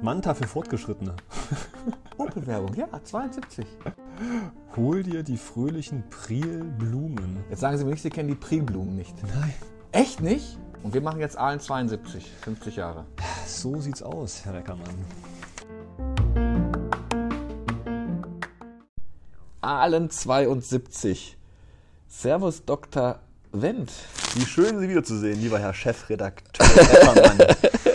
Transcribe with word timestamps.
Manta 0.00 0.32
für 0.32 0.46
Fortgeschrittene. 0.46 1.16
Opel-Werbung, 2.18 2.74
ja, 2.74 2.86
72. 3.02 3.66
Hol 4.76 5.02
dir 5.02 5.24
die 5.24 5.36
fröhlichen 5.36 6.08
Prielblumen. 6.08 7.42
Jetzt 7.50 7.60
sagen 7.60 7.76
Sie 7.78 7.84
mir 7.84 7.90
nicht, 7.90 8.02
Sie 8.02 8.10
kennen 8.10 8.28
die 8.28 8.36
Prilblumen 8.36 8.94
nicht. 8.94 9.16
Nein. 9.22 9.54
Echt 9.90 10.20
nicht? 10.20 10.56
Und 10.84 10.94
wir 10.94 11.00
machen 11.00 11.18
jetzt 11.18 11.36
Aalen 11.36 11.58
72, 11.58 12.30
50 12.42 12.76
Jahre. 12.76 13.04
So 13.46 13.80
sieht's 13.80 14.04
aus, 14.04 14.44
Herr 14.44 14.54
Reckermann. 14.54 14.94
Aalen 19.62 20.10
72. 20.10 21.36
Servus, 22.06 22.64
Dr. 22.64 23.18
Wendt. 23.50 23.90
Wie 24.36 24.46
schön, 24.46 24.80
Sie 24.80 24.88
wiederzusehen, 24.88 25.40
lieber 25.40 25.60
Herr 25.60 25.72
Chefredakteur 25.72 26.66
Reckermann. 26.66 27.38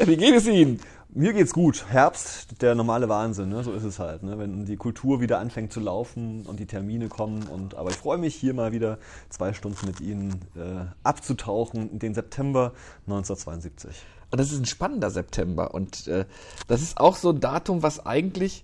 Wie 0.05 0.15
geht 0.15 0.33
es 0.33 0.47
Ihnen? 0.47 0.79
Mir 1.09 1.33
geht's 1.33 1.51
gut. 1.51 1.85
Herbst, 1.89 2.61
der 2.61 2.75
normale 2.75 3.09
Wahnsinn, 3.09 3.49
ne? 3.49 3.61
so 3.61 3.73
ist 3.73 3.83
es 3.83 3.99
halt. 3.99 4.23
Ne? 4.23 4.39
Wenn 4.39 4.65
die 4.65 4.77
Kultur 4.77 5.19
wieder 5.19 5.39
anfängt 5.39 5.73
zu 5.73 5.81
laufen 5.81 6.45
und 6.45 6.57
die 6.57 6.65
Termine 6.65 7.09
kommen. 7.09 7.43
Und, 7.43 7.75
aber 7.75 7.89
ich 7.89 7.97
freue 7.97 8.17
mich, 8.17 8.35
hier 8.35 8.53
mal 8.53 8.71
wieder 8.71 8.99
zwei 9.27 9.51
Stunden 9.51 9.85
mit 9.85 9.99
Ihnen 9.99 10.39
äh, 10.55 10.85
abzutauchen 11.03 11.91
in 11.91 11.99
den 11.99 12.13
September 12.13 12.71
1972. 13.07 13.91
Und 14.31 14.39
das 14.39 14.53
ist 14.53 14.59
ein 14.59 14.65
spannender 14.65 15.09
September. 15.09 15.73
Und 15.73 16.07
äh, 16.07 16.23
das 16.69 16.81
ist 16.81 17.01
auch 17.01 17.17
so 17.17 17.31
ein 17.31 17.41
Datum, 17.41 17.83
was 17.83 18.05
eigentlich 18.05 18.63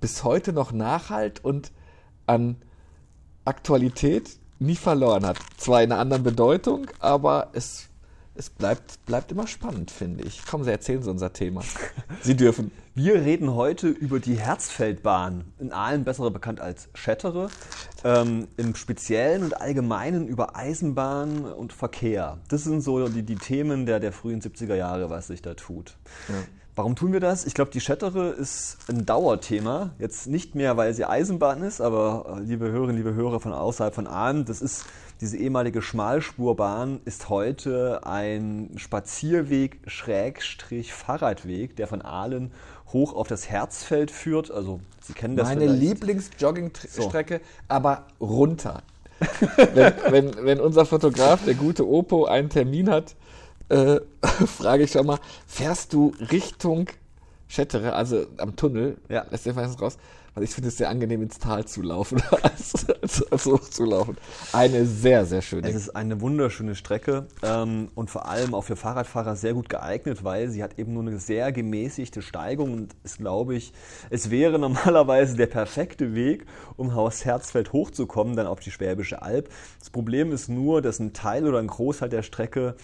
bis 0.00 0.22
heute 0.22 0.52
noch 0.52 0.70
nachhalt 0.70 1.44
und 1.44 1.72
an 2.26 2.54
Aktualität 3.44 4.38
nie 4.60 4.76
verloren 4.76 5.26
hat. 5.26 5.38
Zwar 5.56 5.82
in 5.82 5.90
einer 5.90 6.00
anderen 6.00 6.22
Bedeutung, 6.22 6.86
aber 7.00 7.48
es, 7.52 7.88
es 8.34 8.50
bleibt, 8.50 9.04
bleibt 9.06 9.32
immer 9.32 9.46
spannend, 9.46 9.90
finde 9.90 10.24
ich. 10.24 10.44
Kommen 10.46 10.64
Sie, 10.64 10.70
erzählen 10.70 11.02
Sie 11.02 11.10
unser 11.10 11.32
Thema. 11.32 11.62
Sie 12.22 12.36
dürfen. 12.36 12.70
Wir 12.94 13.14
reden 13.14 13.54
heute 13.54 13.88
über 13.88 14.20
die 14.20 14.34
Herzfeldbahn, 14.34 15.44
in 15.58 15.72
Aalen 15.72 16.04
besser 16.04 16.30
bekannt 16.30 16.60
als 16.60 16.88
Schettere, 16.94 17.48
ähm, 18.04 18.48
im 18.56 18.74
Speziellen 18.74 19.42
und 19.42 19.60
Allgemeinen 19.60 20.28
über 20.28 20.54
Eisenbahn 20.56 21.44
und 21.44 21.72
Verkehr. 21.72 22.38
Das 22.48 22.64
sind 22.64 22.82
so 22.82 23.08
die, 23.08 23.22
die 23.22 23.36
Themen 23.36 23.86
der, 23.86 24.00
der 24.00 24.12
frühen 24.12 24.42
70er 24.42 24.74
Jahre, 24.74 25.08
was 25.08 25.28
sich 25.28 25.40
da 25.40 25.54
tut. 25.54 25.96
Ja. 26.28 26.34
Warum 26.76 26.94
tun 26.94 27.12
wir 27.12 27.20
das? 27.20 27.46
Ich 27.46 27.54
glaube, 27.54 27.70
die 27.70 27.80
Schettere 27.80 28.30
ist 28.30 28.78
ein 28.88 29.04
Dauerthema. 29.04 29.90
Jetzt 29.98 30.28
nicht 30.28 30.54
mehr, 30.54 30.76
weil 30.76 30.94
sie 30.94 31.04
Eisenbahn 31.04 31.62
ist, 31.62 31.80
aber 31.80 32.36
äh, 32.38 32.42
liebe 32.42 32.70
Hörerinnen, 32.70 32.96
liebe 32.96 33.14
Hörer 33.14 33.40
von 33.40 33.52
außerhalb 33.52 33.94
von 33.94 34.06
Aalen, 34.06 34.44
das 34.44 34.62
ist 34.62 34.84
diese 35.20 35.36
ehemalige 35.36 35.82
Schmalspurbahn 35.82 37.00
ist 37.04 37.28
heute 37.28 38.06
ein 38.06 38.70
Spazierweg 38.76 39.80
Schrägstrich 39.86 40.94
Fahrradweg, 40.94 41.76
der 41.76 41.88
von 41.88 42.00
Aalen 42.00 42.52
hoch 42.92 43.12
auf 43.12 43.28
das 43.28 43.50
Herzfeld 43.50 44.10
führt. 44.10 44.50
Also 44.50 44.80
Sie 45.02 45.12
kennen 45.12 45.36
das 45.36 45.48
Meine. 45.48 45.66
Lieblingsjoggingstrecke, 45.66 47.42
aber 47.68 48.06
runter. 48.18 48.82
wenn, 49.74 49.92
wenn, 50.08 50.44
wenn 50.46 50.60
unser 50.60 50.86
Fotograf, 50.86 51.44
der 51.44 51.52
gute 51.54 51.86
Opo, 51.86 52.24
einen 52.24 52.48
Termin 52.48 52.88
hat, 52.88 53.14
äh, 53.70 54.00
frage 54.46 54.84
ich 54.84 54.92
schon 54.92 55.06
mal, 55.06 55.18
fährst 55.46 55.92
du 55.92 56.12
Richtung 56.30 56.88
Schettere, 57.48 57.94
also 57.94 58.26
am 58.36 58.54
Tunnel, 58.54 58.96
Ja. 59.08 59.26
lässt 59.30 59.44
der 59.44 59.54
meistens 59.54 59.80
raus, 59.82 59.98
weil 60.34 60.44
ich 60.44 60.50
finde 60.50 60.68
es 60.68 60.76
sehr 60.76 60.88
angenehm, 60.88 61.20
ins 61.22 61.40
Tal 61.40 61.64
zu 61.64 61.82
laufen, 61.82 62.22
als, 62.42 62.88
als, 63.02 63.32
als 63.32 63.46
hoch 63.46 63.60
zu 63.68 63.84
laufen. 63.84 64.16
Eine 64.52 64.86
sehr, 64.86 65.26
sehr 65.26 65.42
schöne. 65.42 65.68
Es 65.68 65.74
ist 65.74 65.90
eine 65.96 66.20
wunderschöne 66.20 66.76
Strecke 66.76 67.26
ähm, 67.42 67.88
und 67.96 68.08
vor 68.08 68.28
allem 68.28 68.54
auch 68.54 68.62
für 68.62 68.76
Fahrradfahrer 68.76 69.34
sehr 69.34 69.54
gut 69.54 69.68
geeignet, 69.68 70.22
weil 70.22 70.48
sie 70.50 70.62
hat 70.62 70.78
eben 70.78 70.94
nur 70.94 71.02
eine 71.02 71.18
sehr 71.18 71.50
gemäßigte 71.50 72.22
Steigung 72.22 72.72
und 72.72 72.94
ist, 73.02 73.18
glaube 73.18 73.56
ich, 73.56 73.72
es 74.10 74.30
wäre 74.30 74.60
normalerweise 74.60 75.34
der 75.34 75.48
perfekte 75.48 76.14
Weg, 76.14 76.46
um 76.76 76.90
aus 76.90 77.24
Herzfeld 77.24 77.72
hochzukommen, 77.72 78.36
dann 78.36 78.46
auf 78.46 78.60
die 78.60 78.70
Schwäbische 78.70 79.22
Alb. 79.22 79.48
Das 79.80 79.90
Problem 79.90 80.30
ist 80.30 80.48
nur, 80.48 80.82
dass 80.82 81.00
ein 81.00 81.12
Teil 81.12 81.48
oder 81.48 81.58
ein 81.58 81.66
Großteil 81.66 82.10
der 82.10 82.22
Strecke 82.22 82.76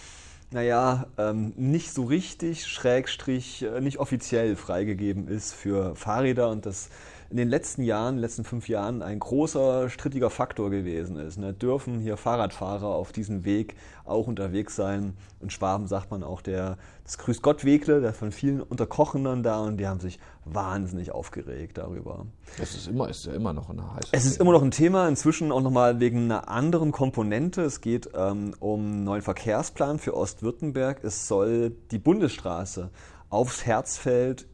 naja, 0.51 1.07
ähm, 1.19 1.53
nicht 1.57 1.93
so 1.93 2.05
richtig, 2.05 2.67
schrägstrich, 2.67 3.63
äh, 3.63 3.81
nicht 3.81 3.99
offiziell 3.99 4.57
freigegeben 4.57 5.29
ist 5.29 5.53
für 5.53 5.97
Fahrräder 5.97 6.51
und 6.51 6.67
das 6.67 6.89
in 7.31 7.37
den 7.37 7.49
letzten 7.49 7.83
Jahren, 7.83 8.11
in 8.11 8.17
den 8.17 8.23
letzten 8.23 8.45
fünf 8.45 8.69
Jahren 8.69 9.03
ein 9.03 9.19
großer 9.19 9.91
strittiger 9.91 10.31
Faktor 10.31 10.71
gewesen 10.71 11.17
ist. 11.17 11.39
Ne? 11.39 11.53
Dürfen 11.53 11.99
hier 11.99 12.17
Fahrradfahrer 12.17 12.87
auf 12.87 13.13
diesem 13.13 13.45
Weg 13.45 13.77
auch 14.05 14.27
unterwegs 14.27 14.77
sein? 14.77 15.15
In 15.41 15.51
Schwaben 15.51 15.87
sagt 15.87 16.11
man 16.11 16.23
auch 16.23 16.41
der, 16.41 16.79
das 17.05 17.19
Grüß 17.19 17.43
Gott 17.43 17.65
Wegle, 17.65 18.01
der 18.01 18.13
von 18.13 18.33
vielen 18.33 18.61
Unterkochenern 18.63 19.43
da 19.43 19.61
und 19.61 19.79
die 19.79 19.87
haben 19.87 20.01
sich 20.01 20.19
wahnsinnig 20.45 21.11
aufgeregt 21.11 21.79
darüber. 21.79 22.27
Es 22.63 22.75
ist 22.75 22.89
immer, 22.89 23.09
ist 23.09 23.27
ja 23.27 23.33
immer 23.33 23.53
noch 23.53 23.71
eine 23.71 23.95
heiße. 23.95 24.09
Es 24.13 24.25
ist 24.25 24.41
immer 24.41 24.53
noch 24.53 24.63
ein 24.63 24.71
Thema, 24.71 25.09
inzwischen 25.09 25.51
auch 25.51 25.63
nochmal 25.63 25.99
wegen 25.99 26.25
einer 26.25 26.49
anderen 26.49 26.93
Komponente. 26.93 27.63
Es 27.63 27.81
geht 27.81 28.11
ähm, 28.15 28.55
um 28.61 28.81
einen 28.81 29.05
neuen 29.05 29.23
Verkehrsplan 29.23 29.99
für 29.99 30.17
Ostwürttemberg. 30.17 31.03
Es 31.03 31.27
soll 31.27 31.71
die 31.91 31.99
Bundesstraße 31.99 32.91
aufs 33.29 33.67
Herzfeld 33.67 34.47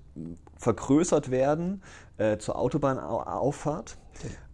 vergrößert 0.56 1.30
werden 1.30 1.82
äh, 2.22 2.38
zur 2.38 2.56
Autobahnauffahrt. 2.56 3.98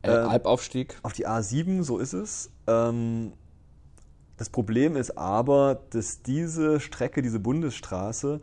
äh, 0.02 0.10
Albaufstieg. 0.10 0.98
Auf 1.02 1.12
die 1.12 1.26
A7, 1.26 1.82
so 1.82 1.98
ist 1.98 2.12
es. 2.12 2.50
Ähm, 2.66 3.32
das 4.36 4.50
Problem 4.50 4.96
ist 4.96 5.18
aber, 5.18 5.82
dass 5.90 6.22
diese 6.22 6.80
Strecke, 6.80 7.22
diese 7.22 7.40
Bundesstraße, 7.40 8.40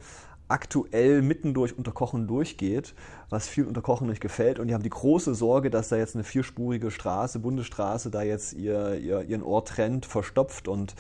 aktuell 0.47 1.21
mitten 1.21 1.53
durch 1.53 1.75
Unterkochen 1.75 2.27
durchgeht, 2.27 2.93
was 3.29 3.47
vielen 3.47 3.67
Unterkochen 3.67 4.07
nicht 4.07 4.21
gefällt. 4.21 4.59
Und 4.59 4.67
die 4.67 4.73
haben 4.73 4.83
die 4.83 4.89
große 4.89 5.33
Sorge, 5.33 5.69
dass 5.71 5.89
da 5.89 5.95
jetzt 5.95 6.15
eine 6.15 6.23
vierspurige 6.23 6.91
Straße, 6.91 7.39
Bundesstraße, 7.39 8.11
da 8.11 8.21
jetzt 8.21 8.53
ihr, 8.53 8.95
ihr, 8.95 9.23
ihren 9.23 9.41
Ort 9.41 9.69
trennt, 9.69 10.05
verstopft 10.05 10.67
und 10.67 10.93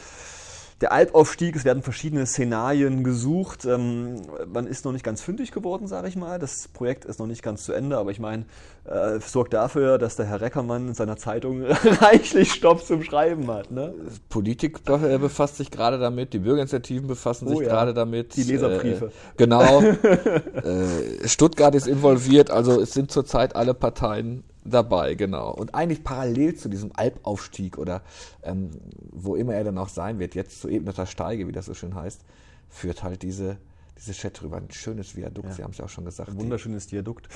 der 0.81 0.91
Albaufstieg, 0.91 1.55
es 1.55 1.63
werden 1.63 1.83
verschiedene 1.83 2.25
Szenarien 2.25 3.03
gesucht. 3.03 3.65
Ähm, 3.65 4.21
man 4.45 4.67
ist 4.67 4.83
noch 4.85 4.91
nicht 4.91 5.05
ganz 5.05 5.21
fündig 5.21 5.51
geworden, 5.51 5.87
sage 5.87 6.07
ich 6.07 6.15
mal. 6.15 6.37
Das 6.37 6.67
Projekt 6.67 7.05
ist 7.05 7.19
noch 7.19 7.27
nicht 7.27 7.43
ganz 7.43 7.63
zu 7.63 7.73
Ende, 7.73 7.97
aber 7.97 8.11
ich 8.11 8.19
meine, 8.19 8.45
äh, 8.85 9.19
sorgt 9.19 9.53
dafür, 9.53 9.97
dass 9.97 10.15
der 10.15 10.25
Herr 10.27 10.41
Reckermann 10.41 10.89
in 10.89 10.93
seiner 10.93 11.17
Zeitung 11.17 11.63
reichlich 12.01 12.51
Stoff 12.53 12.85
zum 12.85 13.03
Schreiben 13.03 13.49
hat. 13.49 13.71
Ne? 13.71 13.93
Politik 14.29 14.83
be- 14.83 15.17
befasst 15.19 15.57
sich 15.57 15.71
gerade 15.71 15.97
damit, 15.97 16.33
die 16.33 16.39
Bürgerinitiativen 16.39 17.07
befassen 17.07 17.47
sich 17.47 17.57
Oh 17.57 17.61
ja, 17.61 17.67
gerade 17.69 17.93
damit. 17.93 18.35
die 18.35 18.43
Leserbriefe. 18.43 19.05
Äh, 19.07 19.09
genau. 19.37 19.81
äh, 20.63 21.27
Stuttgart 21.27 21.73
ist 21.75 21.87
involviert, 21.87 22.51
also 22.51 22.79
es 22.79 22.93
sind 22.93 23.11
zurzeit 23.11 23.55
alle 23.55 23.73
Parteien 23.73 24.43
dabei, 24.63 25.15
genau. 25.15 25.51
Und 25.51 25.73
eigentlich 25.75 26.03
parallel 26.03 26.55
zu 26.55 26.69
diesem 26.69 26.91
Albaufstieg 26.95 27.77
oder 27.77 28.01
ähm, 28.43 28.71
wo 29.11 29.35
immer 29.35 29.53
er 29.53 29.63
dann 29.63 29.77
auch 29.77 29.89
sein 29.89 30.19
wird, 30.19 30.35
jetzt 30.35 30.61
zu 30.61 30.69
Ebneter 30.69 31.05
Steige, 31.05 31.47
wie 31.47 31.51
das 31.51 31.65
so 31.65 31.73
schön 31.73 31.95
heißt, 31.95 32.21
führt 32.69 33.03
halt 33.03 33.21
diese, 33.21 33.57
diese 33.97 34.13
Chat 34.13 34.41
drüber. 34.41 34.57
Ein 34.57 34.69
schönes 34.71 35.15
Viadukt, 35.15 35.53
Sie 35.53 35.63
haben 35.63 35.71
es 35.71 35.77
ja 35.77 35.85
auch 35.85 35.89
schon 35.89 36.05
gesagt. 36.05 36.29
Ein 36.29 36.39
wunderschönes 36.39 36.91
Viadukt. 36.91 37.29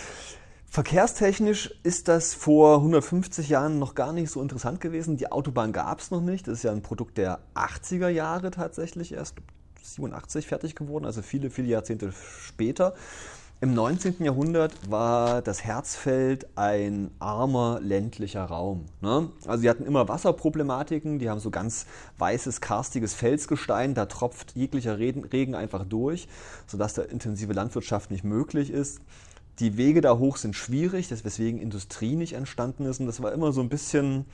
Verkehrstechnisch 0.72 1.74
ist 1.82 2.08
das 2.08 2.36
vor 2.36 2.76
150 2.78 3.50
Jahren 3.50 3.80
noch 3.80 3.96
gar 3.96 4.14
nicht 4.14 4.30
so 4.30 4.40
interessant 4.40 4.80
gewesen. 4.80 5.18
Die 5.18 5.32
Autobahn 5.32 5.74
gab 5.74 6.00
es 6.00 6.12
noch 6.12 6.22
nicht. 6.22 6.48
Das 6.48 6.60
ist 6.60 6.64
ja 6.64 6.72
ein 6.72 6.84
Produkt 6.84 7.18
der 7.18 7.40
80er 7.56 8.10
Jahre 8.10 8.52
tatsächlich 8.52 9.14
erst 9.14 9.36
87 9.82 10.46
fertig 10.46 10.76
geworden, 10.76 11.06
also 11.06 11.24
viele, 11.24 11.50
viele 11.50 11.70
Jahrzehnte 11.70 12.14
später. 12.44 12.94
Im 13.62 13.74
19. 13.74 14.24
Jahrhundert 14.24 14.74
war 14.90 15.42
das 15.42 15.66
Herzfeld 15.66 16.48
ein 16.56 17.12
armer 17.20 17.80
ländlicher 17.82 18.46
Raum. 18.46 18.86
Ne? 19.02 19.30
Also 19.46 19.62
sie 19.62 19.70
hatten 19.70 19.86
immer 19.86 20.08
Wasserproblematiken, 20.08 21.20
die 21.20 21.30
haben 21.30 21.42
so 21.42 21.50
ganz 21.50 21.86
weißes, 22.20 22.62
karstiges 22.62 23.16
Felsgestein, 23.16 23.96
da 23.96 24.06
tropft 24.06 24.56
jeglicher 24.56 24.98
Regen, 24.98 25.26
Regen 25.26 25.56
einfach 25.56 25.84
durch, 25.84 26.30
sodass 26.68 26.94
da 26.94 27.02
intensive 27.02 27.52
Landwirtschaft 27.52 28.12
nicht 28.12 28.24
möglich 28.24 28.70
ist. 28.70 29.02
Die 29.60 29.76
Wege 29.76 30.00
da 30.00 30.18
hoch 30.18 30.38
sind 30.38 30.56
schwierig, 30.56 31.10
das 31.10 31.26
weswegen 31.26 31.60
Industrie 31.60 32.16
nicht 32.16 32.34
entstanden 32.34 32.86
ist 32.86 33.02
und 33.02 33.08
das 33.08 33.22
war 33.22 33.34
immer 33.34 33.52
so 33.52 33.60
ein 33.60 33.68
bisschen 33.68 34.26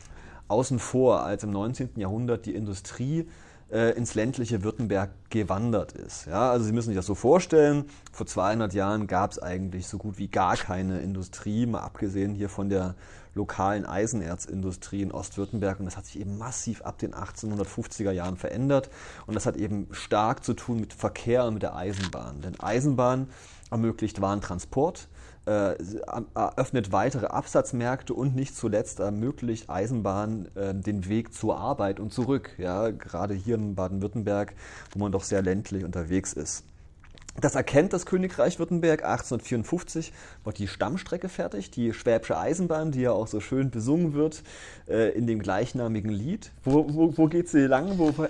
außen 0.47 0.77
vor, 0.77 1.21
als 1.21 1.43
im 1.43 1.49
19. 1.49 1.91
Jahrhundert 1.95 2.45
die 2.45 2.53
Industrie 2.53 3.27
äh, 3.71 3.97
ins 3.97 4.13
ländliche 4.13 4.63
Württemberg 4.63 5.09
gewandert 5.31 5.93
ist. 5.93 6.27
Ja, 6.27 6.51
also 6.51 6.65
Sie 6.65 6.71
müssen 6.71 6.89
sich 6.89 6.95
das 6.95 7.07
so 7.07 7.15
vorstellen, 7.15 7.85
vor 8.11 8.27
200 8.27 8.73
Jahren 8.73 9.07
gab 9.07 9.31
es 9.31 9.41
eigentlich 9.41 9.87
so 9.87 9.97
gut 9.97 10.19
wie 10.19 10.27
gar 10.27 10.55
keine 10.57 10.99
Industrie, 10.99 11.65
mal 11.65 11.79
abgesehen 11.79 12.35
hier 12.35 12.49
von 12.49 12.69
der 12.69 12.93
lokalen 13.33 13.85
Eisenerzindustrie 13.85 15.01
in 15.01 15.11
Ostwürttemberg 15.11 15.79
und 15.79 15.85
das 15.85 15.97
hat 15.97 16.05
sich 16.05 16.19
eben 16.19 16.37
massiv 16.37 16.83
ab 16.83 16.99
den 16.99 17.13
1850er 17.13 18.11
Jahren 18.11 18.37
verändert 18.37 18.91
und 19.25 19.33
das 19.33 19.47
hat 19.47 19.57
eben 19.57 19.87
stark 19.91 20.43
zu 20.43 20.53
tun 20.53 20.79
mit 20.79 20.93
Verkehr 20.93 21.45
und 21.45 21.55
mit 21.55 21.63
der 21.63 21.75
Eisenbahn. 21.75 22.41
Denn 22.41 22.59
Eisenbahn 22.59 23.27
ermöglicht 23.71 24.21
Warentransport, 24.21 25.09
äh, 25.45 25.75
eröffnet 26.33 26.91
weitere 26.91 27.27
Absatzmärkte 27.27 28.13
und 28.13 28.35
nicht 28.35 28.55
zuletzt 28.55 28.99
ermöglicht 28.99 29.69
Eisenbahn 29.69 30.47
äh, 30.55 30.73
den 30.73 31.07
Weg 31.07 31.33
zur 31.33 31.57
Arbeit 31.57 31.99
und 31.99 32.13
zurück. 32.13 32.51
Ja, 32.57 32.89
gerade 32.89 33.33
hier 33.33 33.55
in 33.55 33.75
Baden-Württemberg, 33.75 34.53
wo 34.91 34.99
man 34.99 35.11
doch 35.11 35.23
sehr 35.23 35.41
ländlich 35.41 35.83
unterwegs 35.83 36.33
ist. 36.33 36.63
Das 37.41 37.55
erkennt 37.55 37.91
das 37.91 38.05
Königreich 38.05 38.59
Württemberg. 38.59 39.03
1854 39.03 40.13
wird 40.45 40.57
die 40.57 40.67
Stammstrecke 40.67 41.27
fertig, 41.27 41.69
die 41.69 41.93
Schwäbische 41.93 42.37
Eisenbahn, 42.37 42.91
die 42.91 43.01
ja 43.01 43.11
auch 43.11 43.27
so 43.27 43.41
schön 43.41 43.71
besungen 43.71 44.13
wird 44.13 44.41
äh, 44.87 45.09
in 45.11 45.27
dem 45.27 45.39
gleichnamigen 45.39 46.11
Lied. 46.11 46.51
Wo, 46.63 46.85
wo, 46.93 47.17
wo 47.17 47.27
geht 47.27 47.49
sie 47.49 47.67
lang? 47.67 47.97
Wo, 47.97 48.13
wo, 48.17 48.27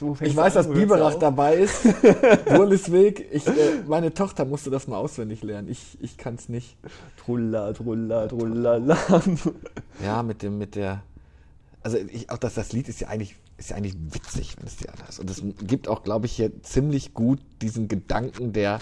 wo 0.00 0.16
ich 0.20 0.36
weiß, 0.36 0.54
dass 0.54 0.68
Biberach 0.68 1.16
dabei 1.16 1.56
ist. 1.56 1.84
Wurlisweg. 2.46 3.26
Ich, 3.32 3.46
äh, 3.48 3.52
meine 3.86 4.14
Tochter 4.14 4.44
musste 4.44 4.70
das 4.70 4.86
mal 4.86 4.98
auswendig 4.98 5.42
lernen. 5.42 5.68
Ich, 5.68 5.98
ich 6.00 6.16
kann 6.16 6.36
es 6.36 6.48
nicht. 6.48 6.76
Trulla, 7.16 7.72
trulla, 7.72 8.28
trullala. 8.28 8.96
Ja, 10.04 10.22
mit 10.22 10.42
dem, 10.42 10.58
mit 10.58 10.76
der. 10.76 11.02
Also 11.82 11.98
ich, 11.98 12.30
auch 12.30 12.38
das, 12.38 12.54
das 12.54 12.72
Lied 12.72 12.88
ist 12.88 13.00
ja 13.00 13.08
eigentlich 13.08 13.36
ist 13.58 13.70
ja 13.70 13.76
eigentlich 13.76 13.96
witzig, 14.10 14.56
wenn 14.58 14.66
es 14.66 14.76
dir 14.76 14.92
anders. 14.92 15.18
Und 15.18 15.30
es 15.30 15.42
gibt 15.66 15.88
auch, 15.88 16.02
glaube 16.02 16.26
ich, 16.26 16.32
hier 16.32 16.62
ziemlich 16.62 17.14
gut 17.14 17.40
diesen 17.62 17.88
Gedanken 17.88 18.52
der, 18.52 18.80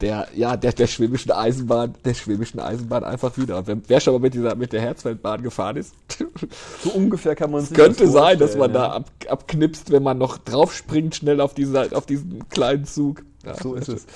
der, 0.00 0.28
ja, 0.34 0.56
der, 0.56 0.72
der 0.72 0.86
schwäbischen 0.86 1.30
Eisenbahn, 1.30 1.94
der 2.04 2.14
schwäbischen 2.14 2.60
Eisenbahn 2.60 3.04
einfach 3.04 3.38
wieder. 3.38 3.66
Wer, 3.66 3.78
wer 3.86 4.00
schon 4.00 4.14
mal 4.14 4.20
mit 4.20 4.34
dieser, 4.34 4.54
mit 4.56 4.72
der 4.72 4.82
Herzfeldbahn 4.82 5.42
gefahren 5.42 5.76
ist, 5.76 5.94
so 6.82 6.90
ungefähr 6.90 7.34
kann 7.34 7.50
man 7.50 7.62
sich 7.62 7.76
könnte 7.76 8.04
das 8.04 8.12
sein, 8.12 8.38
dass 8.38 8.56
man 8.56 8.74
ja. 8.74 8.78
da 8.78 8.92
ab, 8.92 9.10
abknipst, 9.28 9.90
wenn 9.90 10.02
man 10.02 10.18
noch 10.18 10.38
draufspringt 10.38 11.14
schnell 11.14 11.40
auf 11.40 11.54
diese, 11.54 11.96
auf 11.96 12.04
diesen 12.04 12.48
kleinen 12.48 12.84
Zug. 12.84 13.22
Ja, 13.44 13.54
so 13.54 13.74
ist 13.74 13.88
es. 13.88 14.06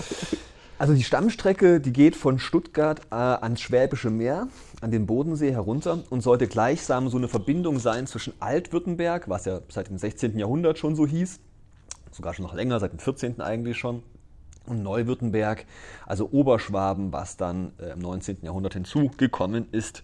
Also 0.79 0.93
die 0.93 1.05
Stammstrecke, 1.05 1.81
die 1.81 1.93
geht 1.93 2.17
von 2.17 2.39
Stuttgart 2.39 3.01
äh, 3.11 3.15
ans 3.15 3.63
Schwäbische 3.63 4.11
Meer, 4.11 4.49
an 4.83 4.91
den 4.91 5.07
Bodensee 5.07 5.51
herunter 5.51 6.01
und 6.11 6.21
sollte 6.21 6.49
gleichsam 6.49 7.09
so 7.09 7.17
eine 7.17 7.29
Verbindung 7.29 7.79
sein 7.79 8.07
zwischen 8.07 8.35
Altwürttemberg, 8.41 9.27
was 9.27 9.47
ja 9.47 9.61
seit 9.71 9.89
dem 9.89 9.97
16. 9.97 10.39
Jahrhundert 10.39 10.79
schon 10.79 10.95
so 10.95 11.07
hieß, 11.07 11.41
sogar 12.11 12.35
schon 12.35 12.45
noch 12.45 12.53
länger, 12.53 12.79
seit 12.79 12.93
dem 12.93 12.99
14. 12.99 13.41
eigentlich 13.41 13.79
schon, 13.79 14.03
und 14.67 14.83
Neuwürttemberg, 14.83 15.65
also 16.05 16.29
Oberschwaben, 16.31 17.11
was 17.11 17.39
dann 17.39 17.73
äh, 17.79 17.93
im 17.93 18.01
19. 18.01 18.39
Jahrhundert 18.43 18.75
hinzugekommen 18.75 19.69
ist. 19.73 20.03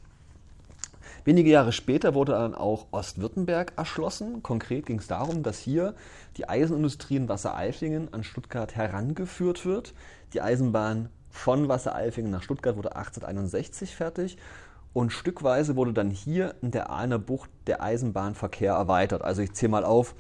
Wenige 1.25 1.51
Jahre 1.51 1.73
später 1.73 2.15
wurde 2.15 2.33
dann 2.33 2.55
auch 2.55 2.87
Ostwürttemberg 2.91 3.75
erschlossen. 3.77 4.43
Konkret 4.43 4.87
ging 4.87 4.99
es 4.99 5.07
darum, 5.07 5.43
dass 5.45 5.59
hier 5.59 5.95
die 6.37 6.49
Eisenindustrie 6.49 7.17
in 7.17 7.29
Wassereifingen 7.29 8.13
an 8.13 8.25
Stuttgart 8.25 8.75
herangeführt 8.75 9.65
wird. 9.65 9.95
Die 10.33 10.41
Eisenbahn 10.41 11.09
von 11.31 11.69
Wassereifingen 11.69 12.31
nach 12.31 12.43
Stuttgart 12.43 12.77
wurde 12.77 12.97
1861 12.97 13.95
fertig 13.95 14.37
und 14.93 15.13
stückweise 15.13 15.77
wurde 15.77 15.93
dann 15.93 16.11
hier 16.11 16.55
in 16.63 16.71
der 16.71 16.91
Ahner 16.91 17.19
Bucht 17.19 17.51
der 17.67 17.83
Eisenbahnverkehr 17.83 18.75
erweitert. 18.75 19.23
Also 19.23 19.43
ich 19.43 19.53
zähle 19.53 19.71
mal 19.71 19.85
auf, 19.85 20.15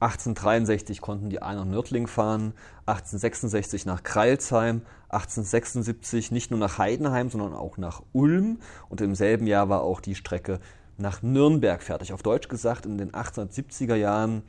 1863 0.00 1.00
konnten 1.00 1.28
die 1.28 1.42
Ahner 1.42 1.64
Nördling 1.64 2.06
fahren, 2.06 2.52
1866 2.86 3.84
nach 3.86 4.02
Kreilsheim, 4.02 4.82
1876 5.08 6.30
nicht 6.30 6.50
nur 6.50 6.60
nach 6.60 6.78
Heidenheim, 6.78 7.30
sondern 7.30 7.54
auch 7.54 7.78
nach 7.78 8.02
Ulm 8.12 8.60
und 8.88 9.00
im 9.00 9.14
selben 9.14 9.46
Jahr 9.46 9.68
war 9.68 9.82
auch 9.82 10.00
die 10.00 10.14
Strecke 10.14 10.60
nach 10.98 11.22
Nürnberg 11.22 11.82
fertig. 11.82 12.12
Auf 12.12 12.22
Deutsch 12.22 12.48
gesagt, 12.48 12.86
in 12.86 12.98
den 12.98 13.12
1870er 13.12 13.94
Jahren 13.94 14.42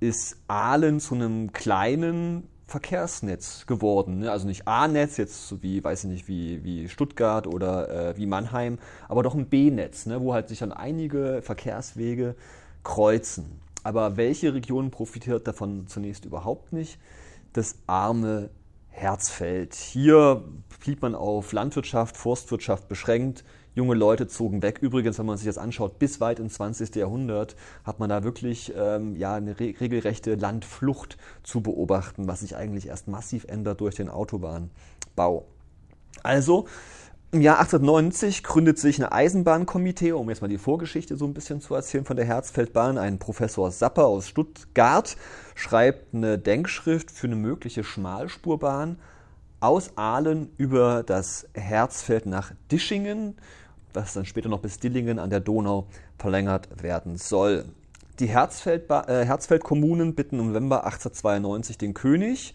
ist 0.00 0.36
Aalen 0.46 1.00
zu 1.00 1.14
einem 1.14 1.52
kleinen 1.52 2.48
Verkehrsnetz 2.66 3.66
geworden. 3.66 4.20
Ne? 4.20 4.30
Also 4.30 4.46
nicht 4.46 4.66
A-Netz, 4.66 5.16
jetzt 5.16 5.48
so 5.48 5.62
wie, 5.62 5.82
weiß 5.82 6.04
ich 6.04 6.10
nicht, 6.10 6.28
wie, 6.28 6.64
wie 6.64 6.88
Stuttgart 6.88 7.46
oder 7.46 8.10
äh, 8.10 8.16
wie 8.16 8.26
Mannheim, 8.26 8.78
aber 9.08 9.22
doch 9.22 9.34
ein 9.34 9.48
B-Netz, 9.48 10.06
ne? 10.06 10.20
wo 10.20 10.34
halt 10.34 10.48
sich 10.48 10.58
dann 10.58 10.72
einige 10.72 11.42
Verkehrswege 11.42 12.34
kreuzen. 12.82 13.60
Aber 13.84 14.16
welche 14.16 14.52
Region 14.52 14.90
profitiert 14.90 15.46
davon 15.46 15.86
zunächst 15.86 16.24
überhaupt 16.24 16.72
nicht? 16.72 16.98
Das 17.52 17.76
arme 17.86 18.50
Herzfeld. 18.88 19.74
Hier 19.74 20.42
blieb 20.82 21.02
man 21.02 21.14
auf 21.14 21.52
Landwirtschaft, 21.52 22.16
Forstwirtschaft 22.16 22.88
beschränkt. 22.88 23.44
Junge 23.76 23.94
Leute 23.94 24.26
zogen 24.26 24.62
weg. 24.62 24.78
Übrigens, 24.80 25.18
wenn 25.18 25.26
man 25.26 25.36
sich 25.36 25.46
das 25.46 25.58
anschaut, 25.58 25.98
bis 25.98 26.18
weit 26.18 26.38
ins 26.38 26.54
20. 26.54 26.96
Jahrhundert 26.96 27.56
hat 27.84 28.00
man 28.00 28.08
da 28.08 28.24
wirklich 28.24 28.72
ähm, 28.74 29.16
ja, 29.16 29.34
eine 29.34 29.60
re 29.60 29.74
regelrechte 29.78 30.34
Landflucht 30.34 31.18
zu 31.42 31.60
beobachten, 31.60 32.26
was 32.26 32.40
sich 32.40 32.56
eigentlich 32.56 32.88
erst 32.88 33.06
massiv 33.06 33.44
ändert 33.44 33.82
durch 33.82 33.94
den 33.94 34.08
Autobahnbau. 34.08 35.44
Also 36.22 36.66
im 37.32 37.42
Jahr 37.42 37.58
1890 37.58 38.44
gründet 38.44 38.78
sich 38.78 38.98
ein 38.98 39.12
Eisenbahnkomitee, 39.12 40.12
um 40.12 40.30
jetzt 40.30 40.40
mal 40.40 40.48
die 40.48 40.56
Vorgeschichte 40.56 41.18
so 41.18 41.26
ein 41.26 41.34
bisschen 41.34 41.60
zu 41.60 41.74
erzählen 41.74 42.06
von 42.06 42.16
der 42.16 42.24
Herzfeldbahn. 42.24 42.96
Ein 42.96 43.18
Professor 43.18 43.70
Sapper 43.70 44.06
aus 44.06 44.26
Stuttgart 44.26 45.18
schreibt 45.54 46.14
eine 46.14 46.38
Denkschrift 46.38 47.10
für 47.10 47.26
eine 47.26 47.36
mögliche 47.36 47.84
Schmalspurbahn 47.84 48.98
aus 49.60 49.90
Aalen 49.96 50.50
über 50.56 51.02
das 51.02 51.46
Herzfeld 51.52 52.24
nach 52.24 52.52
Dischingen, 52.70 53.36
was 53.96 54.14
dann 54.14 54.24
später 54.24 54.48
noch 54.48 54.60
bis 54.60 54.78
Dillingen 54.78 55.18
an 55.18 55.30
der 55.30 55.40
Donau 55.40 55.86
verlängert 56.18 56.82
werden 56.82 57.16
soll. 57.16 57.64
Die 58.20 58.28
Herzfeldba 58.28 59.04
äh, 59.08 59.24
Herzfeldkommunen 59.26 60.14
bitten 60.14 60.38
im 60.38 60.48
November 60.48 60.84
1892 60.84 61.76
den 61.76 61.92
König, 61.92 62.54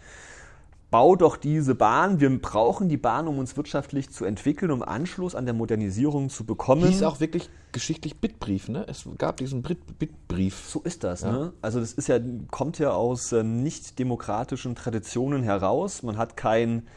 bau 0.89 1.15
doch 1.15 1.37
diese 1.37 1.75
Bahn. 1.75 2.19
Wir 2.19 2.29
brauchen 2.41 2.89
die 2.89 2.97
Bahn, 2.97 3.27
um 3.27 3.39
uns 3.39 3.55
wirtschaftlich 3.57 4.09
zu 4.09 4.25
entwickeln, 4.25 4.71
um 4.71 4.83
Anschluss 4.83 5.35
an 5.35 5.45
der 5.45 5.53
Modernisierung 5.53 6.29
zu 6.29 6.45
bekommen. 6.45 6.87
Hieß 6.87 7.03
auch 7.03 7.19
wirklich 7.19 7.49
geschichtlich 7.71 8.19
Bittbrief, 8.19 8.69
ne? 8.69 8.85
Es 8.87 9.07
gab 9.17 9.37
diesen 9.37 9.61
Bittbrief. 9.61 10.65
So 10.67 10.81
ist 10.81 11.03
das, 11.03 11.21
ja. 11.21 11.31
ne? 11.31 11.53
Also 11.61 11.79
das 11.79 11.93
ist 11.93 12.07
ja, 12.07 12.19
kommt 12.49 12.79
ja 12.79 12.91
aus 12.91 13.31
äh, 13.31 13.43
nicht 13.43 13.99
demokratischen 13.99 14.75
Traditionen 14.75 15.43
heraus. 15.43 16.03
Man 16.03 16.17
hat 16.17 16.35
kein 16.37 16.87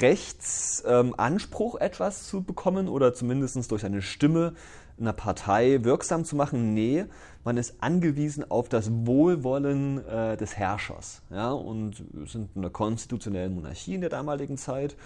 Rechtsanspruch, 0.00 1.74
ähm, 1.76 1.80
etwas 1.80 2.26
zu 2.26 2.42
bekommen 2.42 2.88
oder 2.88 3.14
zumindest 3.14 3.70
durch 3.70 3.84
eine 3.84 4.02
Stimme 4.02 4.54
einer 4.98 5.12
Partei 5.12 5.84
wirksam 5.84 6.24
zu 6.24 6.36
machen. 6.36 6.74
Nee, 6.74 7.04
man 7.44 7.56
ist 7.56 7.76
angewiesen 7.80 8.50
auf 8.50 8.68
das 8.68 8.90
Wohlwollen 8.90 10.04
äh, 10.06 10.36
des 10.36 10.56
Herrschers. 10.56 11.22
Ja? 11.30 11.52
Und 11.52 12.04
wir 12.12 12.26
sind 12.26 12.50
in 12.54 12.62
einer 12.62 12.70
konstitutionellen 12.70 13.54
Monarchie 13.54 13.94
in 13.94 14.00
der 14.00 14.10
damaligen 14.10 14.56
Zeit. 14.56 14.96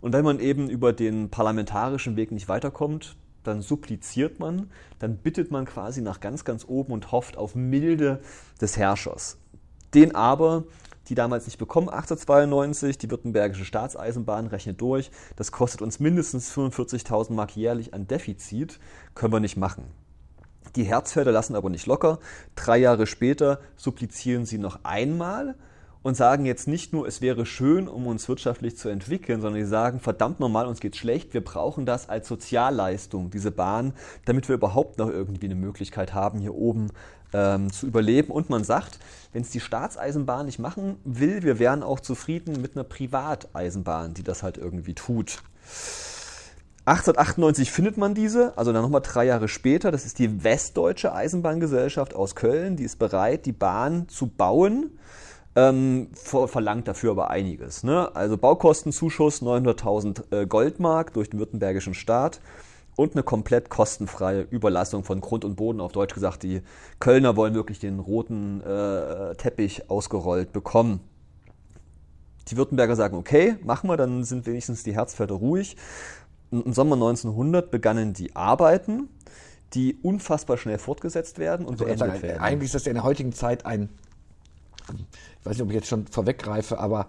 Und 0.00 0.12
wenn 0.12 0.24
man 0.24 0.40
eben 0.40 0.68
über 0.68 0.92
den 0.92 1.30
parlamentarischen 1.30 2.16
Weg 2.16 2.32
nicht 2.32 2.48
weiterkommt, 2.48 3.16
dann 3.42 3.60
suppliziert 3.60 4.38
man, 4.38 4.70
dann 4.98 5.18
bittet 5.18 5.50
man 5.50 5.66
quasi 5.66 6.00
nach 6.00 6.20
ganz, 6.20 6.44
ganz 6.44 6.64
oben 6.66 6.92
und 6.92 7.12
hofft 7.12 7.36
auf 7.36 7.54
Milde 7.54 8.20
des 8.60 8.76
Herrschers. 8.76 9.38
Den 9.92 10.14
aber 10.14 10.64
die 11.08 11.14
damals 11.14 11.46
nicht 11.46 11.58
bekommen, 11.58 11.88
1892, 11.88 12.98
die 12.98 13.10
Württembergische 13.10 13.64
Staatseisenbahn 13.64 14.46
rechnet 14.46 14.80
durch, 14.80 15.10
das 15.36 15.52
kostet 15.52 15.82
uns 15.82 16.00
mindestens 16.00 16.52
45.000 16.52 17.32
Mark 17.32 17.56
jährlich 17.56 17.94
an 17.94 18.06
Defizit, 18.06 18.78
können 19.14 19.32
wir 19.32 19.40
nicht 19.40 19.56
machen. 19.56 19.84
Die 20.76 20.84
Herzfelder 20.84 21.30
lassen 21.30 21.54
aber 21.54 21.70
nicht 21.70 21.86
locker. 21.86 22.18
Drei 22.56 22.78
Jahre 22.78 23.06
später 23.06 23.60
supplizieren 23.76 24.44
sie 24.44 24.58
noch 24.58 24.80
einmal 24.82 25.54
und 26.04 26.16
sagen 26.16 26.44
jetzt 26.44 26.68
nicht 26.68 26.92
nur, 26.92 27.08
es 27.08 27.22
wäre 27.22 27.46
schön, 27.46 27.88
um 27.88 28.06
uns 28.06 28.28
wirtschaftlich 28.28 28.76
zu 28.76 28.90
entwickeln, 28.90 29.40
sondern 29.40 29.60
sie 29.62 29.68
sagen, 29.68 30.00
verdammt 30.00 30.38
normal, 30.38 30.66
uns 30.66 30.80
geht's 30.80 30.98
schlecht, 30.98 31.32
wir 31.32 31.42
brauchen 31.42 31.86
das 31.86 32.10
als 32.10 32.28
Sozialleistung, 32.28 33.30
diese 33.30 33.50
Bahn, 33.50 33.94
damit 34.26 34.46
wir 34.48 34.54
überhaupt 34.54 34.98
noch 34.98 35.08
irgendwie 35.08 35.46
eine 35.46 35.54
Möglichkeit 35.54 36.12
haben, 36.12 36.40
hier 36.40 36.54
oben 36.54 36.90
ähm, 37.32 37.72
zu 37.72 37.86
überleben. 37.86 38.30
Und 38.30 38.50
man 38.50 38.64
sagt, 38.64 38.98
wenn 39.32 39.40
es 39.40 39.50
die 39.50 39.60
Staatseisenbahn 39.60 40.44
nicht 40.44 40.58
machen 40.58 40.98
will, 41.04 41.42
wir 41.42 41.58
wären 41.58 41.82
auch 41.82 42.00
zufrieden 42.00 42.60
mit 42.60 42.76
einer 42.76 42.84
Privateisenbahn, 42.84 44.12
die 44.12 44.22
das 44.22 44.42
halt 44.42 44.58
irgendwie 44.58 44.94
tut. 44.94 45.42
1898 46.84 47.72
findet 47.72 47.96
man 47.96 48.14
diese, 48.14 48.58
also 48.58 48.74
dann 48.74 48.82
nochmal 48.82 49.00
drei 49.00 49.24
Jahre 49.24 49.48
später. 49.48 49.90
Das 49.90 50.04
ist 50.04 50.18
die 50.18 50.44
Westdeutsche 50.44 51.14
Eisenbahngesellschaft 51.14 52.14
aus 52.14 52.34
Köln. 52.34 52.76
Die 52.76 52.84
ist 52.84 52.98
bereit, 52.98 53.46
die 53.46 53.52
Bahn 53.52 54.06
zu 54.10 54.26
bauen, 54.26 54.90
ähm, 55.56 56.08
verlangt 56.14 56.88
dafür 56.88 57.12
aber 57.12 57.30
einiges. 57.30 57.84
Ne? 57.84 58.14
Also 58.14 58.36
Baukostenzuschuss 58.36 59.42
900.000 59.42 60.42
äh, 60.42 60.46
Goldmark 60.46 61.12
durch 61.12 61.30
den 61.30 61.38
württembergischen 61.38 61.94
Staat 61.94 62.40
und 62.96 63.14
eine 63.14 63.22
komplett 63.22 63.70
kostenfreie 63.70 64.42
Überlassung 64.42 65.04
von 65.04 65.20
Grund 65.20 65.44
und 65.44 65.56
Boden. 65.56 65.80
Auf 65.80 65.92
Deutsch 65.92 66.14
gesagt, 66.14 66.42
die 66.42 66.62
Kölner 67.00 67.36
wollen 67.36 67.54
wirklich 67.54 67.78
den 67.78 67.98
roten 67.98 68.60
äh, 68.62 69.34
Teppich 69.36 69.90
ausgerollt 69.90 70.52
bekommen. 70.52 71.00
Die 72.48 72.56
Württemberger 72.56 72.94
sagen, 72.94 73.16
okay, 73.16 73.56
machen 73.64 73.88
wir, 73.88 73.96
dann 73.96 74.24
sind 74.24 74.46
wenigstens 74.46 74.82
die 74.82 74.94
Herzfelder 74.94 75.34
ruhig. 75.34 75.76
Im 76.50 76.72
Sommer 76.72 76.94
1900 76.94 77.70
begannen 77.70 78.12
die 78.12 78.36
Arbeiten, 78.36 79.08
die 79.72 79.98
unfassbar 80.02 80.56
schnell 80.56 80.78
fortgesetzt 80.78 81.38
werden 81.38 81.66
und 81.66 81.78
beendet 81.78 81.98
sagen, 81.98 82.22
werden. 82.22 82.40
Eigentlich 82.40 82.66
ist 82.66 82.74
das 82.74 82.84
ja 82.84 82.90
in 82.90 82.96
der 82.96 83.04
heutigen 83.04 83.32
Zeit 83.32 83.66
ein, 83.66 83.88
ich 85.44 85.50
weiß 85.50 85.56
nicht, 85.56 85.62
ob 85.62 85.68
ich 85.68 85.74
jetzt 85.74 85.88
schon 85.88 86.06
vorweggreife, 86.06 86.78
aber 86.78 87.08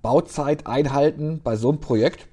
Bauzeit 0.00 0.68
einhalten 0.68 1.40
bei 1.42 1.56
so 1.56 1.70
einem 1.70 1.80
Projekt 1.80 2.28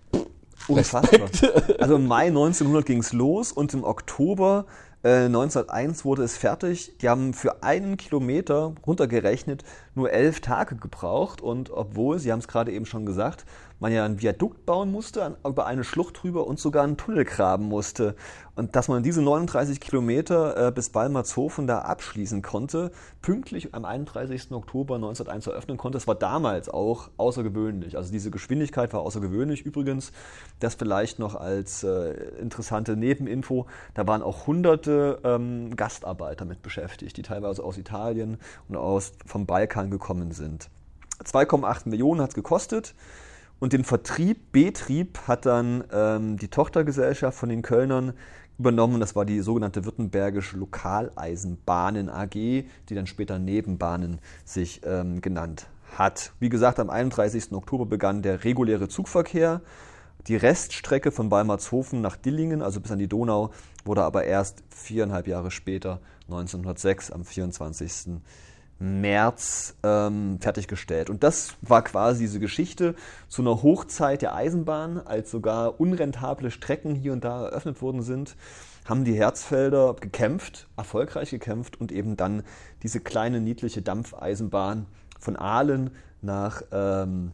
Unfassbar. 0.67 1.29
Also 1.79 1.95
im 1.95 2.07
Mai 2.07 2.27
1900 2.27 2.85
ging 2.85 2.99
es 2.99 3.11
los 3.11 3.51
und 3.51 3.73
im 3.73 3.83
Oktober 3.83 4.65
äh, 5.03 5.25
1901 5.25 6.05
wurde 6.05 6.23
es 6.23 6.37
fertig. 6.37 6.97
Die 6.99 7.09
haben 7.09 7.33
für 7.33 7.63
einen 7.63 7.97
Kilometer 7.97 8.73
runtergerechnet 8.85 9.63
nur 9.95 10.11
elf 10.11 10.41
Tage 10.41 10.75
gebraucht 10.75 11.41
und 11.41 11.71
obwohl, 11.71 12.19
Sie 12.19 12.31
haben 12.31 12.39
es 12.39 12.47
gerade 12.47 12.71
eben 12.71 12.85
schon 12.85 13.05
gesagt, 13.05 13.45
man 13.79 13.91
ja 13.91 14.05
ein 14.05 14.21
Viadukt 14.21 14.65
bauen 14.65 14.91
musste, 14.91 15.37
über 15.45 15.65
eine 15.65 15.83
Schlucht 15.83 16.23
drüber 16.23 16.47
und 16.47 16.59
sogar 16.59 16.83
einen 16.83 16.97
Tunnel 16.97 17.25
graben 17.25 17.65
musste. 17.65 18.15
Und 18.55 18.75
dass 18.75 18.87
man 18.87 19.03
diese 19.03 19.21
39 19.21 19.79
Kilometer 19.79 20.67
äh, 20.67 20.71
bis 20.71 20.89
Balmershofen 20.89 21.65
da 21.65 21.79
abschließen 21.79 22.41
konnte, 22.41 22.91
pünktlich 23.21 23.73
am 23.73 23.83
31. 23.83 24.51
Oktober 24.51 24.95
1901 24.95 25.47
eröffnen 25.47 25.77
konnte, 25.77 25.97
das 25.97 26.07
war 26.07 26.15
damals 26.15 26.69
auch 26.69 27.09
außergewöhnlich. 27.17 27.97
Also 27.97 28.11
diese 28.11 28.31
Geschwindigkeit 28.31 28.93
war 28.93 29.01
außergewöhnlich. 29.01 29.63
Übrigens, 29.63 30.11
das 30.59 30.75
vielleicht 30.75 31.19
noch 31.19 31.35
als 31.35 31.83
äh, 31.83 32.13
interessante 32.39 32.95
Nebeninfo, 32.95 33.65
da 33.95 34.05
waren 34.07 34.21
auch 34.21 34.47
hunderte 34.47 35.19
ähm, 35.23 35.75
Gastarbeiter 35.75 36.45
mit 36.45 36.61
beschäftigt, 36.61 37.17
die 37.17 37.23
teilweise 37.23 37.63
aus 37.63 37.77
Italien 37.77 38.37
und 38.69 38.77
aus 38.77 39.13
vom 39.25 39.45
Balkan 39.45 39.89
gekommen 39.89 40.31
sind. 40.31 40.69
2,8 41.23 41.89
Millionen 41.89 42.21
hat 42.21 42.29
es 42.29 42.35
gekostet. 42.35 42.95
Und 43.63 43.71
den 43.71 43.85
Vertrieb, 43.85 44.51
Betrieb 44.51 45.19
hat 45.25 45.45
dann 45.45 45.85
ähm, 45.93 46.35
die 46.35 46.49
Tochtergesellschaft 46.49 47.37
von 47.37 47.47
den 47.47 47.61
Kölnern 47.61 48.11
übernommen. 48.59 48.99
Das 48.99 49.15
war 49.15 49.23
die 49.23 49.39
sogenannte 49.39 49.85
Württembergische 49.85 50.57
Lokaleisenbahnen 50.57 52.09
AG, 52.09 52.33
die 52.33 52.65
dann 52.89 53.07
später 53.07 53.39
Nebenbahnen 53.39 54.19
sich 54.43 54.81
ähm, 54.83 55.21
genannt 55.21 55.67
hat. 55.97 56.33
Wie 56.41 56.49
gesagt, 56.49 56.77
am 56.77 56.89
31. 56.89 57.53
Oktober 57.53 57.85
begann 57.85 58.21
der 58.21 58.43
reguläre 58.43 58.89
Zugverkehr. 58.89 59.61
Die 60.27 60.35
Reststrecke 60.35 61.13
von 61.13 61.29
Balmarshofen 61.29 62.01
nach 62.01 62.17
Dillingen, 62.17 62.61
also 62.61 62.81
bis 62.81 62.91
an 62.91 62.99
die 62.99 63.07
Donau, 63.07 63.51
wurde 63.85 64.03
aber 64.03 64.25
erst 64.25 64.61
viereinhalb 64.71 65.25
Jahre 65.25 65.51
später, 65.51 66.01
1906, 66.27 67.11
am 67.11 67.23
24. 67.23 68.19
März 68.83 69.75
ähm, 69.81 70.39
fertiggestellt. 70.41 71.09
Und 71.09 71.23
das 71.23 71.55
war 71.61 71.83
quasi 71.83 72.23
diese 72.23 72.41
Geschichte 72.41 72.95
zu 73.29 73.41
einer 73.41 73.63
Hochzeit 73.63 74.21
der 74.21 74.35
Eisenbahn, 74.35 74.99
als 74.99 75.31
sogar 75.31 75.79
unrentable 75.79 76.51
Strecken 76.51 76.93
hier 76.93 77.13
und 77.13 77.23
da 77.23 77.45
eröffnet 77.45 77.81
worden 77.81 78.01
sind, 78.01 78.35
haben 78.83 79.05
die 79.05 79.13
Herzfelder 79.13 79.95
gekämpft, 79.97 80.67
erfolgreich 80.75 81.29
gekämpft 81.31 81.79
und 81.79 81.93
eben 81.93 82.17
dann 82.17 82.43
diese 82.83 82.99
kleine 82.99 83.39
niedliche 83.39 83.81
Dampfeisenbahn 83.81 84.85
von 85.17 85.37
Aalen 85.37 85.91
nach, 86.21 86.61
ähm, 86.73 87.31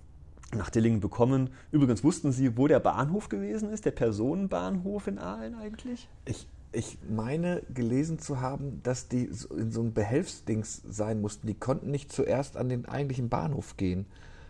nach 0.55 0.69
Dillingen 0.69 0.99
bekommen. 0.99 1.49
Übrigens 1.71 2.03
wussten 2.03 2.31
Sie, 2.31 2.57
wo 2.57 2.67
der 2.67 2.79
Bahnhof 2.79 3.27
gewesen 3.27 3.71
ist, 3.71 3.85
der 3.85 3.91
Personenbahnhof 3.91 5.07
in 5.07 5.17
Aalen 5.17 5.55
eigentlich? 5.55 6.07
Ich 6.25 6.45
ich 6.71 6.99
meine 7.09 7.63
gelesen 7.73 8.19
zu 8.19 8.41
haben, 8.41 8.81
dass 8.83 9.07
die 9.07 9.29
in 9.57 9.71
so 9.71 9.81
ein 9.81 9.93
Behelfsdings 9.93 10.81
sein 10.88 11.21
mussten. 11.21 11.47
Die 11.47 11.55
konnten 11.55 11.89
nicht 11.91 12.11
zuerst 12.11 12.57
an 12.57 12.69
den 12.69 12.85
eigentlichen 12.88 13.29
Bahnhof 13.29 13.77
gehen, 13.77 14.05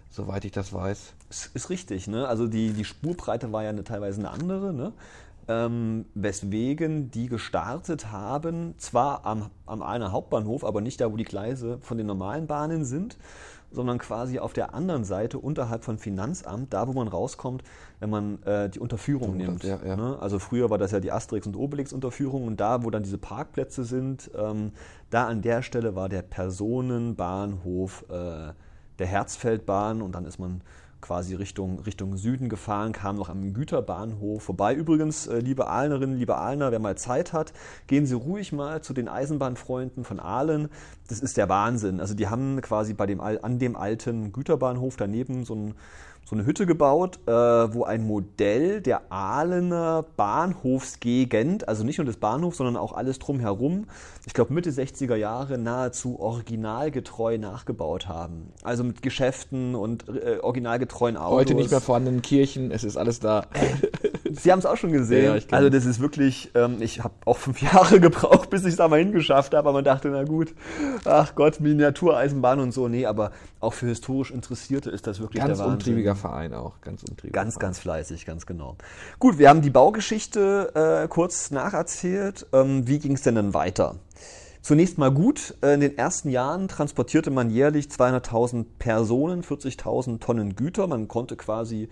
soweit 0.09 0.45
ich 0.45 0.51
das 0.51 0.73
weiß. 0.73 1.13
Ist, 1.29 1.51
ist 1.55 1.69
richtig, 1.69 2.07
ne? 2.07 2.27
Also 2.27 2.47
die, 2.47 2.73
die 2.73 2.85
Spurbreite 2.85 3.51
war 3.51 3.63
ja 3.63 3.69
eine, 3.69 3.83
teilweise 3.83 4.19
eine 4.19 4.31
andere, 4.31 4.73
ne? 4.73 4.93
Ähm, 5.47 6.05
weswegen 6.13 7.09
die 7.09 7.27
gestartet 7.27 8.11
haben, 8.11 8.75
zwar 8.77 9.25
am, 9.25 9.49
am 9.65 9.81
einer 9.81 10.11
Hauptbahnhof, 10.11 10.63
aber 10.63 10.81
nicht 10.81 11.01
da, 11.01 11.11
wo 11.11 11.17
die 11.17 11.23
Gleise 11.23 11.79
von 11.81 11.97
den 11.97 12.05
normalen 12.05 12.45
Bahnen 12.45 12.85
sind, 12.85 13.17
sondern 13.71 13.97
quasi 13.99 14.39
auf 14.39 14.53
der 14.53 14.73
anderen 14.73 15.03
Seite 15.03 15.39
unterhalb 15.39 15.83
von 15.83 15.97
Finanzamt, 15.97 16.73
da 16.73 16.87
wo 16.87 16.93
man 16.93 17.07
rauskommt, 17.07 17.63
wenn 17.99 18.09
man 18.09 18.41
äh, 18.43 18.69
die 18.69 18.79
Unterführung 18.79 19.37
nimmt. 19.37 19.63
Ja, 19.63 19.79
ja. 19.85 19.95
Ne? 19.95 20.17
Also 20.19 20.39
früher 20.39 20.69
war 20.69 20.77
das 20.77 20.91
ja 20.91 20.99
die 20.99 21.11
Asterix- 21.11 21.47
und 21.47 21.55
Obelix-Unterführung 21.55 22.47
und 22.47 22.59
da, 22.59 22.83
wo 22.83 22.89
dann 22.89 23.03
diese 23.03 23.17
Parkplätze 23.17 23.83
sind, 23.83 24.31
ähm, 24.37 24.71
da 25.09 25.27
an 25.27 25.41
der 25.41 25.61
Stelle 25.61 25.95
war 25.95 26.09
der 26.09 26.21
Personenbahnhof 26.21 28.05
äh, 28.09 28.53
der 28.99 29.07
Herzfeldbahn 29.07 30.01
und 30.01 30.13
dann 30.13 30.25
ist 30.25 30.39
man 30.39 30.61
quasi 31.01 31.35
Richtung, 31.35 31.79
Richtung 31.79 32.17
Süden 32.17 32.49
gefahren, 32.49 32.91
kam 32.91 33.15
noch 33.15 33.29
am 33.29 33.53
Güterbahnhof 33.53 34.43
vorbei. 34.43 34.73
Übrigens, 34.73 35.27
äh, 35.27 35.39
liebe 35.39 35.67
Ahlnerinnen, 35.67 36.17
liebe 36.17 36.37
Ahlner, 36.37 36.71
wer 36.71 36.79
mal 36.79 36.97
Zeit 36.97 37.33
hat, 37.33 37.53
gehen 37.87 38.05
Sie 38.05 38.15
ruhig 38.15 38.51
mal 38.51 38.81
zu 38.81 38.93
den 38.93 39.07
Eisenbahnfreunden 39.07 40.03
von 40.03 40.19
Ahlen. 40.19 40.69
Das 41.07 41.19
ist 41.19 41.37
der 41.37 41.49
Wahnsinn. 41.49 41.99
Also 41.99 42.13
die 42.13 42.27
haben 42.27 42.61
quasi 42.61 42.93
bei 42.93 43.05
dem, 43.05 43.21
an 43.21 43.59
dem 43.59 43.75
alten 43.75 44.31
Güterbahnhof 44.31 44.97
daneben 44.97 45.45
so 45.45 45.55
ein 45.55 45.75
so 46.25 46.35
eine 46.35 46.45
Hütte 46.45 46.65
gebaut, 46.65 47.19
äh, 47.25 47.31
wo 47.31 47.83
ein 47.83 48.05
Modell 48.05 48.81
der 48.81 49.11
Ahlener 49.11 50.05
Bahnhofsgegend, 50.15 51.67
also 51.67 51.83
nicht 51.83 51.97
nur 51.97 52.05
des 52.05 52.17
Bahnhofs, 52.17 52.57
sondern 52.57 52.77
auch 52.77 52.93
alles 52.93 53.17
drumherum, 53.17 53.87
ich 54.27 54.33
glaube 54.33 54.53
Mitte 54.53 54.69
60er 54.69 55.15
Jahre 55.15 55.57
nahezu 55.57 56.19
originalgetreu 56.19 57.37
nachgebaut 57.37 58.07
haben. 58.07 58.53
Also 58.63 58.83
mit 58.83 59.01
Geschäften 59.01 59.73
und 59.73 60.07
äh, 60.07 60.37
originalgetreuen 60.41 61.17
Autos. 61.17 61.39
Heute 61.39 61.55
nicht 61.55 61.71
mehr 61.71 61.81
vorhandenen 61.81 62.21
Kirchen, 62.21 62.71
es 62.71 62.83
ist 62.83 62.97
alles 62.97 63.19
da. 63.19 63.47
Sie 64.41 64.51
haben 64.51 64.59
es 64.59 64.65
auch 64.65 64.77
schon 64.77 64.91
gesehen. 64.91 65.35
Ja, 65.35 65.41
also 65.51 65.69
das 65.69 65.85
ist 65.85 65.99
wirklich, 65.99 66.51
ähm, 66.55 66.77
ich 66.81 67.03
habe 67.03 67.13
auch 67.25 67.37
fünf 67.37 67.61
Jahre 67.73 67.99
gebraucht, 67.99 68.49
bis 68.49 68.61
ich 68.63 68.69
es 68.71 68.75
da 68.77 68.87
mal 68.87 68.99
hingeschafft 68.99 69.53
habe, 69.53 69.69
aber 69.69 69.73
man 69.73 69.83
dachte, 69.83 70.09
na 70.09 70.23
gut, 70.23 70.53
ach 71.05 71.35
Gott, 71.35 71.59
Miniatureisenbahn 71.59 72.59
und 72.59 72.71
so. 72.71 72.87
Nee, 72.87 73.05
aber 73.05 73.31
auch 73.59 73.73
für 73.73 73.87
historisch 73.87 74.31
Interessierte 74.31 74.89
ist 74.89 75.07
das 75.07 75.19
wirklich 75.19 75.41
Ganz 75.43 75.57
der 75.57 75.65
Wahnsinn. 75.65 75.73
umtriebiger 75.73 76.15
Verein 76.15 76.53
auch, 76.53 76.81
ganz 76.81 77.03
umtriebiger 77.03 77.33
Ganz, 77.33 77.53
Verein. 77.55 77.67
ganz 77.67 77.79
fleißig, 77.79 78.25
ganz 78.25 78.45
genau. 78.45 78.77
Gut, 79.19 79.37
wir 79.37 79.49
haben 79.49 79.61
die 79.61 79.69
Baugeschichte 79.69 81.03
äh, 81.03 81.07
kurz 81.07 81.51
nacherzählt. 81.51 82.45
Ähm, 82.53 82.87
wie 82.87 82.99
ging 82.99 83.13
es 83.13 83.21
denn 83.21 83.35
dann 83.35 83.53
weiter? 83.53 83.95
Zunächst 84.61 84.97
mal 84.97 85.09
gut. 85.11 85.55
Äh, 85.61 85.75
in 85.75 85.79
den 85.79 85.97
ersten 85.97 86.29
Jahren 86.29 86.67
transportierte 86.67 87.31
man 87.31 87.49
jährlich 87.49 87.87
200.000 87.87 88.65
Personen, 88.77 89.41
40.000 89.41 90.19
Tonnen 90.19 90.55
Güter. 90.55 90.85
Man 90.87 91.07
konnte 91.07 91.37
quasi 91.37 91.87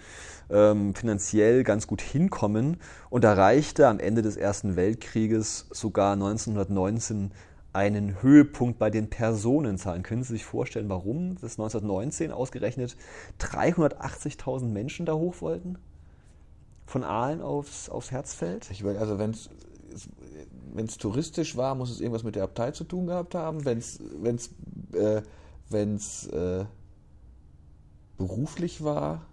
ähm, 0.50 0.96
finanziell 0.96 1.64
ganz 1.64 1.88
gut 1.88 2.02
hinkommen 2.02 2.78
und 3.10 3.24
erreichte 3.24 3.88
am 3.88 4.00
Ende 4.00 4.22
des 4.22 4.38
Ersten 4.38 4.76
Weltkrieges 4.76 5.68
sogar 5.72 6.14
1919 6.14 7.32
einen 7.74 8.22
Höhepunkt 8.22 8.80
bei 8.80 8.90
den 8.90 9.10
Personenzahlen. 9.10 10.04
Können 10.04 10.24
Sie 10.24 10.34
sich 10.34 10.46
vorstellen, 10.46 10.90
warum 10.90 11.36
das 11.36 11.60
1919 11.60 12.32
ausgerechnet 12.32 12.96
380.000 13.40 14.66
Menschen 14.66 15.06
da 15.06 15.14
hoch 15.14 15.42
wollten? 15.42 15.78
Von 16.86 17.04
Aalen 17.04 17.42
aufs, 17.42 17.90
aufs 17.90 18.12
Herzfeld? 18.12 18.70
Ich 18.72 18.84
will, 18.84 18.98
also 18.98 19.20
wenn 19.20 19.32
es 19.32 19.50
wenn 20.74 20.86
es 20.86 20.98
touristisch 20.98 21.58
war, 21.58 21.76
muss 21.76 21.90
es 21.90 22.00
irgendwas 22.00 22.24
mit 22.24 22.36
der 22.36 22.44
Abtei 22.44 22.72
zu 22.72 22.84
tun 22.84 23.08
gehabt 23.08 23.36
haben. 23.36 23.66
Wenn 23.66 23.80
es 23.80 24.00
äh, 24.94 25.22
äh, 25.72 26.66
beruflich 28.18 28.84
war, 28.84 29.26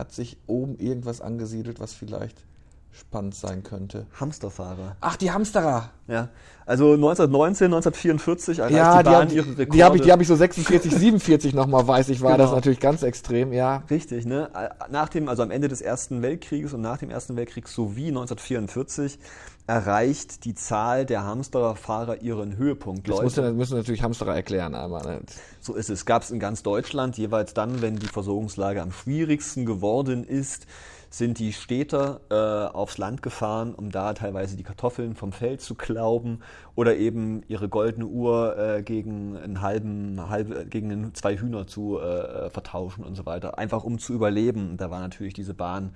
hat 0.00 0.12
sich 0.12 0.38
oben 0.46 0.78
irgendwas 0.78 1.20
angesiedelt, 1.20 1.78
was 1.78 1.92
vielleicht 1.92 2.44
spannend 2.92 3.34
sein 3.34 3.62
könnte. 3.62 4.06
Hamsterfahrer. 4.18 4.96
Ach, 5.00 5.16
die 5.16 5.30
Hamsterer. 5.30 5.90
Ja. 6.08 6.28
Also 6.66 6.94
1919, 6.94 7.66
1944 7.66 8.58
erreicht 8.58 8.76
ja, 8.76 9.02
die 9.02 9.08
Bahn 9.08 9.28
die 9.28 9.36
ihre 9.36 9.48
Rekorde. 9.48 9.70
Die 9.70 9.84
habe 9.84 9.96
ich, 9.96 10.02
die 10.02 10.12
hab 10.12 10.20
ich 10.20 10.28
so 10.28 10.36
46, 10.36 10.94
47 10.94 11.54
nochmal, 11.54 11.86
weiß 11.86 12.08
ich, 12.10 12.20
war 12.20 12.32
genau. 12.32 12.44
das 12.44 12.54
natürlich 12.54 12.80
ganz 12.80 13.02
extrem, 13.02 13.52
ja. 13.52 13.82
Richtig, 13.90 14.26
ne? 14.26 14.50
Nach 14.90 15.08
dem, 15.08 15.28
also 15.28 15.42
am 15.42 15.50
Ende 15.50 15.68
des 15.68 15.80
Ersten 15.80 16.22
Weltkrieges 16.22 16.72
und 16.74 16.80
nach 16.80 16.98
dem 16.98 17.10
Ersten 17.10 17.36
Weltkrieg 17.36 17.68
sowie 17.68 18.08
1944 18.08 19.18
erreicht 19.66 20.44
die 20.44 20.54
Zahl 20.54 21.06
der 21.06 21.24
Hamstererfahrer 21.24 22.22
ihren 22.22 22.56
Höhepunkt. 22.56 23.08
Das 23.08 23.22
müssen, 23.22 23.56
müssen 23.56 23.76
natürlich 23.76 24.02
Hamsterer 24.02 24.34
erklären 24.34 24.74
einmal. 24.74 25.02
Ne? 25.04 25.20
So 25.60 25.74
ist 25.74 25.90
es. 25.90 26.06
Gab 26.06 26.22
es 26.22 26.30
in 26.30 26.40
ganz 26.40 26.64
Deutschland 26.64 27.16
jeweils 27.18 27.54
dann, 27.54 27.80
wenn 27.80 27.96
die 27.96 28.08
Versorgungslage 28.08 28.82
am 28.82 28.90
schwierigsten 28.90 29.66
geworden 29.66 30.24
ist, 30.24 30.66
sind 31.12 31.40
die 31.40 31.52
Städter 31.52 32.20
äh, 32.30 32.72
aufs 32.72 32.96
Land 32.96 33.20
gefahren, 33.20 33.74
um 33.74 33.90
da 33.90 34.14
teilweise 34.14 34.56
die 34.56 34.62
Kartoffeln 34.62 35.16
vom 35.16 35.32
Feld 35.32 35.60
zu 35.60 35.74
klauben 35.74 36.38
oder 36.76 36.96
eben 36.96 37.42
ihre 37.48 37.68
goldene 37.68 38.06
Uhr 38.06 38.56
äh, 38.56 38.82
gegen 38.82 39.36
einen 39.36 39.60
halben, 39.60 40.30
halbe, 40.30 40.66
gegen 40.66 41.12
zwei 41.14 41.36
Hühner 41.36 41.66
zu 41.66 41.98
äh, 41.98 42.48
vertauschen 42.50 43.02
und 43.02 43.16
so 43.16 43.26
weiter. 43.26 43.58
Einfach 43.58 43.82
um 43.82 43.98
zu 43.98 44.12
überleben. 44.12 44.76
Da 44.76 44.92
war 44.92 45.00
natürlich 45.00 45.34
diese 45.34 45.52
Bahn 45.52 45.94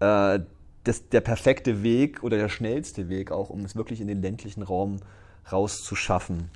äh, 0.00 0.40
das, 0.82 1.08
der 1.08 1.20
perfekte 1.20 1.84
Weg 1.84 2.24
oder 2.24 2.36
der 2.36 2.48
schnellste 2.48 3.08
Weg 3.08 3.30
auch, 3.30 3.50
um 3.50 3.64
es 3.64 3.76
wirklich 3.76 4.00
in 4.00 4.08
den 4.08 4.22
ländlichen 4.22 4.64
Raum 4.64 4.98
rauszuschaffen. 5.52 6.50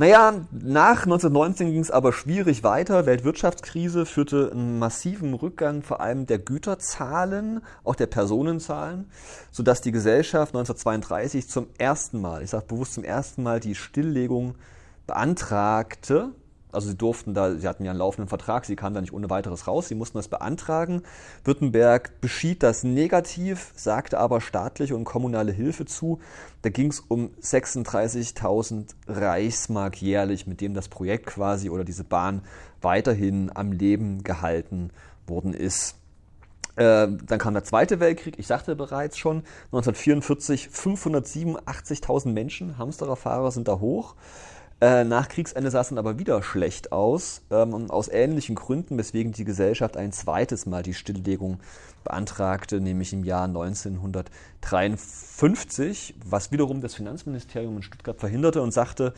Naja, 0.00 0.46
nach 0.50 1.02
1919 1.02 1.72
ging 1.72 1.80
es 1.82 1.90
aber 1.90 2.14
schwierig 2.14 2.64
weiter. 2.64 3.04
Weltwirtschaftskrise 3.04 4.06
führte 4.06 4.50
einen 4.50 4.78
massiven 4.78 5.34
Rückgang 5.34 5.82
vor 5.82 6.00
allem 6.00 6.24
der 6.24 6.38
Güterzahlen, 6.38 7.60
auch 7.84 7.96
der 7.96 8.06
Personenzahlen, 8.06 9.10
sodass 9.50 9.82
die 9.82 9.92
Gesellschaft 9.92 10.54
1932 10.54 11.50
zum 11.50 11.66
ersten 11.76 12.18
Mal, 12.18 12.42
ich 12.42 12.48
sage 12.48 12.64
bewusst 12.66 12.94
zum 12.94 13.04
ersten 13.04 13.42
Mal, 13.42 13.60
die 13.60 13.74
Stilllegung 13.74 14.54
beantragte. 15.06 16.30
Also 16.72 16.88
sie 16.88 16.96
durften 16.96 17.34
da, 17.34 17.54
sie 17.54 17.66
hatten 17.68 17.84
ja 17.84 17.90
einen 17.90 17.98
laufenden 17.98 18.28
Vertrag, 18.28 18.64
sie 18.64 18.76
kamen 18.76 18.94
da 18.94 19.00
nicht 19.00 19.12
ohne 19.12 19.30
weiteres 19.30 19.66
raus, 19.66 19.88
sie 19.88 19.94
mussten 19.94 20.18
das 20.18 20.28
beantragen. 20.28 21.02
Württemberg 21.44 22.20
beschied 22.20 22.62
das 22.62 22.84
negativ, 22.84 23.72
sagte 23.76 24.18
aber 24.18 24.40
staatliche 24.40 24.94
und 24.96 25.04
kommunale 25.04 25.52
Hilfe 25.52 25.84
zu. 25.84 26.20
Da 26.62 26.70
ging 26.70 26.90
es 26.90 27.00
um 27.00 27.30
36.000 27.42 28.86
Reichsmark 29.06 30.00
jährlich, 30.00 30.46
mit 30.46 30.60
dem 30.60 30.74
das 30.74 30.88
Projekt 30.88 31.26
quasi 31.26 31.70
oder 31.70 31.84
diese 31.84 32.04
Bahn 32.04 32.42
weiterhin 32.80 33.50
am 33.54 33.72
Leben 33.72 34.22
gehalten 34.22 34.90
worden 35.26 35.54
ist. 35.54 35.96
Äh, 36.76 37.08
dann 37.26 37.38
kam 37.38 37.54
der 37.54 37.64
Zweite 37.64 38.00
Weltkrieg, 38.00 38.38
ich 38.38 38.46
sagte 38.46 38.76
bereits 38.76 39.18
schon, 39.18 39.42
1944 39.72 40.68
587.000 40.72 42.32
Menschen, 42.32 42.78
Hamsterer 42.78 43.16
Fahrer 43.16 43.50
sind 43.50 43.68
da 43.68 43.80
hoch. 43.80 44.14
Äh, 44.80 45.04
nach 45.04 45.28
Kriegsende 45.28 45.70
sah 45.70 45.82
es 45.82 45.90
dann 45.90 45.98
aber 45.98 46.18
wieder 46.18 46.42
schlecht 46.42 46.90
aus, 46.90 47.42
ähm, 47.50 47.90
aus 47.90 48.08
ähnlichen 48.08 48.54
Gründen, 48.54 48.96
weswegen 48.96 49.32
die 49.32 49.44
Gesellschaft 49.44 49.98
ein 49.98 50.10
zweites 50.10 50.64
Mal 50.64 50.82
die 50.82 50.94
Stilllegung 50.94 51.60
beantragte, 52.02 52.80
nämlich 52.80 53.12
im 53.12 53.24
Jahr 53.24 53.44
1953, 53.44 56.14
was 56.24 56.50
wiederum 56.50 56.80
das 56.80 56.94
Finanzministerium 56.94 57.76
in 57.76 57.82
Stuttgart 57.82 58.18
verhinderte 58.18 58.62
und 58.62 58.72
sagte, 58.72 59.12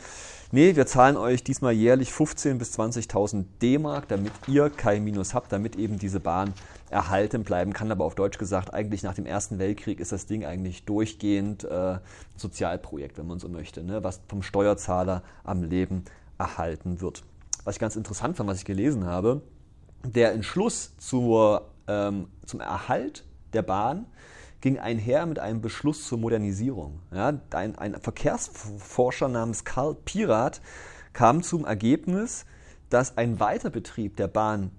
nee, 0.51 0.75
wir 0.75 0.85
zahlen 0.85 1.15
euch 1.15 1.45
diesmal 1.45 1.71
jährlich 1.71 2.09
15.000 2.09 2.55
bis 2.55 2.77
20.000 2.77 3.45
D-Mark, 3.61 4.09
damit 4.09 4.33
ihr 4.47 4.69
kein 4.69 5.05
Minus 5.05 5.33
habt, 5.33 5.53
damit 5.53 5.77
eben 5.77 5.97
diese 5.97 6.19
Bahn 6.19 6.53
erhalten 6.93 7.43
bleiben 7.43 7.73
kann. 7.73 7.91
Aber 7.91 8.05
auf 8.05 8.15
Deutsch 8.15 8.37
gesagt, 8.37 8.73
eigentlich 8.73 9.03
nach 9.03 9.15
dem 9.15 9.25
Ersten 9.25 9.59
Weltkrieg 9.59 9.99
ist 9.99 10.11
das 10.11 10.25
Ding 10.25 10.45
eigentlich 10.45 10.85
durchgehend 10.85 11.65
äh, 11.65 11.97
Sozialprojekt, 12.37 13.17
wenn 13.17 13.27
man 13.27 13.39
so 13.39 13.49
möchte, 13.49 13.83
ne? 13.83 14.03
was 14.03 14.21
vom 14.27 14.43
Steuerzahler 14.43 15.23
am 15.43 15.63
Leben 15.63 16.05
erhalten 16.37 17.01
wird. 17.01 17.23
Was 17.65 17.75
ich 17.75 17.79
ganz 17.79 17.95
interessant 17.95 18.37
fand, 18.37 18.49
was 18.49 18.59
ich 18.59 18.65
gelesen 18.65 19.05
habe, 19.05 19.41
der 20.05 20.33
Entschluss 20.33 20.93
zur, 20.97 21.69
ähm, 21.87 22.27
zum 22.45 22.59
Erhalt 22.59 23.25
der 23.53 23.61
Bahn 23.61 24.05
ging 24.61 24.79
einher 24.79 25.25
mit 25.25 25.39
einem 25.39 25.61
Beschluss 25.61 26.07
zur 26.07 26.17
Modernisierung. 26.17 26.99
Ja, 27.13 27.33
ein, 27.51 27.75
ein 27.77 27.99
Verkehrsforscher 27.99 29.27
namens 29.27 29.65
Karl 29.65 29.95
Pirat 30.05 30.61
kam 31.11 31.43
zum 31.43 31.65
Ergebnis, 31.65 32.45
dass 32.89 33.17
ein 33.17 33.39
Weiterbetrieb 33.39 34.15
der 34.17 34.27
Bahn 34.27 34.71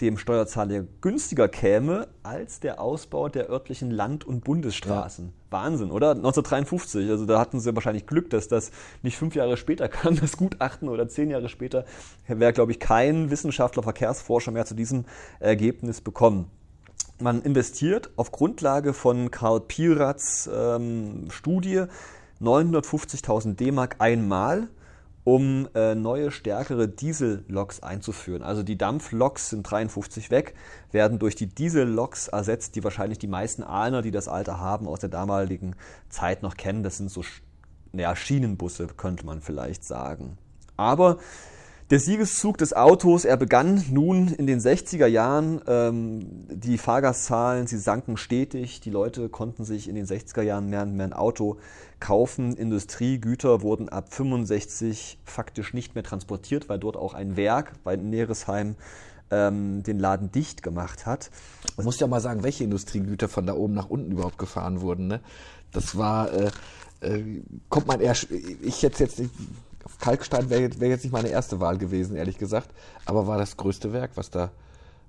dem 0.00 0.18
Steuerzahler 0.18 0.84
günstiger 1.00 1.48
käme 1.48 2.08
als 2.22 2.60
der 2.60 2.80
Ausbau 2.80 3.28
der 3.28 3.48
örtlichen 3.48 3.90
Land- 3.90 4.24
und 4.24 4.44
Bundesstraßen. 4.44 5.26
Ja. 5.26 5.32
Wahnsinn, 5.50 5.90
oder? 5.90 6.10
1953, 6.10 7.08
also 7.08 7.24
da 7.24 7.38
hatten 7.38 7.60
sie 7.60 7.74
wahrscheinlich 7.74 8.06
Glück, 8.06 8.28
dass 8.30 8.48
das 8.48 8.72
nicht 9.02 9.16
fünf 9.16 9.34
Jahre 9.34 9.56
später 9.56 9.88
kam, 9.88 10.16
das 10.16 10.36
Gutachten 10.36 10.88
oder 10.88 11.08
zehn 11.08 11.30
Jahre 11.30 11.48
später 11.48 11.84
wäre, 12.26 12.52
glaube 12.52 12.72
ich, 12.72 12.80
kein 12.80 13.30
Wissenschaftler, 13.30 13.82
Verkehrsforscher 13.82 14.50
mehr 14.50 14.66
zu 14.66 14.74
diesem 14.74 15.04
Ergebnis 15.40 16.00
bekommen. 16.00 16.50
Man 17.18 17.40
investiert 17.40 18.10
auf 18.16 18.30
Grundlage 18.30 18.92
von 18.92 19.30
Karl 19.30 19.60
Pirats 19.60 20.50
ähm, 20.54 21.28
Studie 21.30 21.84
950.000 22.42 23.54
D-Mark 23.54 23.96
einmal 24.00 24.68
um 25.26 25.68
äh, 25.74 25.96
neue, 25.96 26.30
stärkere 26.30 26.86
Dieselloks 26.86 27.82
einzuführen. 27.82 28.44
Also 28.44 28.62
die 28.62 28.78
Dampfloks 28.78 29.50
sind 29.50 29.64
53 29.64 30.30
weg, 30.30 30.54
werden 30.92 31.18
durch 31.18 31.34
die 31.34 31.48
Dieselloks 31.48 32.28
ersetzt, 32.28 32.76
die 32.76 32.84
wahrscheinlich 32.84 33.18
die 33.18 33.26
meisten 33.26 33.64
Ahner, 33.64 34.02
die 34.02 34.12
das 34.12 34.28
Alter 34.28 34.60
haben, 34.60 34.86
aus 34.86 35.00
der 35.00 35.08
damaligen 35.08 35.74
Zeit 36.10 36.44
noch 36.44 36.56
kennen. 36.56 36.84
Das 36.84 36.98
sind 36.98 37.10
so 37.10 37.24
ja, 37.92 38.14
Schienenbusse, 38.14 38.86
könnte 38.96 39.26
man 39.26 39.40
vielleicht 39.40 39.84
sagen. 39.84 40.38
Aber 40.76 41.18
der 41.90 41.98
Siegeszug 41.98 42.58
des 42.58 42.72
Autos, 42.72 43.24
er 43.24 43.36
begann 43.36 43.84
nun 43.90 44.28
in 44.28 44.46
den 44.46 44.60
60er 44.60 45.06
Jahren. 45.06 45.60
Ähm, 45.68 46.46
die 46.48 46.78
Fahrgastzahlen, 46.78 47.66
sie 47.66 47.78
sanken 47.78 48.16
stetig. 48.16 48.80
Die 48.80 48.90
Leute 48.90 49.28
konnten 49.28 49.64
sich 49.64 49.88
in 49.88 49.96
den 49.96 50.06
60er 50.06 50.42
Jahren 50.42 50.68
mehr 50.68 50.82
und 50.82 50.96
mehr 50.96 51.06
ein 51.06 51.12
Auto 51.12 51.58
kaufen. 52.00 52.56
Industriegüter 52.56 53.62
wurden 53.62 53.88
ab 53.88 54.12
65 54.12 55.18
faktisch 55.24 55.74
nicht 55.74 55.94
mehr 55.94 56.04
transportiert, 56.04 56.68
weil 56.68 56.78
dort 56.78 56.96
auch 56.96 57.14
ein 57.14 57.36
Werk 57.36 57.72
bei 57.84 57.96
Neresheim 57.96 58.76
ähm, 59.30 59.82
den 59.82 59.98
Laden 59.98 60.30
dicht 60.30 60.62
gemacht 60.62 61.06
hat. 61.06 61.30
Man 61.76 61.84
muss 61.84 61.98
ja 61.98 62.06
mal 62.06 62.20
sagen, 62.20 62.42
welche 62.42 62.64
Industriegüter 62.64 63.28
von 63.28 63.46
da 63.46 63.54
oben 63.54 63.74
nach 63.74 63.88
unten 63.88 64.12
überhaupt 64.12 64.38
gefahren 64.38 64.80
wurden. 64.80 65.08
Ne? 65.08 65.20
Das 65.72 65.96
war, 65.96 66.32
äh, 66.32 66.50
äh, 67.00 67.42
kommt 67.68 67.86
man 67.86 68.00
eher, 68.00 68.14
ich 68.62 68.82
jetzt 68.82 69.00
jetzt 69.00 69.18
nicht, 69.18 69.30
Kalkstein 70.00 70.50
wäre 70.50 70.80
wär 70.80 70.88
jetzt 70.88 71.04
nicht 71.04 71.12
meine 71.12 71.28
erste 71.28 71.60
Wahl 71.60 71.78
gewesen, 71.78 72.16
ehrlich 72.16 72.38
gesagt. 72.38 72.70
Aber 73.04 73.26
war 73.26 73.38
das 73.38 73.56
größte 73.56 73.92
Werk, 73.92 74.12
was 74.14 74.30
da, 74.30 74.50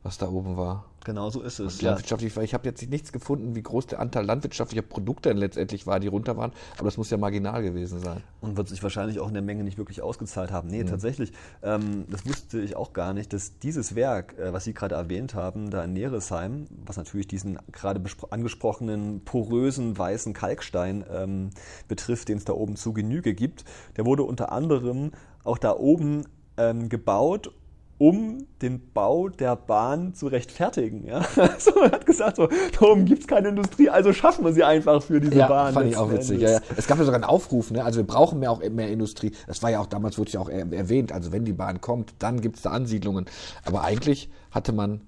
was 0.03 0.17
da 0.17 0.29
oben 0.29 0.57
war. 0.57 0.85
Genau 1.07 1.29
so 1.29 1.41
ist 1.41 1.59
es. 1.59 1.79
Ja. 1.79 1.91
Landwirtschaftlich, 1.91 2.35
weil 2.35 2.43
ich 2.43 2.53
habe 2.53 2.67
jetzt 2.67 2.85
nichts 2.89 3.13
gefunden, 3.13 3.55
wie 3.55 3.63
groß 3.63 3.87
der 3.87 4.01
Anteil 4.01 4.25
landwirtschaftlicher 4.25 4.81
Produkte 4.81 5.29
denn 5.29 5.37
letztendlich 5.37 5.87
war, 5.87 6.01
die 6.01 6.07
runter 6.07 6.35
waren. 6.35 6.51
Aber 6.75 6.83
das 6.83 6.97
muss 6.97 7.09
ja 7.09 7.15
marginal 7.15 7.63
gewesen 7.63 8.01
sein. 8.01 8.21
Und 8.41 8.57
wird 8.57 8.67
sich 8.67 8.83
wahrscheinlich 8.83 9.21
auch 9.21 9.29
in 9.29 9.33
der 9.33 9.41
Menge 9.41 9.63
nicht 9.63 9.77
wirklich 9.77 10.01
ausgezahlt 10.01 10.51
haben. 10.51 10.67
Nee, 10.67 10.83
mhm. 10.83 10.87
tatsächlich. 10.87 11.31
Ähm, 11.63 12.03
das 12.09 12.25
wusste 12.25 12.59
ich 12.59 12.75
auch 12.75 12.91
gar 12.91 13.13
nicht, 13.13 13.31
dass 13.31 13.57
dieses 13.59 13.95
Werk, 13.95 14.37
äh, 14.37 14.51
was 14.51 14.65
Sie 14.65 14.73
gerade 14.73 14.95
erwähnt 14.95 15.33
haben, 15.33 15.69
da 15.69 15.81
in 15.85 15.93
Neresheim, 15.93 16.67
was 16.85 16.97
natürlich 16.97 17.29
diesen 17.29 17.57
gerade 17.71 18.01
angesprochenen 18.29 19.23
porösen 19.23 19.97
weißen 19.97 20.33
Kalkstein 20.33 21.05
ähm, 21.09 21.51
betrifft, 21.87 22.27
den 22.27 22.37
es 22.37 22.43
da 22.43 22.51
oben 22.51 22.75
zu 22.75 22.91
Genüge 22.91 23.33
gibt, 23.33 23.63
der 23.95 24.05
wurde 24.05 24.23
unter 24.23 24.51
anderem 24.51 25.11
auch 25.45 25.57
da 25.57 25.73
oben 25.73 26.25
ähm, 26.57 26.89
gebaut 26.89 27.53
um 27.97 28.45
den 28.61 28.91
Bau 28.93 29.27
der 29.29 29.55
Bahn 29.55 30.13
zu 30.13 30.27
rechtfertigen. 30.27 31.05
Ja? 31.05 31.25
Also 31.37 31.71
man 31.79 31.91
hat 31.91 32.05
gesagt, 32.05 32.35
so, 32.35 32.47
da 32.47 32.85
oben 32.85 33.05
gibt 33.05 33.21
es 33.21 33.27
keine 33.27 33.49
Industrie, 33.49 33.89
also 33.89 34.13
schaffen 34.13 34.45
wir 34.45 34.53
sie 34.53 34.63
einfach 34.63 35.01
für 35.01 35.19
diese 35.19 35.35
ja, 35.35 35.47
Bahn. 35.47 35.73
fand 35.73 35.89
ich 35.89 35.97
auch 35.97 36.11
witzig. 36.11 36.41
Ja, 36.41 36.51
ja. 36.51 36.59
Es 36.75 36.87
gab 36.87 36.99
ja 36.99 37.05
sogar 37.05 37.15
einen 37.15 37.29
Aufruf, 37.29 37.71
ne? 37.71 37.83
also 37.83 37.99
wir 37.99 38.07
brauchen 38.07 38.39
mehr, 38.39 38.51
auch 38.51 38.61
mehr 38.69 38.89
Industrie. 38.89 39.31
Das 39.47 39.63
war 39.63 39.71
ja 39.71 39.79
auch, 39.79 39.87
damals 39.87 40.17
wurde 40.17 40.31
ja 40.31 40.39
auch 40.39 40.49
erwähnt, 40.49 41.11
also 41.11 41.31
wenn 41.31 41.45
die 41.45 41.53
Bahn 41.53 41.81
kommt, 41.81 42.13
dann 42.19 42.41
gibt 42.41 42.57
es 42.57 42.61
da 42.63 42.71
Ansiedlungen. 42.71 43.25
Aber 43.65 43.83
eigentlich 43.83 44.29
hatte 44.51 44.73
man 44.73 45.01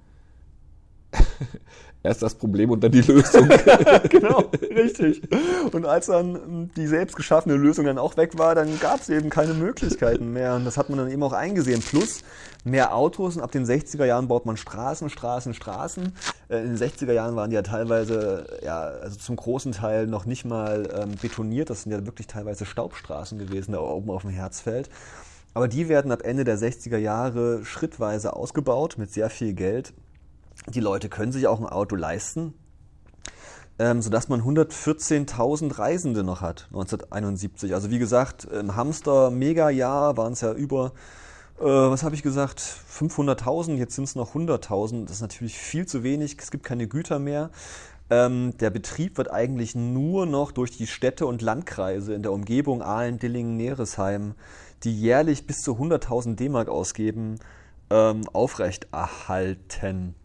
erst 2.04 2.22
das 2.22 2.36
Problem 2.36 2.72
und 2.72 2.84
dann 2.84 2.92
die 2.92 3.02
Lösung. 3.02 3.50
genau, 4.10 4.50
richtig. 4.62 5.22
Und 5.72 5.86
als 5.86 6.08
dann 6.08 6.72
die 6.76 6.88
selbst 6.88 7.16
geschaffene 7.16 7.56
Lösung 7.56 7.86
dann 7.86 7.98
auch 7.98 8.16
weg 8.18 8.38
war, 8.38 8.56
dann 8.56 8.80
gab 8.80 9.02
es 9.02 9.10
eben 9.10 9.30
keine 9.30 9.54
Möglichkeiten 9.54 10.32
mehr. 10.32 10.56
Und 10.56 10.66
das 10.66 10.78
hat 10.78 10.90
man 10.90 11.00
dann 11.00 11.12
eben 11.12 11.24
auch 11.24 11.34
eingesehen. 11.34 11.82
Plus 11.82 12.22
mehr 12.64 12.96
Autos 12.96 13.36
und 13.36 13.42
ab 13.42 13.52
den 13.52 13.66
60er 13.66 14.06
Jahren 14.06 14.28
baut 14.28 14.46
man 14.46 14.58
Straßen, 14.58 15.10
Straßen, 15.10 15.54
Straßen. 15.54 16.14
Äh, 16.50 16.60
in 16.60 16.76
den 16.76 16.78
60er 16.78 17.12
Jahren 17.12 17.36
waren 17.36 17.50
die 17.50 17.56
ja 17.56 17.62
teilweise, 17.62 18.60
ja, 18.64 18.80
also 18.80 19.18
zum 19.18 19.36
großen 19.36 19.74
Teil 19.74 20.08
noch 20.08 20.26
nicht 20.26 20.46
mal 20.46 20.88
ähm, 20.94 21.16
betoniert. 21.22 21.70
Das 21.70 21.84
sind 21.84 21.92
ja 21.92 22.06
wirklich 22.06 22.28
teilweise 22.28 22.66
Staubstraßen 22.66 23.38
gewesen, 23.38 23.74
da 23.74 23.80
oben 23.80 24.10
auf 24.10 24.22
dem 24.22 24.32
Herzfeld. 24.32 24.90
Aber 25.54 25.68
die 25.68 25.90
werden 25.90 26.12
ab 26.12 26.22
Ende 26.24 26.44
der 26.44 26.58
60er 26.58 26.98
Jahre 26.98 27.66
schrittweise 27.66 28.34
ausgebaut 28.34 28.96
mit 28.98 29.12
sehr 29.12 29.30
viel 29.30 29.54
Geld. 29.54 29.94
Die 30.68 30.80
Leute 30.80 31.10
können 31.10 31.32
sich 31.32 31.48
auch 31.48 31.60
ein 31.60 31.66
Auto 31.66 31.96
leisten, 31.96 32.54
ähm, 33.80 34.02
sodass 34.02 34.30
man 34.30 34.42
114.000 34.42 35.80
Reisende 35.80 36.24
noch 36.24 36.42
hat 36.42 36.68
1971. 36.72 37.74
Also 37.74 37.90
wie 37.90 38.00
gesagt, 38.00 38.46
im 38.46 38.76
Hamster-Mega-Jahr 38.76 40.18
waren 40.18 40.34
es 40.34 40.42
ja 40.42 40.54
über, 40.54 40.92
äh, 41.60 41.64
was 41.64 42.04
habe 42.04 42.14
ich 42.14 42.24
gesagt, 42.24 42.60
500.000, 42.60 43.76
jetzt 43.76 43.96
sind 43.96 44.04
es 44.04 44.16
noch 44.16 44.36
100.000. 44.36 45.06
Das 45.06 45.18
ist 45.18 45.22
natürlich 45.22 45.58
viel 45.58 45.88
zu 45.88 46.04
wenig, 46.04 46.38
es 46.38 46.52
gibt 46.52 46.66
keine 46.66 46.88
Güter 46.88 47.20
mehr. 47.20 47.52
Ähm, 48.12 48.54
der 48.60 48.70
Betrieb 48.70 49.18
wird 49.18 49.32
eigentlich 49.32 49.76
nur 49.76 50.26
noch 50.26 50.52
durch 50.52 50.76
die 50.76 50.88
Städte 50.88 51.26
und 51.26 51.42
Landkreise 51.42 52.14
in 52.14 52.24
der 52.24 52.32
Umgebung 52.32 52.82
Aalen, 52.82 53.20
Dillingen, 53.20 53.56
Neresheim, 53.56 54.34
die 54.84 55.00
jährlich 55.00 55.48
bis 55.48 55.62
zu 55.62 55.74
100.000 55.74 56.36
D-Mark 56.36 56.70
ausgeben, 56.70 57.40
ähm, 57.92 58.28
aufrechterhalten 58.34 60.16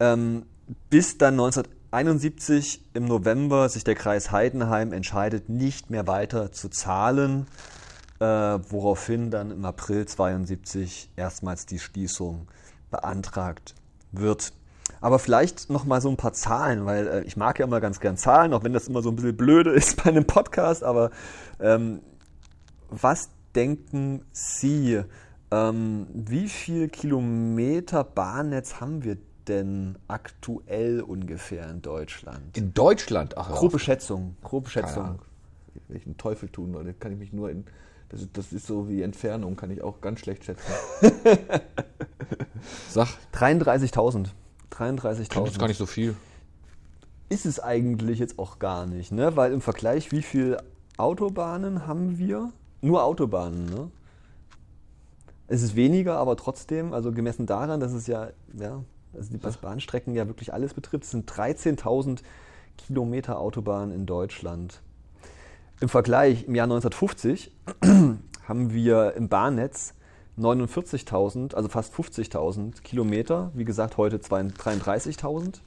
ähm, 0.00 0.44
bis 0.88 1.18
dann 1.18 1.34
1971 1.34 2.84
im 2.94 3.04
November 3.04 3.68
sich 3.68 3.84
der 3.84 3.94
Kreis 3.94 4.30
Heidenheim 4.30 4.92
entscheidet, 4.92 5.48
nicht 5.48 5.90
mehr 5.90 6.06
weiter 6.06 6.52
zu 6.52 6.68
zahlen, 6.68 7.46
äh, 8.18 8.24
woraufhin 8.24 9.30
dann 9.30 9.50
im 9.50 9.64
April 9.64 10.06
72 10.06 11.10
erstmals 11.16 11.66
die 11.66 11.78
Schließung 11.78 12.48
beantragt 12.90 13.74
wird. 14.12 14.52
Aber 15.00 15.18
vielleicht 15.18 15.70
noch 15.70 15.84
mal 15.84 16.00
so 16.00 16.08
ein 16.10 16.16
paar 16.16 16.32
Zahlen, 16.32 16.84
weil 16.84 17.06
äh, 17.06 17.22
ich 17.22 17.36
mag 17.36 17.58
ja 17.58 17.66
immer 17.66 17.80
ganz 17.80 18.00
gern 18.00 18.16
Zahlen, 18.16 18.52
auch 18.52 18.64
wenn 18.64 18.72
das 18.72 18.88
immer 18.88 19.02
so 19.02 19.10
ein 19.10 19.16
bisschen 19.16 19.36
blöde 19.36 19.70
ist 19.74 20.02
bei 20.02 20.10
einem 20.10 20.26
Podcast. 20.26 20.84
Aber 20.84 21.10
ähm, 21.60 22.00
was 22.90 23.30
denken 23.54 24.24
Sie, 24.32 25.02
ähm, 25.50 26.06
wie 26.12 26.48
viel 26.48 26.88
Kilometer 26.88 28.04
Bahnnetz 28.04 28.80
haben 28.80 29.04
wir 29.04 29.16
denn 29.50 29.98
aktuell 30.08 31.02
ungefähr 31.02 31.68
in 31.68 31.82
Deutschland? 31.82 32.56
In 32.56 32.72
Deutschland? 32.72 33.36
Ach, 33.36 33.50
grobe 33.50 33.78
Schätzung. 33.78 34.36
Grobe 34.42 34.70
Schätzung. 34.70 35.18
Einen 35.88 36.16
Teufel 36.16 36.48
tun 36.48 36.72
würde, 36.72 36.94
kann 36.94 37.12
ich 37.12 37.18
mich 37.18 37.32
nur 37.32 37.50
in 37.50 37.64
Das, 38.08 38.26
das 38.32 38.52
ist 38.52 38.66
so 38.66 38.88
wie 38.88 39.02
Entfernung, 39.02 39.56
kann 39.56 39.70
ich 39.70 39.82
auch 39.82 40.00
ganz 40.00 40.20
schlecht 40.20 40.44
schätzen. 40.44 40.72
Sag. 42.88 43.08
33.000. 43.34 44.28
33.000. 44.72 45.34
Das 45.34 45.50
ist 45.50 45.58
gar 45.58 45.68
nicht 45.68 45.78
so 45.78 45.86
viel. 45.86 46.16
Ist 47.28 47.46
es 47.46 47.60
eigentlich 47.60 48.18
jetzt 48.18 48.38
auch 48.38 48.58
gar 48.58 48.86
nicht, 48.86 49.12
ne? 49.12 49.36
Weil 49.36 49.52
im 49.52 49.60
Vergleich, 49.60 50.10
wie 50.10 50.22
viele 50.22 50.62
Autobahnen 50.96 51.86
haben 51.86 52.18
wir? 52.18 52.52
Nur 52.80 53.04
Autobahnen, 53.04 53.66
ne? 53.66 53.90
Es 55.46 55.62
ist 55.62 55.74
weniger, 55.74 56.16
aber 56.16 56.36
trotzdem, 56.36 56.92
also 56.92 57.10
gemessen 57.10 57.44
daran, 57.44 57.80
dass 57.80 57.92
es 57.92 58.06
ja, 58.06 58.30
ja, 58.56 58.84
also 59.14 59.30
die 59.30 59.38
Bahnstrecken 59.38 60.14
ja 60.14 60.26
wirklich 60.26 60.52
alles 60.52 60.74
betrifft, 60.74 61.04
sind 61.04 61.30
13.000 61.30 62.20
Kilometer 62.76 63.38
Autobahn 63.38 63.90
in 63.90 64.06
Deutschland. 64.06 64.80
Im 65.80 65.88
Vergleich 65.88 66.46
im 66.46 66.54
Jahr 66.54 66.64
1950 66.64 67.50
haben 68.48 68.72
wir 68.72 69.14
im 69.14 69.28
Bahnnetz 69.28 69.94
49.000, 70.38 71.54
also 71.54 71.68
fast 71.68 71.94
50.000 71.94 72.82
Kilometer. 72.82 73.50
Wie 73.54 73.64
gesagt, 73.64 73.96
heute 73.96 74.18
33.000. 74.18 75.60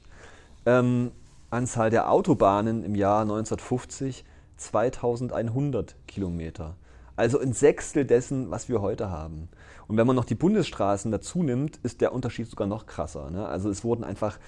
Ähm, 0.66 1.12
Anzahl 1.50 1.90
der 1.90 2.10
Autobahnen 2.10 2.84
im 2.84 2.94
Jahr 2.94 3.22
1950 3.22 4.24
2100 4.56 5.96
Kilometer. 6.06 6.76
Also 7.16 7.38
ein 7.38 7.52
Sechstel 7.52 8.04
dessen, 8.04 8.50
was 8.50 8.68
wir 8.68 8.80
heute 8.80 9.10
haben. 9.10 9.48
Und 9.88 9.96
wenn 9.96 10.06
man 10.06 10.16
noch 10.16 10.24
die 10.24 10.34
Bundesstraßen 10.34 11.10
dazu 11.10 11.42
nimmt, 11.42 11.78
ist 11.82 12.00
der 12.00 12.12
Unterschied 12.12 12.48
sogar 12.48 12.66
noch 12.66 12.86
krasser. 12.86 13.30
Ne? 13.30 13.46
Also 13.46 13.70
es 13.70 13.84
wurden 13.84 14.04
einfach 14.04 14.38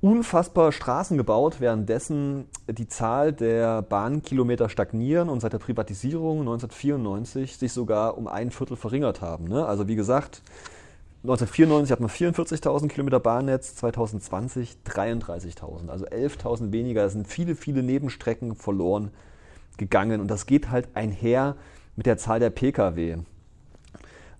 unfassbar 0.00 0.70
Straßen 0.70 1.16
gebaut, 1.16 1.56
währenddessen 1.60 2.46
die 2.68 2.86
Zahl 2.86 3.32
der 3.32 3.82
Bahnkilometer 3.82 4.68
stagnieren 4.68 5.28
und 5.28 5.40
seit 5.40 5.52
der 5.52 5.58
Privatisierung 5.58 6.40
1994 6.40 7.56
sich 7.56 7.72
sogar 7.72 8.16
um 8.16 8.28
ein 8.28 8.50
Viertel 8.50 8.76
verringert 8.76 9.20
haben. 9.20 9.44
Ne? 9.48 9.66
Also 9.66 9.88
wie 9.88 9.96
gesagt, 9.96 10.42
1994 11.24 11.90
hatten 11.90 12.04
wir 12.04 12.32
44.000 12.32 12.88
Kilometer 12.88 13.18
Bahnnetz, 13.18 13.74
2020 13.74 14.78
33.000, 14.86 15.88
also 15.88 16.06
11.000 16.06 16.70
weniger. 16.70 17.04
Es 17.04 17.12
sind 17.12 17.26
viele, 17.26 17.56
viele 17.56 17.82
Nebenstrecken 17.82 18.54
verloren 18.54 19.10
gegangen 19.78 20.20
und 20.20 20.28
das 20.28 20.46
geht 20.46 20.70
halt 20.70 20.88
einher 20.94 21.56
mit 21.96 22.06
der 22.06 22.18
Zahl 22.18 22.38
der 22.38 22.50
Pkw. 22.50 23.18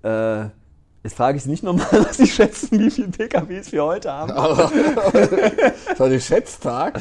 Äh, 0.03 0.51
Jetzt 1.05 1.17
frage 1.17 1.39
ich 1.39 1.45
Sie 1.45 1.51
nicht 1.51 1.63
nochmal, 1.63 1.87
was 1.93 2.17
Sie 2.17 2.27
schätzen, 2.27 2.79
wie 2.81 2.91
viele 2.91 3.09
PKWs 3.09 3.73
wir 3.73 3.85
heute 3.85 4.13
haben. 4.13 4.29
das 4.29 5.99
war 5.99 6.07
ein 6.07 6.21
Schätztag. 6.21 7.01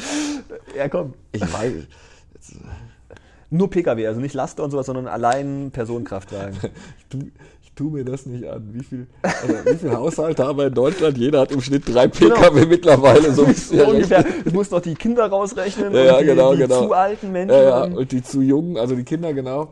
Ja, 0.76 0.88
komm. 0.88 1.14
Ich 1.32 1.42
weiß. 1.42 1.72
Nur 3.50 3.70
Pkw, 3.70 4.06
also 4.06 4.20
nicht 4.20 4.34
Laster 4.34 4.62
und 4.62 4.70
sowas, 4.70 4.86
sondern 4.86 5.08
allein 5.08 5.70
Personenkraftwagen. 5.72 6.56
Ich 6.98 7.06
tu, 7.10 7.18
ich 7.62 7.72
tu 7.74 7.90
mir 7.90 8.04
das 8.04 8.26
nicht 8.26 8.46
an. 8.46 8.68
Wie 8.72 8.84
viel, 8.84 9.06
also 9.22 9.54
wie 9.64 9.76
viele 9.76 9.96
Haushalte 9.96 10.46
haben 10.46 10.58
wir 10.58 10.66
in 10.66 10.74
Deutschland? 10.74 11.16
Jeder 11.16 11.40
hat 11.40 11.52
im 11.52 11.62
Schnitt 11.62 11.84
drei 11.86 12.06
PKW 12.06 12.54
genau. 12.54 12.68
mittlerweile. 12.68 13.32
So, 13.32 13.46
so 13.52 13.86
ungefähr. 13.86 14.24
Du 14.44 14.50
musst 14.52 14.72
noch 14.72 14.80
die 14.80 14.94
Kinder 14.94 15.26
rausrechnen 15.26 15.94
ja, 15.94 16.04
ja, 16.04 16.18
die, 16.20 16.26
genau, 16.26 16.52
die 16.52 16.62
genau. 16.62 16.86
zu 16.86 16.92
alten 16.92 17.32
Menschen. 17.32 17.56
Ja, 17.56 17.86
ja, 17.86 17.96
und 17.96 18.12
die 18.12 18.22
zu 18.22 18.42
jungen, 18.42 18.76
also 18.76 18.94
die 18.94 19.04
Kinder, 19.04 19.32
genau. 19.32 19.70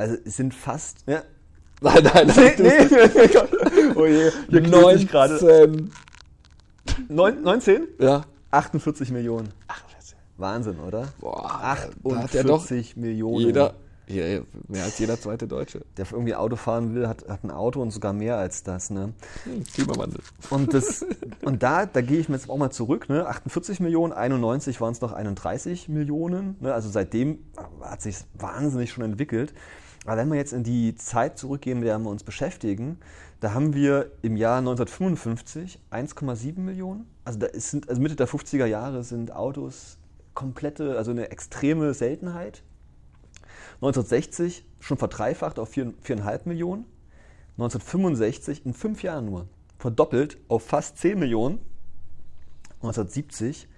Also 0.00 0.16
es 0.24 0.36
sind 0.36 0.54
fast. 0.54 1.04
Ja. 1.06 1.22
Nein, 1.82 2.04
nein, 2.04 2.26
nein. 2.26 2.52
Nee, 2.58 2.84
nee. 2.90 3.94
oh 3.96 4.04
je, 4.04 4.30
hier 4.50 4.60
19. 4.60 5.08
gerade. 5.08 5.88
19? 7.08 7.88
Ja. 7.98 8.24
48 8.50 9.10
Millionen. 9.12 9.48
Ach, 9.66 9.82
Wahnsinn, 10.40 10.78
oder? 10.80 11.08
Boah, 11.20 11.50
48 11.62 12.94
ja 12.96 13.00
Millionen. 13.00 13.46
Jeder, 13.46 13.74
ja, 14.08 14.40
mehr 14.66 14.84
als 14.84 14.98
jeder 14.98 15.20
zweite 15.20 15.46
Deutsche. 15.46 15.82
Der 15.96 16.06
irgendwie 16.10 16.34
Auto 16.34 16.56
fahren 16.56 16.94
will, 16.94 17.06
hat, 17.06 17.28
hat 17.28 17.44
ein 17.44 17.50
Auto 17.50 17.80
und 17.80 17.90
sogar 17.92 18.12
mehr 18.12 18.36
als 18.36 18.62
das. 18.62 18.90
Ne? 18.90 19.12
Hm, 19.44 19.64
Klimawandel. 19.64 20.20
Und, 20.50 20.74
das, 20.74 21.06
und 21.42 21.62
da, 21.62 21.86
da 21.86 22.00
gehe 22.00 22.18
ich 22.18 22.28
mir 22.28 22.36
jetzt 22.36 22.50
auch 22.50 22.56
mal 22.56 22.70
zurück. 22.70 23.08
Ne? 23.08 23.26
48 23.26 23.80
Millionen, 23.80 24.12
91 24.12 24.80
waren 24.80 24.92
es 24.92 25.00
noch 25.00 25.12
31 25.12 25.88
Millionen. 25.88 26.56
Ne? 26.60 26.74
Also 26.74 26.88
seitdem 26.88 27.38
hat 27.80 28.02
sich 28.02 28.16
wahnsinnig 28.34 28.90
schon 28.90 29.04
entwickelt. 29.04 29.54
Aber 30.06 30.16
wenn 30.16 30.30
wir 30.30 30.36
jetzt 30.36 30.52
in 30.52 30.64
die 30.64 30.94
Zeit 30.94 31.38
zurückgehen, 31.38 31.80
mit 31.80 31.88
der 31.88 31.98
wir 31.98 32.08
uns 32.08 32.24
beschäftigen, 32.24 32.98
da 33.40 33.52
haben 33.52 33.74
wir 33.74 34.12
im 34.22 34.36
Jahr 34.36 34.58
1955 34.58 35.78
1,7 35.90 36.58
Millionen. 36.58 37.06
Also, 37.24 37.38
da 37.38 37.48
sind, 37.52 37.88
also 37.88 38.00
Mitte 38.00 38.16
der 38.16 38.28
50er 38.28 38.66
Jahre 38.66 39.04
sind 39.04 39.32
Autos 39.32 39.98
komplette, 40.34 40.96
also 40.96 41.10
eine 41.10 41.30
extreme 41.30 41.92
Seltenheit. 41.92 42.62
1960 43.76 44.64
schon 44.78 44.96
verdreifacht 44.96 45.58
auf 45.58 45.72
4,5 45.72 46.40
Millionen. 46.46 46.84
1965 47.52 48.64
in 48.64 48.72
fünf 48.72 49.02
Jahren 49.02 49.26
nur 49.26 49.48
verdoppelt 49.78 50.38
auf 50.48 50.64
fast 50.64 50.98
10 50.98 51.18
Millionen. 51.18 51.58
1970 52.82 53.68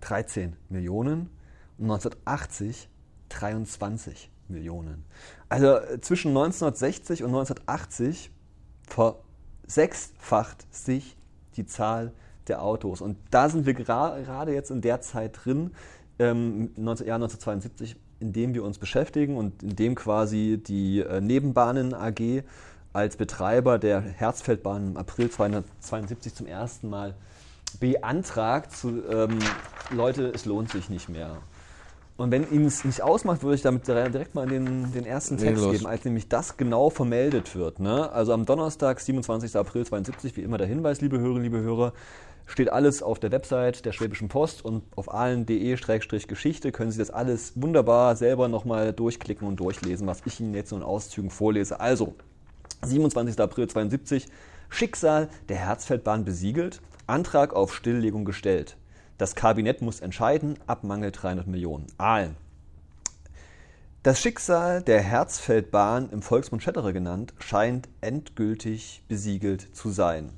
13 0.00 0.56
Millionen 0.68 1.30
und 1.78 1.90
1980 1.90 2.88
23 3.28 4.31
Millionen. 4.52 5.04
Also 5.48 5.76
äh, 5.76 6.00
zwischen 6.00 6.28
1960 6.28 7.22
und 7.22 7.30
1980 7.30 8.30
versechsfacht 8.86 10.66
sich 10.74 11.16
die 11.56 11.66
Zahl 11.66 12.12
der 12.48 12.62
Autos. 12.62 13.00
Und 13.00 13.16
da 13.30 13.48
sind 13.48 13.66
wir 13.66 13.74
gerade 13.74 14.52
jetzt 14.52 14.70
in 14.70 14.80
der 14.80 15.00
Zeit 15.00 15.38
drin, 15.44 15.72
ähm, 16.18 16.70
19, 16.76 17.06
Jahr 17.06 17.16
1972, 17.16 17.96
in 18.20 18.32
dem 18.32 18.54
wir 18.54 18.64
uns 18.64 18.78
beschäftigen 18.78 19.36
und 19.36 19.62
in 19.62 19.76
dem 19.76 19.94
quasi 19.94 20.62
die 20.64 21.00
äh, 21.00 21.20
Nebenbahnen 21.20 21.94
AG 21.94 22.44
als 22.92 23.16
Betreiber 23.16 23.78
der 23.78 24.00
Herzfeldbahn 24.00 24.88
im 24.88 24.96
April 24.96 25.26
1972 25.26 26.34
zum 26.34 26.46
ersten 26.46 26.90
Mal 26.90 27.14
beantragt, 27.80 28.72
zu, 28.72 29.02
ähm, 29.08 29.38
Leute, 29.90 30.28
es 30.34 30.44
lohnt 30.44 30.70
sich 30.70 30.90
nicht 30.90 31.08
mehr. 31.08 31.38
Und 32.16 32.30
wenn 32.30 32.50
Ihnen 32.52 32.66
es 32.66 32.84
nicht 32.84 33.02
ausmacht, 33.02 33.42
würde 33.42 33.56
ich 33.56 33.62
damit 33.62 33.86
direkt 33.88 34.34
mal 34.34 34.46
den, 34.46 34.92
den 34.92 35.06
ersten 35.06 35.38
Text 35.38 35.70
geben, 35.70 35.86
als 35.86 36.04
nämlich 36.04 36.28
das 36.28 36.56
genau 36.56 36.90
vermeldet 36.90 37.56
wird. 37.56 37.80
Ne? 37.80 38.12
Also 38.12 38.32
am 38.32 38.44
Donnerstag, 38.44 39.00
27. 39.00 39.56
April 39.56 39.86
72, 39.86 40.36
wie 40.36 40.42
immer 40.42 40.58
der 40.58 40.66
Hinweis, 40.66 41.00
liebe 41.00 41.18
Hörerinnen, 41.18 41.42
liebe 41.42 41.60
Hörer, 41.60 41.92
steht 42.46 42.70
alles 42.70 43.02
auf 43.02 43.18
der 43.18 43.32
Website 43.32 43.84
der 43.86 43.92
Schwäbischen 43.92 44.28
Post 44.28 44.64
und 44.64 44.82
auf 44.94 45.12
allen.de-geschichte 45.12 46.72
können 46.72 46.90
Sie 46.90 46.98
das 46.98 47.10
alles 47.10 47.52
wunderbar 47.56 48.14
selber 48.16 48.48
nochmal 48.48 48.92
durchklicken 48.92 49.48
und 49.48 49.56
durchlesen, 49.56 50.06
was 50.06 50.22
ich 50.26 50.38
Ihnen 50.40 50.54
jetzt 50.54 50.70
so 50.70 50.76
in 50.76 50.82
Auszügen 50.82 51.30
vorlese. 51.30 51.80
Also, 51.80 52.14
27. 52.82 53.40
April 53.40 53.68
72, 53.68 54.26
Schicksal 54.68 55.28
der 55.48 55.56
Herzfeldbahn 55.56 56.24
besiegelt, 56.24 56.80
Antrag 57.06 57.54
auf 57.54 57.74
Stilllegung 57.74 58.24
gestellt. 58.24 58.76
Das 59.22 59.36
Kabinett 59.36 59.82
muss 59.82 60.00
entscheiden, 60.00 60.58
ab 60.66 60.82
Mangel 60.82 61.12
300 61.12 61.46
Millionen. 61.46 61.86
Aalen. 61.96 62.34
Das 64.02 64.20
Schicksal 64.20 64.82
der 64.82 65.00
Herzfeldbahn, 65.00 66.10
im 66.10 66.22
Volksmund 66.22 66.60
Schettere 66.60 66.92
genannt, 66.92 67.32
scheint 67.38 67.88
endgültig 68.00 69.04
besiegelt 69.06 69.76
zu 69.76 69.90
sein. 69.90 70.30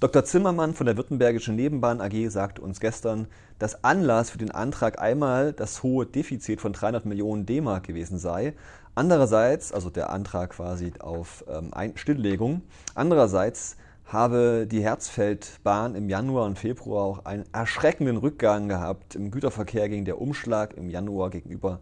Dr. 0.00 0.24
Zimmermann 0.24 0.72
von 0.72 0.86
der 0.86 0.96
Württembergischen 0.96 1.56
Nebenbahn 1.56 2.00
AG 2.00 2.30
sagte 2.30 2.62
uns 2.62 2.80
gestern, 2.80 3.26
dass 3.58 3.84
Anlass 3.84 4.30
für 4.30 4.38
den 4.38 4.50
Antrag 4.50 4.98
einmal 4.98 5.52
das 5.52 5.82
hohe 5.82 6.06
Defizit 6.06 6.62
von 6.62 6.72
300 6.72 7.04
Millionen 7.04 7.44
D-Mark 7.44 7.86
gewesen 7.86 8.16
sei. 8.16 8.54
Andererseits, 8.94 9.74
also 9.74 9.90
der 9.90 10.08
Antrag 10.08 10.52
quasi 10.52 10.94
auf 11.00 11.44
ähm, 11.50 11.70
Stilllegung, 11.96 12.62
andererseits 12.94 13.76
habe 14.06 14.66
die 14.70 14.82
Herzfeldbahn 14.82 15.94
im 15.94 16.08
Januar 16.08 16.46
und 16.46 16.58
Februar 16.58 17.04
auch 17.04 17.24
einen 17.24 17.44
erschreckenden 17.52 18.16
Rückgang 18.16 18.68
gehabt. 18.68 19.14
Im 19.14 19.30
Güterverkehr 19.30 19.88
ging 19.88 20.04
der 20.04 20.20
Umschlag 20.20 20.74
im 20.74 20.90
Januar 20.90 21.30
gegenüber 21.30 21.80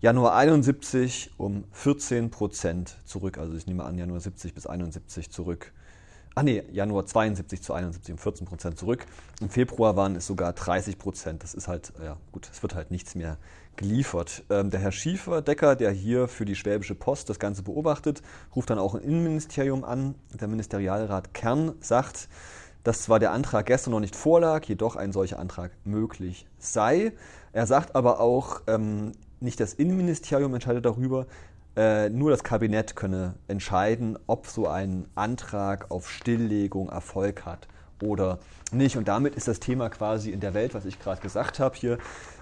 Januar 0.00 0.36
71 0.36 1.32
um 1.38 1.64
14 1.72 2.30
Prozent 2.30 2.96
zurück. 3.04 3.38
Also 3.38 3.56
ich 3.56 3.66
nehme 3.66 3.84
an, 3.84 3.98
Januar 3.98 4.20
70 4.20 4.54
bis 4.54 4.66
71 4.66 5.30
zurück. 5.30 5.72
Ah 6.36 6.44
nee, 6.44 6.62
Januar 6.70 7.04
72 7.04 7.62
zu 7.62 7.72
71 7.72 8.12
um 8.12 8.18
14 8.18 8.46
Prozent 8.46 8.78
zurück. 8.78 9.06
Im 9.40 9.50
Februar 9.50 9.96
waren 9.96 10.14
es 10.14 10.28
sogar 10.28 10.52
30 10.52 10.96
Prozent. 10.96 11.42
Das 11.42 11.52
ist 11.52 11.66
halt, 11.66 11.92
ja 12.00 12.16
gut, 12.30 12.48
es 12.52 12.62
wird 12.62 12.76
halt 12.76 12.92
nichts 12.92 13.16
mehr 13.16 13.38
geliefert. 13.78 14.44
Ähm, 14.50 14.70
der 14.70 14.80
Herr 14.80 14.92
Schieferdecker, 14.92 15.74
der 15.74 15.90
hier 15.90 16.28
für 16.28 16.44
die 16.44 16.54
Schwäbische 16.54 16.94
Post 16.94 17.30
das 17.30 17.38
Ganze 17.38 17.62
beobachtet, 17.62 18.22
ruft 18.54 18.68
dann 18.68 18.78
auch 18.78 18.94
ein 18.94 19.00
Innenministerium 19.00 19.84
an. 19.84 20.14
Der 20.38 20.48
Ministerialrat 20.48 21.32
Kern 21.32 21.72
sagt, 21.80 22.28
dass 22.84 23.02
zwar 23.02 23.18
der 23.18 23.32
Antrag 23.32 23.66
gestern 23.66 23.92
noch 23.92 24.00
nicht 24.00 24.16
vorlag, 24.16 24.64
jedoch 24.66 24.96
ein 24.96 25.12
solcher 25.12 25.38
Antrag 25.38 25.72
möglich 25.84 26.46
sei. 26.58 27.12
Er 27.52 27.66
sagt 27.66 27.96
aber 27.96 28.20
auch, 28.20 28.60
ähm, 28.66 29.12
nicht 29.40 29.60
das 29.60 29.72
Innenministerium 29.72 30.52
entscheidet 30.52 30.84
darüber, 30.84 31.26
äh, 31.76 32.10
nur 32.10 32.30
das 32.30 32.42
Kabinett 32.42 32.96
könne 32.96 33.34
entscheiden, 33.46 34.18
ob 34.26 34.46
so 34.46 34.66
ein 34.66 35.06
Antrag 35.14 35.90
auf 35.90 36.10
Stilllegung 36.10 36.88
Erfolg 36.88 37.46
hat 37.46 37.68
oder 38.02 38.38
nicht. 38.72 38.96
Und 38.96 39.08
damit 39.08 39.34
ist 39.34 39.48
das 39.48 39.60
Thema 39.60 39.88
quasi 39.88 40.30
in 40.30 40.40
der 40.40 40.54
Welt, 40.54 40.74
was 40.74 40.84
ich 40.84 40.98
gerade 40.98 41.20
gesagt 41.20 41.58
habe, 41.58 41.76
hier 41.76 41.98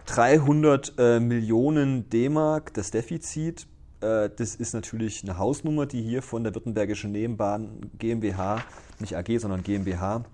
300 0.07 0.95
äh, 0.99 1.21
Millionen 1.21 2.09
D-Mark, 2.11 2.75
das 2.75 2.91
Defizit. 2.91 3.67
Äh, 4.01 4.31
das 4.35 4.55
ist 4.55 4.75
natürlich 4.75 5.23
eine 5.23 5.39
Hausnummer, 5.39 5.87
die 5.87 6.03
hier 6.03 6.23
von 6.23 6.45
der 6.45 6.55
Württembergischen 6.55 7.13
Nebenbahn 7.13 7.91
GmbH, 7.99 8.63
nicht 8.99 9.17
AG, 9.17 9.39
sondern 9.39 9.63
GmbH, 9.63 10.25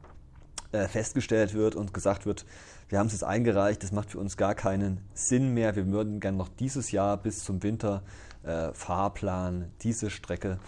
äh, 0.72 0.88
festgestellt 0.88 1.54
wird 1.54 1.74
und 1.74 1.92
gesagt 1.92 2.26
wird, 2.26 2.44
wir 2.88 2.98
haben 2.98 3.06
es 3.06 3.12
jetzt 3.12 3.24
eingereicht, 3.24 3.82
das 3.82 3.92
macht 3.92 4.10
für 4.10 4.18
uns 4.18 4.36
gar 4.36 4.54
keinen 4.54 5.00
Sinn 5.14 5.54
mehr. 5.54 5.76
Wir 5.76 5.86
würden 5.86 6.20
gerne 6.20 6.36
noch 6.36 6.48
dieses 6.48 6.92
Jahr 6.92 7.16
bis 7.16 7.42
zum 7.44 7.62
Winter 7.62 8.02
äh, 8.42 8.72
Fahrplan 8.72 9.70
diese 9.82 10.10
Strecke 10.10 10.58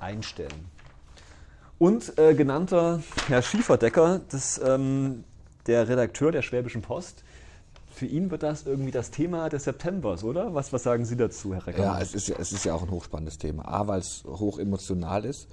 einstellen. 0.00 0.73
Und 1.84 2.18
äh, 2.18 2.32
genannter 2.32 3.02
Herr 3.28 3.42
Schieferdecker, 3.42 4.22
das, 4.30 4.58
ähm, 4.64 5.22
der 5.66 5.86
Redakteur 5.86 6.32
der 6.32 6.40
Schwäbischen 6.40 6.80
Post, 6.80 7.24
für 7.92 8.06
ihn 8.06 8.30
wird 8.30 8.42
das 8.42 8.66
irgendwie 8.66 8.90
das 8.90 9.10
Thema 9.10 9.50
des 9.50 9.64
Septembers, 9.64 10.24
oder? 10.24 10.54
Was, 10.54 10.72
was 10.72 10.82
sagen 10.82 11.04
Sie 11.04 11.14
dazu, 11.14 11.52
Herr 11.52 11.66
Reckermann? 11.66 11.96
Ja, 11.96 12.00
es 12.00 12.14
ist, 12.14 12.30
es 12.30 12.52
ist 12.52 12.64
ja 12.64 12.72
auch 12.74 12.84
ein 12.84 12.90
hochspannendes 12.90 13.36
Thema. 13.36 13.68
A, 13.68 13.86
weil 13.86 14.00
es 14.00 14.24
hoch 14.24 14.58
emotional 14.58 15.26
ist. 15.26 15.46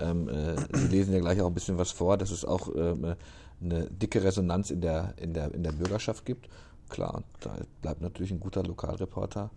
Ähm, 0.00 0.28
äh, 0.28 0.56
Sie 0.72 0.88
lesen 0.88 1.14
ja 1.14 1.20
gleich 1.20 1.40
auch 1.40 1.46
ein 1.46 1.54
bisschen 1.54 1.78
was 1.78 1.92
vor, 1.92 2.16
dass 2.18 2.32
es 2.32 2.44
auch 2.44 2.68
ähm, 2.74 3.14
eine 3.62 3.84
dicke 3.84 4.24
Resonanz 4.24 4.72
in 4.72 4.80
der, 4.80 5.14
in, 5.18 5.34
der, 5.34 5.54
in 5.54 5.62
der 5.62 5.70
Bürgerschaft 5.70 6.24
gibt. 6.24 6.48
Klar, 6.88 7.22
da 7.38 7.58
bleibt 7.80 8.00
natürlich 8.00 8.32
ein 8.32 8.40
guter 8.40 8.64
Lokalreporter 8.64 9.50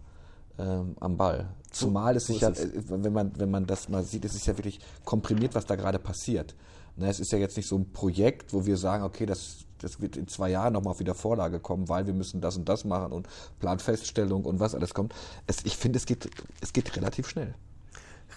ähm, 0.60 0.96
am 1.00 1.18
Ball. 1.18 1.50
Zumal 1.72 2.16
es 2.16 2.28
sich 2.28 2.42
ja. 2.42 2.50
Äh, 2.50 2.70
wenn 2.88 3.14
man, 3.14 3.32
wenn 3.40 3.50
man 3.50 3.66
das 3.66 3.90
mal 3.90 4.04
sieht, 4.04 4.26
es 4.26 4.36
ist 4.36 4.46
ja 4.46 4.58
wirklich 4.58 4.80
komprimiert, 5.06 5.56
was 5.56 5.66
da 5.66 5.76
gerade 5.76 6.00
passiert. 6.00 6.56
Ne, 6.96 7.10
es 7.10 7.20
ist 7.20 7.32
ja 7.32 7.38
jetzt 7.38 7.56
nicht 7.56 7.68
so 7.68 7.78
ein 7.78 7.92
Projekt, 7.92 8.54
wo 8.54 8.66
wir 8.66 8.76
sagen, 8.76 9.04
okay, 9.04 9.26
das, 9.26 9.66
das 9.78 10.02
wird 10.02 10.18
in 10.18 10.28
zwei 10.28 10.50
Jahren 10.50 10.74
nochmal 10.74 10.92
auf 10.92 11.00
wieder 11.00 11.16
Vorlage 11.16 11.60
kommen, 11.60 11.88
weil 11.88 12.06
wir 12.08 12.14
müssen 12.14 12.42
das 12.42 12.58
und 12.58 12.68
das 12.68 12.84
machen 12.84 13.14
und 13.14 13.28
Planfeststellung 13.60 14.44
und 14.44 14.60
was 14.60 14.76
alles 14.76 14.94
kommt. 14.94 15.14
Es, 15.48 15.64
ich 15.64 15.78
finde, 15.78 15.98
es 15.98 16.06
geht, 16.06 16.30
es 16.62 16.74
geht 16.74 16.96
relativ 16.98 17.30
schnell. 17.30 17.56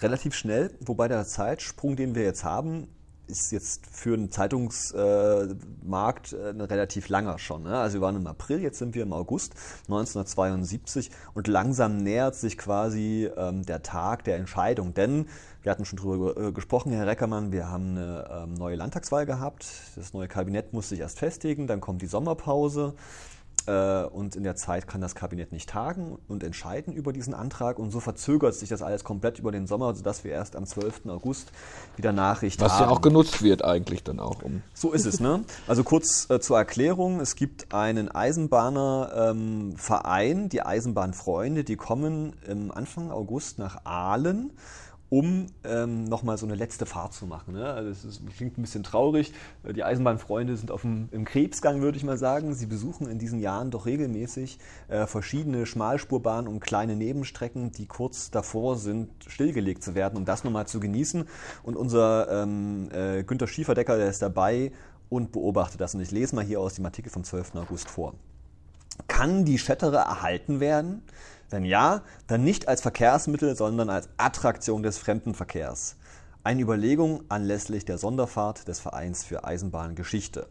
Relativ 0.01 0.33
schnell, 0.33 0.71
wobei 0.79 1.07
der 1.07 1.25
Zeitsprung, 1.25 1.95
den 1.95 2.15
wir 2.15 2.23
jetzt 2.23 2.43
haben, 2.43 2.87
ist 3.27 3.51
jetzt 3.51 3.85
für 3.87 4.13
einen 4.13 4.31
Zeitungsmarkt 4.31 6.33
äh, 6.33 6.61
relativ 6.61 7.09
langer 7.09 7.39
schon. 7.39 7.63
Ne? 7.63 7.77
Also 7.77 7.95
wir 7.95 8.01
waren 8.01 8.15
im 8.15 8.27
April, 8.27 8.61
jetzt 8.61 8.79
sind 8.79 8.95
wir 8.95 9.03
im 9.03 9.13
August 9.13 9.53
1972 9.87 11.11
und 11.33 11.47
langsam 11.47 11.97
nähert 11.97 12.35
sich 12.35 12.57
quasi 12.57 13.29
ähm, 13.35 13.65
der 13.65 13.81
Tag 13.81 14.23
der 14.25 14.37
Entscheidung. 14.37 14.93
Denn 14.93 15.27
wir 15.61 15.71
hatten 15.71 15.85
schon 15.85 15.97
darüber 15.97 16.37
äh, 16.37 16.51
gesprochen, 16.51 16.91
Herr 16.91 17.07
Reckermann, 17.07 17.51
wir 17.51 17.69
haben 17.69 17.91
eine 17.91 18.29
ähm, 18.29 18.53
neue 18.55 18.75
Landtagswahl 18.75 19.25
gehabt. 19.25 19.65
Das 19.95 20.13
neue 20.13 20.27
Kabinett 20.27 20.73
muss 20.73 20.89
sich 20.89 20.99
erst 20.99 21.19
festigen, 21.19 21.67
dann 21.67 21.79
kommt 21.79 22.01
die 22.01 22.07
Sommerpause. 22.07 22.95
Äh, 23.67 24.03
und 24.03 24.35
in 24.35 24.43
der 24.43 24.55
Zeit 24.55 24.87
kann 24.87 25.01
das 25.01 25.15
Kabinett 25.15 25.51
nicht 25.51 25.69
tagen 25.69 26.17
und 26.27 26.43
entscheiden 26.43 26.93
über 26.93 27.13
diesen 27.13 27.33
Antrag. 27.33 27.79
Und 27.79 27.91
so 27.91 27.99
verzögert 27.99 28.55
sich 28.55 28.69
das 28.69 28.81
alles 28.81 29.03
komplett 29.03 29.39
über 29.39 29.51
den 29.51 29.67
Sommer, 29.67 29.93
sodass 29.95 30.23
wir 30.23 30.31
erst 30.31 30.55
am 30.55 30.65
12. 30.65 31.07
August 31.07 31.51
wieder 31.95 32.11
Nachricht 32.11 32.59
Was 32.61 32.73
haben. 32.73 32.81
Was 32.81 32.87
ja 32.87 32.95
auch 32.95 33.01
genutzt 33.01 33.41
wird 33.41 33.63
eigentlich 33.63 34.03
dann 34.03 34.19
auch. 34.19 34.43
Um 34.43 34.61
so 34.73 34.91
ist 34.91 35.05
es. 35.05 35.19
Ne? 35.19 35.43
Also 35.67 35.83
kurz 35.83 36.29
äh, 36.29 36.39
zur 36.39 36.57
Erklärung. 36.57 37.19
Es 37.19 37.35
gibt 37.35 37.73
einen 37.73 38.09
Eisenbahnerverein, 38.09 40.37
ähm, 40.37 40.49
die 40.49 40.61
Eisenbahnfreunde, 40.61 41.63
die 41.63 41.75
kommen 41.75 42.33
im 42.47 42.71
Anfang 42.71 43.11
August 43.11 43.59
nach 43.59 43.85
Aalen 43.85 44.51
um 45.13 45.45
ähm, 45.63 46.05
nochmal 46.05 46.39
so 46.39 46.47
eine 46.47 46.55
letzte 46.55 46.87
Fahrt 46.87 47.13
zu 47.13 47.27
machen. 47.27 47.53
Ne? 47.53 47.71
Also 47.71 47.91
es 47.91 48.03
ist, 48.03 48.21
klingt 48.35 48.57
ein 48.57 48.63
bisschen 48.63 48.81
traurig. 48.81 49.31
Die 49.63 49.83
Eisenbahnfreunde 49.83 50.57
sind 50.57 50.71
auf 50.71 50.81
dem, 50.81 51.07
im 51.11 51.23
Krebsgang, 51.23 51.81
würde 51.81 51.99
ich 51.99 52.03
mal 52.03 52.17
sagen. 52.17 52.55
Sie 52.55 52.65
besuchen 52.65 53.07
in 53.07 53.19
diesen 53.19 53.37
Jahren 53.39 53.69
doch 53.69 53.85
regelmäßig 53.85 54.57
äh, 54.87 55.05
verschiedene 55.05 55.67
Schmalspurbahnen 55.67 56.47
und 56.47 56.61
kleine 56.61 56.95
Nebenstrecken, 56.95 57.71
die 57.71 57.85
kurz 57.85 58.31
davor 58.31 58.75
sind, 58.75 59.11
stillgelegt 59.27 59.83
zu 59.83 59.93
werden, 59.93 60.17
um 60.17 60.25
das 60.25 60.43
nochmal 60.43 60.65
zu 60.65 60.79
genießen. 60.79 61.25
Und 61.61 61.75
unser 61.75 62.41
ähm, 62.41 62.89
äh, 62.91 63.23
Günter 63.23 63.45
Schieferdecker, 63.45 63.97
der 63.97 64.07
ist 64.07 64.23
dabei 64.23 64.71
und 65.09 65.31
beobachtet 65.31 65.79
das. 65.79 65.93
Und 65.93 66.01
ich 66.01 66.09
lese 66.09 66.35
mal 66.35 66.43
hier 66.43 66.59
aus 66.59 66.73
dem 66.73 66.85
Artikel 66.85 67.11
vom 67.11 67.23
12. 67.23 67.53
August 67.57 67.87
vor. 67.87 68.15
Kann 69.07 69.45
die 69.45 69.59
Schettere 69.59 69.97
erhalten 69.97 70.59
werden? 70.59 71.03
Wenn 71.53 71.65
ja, 71.65 72.01
dann 72.25 72.43
nicht 72.43 72.67
als 72.67 72.81
Verkehrsmittel, 72.81 73.55
sondern 73.55 73.87
als 73.91 74.09
Attraktion 74.17 74.81
des 74.81 74.97
Fremdenverkehrs. 74.97 75.97
Eine 76.43 76.63
Überlegung 76.63 77.25
anlässlich 77.29 77.85
der 77.85 77.99
Sonderfahrt 77.99 78.67
des 78.67 78.79
Vereins 78.79 79.23
für 79.23 79.43
Eisenbahngeschichte. 79.43 80.47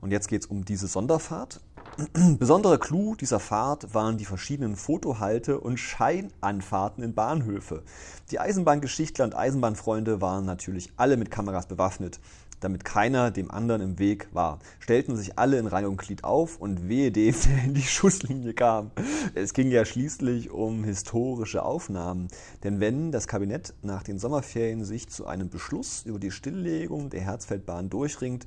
Und 0.00 0.12
jetzt 0.12 0.28
geht 0.28 0.42
es 0.42 0.46
um 0.46 0.64
diese 0.64 0.86
Sonderfahrt. 0.86 1.60
Besonderer 2.38 2.78
Clou 2.78 3.16
dieser 3.16 3.40
Fahrt 3.40 3.92
waren 3.92 4.18
die 4.18 4.24
verschiedenen 4.24 4.76
Fotohalte 4.76 5.58
und 5.58 5.78
Scheinanfahrten 5.78 7.02
in 7.02 7.16
Bahnhöfe. 7.16 7.82
Die 8.30 8.38
Eisenbahngeschichtler 8.38 9.24
und 9.24 9.34
Eisenbahnfreunde 9.34 10.20
waren 10.20 10.44
natürlich 10.44 10.92
alle 10.96 11.16
mit 11.16 11.32
Kameras 11.32 11.66
bewaffnet 11.66 12.20
damit 12.60 12.84
keiner 12.84 13.30
dem 13.30 13.50
anderen 13.50 13.80
im 13.80 13.98
Weg 13.98 14.28
war, 14.32 14.58
stellten 14.80 15.16
sich 15.16 15.38
alle 15.38 15.58
in 15.58 15.66
Reihe 15.66 15.88
und 15.88 15.98
Glied 15.98 16.24
auf 16.24 16.58
und 16.58 16.88
wehe 16.88 17.10
dem, 17.10 17.34
der 17.46 17.64
in 17.64 17.74
die 17.74 17.82
Schusslinie 17.82 18.54
kam. 18.54 18.90
Es 19.34 19.54
ging 19.54 19.70
ja 19.70 19.84
schließlich 19.84 20.50
um 20.50 20.84
historische 20.84 21.62
Aufnahmen. 21.62 22.28
Denn 22.64 22.80
wenn 22.80 23.12
das 23.12 23.28
Kabinett 23.28 23.74
nach 23.82 24.02
den 24.02 24.18
Sommerferien 24.18 24.84
sich 24.84 25.08
zu 25.08 25.26
einem 25.26 25.48
Beschluss 25.48 26.04
über 26.04 26.18
die 26.18 26.30
Stilllegung 26.30 27.10
der 27.10 27.20
Herzfeldbahn 27.20 27.90
durchringt, 27.90 28.46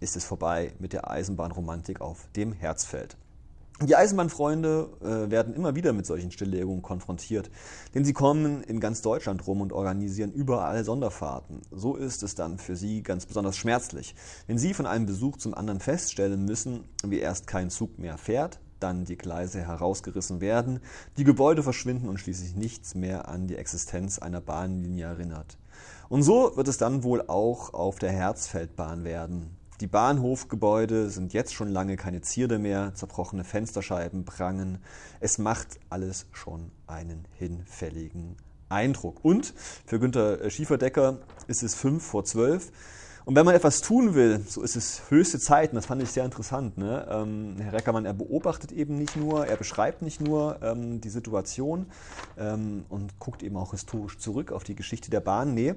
ist 0.00 0.16
es 0.16 0.24
vorbei 0.24 0.72
mit 0.78 0.92
der 0.92 1.10
Eisenbahnromantik 1.10 2.00
auf 2.00 2.28
dem 2.34 2.52
Herzfeld. 2.52 3.16
Die 3.80 3.96
Eisenbahnfreunde 3.96 4.90
äh, 5.00 5.30
werden 5.30 5.54
immer 5.54 5.74
wieder 5.74 5.92
mit 5.92 6.06
solchen 6.06 6.30
Stilllegungen 6.30 6.82
konfrontiert, 6.82 7.50
denn 7.94 8.04
sie 8.04 8.12
kommen 8.12 8.62
in 8.62 8.78
ganz 8.78 9.02
Deutschland 9.02 9.44
rum 9.46 9.60
und 9.60 9.72
organisieren 9.72 10.30
überall 10.30 10.84
Sonderfahrten. 10.84 11.62
So 11.72 11.96
ist 11.96 12.22
es 12.22 12.36
dann 12.36 12.58
für 12.58 12.76
sie 12.76 13.02
ganz 13.02 13.26
besonders 13.26 13.56
schmerzlich, 13.56 14.14
wenn 14.46 14.58
sie 14.58 14.72
von 14.74 14.86
einem 14.86 15.06
Besuch 15.06 15.36
zum 15.36 15.54
anderen 15.54 15.80
feststellen 15.80 16.44
müssen, 16.44 16.84
wie 17.04 17.18
erst 17.18 17.48
kein 17.48 17.70
Zug 17.70 17.98
mehr 17.98 18.18
fährt, 18.18 18.60
dann 18.78 19.04
die 19.04 19.16
Gleise 19.16 19.60
herausgerissen 19.60 20.40
werden, 20.40 20.80
die 21.16 21.24
Gebäude 21.24 21.64
verschwinden 21.64 22.08
und 22.08 22.20
schließlich 22.20 22.54
nichts 22.54 22.94
mehr 22.94 23.28
an 23.28 23.48
die 23.48 23.56
Existenz 23.56 24.18
einer 24.18 24.40
Bahnlinie 24.40 25.06
erinnert. 25.06 25.58
Und 26.08 26.22
so 26.22 26.56
wird 26.56 26.68
es 26.68 26.78
dann 26.78 27.02
wohl 27.02 27.22
auch 27.26 27.74
auf 27.74 27.98
der 27.98 28.12
Herzfeldbahn 28.12 29.02
werden. 29.02 29.56
Die 29.82 29.88
Bahnhofgebäude 29.88 31.10
sind 31.10 31.32
jetzt 31.32 31.52
schon 31.52 31.66
lange 31.66 31.96
keine 31.96 32.20
Zierde 32.20 32.60
mehr, 32.60 32.94
zerbrochene 32.94 33.42
Fensterscheiben 33.42 34.24
prangen. 34.24 34.78
Es 35.18 35.38
macht 35.38 35.80
alles 35.90 36.26
schon 36.30 36.70
einen 36.86 37.26
hinfälligen 37.36 38.36
Eindruck. 38.68 39.24
Und 39.24 39.52
für 39.84 39.98
Günter 39.98 40.48
Schieferdecker 40.50 41.18
ist 41.48 41.64
es 41.64 41.74
fünf 41.74 42.06
vor 42.06 42.24
zwölf. 42.24 42.70
Und 43.24 43.34
wenn 43.34 43.44
man 43.44 43.56
etwas 43.56 43.80
tun 43.80 44.14
will, 44.14 44.44
so 44.46 44.62
ist 44.62 44.76
es 44.76 45.02
höchste 45.10 45.40
Zeit, 45.40 45.70
und 45.70 45.74
das 45.74 45.86
fand 45.86 46.00
ich 46.00 46.10
sehr 46.10 46.24
interessant. 46.24 46.78
Ne? 46.78 47.04
Ähm, 47.10 47.56
Herr 47.58 47.72
Reckermann, 47.72 48.04
er 48.04 48.14
beobachtet 48.14 48.70
eben 48.70 48.96
nicht 48.96 49.16
nur, 49.16 49.48
er 49.48 49.56
beschreibt 49.56 50.00
nicht 50.00 50.20
nur 50.20 50.62
ähm, 50.62 51.00
die 51.00 51.10
Situation 51.10 51.86
ähm, 52.38 52.84
und 52.88 53.18
guckt 53.18 53.42
eben 53.42 53.56
auch 53.56 53.72
historisch 53.72 54.18
zurück 54.18 54.52
auf 54.52 54.62
die 54.62 54.76
Geschichte 54.76 55.10
der 55.10 55.20
Bahn. 55.20 55.54
Nee, 55.54 55.74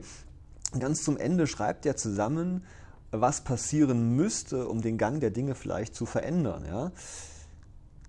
ganz 0.77 1.03
zum 1.03 1.17
Ende 1.17 1.47
schreibt 1.47 1.87
er 1.87 1.95
zusammen, 1.95 2.63
was 3.11 3.41
passieren 3.41 4.15
müsste, 4.15 4.67
um 4.67 4.81
den 4.81 4.97
Gang 4.97 5.19
der 5.19 5.31
Dinge 5.31 5.55
vielleicht 5.55 5.95
zu 5.95 6.05
verändern. 6.05 6.65
Ja? 6.65 6.91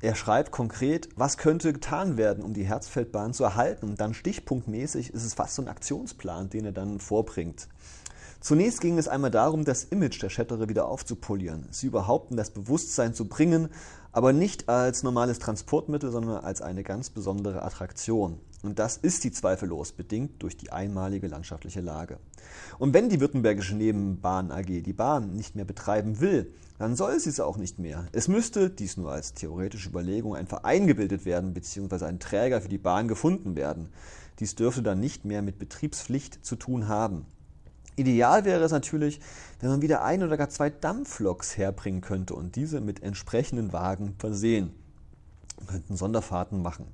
Er 0.00 0.14
schreibt 0.14 0.50
konkret, 0.50 1.08
was 1.16 1.38
könnte 1.38 1.72
getan 1.72 2.16
werden, 2.16 2.44
um 2.44 2.52
die 2.52 2.64
Herzfeldbahn 2.64 3.32
zu 3.32 3.44
erhalten. 3.44 3.86
Und 3.88 4.00
dann 4.00 4.14
stichpunktmäßig 4.14 5.12
ist 5.12 5.24
es 5.24 5.34
fast 5.34 5.54
so 5.54 5.62
ein 5.62 5.68
Aktionsplan, 5.68 6.50
den 6.50 6.66
er 6.66 6.72
dann 6.72 7.00
vorbringt. 7.00 7.68
Zunächst 8.40 8.80
ging 8.80 8.98
es 8.98 9.08
einmal 9.08 9.30
darum, 9.30 9.64
das 9.64 9.84
Image 9.84 10.22
der 10.22 10.28
Schettere 10.28 10.68
wieder 10.68 10.86
aufzupolieren, 10.86 11.66
sie 11.70 11.86
überhaupt 11.86 12.30
in 12.30 12.36
das 12.36 12.50
Bewusstsein 12.50 13.14
zu 13.14 13.24
bringen, 13.24 13.70
aber 14.12 14.32
nicht 14.32 14.68
als 14.68 15.02
normales 15.02 15.38
Transportmittel, 15.38 16.12
sondern 16.12 16.44
als 16.44 16.62
eine 16.62 16.84
ganz 16.84 17.10
besondere 17.10 17.62
Attraktion. 17.62 18.38
Und 18.66 18.78
das 18.78 18.96
ist 18.96 19.22
sie 19.22 19.30
zweifellos, 19.30 19.92
bedingt 19.92 20.42
durch 20.42 20.56
die 20.56 20.72
einmalige 20.72 21.28
landschaftliche 21.28 21.80
Lage. 21.80 22.18
Und 22.78 22.94
wenn 22.94 23.08
die 23.08 23.20
Württembergische 23.20 23.76
Nebenbahn 23.76 24.50
AG 24.50 24.66
die 24.66 24.92
Bahn 24.92 25.32
nicht 25.34 25.54
mehr 25.54 25.64
betreiben 25.64 26.20
will, 26.20 26.52
dann 26.78 26.96
soll 26.96 27.18
sie 27.18 27.30
es 27.30 27.40
auch 27.40 27.56
nicht 27.56 27.78
mehr. 27.78 28.06
Es 28.12 28.28
müsste, 28.28 28.68
dies 28.68 28.96
nur 28.96 29.12
als 29.12 29.34
theoretische 29.34 29.88
Überlegung, 29.88 30.34
ein 30.34 30.46
Verein 30.46 30.86
gebildet 30.86 31.24
werden 31.24 31.54
bzw. 31.54 32.04
ein 32.04 32.18
Träger 32.18 32.60
für 32.60 32.68
die 32.68 32.78
Bahn 32.78 33.08
gefunden 33.08 33.56
werden. 33.56 33.88
Dies 34.40 34.54
dürfte 34.54 34.82
dann 34.82 35.00
nicht 35.00 35.24
mehr 35.24 35.42
mit 35.42 35.58
Betriebspflicht 35.58 36.44
zu 36.44 36.56
tun 36.56 36.88
haben. 36.88 37.24
Ideal 37.96 38.44
wäre 38.44 38.62
es 38.62 38.72
natürlich, 38.72 39.20
wenn 39.60 39.70
man 39.70 39.80
wieder 39.80 40.04
ein 40.04 40.22
oder 40.22 40.36
gar 40.36 40.50
zwei 40.50 40.68
Dampfloks 40.68 41.56
herbringen 41.56 42.02
könnte 42.02 42.34
und 42.34 42.56
diese 42.56 42.82
mit 42.82 43.02
entsprechenden 43.02 43.72
Wagen 43.72 44.14
versehen. 44.18 44.74
Könnten 45.66 45.96
Sonderfahrten 45.96 46.62
machen. 46.62 46.86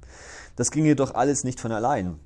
Das 0.57 0.71
ging 0.71 0.85
jedoch 0.85 1.15
alles 1.15 1.45
nicht 1.45 1.61
von 1.61 1.73
allein. 1.73 2.19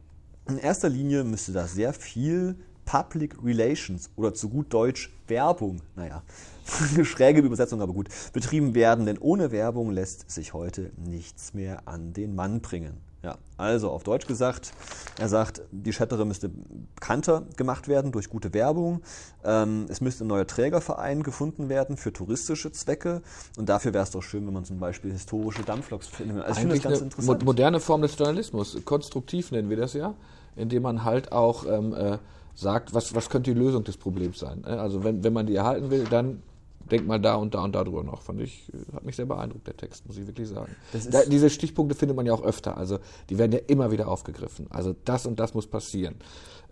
In 0.48 0.58
erster 0.58 0.88
Linie 0.88 1.24
müsste 1.24 1.52
da 1.52 1.66
sehr 1.66 1.92
viel 1.92 2.56
Public 2.84 3.36
Relations 3.44 4.10
oder 4.16 4.32
zu 4.32 4.48
gut 4.48 4.72
Deutsch 4.72 5.12
Werbung, 5.26 5.82
naja, 5.96 6.22
schräge 7.02 7.40
Übersetzung, 7.40 7.82
aber 7.82 7.92
gut, 7.92 8.08
betrieben 8.32 8.74
werden, 8.74 9.06
denn 9.06 9.18
ohne 9.18 9.50
Werbung 9.50 9.90
lässt 9.90 10.30
sich 10.30 10.54
heute 10.54 10.92
nichts 10.96 11.52
mehr 11.52 11.86
an 11.88 12.12
den 12.12 12.34
Mann 12.34 12.60
bringen. 12.60 13.05
Ja, 13.26 13.38
also 13.56 13.90
auf 13.90 14.04
Deutsch 14.04 14.28
gesagt, 14.28 14.72
er 15.18 15.28
sagt, 15.28 15.60
die 15.72 15.90
Chattere 15.90 16.24
müsste 16.24 16.48
bekannter 16.94 17.42
gemacht 17.56 17.88
werden 17.88 18.12
durch 18.12 18.30
gute 18.30 18.54
Werbung. 18.54 19.02
Ähm, 19.42 19.86
es 19.88 20.00
müsste 20.00 20.24
ein 20.24 20.28
neuer 20.28 20.46
Trägerverein 20.46 21.24
gefunden 21.24 21.68
werden 21.68 21.96
für 21.96 22.12
touristische 22.12 22.70
Zwecke. 22.70 23.22
Und 23.58 23.68
dafür 23.68 23.92
wäre 23.92 24.04
es 24.04 24.12
doch 24.12 24.22
schön, 24.22 24.46
wenn 24.46 24.54
man 24.54 24.64
zum 24.64 24.78
Beispiel 24.78 25.10
historische 25.10 25.64
Dampfloks 25.64 26.06
findet. 26.06 26.44
Also 26.44 26.52
ich 26.52 26.58
finde 26.58 26.74
das 26.76 26.84
ganz 26.84 27.00
interessant. 27.00 27.44
Moderne 27.44 27.80
Form 27.80 28.00
des 28.02 28.16
Journalismus, 28.16 28.78
konstruktiv 28.84 29.50
nennen 29.50 29.70
wir 29.70 29.76
das 29.76 29.94
ja, 29.94 30.14
indem 30.54 30.84
man 30.84 31.02
halt 31.02 31.32
auch 31.32 31.66
ähm, 31.66 31.94
äh, 31.94 32.18
sagt, 32.54 32.94
was, 32.94 33.12
was 33.16 33.28
könnte 33.28 33.52
die 33.52 33.58
Lösung 33.58 33.82
des 33.82 33.96
Problems 33.96 34.38
sein. 34.38 34.60
Ne? 34.60 34.80
Also 34.80 35.02
wenn, 35.02 35.24
wenn 35.24 35.32
man 35.32 35.48
die 35.48 35.56
erhalten 35.56 35.90
will, 35.90 36.04
dann 36.04 36.44
denk 36.90 37.06
mal 37.06 37.20
da 37.20 37.36
und 37.36 37.54
da 37.54 37.64
und 37.64 37.74
da 37.74 37.84
drüber 37.84 38.02
noch. 38.02 38.22
Fand 38.22 38.40
ich, 38.40 38.70
hat 38.92 39.04
mich 39.04 39.16
sehr 39.16 39.26
beeindruckt, 39.26 39.66
der 39.66 39.76
Text, 39.76 40.06
muss 40.06 40.16
ich 40.16 40.26
wirklich 40.26 40.48
sagen. 40.48 40.74
Da, 41.10 41.24
diese 41.24 41.50
Stichpunkte 41.50 41.94
findet 41.94 42.16
man 42.16 42.26
ja 42.26 42.32
auch 42.32 42.42
öfter. 42.42 42.76
Also 42.76 42.98
die 43.30 43.38
werden 43.38 43.52
ja 43.52 43.60
immer 43.66 43.90
wieder 43.90 44.08
aufgegriffen. 44.08 44.66
Also 44.70 44.94
das 45.04 45.26
und 45.26 45.40
das 45.40 45.54
muss 45.54 45.66
passieren. 45.66 46.16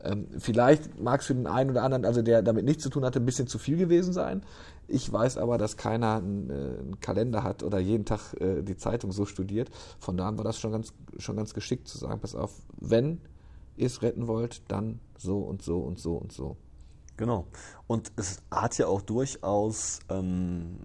Ähm, 0.03 0.27
vielleicht 0.39 1.01
mag 1.01 1.21
es 1.21 1.27
für 1.27 1.35
den 1.35 1.47
einen 1.47 1.71
oder 1.71 1.83
anderen, 1.83 2.05
also 2.05 2.23
der 2.23 2.43
damit 2.43 2.65
nichts 2.65 2.83
zu 2.83 2.91
tun 2.91 3.05
hatte, 3.05 3.21
ein 3.21 3.27
bisschen 3.27 3.47
zu 3.47 3.59
viel 3.59 3.77
gewesen 3.77 4.13
sein. 4.13 4.43
Ich 4.87 5.11
weiß 5.11 5.39
aber, 5.39 5.57
dass 5.57 5.77
keiner 5.77 6.17
einen, 6.17 6.51
äh, 6.51 6.53
einen 6.53 7.01
Kalender 7.01 7.43
hat 7.43 7.63
oder 7.63 7.79
jeden 7.79 8.05
Tag 8.05 8.35
äh, 8.41 8.63
die 8.63 8.77
Zeitung 8.77 9.13
so 9.13 9.25
studiert. 9.25 9.71
Von 9.99 10.17
da 10.17 10.29
an 10.29 10.37
war 10.37 10.45
das 10.45 10.59
schon 10.59 10.73
ganz, 10.73 10.93
schon 11.19 11.37
ganz 11.37 11.55
geschickt 11.55 11.89
zu 11.89 11.97
sagen, 11.97 12.21
pass 12.21 12.35
auf, 12.35 12.53
wenn 12.79 13.21
ihr 13.77 13.87
es 13.87 14.03
retten 14.03 14.27
wollt, 14.27 14.63
dann 14.69 15.01
so 15.19 15.39
und 15.39 15.63
so 15.63 15.79
und 15.79 15.99
so 15.99 16.17
und 16.17 16.33
so. 16.33 16.57
Genau. 17.17 17.47
Und 17.87 18.13
es 18.17 18.43
hat 18.51 18.79
ja 18.79 18.87
auch 18.87 19.03
durchaus 19.03 20.01
ähm, 20.09 20.79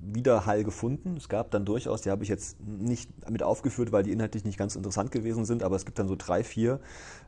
Widerhall 0.00 0.64
gefunden. 0.64 1.16
Es 1.16 1.28
gab 1.28 1.50
dann 1.50 1.64
durchaus, 1.64 2.02
die 2.02 2.10
habe 2.10 2.22
ich 2.22 2.28
jetzt 2.28 2.60
nicht 2.60 3.10
mit 3.30 3.42
aufgeführt, 3.42 3.92
weil 3.92 4.02
die 4.02 4.12
inhaltlich 4.12 4.44
nicht 4.44 4.58
ganz 4.58 4.74
interessant 4.74 5.12
gewesen 5.12 5.44
sind, 5.44 5.62
aber 5.62 5.76
es 5.76 5.84
gibt 5.84 5.98
dann 5.98 6.08
so 6.08 6.16
drei, 6.16 6.42
vier 6.42 6.80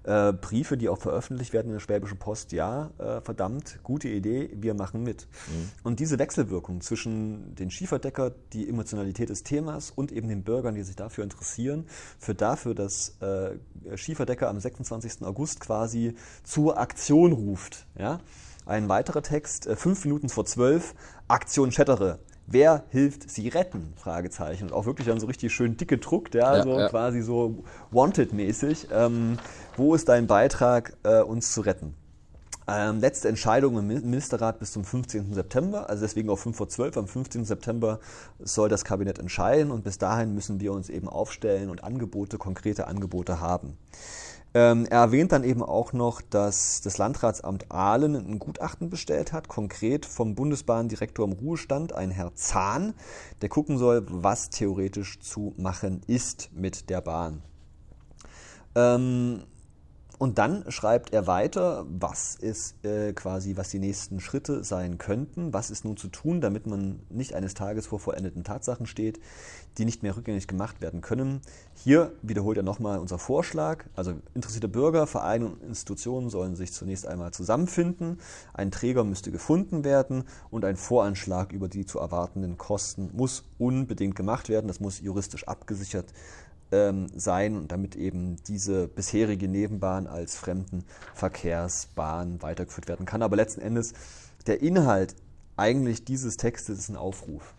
äh, 0.03 0.33
Briefe, 0.33 0.77
die 0.77 0.89
auch 0.89 0.99
veröffentlicht 0.99 1.53
werden 1.53 1.69
in 1.69 1.75
der 1.75 1.81
Schwäbischen 1.81 2.19
Post. 2.19 2.53
Ja, 2.53 2.91
äh, 2.99 3.21
verdammt, 3.21 3.79
gute 3.83 4.09
Idee, 4.09 4.51
wir 4.55 4.75
machen 4.75 5.03
mit. 5.03 5.29
Mhm. 5.49 5.71
Und 5.85 6.01
diese 6.01 6.19
Wechselwirkung 6.19 6.81
zwischen 6.81 7.55
den 7.55 7.71
Schieferdecker, 7.71 8.33
die 8.53 8.69
Emotionalität 8.69 9.29
des 9.29 9.45
Themas 9.45 9.91
und 9.91 10.11
eben 10.11 10.29
den 10.29 10.43
Bürgern, 10.43 10.75
die 10.75 10.83
sich 10.83 10.97
dafür 10.97 11.25
interessieren, 11.25 11.87
führt 12.19 12.41
dafür, 12.41 12.75
dass 12.75 13.17
äh, 13.21 13.59
Schieferdecker 13.97 14.49
am 14.49 14.59
26. 14.59 15.23
August 15.23 15.61
quasi 15.61 16.15
zur 16.43 16.79
Aktion 16.79 17.33
ruft. 17.33 17.87
Ja? 17.97 18.21
Ein 18.65 18.89
weiterer 18.89 19.23
Text, 19.23 19.67
äh, 19.67 19.77
fünf 19.77 20.05
Minuten 20.05 20.29
vor 20.29 20.45
zwölf, 20.45 20.95
Aktion 21.29 21.71
Chattere. 21.71 22.21
Wer 22.47 22.85
hilft 22.91 23.31
sie 23.31 23.49
retten? 23.49 23.93
Fragezeichen. 23.97 24.65
Und 24.65 24.73
auch 24.73 24.87
wirklich 24.87 25.07
dann 25.07 25.19
so 25.19 25.27
richtig 25.27 25.53
schön 25.53 25.77
dick 25.77 25.89
gedruckt, 25.89 26.35
ja, 26.35 26.57
ja, 26.57 26.63
so 26.63 26.79
ja. 26.79 26.89
quasi 26.89 27.23
so 27.23 27.65
Wanted-mäßig. 27.91 28.89
Ähm, 28.93 29.39
wo 29.77 29.95
ist 29.95 30.09
dein 30.09 30.27
Beitrag, 30.27 30.97
äh, 31.03 31.23
uns 31.23 31.53
zu 31.53 31.63
retten? 31.63 31.95
Ähm, 32.69 33.01
letzte 33.01 33.29
Entscheidung 33.29 33.77
im 33.77 33.89
Ministerrat 33.89 34.61
bis 34.61 34.73
zum 34.73 34.85
15. 34.85 35.35
September, 35.35 35.91
also 35.91 36.03
deswegen 36.03 36.31
auch 36.31 36.39
5 36.39 36.57
vor 36.57 36.69
12. 36.69 36.97
Am 36.97 37.09
15. 37.09 37.45
September 37.45 37.99
soll 38.39 38.69
das 38.69 38.85
Kabinett 38.85 39.19
entscheiden 39.19 39.73
und 39.73 39.83
bis 39.83 39.99
dahin 39.99 40.35
müssen 40.35 40.61
wir 40.61 40.73
uns 40.73 40.89
eben 40.89 41.09
aufstellen 41.09 41.71
und 41.71 41.83
Angebote, 41.83 42.39
konkrete 42.39 42.87
Angebote 42.87 43.41
haben. 43.41 43.77
Ähm, 44.55 44.87
er 44.91 45.01
erwähnt 45.01 45.33
dann 45.33 45.45
eben 45.45 45.63
auch 45.63 45.95
noch, 45.95 46.21
dass 46.21 46.83
das 46.83 46.99
Landratsamt 46.99 47.73
Aalen 47.73 48.15
ein 48.15 48.39
Gutachten 48.39 48.91
bestellt 48.91 49.33
hat, 49.33 49.49
konkret 49.49 50.05
vom 50.05 50.35
Bundesbahndirektor 50.35 51.27
im 51.27 51.33
Ruhestand, 51.33 51.95
ein 51.95 52.11
Herr 52.11 52.35
Zahn, 52.35 52.93
der 53.41 53.49
gucken 53.49 53.79
soll, 53.79 54.05
was 54.09 54.51
theoretisch 54.51 55.21
zu 55.21 55.55
machen 55.57 56.03
ist 56.07 56.51
mit 56.53 56.91
der 56.91 57.01
Bahn. 57.01 57.43
Ähm, 58.75 59.45
und 60.23 60.39
dann 60.39 60.71
schreibt 60.71 61.13
er 61.13 61.27
weiter, 61.27 61.85
was 61.89 62.37
ist 62.37 62.85
äh, 62.85 63.13
quasi, 63.13 63.57
was 63.57 63.71
die 63.71 63.81
nächsten 63.81 64.21
Schritte 64.21 64.63
sein 64.63 64.97
könnten, 64.97 65.53
was 65.53 65.69
ist 65.69 65.85
nun 65.85 65.97
zu 65.97 66.07
tun, 66.07 66.41
damit 66.41 66.65
man 66.65 67.01
nicht 67.11 67.35
eines 67.35 67.55
Tages 67.55 67.89
vor 67.89 67.99
vollendeten 67.99 68.45
Tatsachen 68.45 68.87
steht, 68.87 69.19
die 69.79 69.85
nicht 69.85 70.05
mehr 70.05 70.17
rückgängig 70.17 70.47
gemacht 70.47 70.81
werden 70.81 71.01
können. 71.01 71.41
Hier 71.75 72.13
wiederholt 72.23 72.57
er 72.57 72.63
nochmal 72.63 73.01
unser 73.01 73.19
Vorschlag. 73.19 73.85
Also 73.97 74.15
interessierte 74.33 74.69
Bürger, 74.69 75.09
Vereine 75.09 75.47
und 75.47 75.61
Institutionen 75.65 76.31
sollen 76.31 76.55
sich 76.55 76.73
zunächst 76.73 77.05
einmal 77.05 77.33
zusammenfinden. 77.33 78.21
Ein 78.55 78.71
Träger 78.71 79.03
müsste 79.03 79.33
gefunden 79.33 79.83
werden 79.83 80.23
und 80.51 80.65
ein 80.65 80.77
Voranschlag 80.77 81.51
über 81.51 81.67
die 81.67 81.85
zu 81.85 81.99
erwartenden 81.99 82.59
Kosten 82.59 83.11
muss 83.13 83.43
unbedingt 83.59 84.15
gemacht 84.15 84.49
werden. 84.49 84.69
Das 84.69 84.79
muss 84.79 85.01
juristisch 85.01 85.49
abgesichert 85.49 86.13
ähm, 86.73 87.07
sein, 87.15 87.69
damit 87.69 87.95
eben 87.95 88.37
diese 88.49 88.89
bisherige 88.89 89.47
Nebenbahn 89.47 90.07
als 90.07 90.37
Fremdenverkehrsbahn 90.37 92.43
weitergeführt 92.43 92.89
werden 92.89 93.07
kann. 93.07 93.23
Aber 93.23 93.37
letzten 93.37 93.61
Endes, 93.61 93.93
der 94.47 94.63
Inhalt 94.63 95.15
eigentlich 95.57 96.05
dieses 96.05 96.37
Textes 96.37 96.79
ist 96.79 96.89
ein 96.89 96.97
Aufruf. 96.97 97.55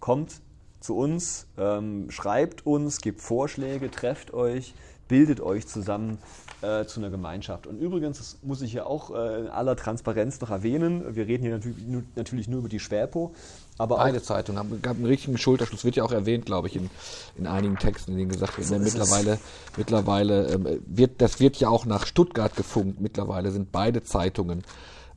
Kommt 0.00 0.42
zu 0.80 0.96
uns, 0.96 1.46
ähm, 1.56 2.10
schreibt 2.10 2.66
uns, 2.66 3.00
gebt 3.00 3.20
Vorschläge, 3.20 3.90
trefft 3.90 4.32
euch, 4.32 4.74
bildet 5.08 5.40
euch 5.40 5.66
zusammen 5.66 6.18
äh, 6.60 6.84
zu 6.84 7.00
einer 7.00 7.10
Gemeinschaft. 7.10 7.66
Und 7.66 7.80
übrigens, 7.80 8.18
das 8.18 8.38
muss 8.42 8.62
ich 8.62 8.74
ja 8.74 8.84
auch 8.84 9.10
äh, 9.10 9.40
in 9.40 9.48
aller 9.48 9.74
Transparenz 9.74 10.40
noch 10.40 10.50
erwähnen, 10.50 11.16
wir 11.16 11.26
reden 11.26 11.42
hier 11.42 11.52
natürlich, 11.52 11.78
natürlich 12.14 12.48
nur 12.48 12.60
über 12.60 12.68
die 12.68 12.78
Schwäpo, 12.78 13.34
aber 13.78 13.96
Beide 13.96 14.20
Zeitungen 14.20 14.58
haben 14.58 14.82
gab 14.82 14.96
einen 14.96 15.06
richtigen 15.06 15.38
Schulterschluss, 15.38 15.84
wird 15.84 15.94
ja 15.94 16.04
auch 16.04 16.12
erwähnt, 16.12 16.46
glaube 16.46 16.66
ich, 16.66 16.74
in, 16.74 16.90
in 17.36 17.46
einigen 17.46 17.78
Texten, 17.78 18.12
in 18.12 18.18
denen 18.18 18.30
gesagt 18.30 18.58
wird, 18.58 18.66
so 18.66 18.78
mittlerweile, 18.78 19.38
mittlerweile 19.76 20.48
ähm, 20.48 20.82
wird, 20.84 21.22
das 21.22 21.38
wird 21.38 21.56
ja 21.58 21.68
auch 21.68 21.86
nach 21.86 22.04
Stuttgart 22.04 22.54
gefunkt. 22.56 23.00
Mittlerweile 23.00 23.52
sind 23.52 23.70
beide 23.70 24.02
Zeitungen 24.02 24.64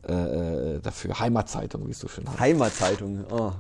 äh, 0.07 0.13
äh 0.13 0.79
dafür 0.79 1.19
Heimatzeitungen, 1.19 1.87
wie 1.87 1.91
es 1.91 1.99
so 1.99 2.07
schön 2.07 2.27
heißt. 2.29 2.39
Heimatzeitungen, 2.39 3.25
oh. 3.31 3.51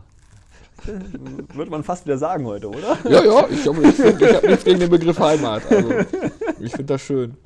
Würde 1.53 1.71
man 1.71 1.83
fast 1.83 2.05
wieder 2.05 2.17
sagen 2.17 2.45
heute, 2.45 2.69
oder? 2.69 2.97
Ja, 3.03 3.23
ja, 3.23 3.47
ich, 3.49 3.65
ich, 3.65 3.99
ich, 3.99 3.99
ich 3.99 4.35
habe 4.35 4.47
nichts 4.47 4.63
gegen 4.63 4.79
den 4.79 4.89
Begriff 4.89 5.19
Heimat. 5.19 5.63
Also, 5.69 5.93
ich 6.59 6.71
finde 6.71 6.85
das 6.85 7.01
schön. 7.01 7.37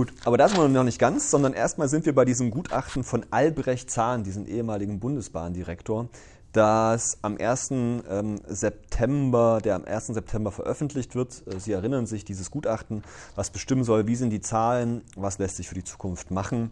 Gut, 0.00 0.14
aber 0.24 0.38
da 0.38 0.48
sind 0.48 0.58
wir 0.58 0.66
noch 0.66 0.82
nicht 0.82 0.98
ganz, 0.98 1.30
sondern 1.30 1.52
erstmal 1.52 1.86
sind 1.86 2.06
wir 2.06 2.14
bei 2.14 2.24
diesem 2.24 2.50
Gutachten 2.50 3.04
von 3.04 3.26
Albrecht 3.30 3.90
Zahn, 3.90 4.24
diesem 4.24 4.46
ehemaligen 4.46 4.98
Bundesbahndirektor, 4.98 6.08
das 6.52 7.18
am 7.20 7.36
1. 7.36 7.70
Ähm, 7.70 8.40
September, 8.46 9.60
der 9.62 9.74
am 9.74 9.84
1. 9.84 10.06
September 10.06 10.52
veröffentlicht 10.52 11.14
wird. 11.14 11.42
Äh, 11.46 11.60
Sie 11.60 11.72
erinnern 11.72 12.06
sich, 12.06 12.24
dieses 12.24 12.50
Gutachten, 12.50 13.02
was 13.34 13.50
bestimmen 13.50 13.84
soll, 13.84 14.06
wie 14.06 14.16
sind 14.16 14.30
die 14.30 14.40
Zahlen, 14.40 15.02
was 15.16 15.36
lässt 15.38 15.56
sich 15.56 15.68
für 15.68 15.74
die 15.74 15.84
Zukunft 15.84 16.30
machen. 16.30 16.70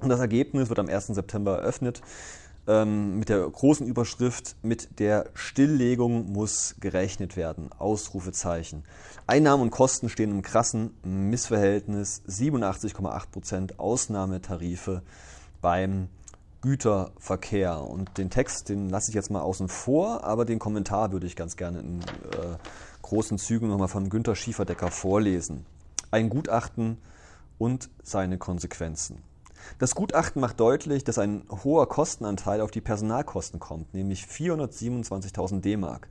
Und 0.00 0.08
das 0.08 0.18
Ergebnis 0.18 0.68
wird 0.68 0.80
am 0.80 0.88
1. 0.88 1.06
September 1.06 1.58
eröffnet 1.58 2.02
ähm, 2.66 3.18
mit 3.18 3.28
der 3.28 3.48
großen 3.48 3.86
Überschrift 3.86 4.56
mit 4.62 4.98
der 4.98 5.30
Stilllegung 5.34 6.32
muss 6.32 6.76
gerechnet 6.80 7.36
werden. 7.36 7.70
Ausrufezeichen. 7.78 8.84
Einnahmen 9.26 9.62
und 9.62 9.70
Kosten 9.70 10.08
stehen 10.08 10.30
im 10.30 10.42
krassen 10.42 10.94
Missverhältnis. 11.02 12.22
87,8 12.28 13.30
Prozent 13.30 13.78
Ausnahmetarife 13.78 15.02
beim 15.60 16.08
Güterverkehr. 16.62 17.80
Und 17.80 18.18
den 18.18 18.30
Text, 18.30 18.68
den 18.68 18.88
lasse 18.88 19.10
ich 19.10 19.14
jetzt 19.14 19.30
mal 19.30 19.40
außen 19.40 19.68
vor, 19.68 20.24
aber 20.24 20.44
den 20.44 20.58
Kommentar 20.58 21.12
würde 21.12 21.26
ich 21.26 21.36
ganz 21.36 21.56
gerne 21.56 21.80
in 21.80 22.00
äh, 22.00 22.56
großen 23.02 23.38
Zügen 23.38 23.68
nochmal 23.68 23.88
von 23.88 24.10
Günter 24.10 24.34
Schieferdecker 24.34 24.90
vorlesen. 24.90 25.64
Ein 26.10 26.28
Gutachten 26.28 26.98
und 27.58 27.88
seine 28.02 28.38
Konsequenzen. 28.38 29.22
Das 29.78 29.94
Gutachten 29.94 30.40
macht 30.40 30.60
deutlich, 30.60 31.04
dass 31.04 31.18
ein 31.18 31.42
hoher 31.64 31.88
Kostenanteil 31.88 32.60
auf 32.60 32.70
die 32.70 32.80
Personalkosten 32.80 33.60
kommt, 33.60 33.94
nämlich 33.94 34.24
427.000 34.24 35.60
D-Mark. 35.60 36.08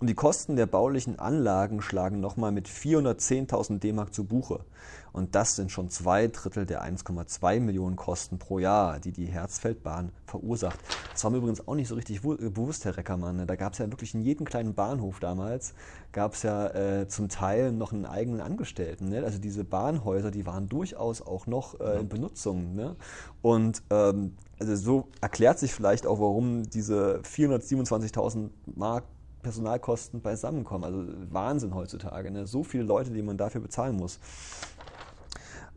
Und 0.00 0.08
die 0.08 0.14
Kosten 0.14 0.56
der 0.56 0.66
baulichen 0.66 1.18
Anlagen 1.18 1.80
schlagen 1.80 2.20
nochmal 2.20 2.50
mit 2.50 2.68
410.000 2.68 3.78
D-Mark 3.78 4.12
zu 4.12 4.24
Buche. 4.24 4.64
Und 5.12 5.36
das 5.36 5.54
sind 5.54 5.70
schon 5.70 5.88
zwei 5.90 6.26
Drittel 6.26 6.66
der 6.66 6.82
1,2 6.84 7.60
Millionen 7.60 7.94
Kosten 7.94 8.38
pro 8.38 8.58
Jahr, 8.58 8.98
die 8.98 9.12
die 9.12 9.26
Herzfeldbahn 9.26 10.10
verursacht. 10.26 10.80
Das 11.12 11.22
war 11.22 11.30
mir 11.30 11.36
übrigens 11.36 11.68
auch 11.68 11.76
nicht 11.76 11.86
so 11.86 11.94
richtig 11.94 12.22
bewusst, 12.22 12.84
Herr 12.84 12.96
Reckermann. 12.96 13.46
Da 13.46 13.54
gab 13.54 13.74
es 13.74 13.78
ja 13.78 13.88
wirklich 13.88 14.12
in 14.14 14.22
jedem 14.22 14.44
kleinen 14.44 14.74
Bahnhof 14.74 15.20
damals, 15.20 15.74
gab 16.10 16.34
es 16.34 16.42
ja 16.42 16.66
äh, 16.66 17.06
zum 17.06 17.28
Teil 17.28 17.70
noch 17.70 17.92
einen 17.92 18.06
eigenen 18.06 18.40
Angestellten. 18.40 19.08
Ne? 19.10 19.22
Also 19.22 19.38
diese 19.38 19.62
Bahnhäuser, 19.62 20.32
die 20.32 20.46
waren 20.46 20.68
durchaus 20.68 21.22
auch 21.22 21.46
noch 21.46 21.78
äh, 21.78 22.00
in 22.00 22.08
Benutzung. 22.08 22.74
Ne? 22.74 22.96
Und 23.40 23.84
ähm, 23.90 24.34
also 24.58 24.74
so 24.74 25.08
erklärt 25.20 25.60
sich 25.60 25.72
vielleicht 25.72 26.06
auch, 26.06 26.18
warum 26.18 26.64
diese 26.64 27.20
427.000 27.22 28.50
Mark 28.74 29.04
Personalkosten 29.44 30.20
beisammenkommen. 30.20 30.84
Also 30.84 31.04
Wahnsinn 31.30 31.74
heutzutage. 31.76 32.32
Ne? 32.32 32.48
So 32.48 32.64
viele 32.64 32.82
Leute, 32.82 33.12
die 33.12 33.22
man 33.22 33.36
dafür 33.36 33.60
bezahlen 33.60 33.96
muss. 33.96 34.18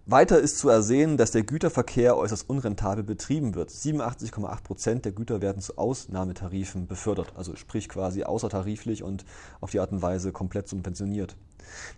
Weiter 0.10 0.40
ist 0.40 0.58
zu 0.58 0.70
ersehen, 0.70 1.18
dass 1.18 1.32
der 1.32 1.44
Güterverkehr 1.44 2.16
äußerst 2.16 2.50
unrentabel 2.50 3.04
betrieben 3.04 3.56
wird. 3.56 3.72
87,8 3.72 4.64
Prozent 4.64 5.04
der 5.04 5.12
Güter 5.12 5.42
werden 5.42 5.62
zu 5.62 5.78
Ausnahmetarifen 5.78 6.88
befördert, 6.88 7.34
also 7.36 7.58
sprich 7.58 7.90
quasi 7.90 8.24
außertariflich 8.24 9.04
und 9.04 9.26
auf 9.60 9.72
die 9.72 9.82
Art 9.82 9.92
und 9.92 10.02
Weise 10.02 10.32
komplett 10.32 10.70
subventioniert. 10.70 11.36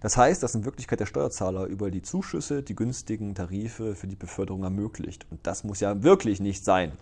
Das 0.02 0.18
heißt, 0.18 0.42
dass 0.42 0.56
in 0.56 0.66
Wirklichkeit 0.66 1.00
der 1.00 1.06
Steuerzahler 1.06 1.66
über 1.66 1.92
die 1.92 2.02
Zuschüsse 2.02 2.64
die 2.64 2.74
günstigen 2.74 3.36
Tarife 3.36 3.94
für 3.94 4.08
die 4.08 4.16
Beförderung 4.16 4.64
ermöglicht. 4.64 5.28
Und 5.30 5.46
das 5.46 5.64
muss 5.64 5.80
ja 5.80 6.02
wirklich 6.02 6.40
nicht 6.40 6.66
sein. 6.66 6.94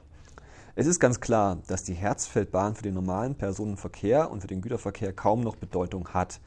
Es 0.80 0.86
ist 0.86 1.00
ganz 1.00 1.20
klar, 1.20 1.58
dass 1.66 1.84
die 1.84 1.96
Herzfeldbahn 1.96 2.76
für 2.76 2.84
den 2.84 2.94
normalen 2.94 3.34
Personenverkehr 3.34 4.30
und 4.30 4.42
für 4.42 4.48
den 4.48 4.62
Güterverkehr 4.62 5.12
kaum 5.12 5.42
noch 5.42 5.56
Bedeutung 5.56 6.10
hat. 6.10 6.40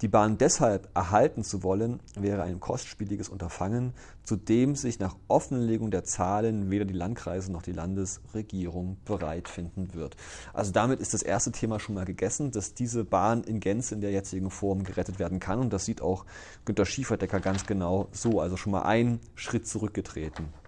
Die 0.00 0.08
Bahn 0.08 0.38
deshalb 0.38 0.88
erhalten 0.96 1.44
zu 1.44 1.62
wollen, 1.62 2.00
wäre 2.14 2.44
ein 2.44 2.60
kostspieliges 2.60 3.28
Unterfangen, 3.28 3.92
zu 4.22 4.36
dem 4.36 4.74
sich 4.74 5.00
nach 5.00 5.16
Offenlegung 5.28 5.90
der 5.90 6.02
Zahlen 6.02 6.70
weder 6.70 6.86
die 6.86 6.94
Landkreise 6.94 7.52
noch 7.52 7.60
die 7.60 7.72
Landesregierung 7.72 8.96
bereit 9.04 9.50
finden 9.50 9.92
wird. 9.92 10.16
Also 10.54 10.72
damit 10.72 11.00
ist 11.00 11.12
das 11.12 11.22
erste 11.22 11.52
Thema 11.52 11.78
schon 11.78 11.94
mal 11.94 12.06
gegessen, 12.06 12.52
dass 12.52 12.72
diese 12.72 13.04
Bahn 13.04 13.44
in 13.44 13.60
Gänze 13.60 13.94
in 13.94 14.00
der 14.00 14.12
jetzigen 14.12 14.50
Form 14.50 14.84
gerettet 14.84 15.18
werden 15.18 15.40
kann. 15.40 15.58
Und 15.58 15.74
das 15.74 15.84
sieht 15.84 16.00
auch 16.00 16.24
Günter 16.64 16.86
Schieferdecker 16.86 17.38
ganz 17.38 17.66
genau 17.66 18.08
so. 18.12 18.40
Also 18.40 18.56
schon 18.56 18.72
mal 18.72 18.84
einen 18.84 19.20
Schritt 19.34 19.68
zurückgetreten. 19.68 20.63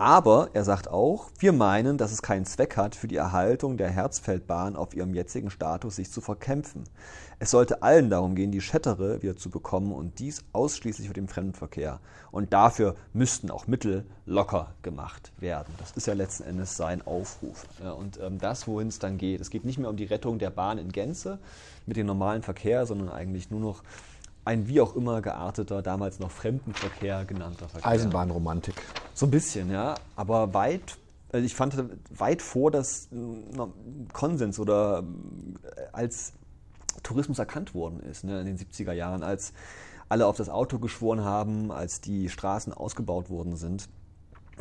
Aber 0.00 0.48
er 0.54 0.64
sagt 0.64 0.88
auch, 0.88 1.26
wir 1.40 1.52
meinen, 1.52 1.98
dass 1.98 2.10
es 2.10 2.22
keinen 2.22 2.46
Zweck 2.46 2.78
hat, 2.78 2.94
für 2.94 3.06
die 3.06 3.16
Erhaltung 3.16 3.76
der 3.76 3.90
Herzfeldbahn 3.90 4.74
auf 4.74 4.94
ihrem 4.94 5.12
jetzigen 5.12 5.50
Status 5.50 5.96
sich 5.96 6.10
zu 6.10 6.22
verkämpfen. 6.22 6.84
Es 7.38 7.50
sollte 7.50 7.82
allen 7.82 8.08
darum 8.08 8.34
gehen, 8.34 8.50
die 8.50 8.62
Schettere 8.62 9.20
wieder 9.20 9.36
zu 9.36 9.50
bekommen 9.50 9.92
und 9.92 10.18
dies 10.18 10.42
ausschließlich 10.54 11.08
für 11.08 11.12
den 11.12 11.28
Fremdenverkehr. 11.28 12.00
Und 12.30 12.54
dafür 12.54 12.94
müssten 13.12 13.50
auch 13.50 13.66
Mittel 13.66 14.06
locker 14.24 14.72
gemacht 14.80 15.32
werden. 15.38 15.74
Das 15.76 15.90
ist 15.90 16.06
ja 16.06 16.14
letzten 16.14 16.44
Endes 16.44 16.78
sein 16.78 17.06
Aufruf. 17.06 17.66
und 17.98 18.18
ähm, 18.22 18.38
das, 18.38 18.66
wohin 18.66 18.88
es 18.88 19.00
dann 19.00 19.18
geht. 19.18 19.42
Es 19.42 19.50
geht 19.50 19.66
nicht 19.66 19.78
mehr 19.78 19.90
um 19.90 19.98
die 19.98 20.04
Rettung 20.04 20.38
der 20.38 20.48
Bahn 20.48 20.78
in 20.78 20.92
Gänze 20.92 21.38
mit 21.84 21.98
dem 21.98 22.06
normalen 22.06 22.40
Verkehr, 22.40 22.86
sondern 22.86 23.10
eigentlich 23.10 23.50
nur 23.50 23.60
noch 23.60 23.82
ein 24.44 24.68
wie 24.68 24.80
auch 24.80 24.96
immer 24.96 25.20
gearteter, 25.22 25.82
damals 25.82 26.18
noch 26.18 26.30
Fremdenverkehr 26.30 27.24
genannter 27.24 27.68
Verkehr. 27.68 27.90
Eisenbahnromantik. 27.90 28.74
So 29.14 29.26
ein 29.26 29.30
bisschen, 29.30 29.70
ja. 29.70 29.94
Aber 30.16 30.54
weit, 30.54 30.98
also 31.32 31.44
ich 31.44 31.54
fand 31.54 31.76
weit 32.10 32.42
vor 32.42 32.70
das 32.70 33.08
Konsens 34.12 34.58
oder 34.58 35.04
äh, 35.62 35.80
als 35.92 36.32
Tourismus 37.02 37.38
erkannt 37.38 37.74
worden 37.74 38.00
ist 38.00 38.24
ne, 38.24 38.40
in 38.40 38.46
den 38.46 38.58
70er 38.58 38.92
Jahren, 38.92 39.22
als 39.22 39.52
alle 40.08 40.26
auf 40.26 40.36
das 40.36 40.48
Auto 40.48 40.78
geschworen 40.78 41.24
haben, 41.24 41.70
als 41.70 42.00
die 42.00 42.28
Straßen 42.28 42.72
ausgebaut 42.72 43.30
worden 43.30 43.56
sind, 43.56 43.88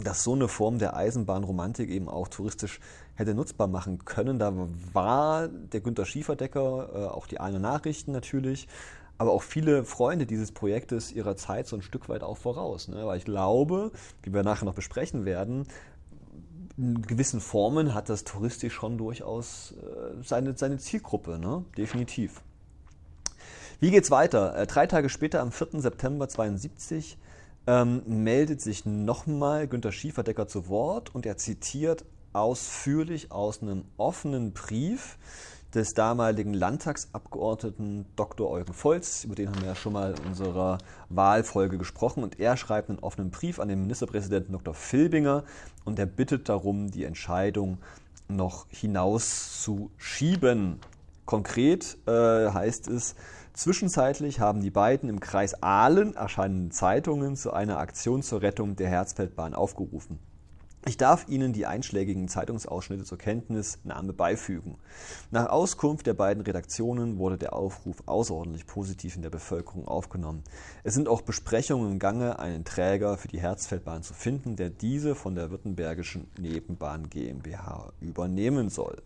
dass 0.03 0.23
so 0.23 0.34
eine 0.34 0.47
Form 0.47 0.80
der 0.80 0.95
Eisenbahnromantik 0.95 1.89
eben 1.89 2.07
auch 2.07 2.27
touristisch 2.27 2.80
hätte 3.15 3.34
nutzbar 3.34 3.67
machen 3.67 4.05
können. 4.05 4.39
Da 4.39 4.53
war 4.93 5.47
der 5.47 5.82
Günter 5.82 6.05
Schieferdecker, 6.05 6.89
äh, 6.93 7.05
auch 7.07 7.27
die 7.27 7.39
eine 7.39 7.59
Nachrichten 7.59 8.11
natürlich, 8.11 8.67
aber 9.20 9.32
auch 9.32 9.43
viele 9.43 9.84
Freunde 9.84 10.26
dieses 10.26 10.51
Projektes 10.51 11.11
ihrer 11.11 11.36
Zeit 11.36 11.67
so 11.67 11.76
ein 11.76 11.82
Stück 11.82 12.09
weit 12.09 12.24
auch 12.24 12.38
voraus. 12.38 12.88
Ne? 12.88 13.05
Weil 13.05 13.17
ich 13.17 13.26
glaube, 13.26 13.91
wie 14.24 14.34
wir 14.34 14.43
nachher 14.43 14.65
noch 14.65 14.74
besprechen 14.74 15.26
werden, 15.26 15.67
in 16.78 17.01
gewissen 17.01 17.41
Formen 17.41 17.93
hat 17.93 18.07
das 18.07 18.24
touristisch 18.24 18.74
schon 18.74 18.97
durchaus 18.97 19.74
äh, 19.74 20.24
seine, 20.24 20.57
seine 20.57 20.78
Zielgruppe, 20.78 21.38
ne? 21.38 21.65
definitiv. 21.78 22.41
Wie 23.82 23.91
geht's 23.91 24.09
weiter? 24.09 24.55
Äh, 24.55 24.65
drei 24.65 24.88
Tage 24.88 25.09
später, 25.09 25.41
am 25.41 25.51
4. 25.51 25.82
September 25.82 26.30
72, 26.30 27.17
ähm, 27.67 28.01
meldet 28.05 28.61
sich 28.61 28.86
nochmal 28.86 29.67
Günter 29.67 29.91
Schieferdecker 29.91 30.47
zu 30.47 30.70
Wort 30.70 31.13
und 31.13 31.26
er 31.26 31.36
zitiert 31.36 32.05
ausführlich 32.32 33.34
aus 33.34 33.61
einem 33.61 33.84
offenen 33.97 34.53
Brief, 34.53 35.17
des 35.74 35.93
damaligen 35.93 36.53
Landtagsabgeordneten 36.53 38.05
Dr. 38.15 38.49
Eugen 38.49 38.74
Volz, 38.74 39.24
über 39.24 39.36
den 39.36 39.49
haben 39.49 39.61
wir 39.61 39.67
ja 39.67 39.76
schon 39.76 39.93
mal 39.93 40.15
in 40.17 40.26
unserer 40.28 40.80
Wahlfolge 41.09 41.78
gesprochen. 41.78 42.24
Und 42.24 42.39
er 42.39 42.57
schreibt 42.57 42.89
einen 42.89 42.97
offenen 42.99 43.30
Brief 43.32 43.59
an 43.59 43.67
den 43.67 43.82
Ministerpräsidenten 43.82 44.53
Dr. 44.53 44.74
Filbinger 44.74 45.43
und 45.86 45.99
er 45.99 46.07
bittet 46.07 46.49
darum, 46.49 46.89
die 46.91 47.03
Entscheidung 47.03 47.78
noch 48.28 48.65
hinauszuschieben. 48.70 50.80
Konkret 51.26 51.97
äh, 52.07 52.51
heißt 52.51 52.88
es, 52.88 53.15
Zwischenzeitlich 53.59 54.39
haben 54.39 54.61
die 54.61 54.70
beiden 54.70 55.09
im 55.09 55.20
Kreis 55.20 55.61
Aalen 55.61 56.15
erscheinenden 56.15 56.72
Zeitungen 56.72 57.36
zu 57.36 57.51
einer 57.51 57.78
Aktion 57.78 58.24
zur 58.24 58.41
Rettung 58.41 58.78
der 58.78 58.88
Herzfeldbahn 58.88 59.53
aufgerufen. 59.53 60.17
Ich 60.86 60.95
darf 60.95 61.27
Ihnen 61.27 61.51
die 61.51 61.65
einschlägigen 61.65 62.30
Zeitungsausschnitte 62.30 63.03
zur 63.03 63.17
Kenntnisnahme 63.17 64.13
beifügen. 64.13 64.77
Nach 65.30 65.47
Auskunft 65.49 66.07
der 66.07 66.13
beiden 66.13 66.41
Redaktionen 66.41 67.17
wurde 67.17 67.38
der 67.38 67.53
Aufruf 67.53 68.01
außerordentlich 68.05 68.65
positiv 68.65 69.17
in 69.17 69.21
der 69.21 69.30
Bevölkerung 69.30 69.88
aufgenommen. 69.88 70.41
Es 70.84 70.93
sind 70.93 71.09
auch 71.09 71.21
Besprechungen 71.21 71.91
im 71.91 71.99
Gange, 71.99 72.39
einen 72.39 72.63
Träger 72.63 73.17
für 73.17 73.27
die 73.27 73.41
Herzfeldbahn 73.41 74.03
zu 74.03 74.13
finden, 74.13 74.55
der 74.55 74.69
diese 74.69 75.15
von 75.15 75.36
der 75.36 75.51
Württembergischen 75.51 76.27
Nebenbahn 76.39 77.09
GmbH 77.09 77.91
übernehmen 77.99 78.69
soll. 78.69 79.01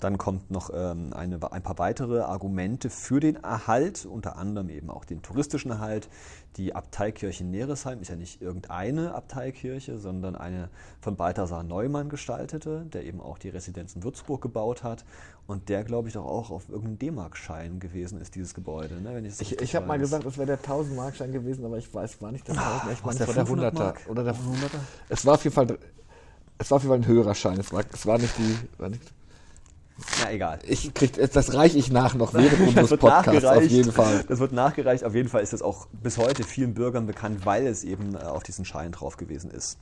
Dann 0.00 0.18
kommt 0.18 0.50
noch 0.50 0.70
ähm, 0.74 1.12
eine, 1.12 1.52
ein 1.52 1.62
paar 1.62 1.78
weitere 1.78 2.20
Argumente 2.20 2.90
für 2.90 3.20
den 3.20 3.36
Erhalt, 3.36 4.06
unter 4.06 4.36
anderem 4.36 4.70
eben 4.70 4.90
auch 4.90 5.04
den 5.04 5.22
touristischen 5.22 5.70
Erhalt. 5.70 6.08
Die 6.56 6.74
Abteikirche 6.74 7.44
Neresheim 7.44 8.00
ist 8.00 8.08
ja 8.08 8.16
nicht 8.16 8.42
irgendeine 8.42 9.14
Abteikirche, 9.14 9.98
sondern 9.98 10.34
eine 10.34 10.68
von 11.00 11.16
Balthasar 11.16 11.62
Neumann 11.62 12.08
gestaltete, 12.08 12.86
der 12.92 13.04
eben 13.04 13.20
auch 13.20 13.38
die 13.38 13.50
Residenz 13.50 13.94
in 13.94 14.02
Würzburg 14.02 14.40
gebaut 14.40 14.82
hat 14.82 15.04
und 15.46 15.68
der, 15.68 15.84
glaube 15.84 16.08
ich, 16.08 16.14
doch 16.14 16.24
auch 16.24 16.50
auf 16.50 16.68
irgendeinem 16.68 16.98
D-Mark-Schein 16.98 17.78
gewesen 17.78 18.20
ist, 18.20 18.34
dieses 18.34 18.54
Gebäude. 18.54 19.00
Ne, 19.00 19.20
ich 19.26 19.40
ich, 19.40 19.60
ich 19.60 19.76
habe 19.76 19.86
mal 19.86 19.98
gesagt, 19.98 20.24
es 20.24 20.38
wäre 20.38 20.46
der 20.46 20.60
1000-Mark-Schein 20.60 21.32
gewesen, 21.32 21.64
aber 21.64 21.78
ich 21.78 21.92
weiß, 21.92 22.22
war 22.22 22.32
nicht 22.32 22.48
der 22.48 22.56
1000, 22.56 22.84
ah, 22.84 22.92
ich 22.92 23.04
meine, 23.04 23.20
war 23.20 23.34
der 23.34 23.72
100er. 23.72 24.08
Oder 24.08 24.24
der 24.24 24.34
100er? 24.34 24.78
Es 25.08 25.26
war 25.26 25.34
auf 25.34 25.44
jeden 25.44 25.54
Fall, 25.54 25.78
es 26.58 26.70
war 26.70 26.76
auf 26.76 26.82
jeden 26.82 26.92
Fall 26.92 27.00
ein 27.00 27.06
höherer 27.06 27.34
Schein. 27.34 27.58
Es 27.58 27.72
war, 27.72 27.84
es 27.92 28.06
war 28.06 28.18
nicht 28.18 28.36
die, 28.38 28.56
war 28.78 28.88
nicht, 28.88 29.02
na 30.20 30.32
egal. 30.32 30.58
Ich 30.66 30.92
krieg, 30.94 31.12
das 31.32 31.54
reiche 31.54 31.78
ich 31.78 31.90
nach 31.90 32.14
noch 32.14 32.34
während 32.34 32.60
unseres 32.76 32.98
Podcasts 32.98 33.44
auf 33.44 33.62
jeden 33.64 33.92
Fall. 33.92 34.24
Das 34.28 34.38
wird 34.38 34.52
nachgereicht. 34.52 35.04
Auf 35.04 35.14
jeden 35.14 35.28
Fall 35.28 35.42
ist 35.42 35.52
das 35.52 35.62
auch 35.62 35.86
bis 35.92 36.18
heute 36.18 36.44
vielen 36.44 36.74
Bürgern 36.74 37.06
bekannt, 37.06 37.44
weil 37.44 37.66
es 37.66 37.84
eben 37.84 38.14
äh, 38.14 38.18
auf 38.18 38.42
diesen 38.42 38.64
Schein 38.64 38.92
drauf 38.92 39.16
gewesen 39.16 39.50
ist. 39.50 39.78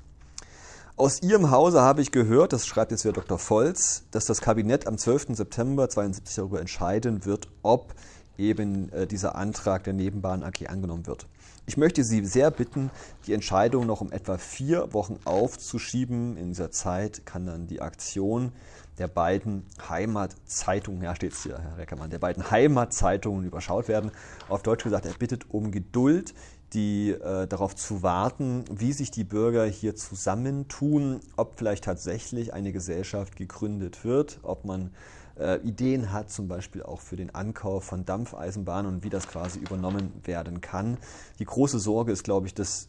Aus 0.97 1.23
Ihrem 1.23 1.53
Hause 1.53 1.81
habe 1.81 2.03
ich 2.03 2.11
gehört, 2.11 2.53
das 2.53 2.67
schreibt 2.67 2.91
jetzt 2.91 3.05
wieder 3.05 3.15
Dr. 3.15 3.39
Volz, 3.39 4.03
dass 4.11 4.25
das 4.25 4.41
Kabinett 4.41 4.89
am 4.89 4.99
12. 4.99 5.37
September 5.37 5.89
72 5.89 6.35
darüber 6.35 6.61
entscheiden 6.61 7.25
wird, 7.25 7.47
ob 7.63 7.95
eben 8.37 8.91
äh, 8.93 9.07
dieser 9.07 9.37
Antrag 9.37 9.85
der 9.85 9.93
Nebenbahn 9.93 10.43
AG 10.43 10.67
angenommen 10.69 11.07
wird. 11.07 11.27
Ich 11.67 11.77
möchte 11.77 12.03
Sie 12.03 12.25
sehr 12.25 12.51
bitten, 12.51 12.91
die 13.27 13.35
Entscheidung 13.35 13.87
noch 13.87 14.01
um 14.01 14.11
etwa 14.11 14.39
vier 14.39 14.93
Wochen 14.95 15.19
aufzuschieben. 15.25 16.37
In 16.37 16.49
dieser 16.49 16.71
Zeit 16.71 17.27
kann 17.27 17.45
dann 17.45 17.67
die 17.67 17.83
Aktion 17.83 18.53
der 18.99 19.09
beiden 19.09 19.65
Heimatzeitungen, 19.89 21.03
ja 21.03 21.15
steht 21.15 21.33
es 21.33 21.43
hier, 21.43 21.59
Herr 21.59 21.79
Reckermann, 21.79 22.11
der 22.11 22.19
beiden 22.19 22.51
Heimatzeitungen 22.51 23.45
überschaut 23.45 23.89
werden. 23.89 24.11
Auf 24.49 24.63
Deutsch 24.63 24.85
gesagt, 24.85 25.07
er 25.07 25.13
bittet 25.13 25.51
um 25.51 25.71
Geduld, 25.71 26.35
die 26.73 27.11
äh, 27.11 27.47
darauf 27.47 27.75
zu 27.75 28.03
warten, 28.03 28.65
wie 28.71 28.93
sich 28.93 29.11
die 29.11 29.25
Bürger 29.25 29.65
hier 29.65 29.97
zusammentun, 29.97 31.21
ob 31.37 31.59
vielleicht 31.59 31.85
tatsächlich 31.85 32.53
eine 32.53 32.73
Gesellschaft 32.73 33.37
gegründet 33.37 34.05
wird, 34.05 34.41
ob 34.43 34.65
man 34.65 34.91
äh, 35.39 35.57
Ideen 35.61 36.13
hat, 36.13 36.31
zum 36.31 36.49
Beispiel 36.49 36.83
auch 36.83 37.01
für 37.01 37.17
den 37.17 37.35
Ankauf 37.35 37.85
von 37.85 38.05
Dampfeisenbahnen 38.05 38.93
und 38.93 39.05
wie 39.05 39.11
das 39.11 39.29
quasi 39.29 39.61
übernommen 39.61 40.13
werden 40.25 40.61
kann. 40.61 40.99
Die 41.39 41.45
große 41.45 41.79
Sorge 41.79 42.13
ist, 42.13 42.25
glaube 42.25 42.47
ich, 42.47 42.55
dass 42.55 42.89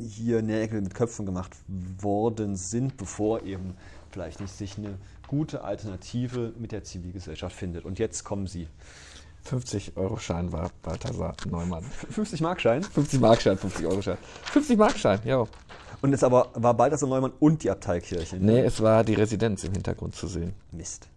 hier 0.00 0.42
Nägel 0.42 0.82
mit 0.82 0.94
Köpfen 0.94 1.24
gemacht 1.24 1.56
worden 1.66 2.56
sind, 2.56 2.96
bevor 2.96 3.42
eben 3.42 3.74
vielleicht 4.10 4.40
nicht 4.40 4.56
sich 4.56 4.76
eine 4.76 4.98
gute 5.28 5.64
Alternative 5.64 6.52
mit 6.58 6.72
der 6.72 6.84
Zivilgesellschaft 6.84 7.56
findet. 7.56 7.84
Und 7.84 7.98
jetzt 7.98 8.24
kommen 8.24 8.46
Sie. 8.46 8.68
50 9.44 9.96
Euro 9.96 10.18
Schein 10.18 10.52
war 10.52 10.70
Balthasar 10.82 11.34
Neumann. 11.50 11.82
50 11.82 12.40
Markschein? 12.40 12.82
50 12.82 13.20
Markschein, 13.20 13.58
50 13.58 13.86
Euro 13.86 14.00
Schein. 14.00 14.18
50 14.44 14.78
Markschein, 14.78 15.20
ja. 15.24 15.44
Und 16.00 16.12
es 16.12 16.22
aber 16.22 16.50
war 16.54 16.74
Balthasar 16.74 17.08
Neumann 17.08 17.32
und 17.40 17.62
die 17.62 17.70
Abteikirche. 17.70 18.36
Ne? 18.36 18.52
Nee, 18.52 18.60
es 18.60 18.80
war 18.80 19.04
die 19.04 19.14
Residenz 19.14 19.64
im 19.64 19.72
Hintergrund 19.72 20.14
zu 20.14 20.26
sehen. 20.28 20.54
Mist. 20.70 21.08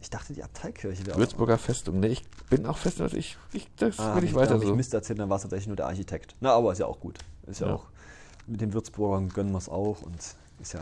Ich 0.00 0.10
dachte, 0.10 0.32
die 0.32 0.42
Abteikirche 0.42 1.06
wäre 1.06 1.16
Würzburger 1.16 1.58
Festung. 1.58 2.00
Nee, 2.00 2.08
ich 2.08 2.24
bin 2.50 2.66
auch 2.66 2.76
fest, 2.76 2.98
dass 2.98 3.12
ich, 3.12 3.36
ich 3.52 3.68
das 3.76 4.00
ah, 4.00 4.16
will 4.16 4.24
ich 4.24 4.34
weiter 4.34 4.58
so. 4.58 4.68
Ich 4.68 4.74
Mist 4.74 4.94
erzählt, 4.94 5.20
dann 5.20 5.30
war 5.30 5.36
es 5.36 5.42
tatsächlich 5.42 5.68
nur 5.68 5.76
der 5.76 5.86
Architekt. 5.86 6.34
Na, 6.40 6.52
aber 6.52 6.72
ist 6.72 6.78
ja 6.78 6.86
auch 6.86 6.98
gut. 6.98 7.18
Ist 7.46 7.60
ja, 7.60 7.68
ja. 7.68 7.74
auch, 7.74 7.86
mit 8.48 8.60
den 8.60 8.72
Würzburgern 8.72 9.28
gönnen 9.28 9.52
wir 9.52 9.58
es 9.58 9.68
auch 9.68 10.02
und 10.02 10.16
ist 10.60 10.72
ja 10.72 10.80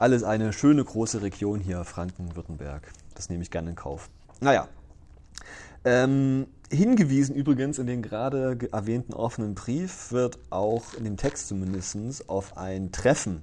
alles 0.00 0.24
eine 0.24 0.52
schöne 0.52 0.82
große 0.82 1.22
Region 1.22 1.60
hier, 1.60 1.84
Franken, 1.84 2.34
Württemberg. 2.34 2.90
Das 3.14 3.28
nehme 3.28 3.42
ich 3.42 3.50
gerne 3.50 3.70
in 3.70 3.76
Kauf. 3.76 4.08
Naja, 4.40 4.68
Ähm, 5.82 6.46
hingewiesen 6.70 7.34
übrigens 7.34 7.78
in 7.78 7.86
den 7.86 8.02
gerade 8.02 8.58
erwähnten 8.70 9.14
offenen 9.14 9.54
Brief 9.54 10.12
wird 10.12 10.38
auch 10.50 10.92
in 10.92 11.04
dem 11.04 11.16
Text 11.16 11.48
zumindest 11.48 12.28
auf 12.28 12.58
ein 12.58 12.92
Treffen, 12.92 13.42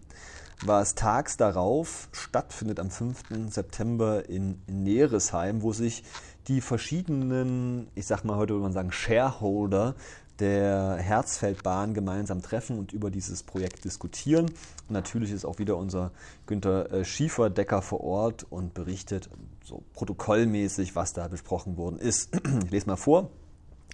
was 0.64 0.94
tags 0.94 1.36
darauf 1.36 2.10
stattfindet 2.12 2.80
am 2.80 2.92
5. 2.92 3.50
September 3.50 4.30
in 4.30 4.62
Neresheim, 4.68 5.64
wo 5.64 5.74
sich 5.74 6.04
die 6.48 6.62
verschiedenen, 6.62 7.88
ich 7.96 8.06
sag 8.06 8.24
mal 8.24 8.38
heute 8.38 8.54
würde 8.54 8.64
man 8.64 8.74
sagen, 8.74 8.92
Shareholder 8.92 9.96
der 10.40 10.98
Herzfeldbahn 10.98 11.94
gemeinsam 11.94 12.42
treffen 12.42 12.78
und 12.78 12.94
über 12.94 13.10
dieses 13.10 13.44
Projekt 13.44 13.86
diskutieren. 13.86 14.46
Und 14.46 14.92
natürlich 14.92 15.32
ist 15.32 15.46
auch 15.46 15.60
wieder 15.60 15.78
unser 15.78 16.12
Günther 16.46 16.92
äh, 16.92 17.06
Schieferdecker 17.06 17.82
vor 17.82 18.02
Ort 18.02 18.46
und 18.50 18.74
berichtet 18.74 19.30
so 19.64 19.84
protokollmäßig, 19.94 20.96
was 20.96 21.14
da 21.14 21.28
besprochen 21.28 21.78
worden 21.78 22.00
ist. 22.00 22.30
Ich 22.66 22.72
lese 22.72 22.88
mal 22.88 22.96
vor 22.96 23.30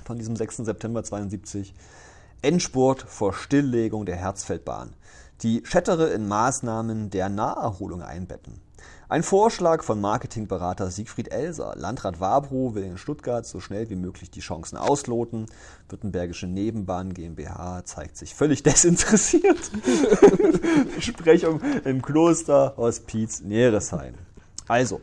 von 0.06 0.18
diesem 0.18 0.36
6. 0.36 0.58
September 0.58 1.04
72. 1.04 1.74
Endspurt 2.42 3.02
vor 3.04 3.34
Stilllegung 3.34 4.06
der 4.06 4.18
Herzfeldbahn. 4.18 4.96
Die 5.42 5.64
Schettere 5.66 6.10
in 6.10 6.28
Maßnahmen 6.28 7.10
der 7.10 7.30
Naherholung 7.30 8.02
einbetten. 8.02 8.62
Ein 9.10 9.22
Vorschlag 9.22 9.84
von 9.84 10.00
Marketingberater 10.00 10.90
Siegfried 10.90 11.32
Elser. 11.32 11.74
Landrat 11.76 12.22
Wabro 12.22 12.74
will 12.74 12.84
in 12.84 12.98
Stuttgart 12.98 13.46
so 13.46 13.60
schnell 13.60 13.90
wie 13.90 13.98
möglich 13.98 14.32
die 14.32 14.40
Chancen 14.40 14.78
ausloten. 14.78 15.48
Württembergische 15.90 16.48
Nebenbahn 16.48 17.14
GmbH 17.14 17.84
zeigt 17.84 18.18
sich 18.18 18.34
völlig 18.34 18.64
desinteressiert. 18.64 19.72
Besprechung 20.96 21.60
im 21.84 22.02
Kloster 22.02 22.76
Hospiz 22.78 23.42
Neresheim. 23.42 24.16
Also, 24.70 25.02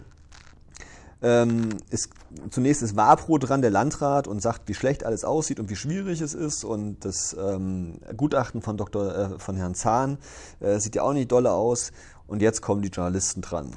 ähm, 1.22 1.68
ist, 1.90 2.08
zunächst 2.50 2.82
ist 2.82 2.96
Wabro 2.96 3.36
dran, 3.36 3.60
der 3.60 3.70
Landrat, 3.70 4.26
und 4.26 4.40
sagt, 4.40 4.62
wie 4.66 4.74
schlecht 4.74 5.04
alles 5.04 5.24
aussieht 5.24 5.60
und 5.60 5.68
wie 5.68 5.76
schwierig 5.76 6.22
es 6.22 6.32
ist. 6.32 6.64
Und 6.64 7.04
das 7.04 7.36
ähm, 7.38 8.00
Gutachten 8.16 8.62
von, 8.62 8.78
Dr., 8.78 9.14
äh, 9.14 9.38
von 9.38 9.56
Herrn 9.56 9.74
Zahn 9.74 10.16
äh, 10.60 10.78
sieht 10.78 10.94
ja 10.94 11.02
auch 11.02 11.12
nicht 11.12 11.30
dolle 11.30 11.52
aus. 11.52 11.92
Und 12.26 12.40
jetzt 12.40 12.62
kommen 12.62 12.80
die 12.80 12.88
Journalisten 12.88 13.42
dran. 13.42 13.76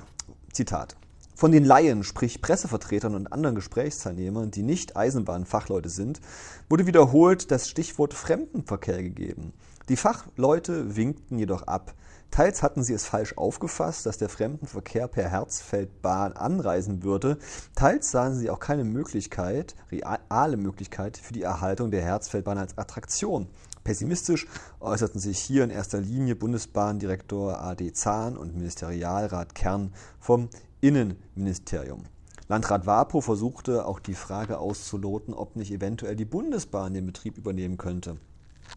Zitat. 0.54 0.96
Von 1.36 1.52
den 1.52 1.66
Laien, 1.66 2.04
sprich 2.04 2.42
Pressevertretern 2.42 3.16
und 3.16 3.34
anderen 3.34 3.56
Gesprächsteilnehmern, 3.56 4.52
die 4.52 4.62
nicht 4.62 4.96
Eisenbahnfachleute 4.96 5.90
sind, 5.90 6.22
wurde 6.70 6.86
wiederholt 6.86 7.50
das 7.50 7.68
Stichwort 7.68 8.14
Fremdenverkehr 8.14 9.02
gegeben. 9.02 9.54
Die 9.90 9.98
Fachleute 9.98 10.96
winkten 10.96 11.40
jedoch 11.40 11.64
ab. 11.64 11.96
Teils 12.30 12.62
hatten 12.62 12.84
sie 12.84 12.94
es 12.94 13.06
falsch 13.06 13.36
aufgefasst, 13.36 14.06
dass 14.06 14.20
der 14.20 14.30
Fremdenverkehr 14.30 15.08
per 15.08 15.28
Herzfeldbahn 15.28 16.34
anreisen 16.34 17.04
würde, 17.04 17.38
teils 17.76 18.12
sahen 18.12 18.36
sie 18.36 18.50
auch 18.50 18.60
keine 18.60 18.84
Möglichkeit, 18.84 19.76
reale 19.92 20.58
Möglichkeit 20.58 21.18
für 21.18 21.34
die 21.34 21.44
Erhaltung 21.44 21.92
der 21.92 22.04
Herzfeldbahn 22.04 22.60
als 22.60 22.78
Attraktion. 22.78 23.48
Pessimistisch 23.84 24.48
äußerten 24.80 25.20
sich 25.20 25.40
hier 25.40 25.66
in 25.66 25.70
erster 25.70 26.00
Linie 26.00 26.36
Bundesbahndirektor 26.36 27.60
AD 27.60 27.92
Zahn 27.92 28.38
und 28.38 28.56
Ministerialrat 28.56 29.56
Kern 29.56 29.94
vom 30.20 30.48
Innenministerium. 30.80 32.04
Landrat 32.48 32.86
Wapo 32.86 33.20
versuchte 33.20 33.86
auch 33.86 34.00
die 34.00 34.14
Frage 34.14 34.60
auszuloten, 34.60 35.34
ob 35.34 35.58
nicht 35.58 35.72
eventuell 35.72 36.16
die 36.16 36.26
Bundesbahn 36.26 36.94
den 36.94 37.06
Betrieb 37.06 37.38
übernehmen 37.38 37.78
könnte, 37.78 38.18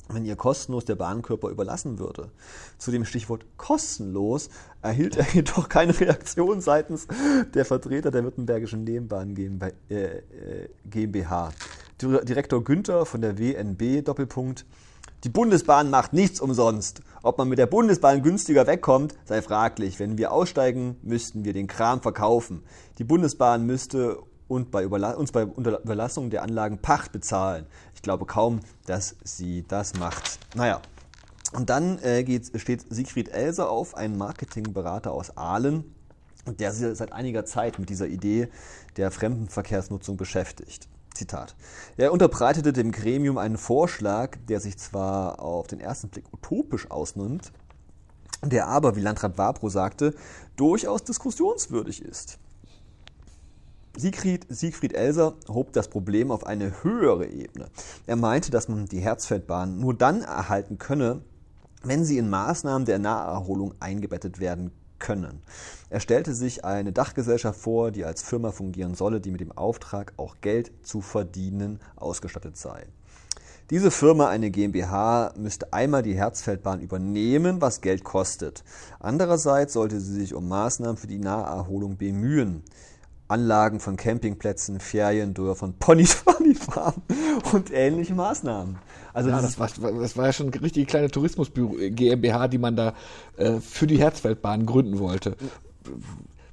wenn 0.08 0.24
ihr 0.24 0.34
kostenlos 0.34 0.84
der 0.84 0.96
Bahnkörper 0.96 1.50
überlassen 1.50 2.00
würde. 2.00 2.32
Zu 2.78 2.90
dem 2.90 3.04
Stichwort 3.04 3.46
kostenlos 3.56 4.50
erhielt 4.82 5.16
er 5.16 5.26
jedoch 5.32 5.68
keine 5.68 5.98
Reaktion 5.98 6.60
seitens 6.60 7.06
der 7.54 7.64
Vertreter 7.64 8.10
der 8.10 8.24
Württembergischen 8.24 8.82
Nebenbahn 8.82 9.34
GmbH. 9.34 9.70
Äh, 9.88 10.04
äh, 12.04 12.24
Direktor 12.24 12.62
Günther 12.62 13.06
von 13.06 13.20
der 13.20 13.38
WNB 13.38 14.04
Doppelpunkt 14.04 14.66
die 15.26 15.32
Bundesbahn 15.32 15.90
macht 15.90 16.12
nichts 16.12 16.40
umsonst. 16.40 17.00
Ob 17.24 17.36
man 17.36 17.48
mit 17.48 17.58
der 17.58 17.66
Bundesbahn 17.66 18.22
günstiger 18.22 18.68
wegkommt, 18.68 19.16
sei 19.24 19.42
fraglich. 19.42 19.98
Wenn 19.98 20.18
wir 20.18 20.30
aussteigen, 20.30 20.94
müssten 21.02 21.44
wir 21.44 21.52
den 21.52 21.66
Kram 21.66 22.00
verkaufen. 22.00 22.62
Die 22.98 23.02
Bundesbahn 23.02 23.66
müsste 23.66 24.18
und 24.46 24.70
bei 24.70 24.86
uns 24.86 25.32
bei 25.32 25.42
Überlassung 25.42 26.30
der 26.30 26.44
Anlagen 26.44 26.78
Pacht 26.78 27.10
bezahlen. 27.10 27.66
Ich 27.96 28.02
glaube 28.02 28.24
kaum, 28.24 28.60
dass 28.86 29.16
sie 29.24 29.64
das 29.66 29.98
macht. 29.98 30.38
Naja. 30.54 30.80
Und 31.52 31.70
dann 31.70 31.98
äh, 32.04 32.22
geht, 32.22 32.52
steht 32.60 32.84
Siegfried 32.88 33.28
Elser 33.30 33.68
auf, 33.68 33.96
ein 33.96 34.16
Marketingberater 34.16 35.10
aus 35.10 35.36
Aalen, 35.36 35.92
der 36.46 36.72
sich 36.72 36.96
seit 36.96 37.12
einiger 37.12 37.44
Zeit 37.44 37.80
mit 37.80 37.90
dieser 37.90 38.06
Idee 38.06 38.46
der 38.96 39.10
Fremdenverkehrsnutzung 39.10 40.16
beschäftigt. 40.16 40.86
Zitat. 41.16 41.56
Er 41.96 42.12
unterbreitete 42.12 42.72
dem 42.72 42.92
Gremium 42.92 43.38
einen 43.38 43.56
Vorschlag, 43.58 44.36
der 44.48 44.60
sich 44.60 44.78
zwar 44.78 45.40
auf 45.40 45.66
den 45.66 45.80
ersten 45.80 46.08
Blick 46.08 46.24
utopisch 46.32 46.90
ausnimmt, 46.90 47.52
der 48.44 48.68
aber, 48.68 48.96
wie 48.96 49.00
Landrat 49.00 49.38
Wabro 49.38 49.68
sagte, 49.68 50.14
durchaus 50.56 51.04
diskussionswürdig 51.04 52.02
ist. 52.02 52.38
Siegfried, 53.96 54.46
Siegfried 54.50 54.92
Elser 54.92 55.34
hob 55.48 55.72
das 55.72 55.88
Problem 55.88 56.30
auf 56.30 56.46
eine 56.46 56.82
höhere 56.82 57.26
Ebene. 57.26 57.68
Er 58.06 58.16
meinte, 58.16 58.50
dass 58.50 58.68
man 58.68 58.84
die 58.86 59.00
Herzfeldbahn 59.00 59.78
nur 59.80 59.94
dann 59.94 60.20
erhalten 60.20 60.76
könne, 60.76 61.22
wenn 61.82 62.04
sie 62.04 62.18
in 62.18 62.28
Maßnahmen 62.28 62.84
der 62.84 62.98
Naherholung 62.98 63.74
eingebettet 63.80 64.38
werden 64.38 64.70
können. 64.98 65.42
Er 65.90 66.00
stellte 66.00 66.34
sich 66.34 66.64
eine 66.64 66.92
Dachgesellschaft 66.92 67.60
vor, 67.60 67.90
die 67.90 68.04
als 68.04 68.22
Firma 68.22 68.52
fungieren 68.52 68.94
solle, 68.94 69.20
die 69.20 69.30
mit 69.30 69.40
dem 69.40 69.52
Auftrag, 69.52 70.12
auch 70.16 70.36
Geld 70.40 70.72
zu 70.82 71.00
verdienen, 71.00 71.80
ausgestattet 71.96 72.56
sei. 72.56 72.86
Diese 73.70 73.90
Firma, 73.90 74.28
eine 74.28 74.52
GmbH, 74.52 75.34
müsste 75.36 75.72
einmal 75.72 76.04
die 76.04 76.14
Herzfeldbahn 76.14 76.80
übernehmen, 76.80 77.60
was 77.60 77.80
Geld 77.80 78.04
kostet. 78.04 78.62
Andererseits 79.00 79.72
sollte 79.72 79.98
sie 79.98 80.14
sich 80.14 80.34
um 80.34 80.46
Maßnahmen 80.48 80.96
für 80.96 81.08
die 81.08 81.18
Naherholung 81.18 81.96
bemühen. 81.96 82.62
Anlagen 83.28 83.80
von 83.80 83.96
Campingplätzen, 83.96 84.80
Feriendörfern, 84.80 85.74
Ponyfarmen 85.78 87.02
und 87.52 87.72
ähnliche 87.72 88.14
Maßnahmen. 88.14 88.78
Also 89.12 89.30
ja, 89.30 89.40
das, 89.40 89.58
war, 89.58 89.68
das 89.68 90.16
war 90.16 90.26
ja 90.26 90.32
schon 90.32 90.50
richtig 90.50 90.86
kleine 90.88 91.10
Tourismusbüro 91.10 91.78
äh, 91.78 91.90
GmbH, 91.90 92.48
die 92.48 92.58
man 92.58 92.76
da 92.76 92.94
äh, 93.36 93.60
für 93.60 93.86
die 93.86 93.98
Herzfeldbahn 93.98 94.66
gründen 94.66 94.98
wollte. 94.98 95.36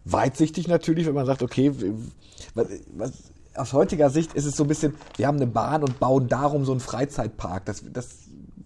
Weitsichtig 0.05 0.67
natürlich, 0.67 1.05
wenn 1.05 1.13
man 1.13 1.25
sagt, 1.25 1.43
okay, 1.43 1.73
was, 2.55 2.67
was, 2.95 3.11
aus 3.55 3.73
heutiger 3.73 4.09
Sicht 4.09 4.33
ist 4.33 4.45
es 4.45 4.55
so 4.55 4.63
ein 4.63 4.67
bisschen, 4.67 4.95
wir 5.17 5.27
haben 5.27 5.37
eine 5.37 5.47
Bahn 5.47 5.83
und 5.83 5.99
bauen 5.99 6.27
darum 6.27 6.65
so 6.65 6.71
einen 6.71 6.81
Freizeitpark. 6.81 7.65
Das, 7.65 7.83
das 7.91 8.22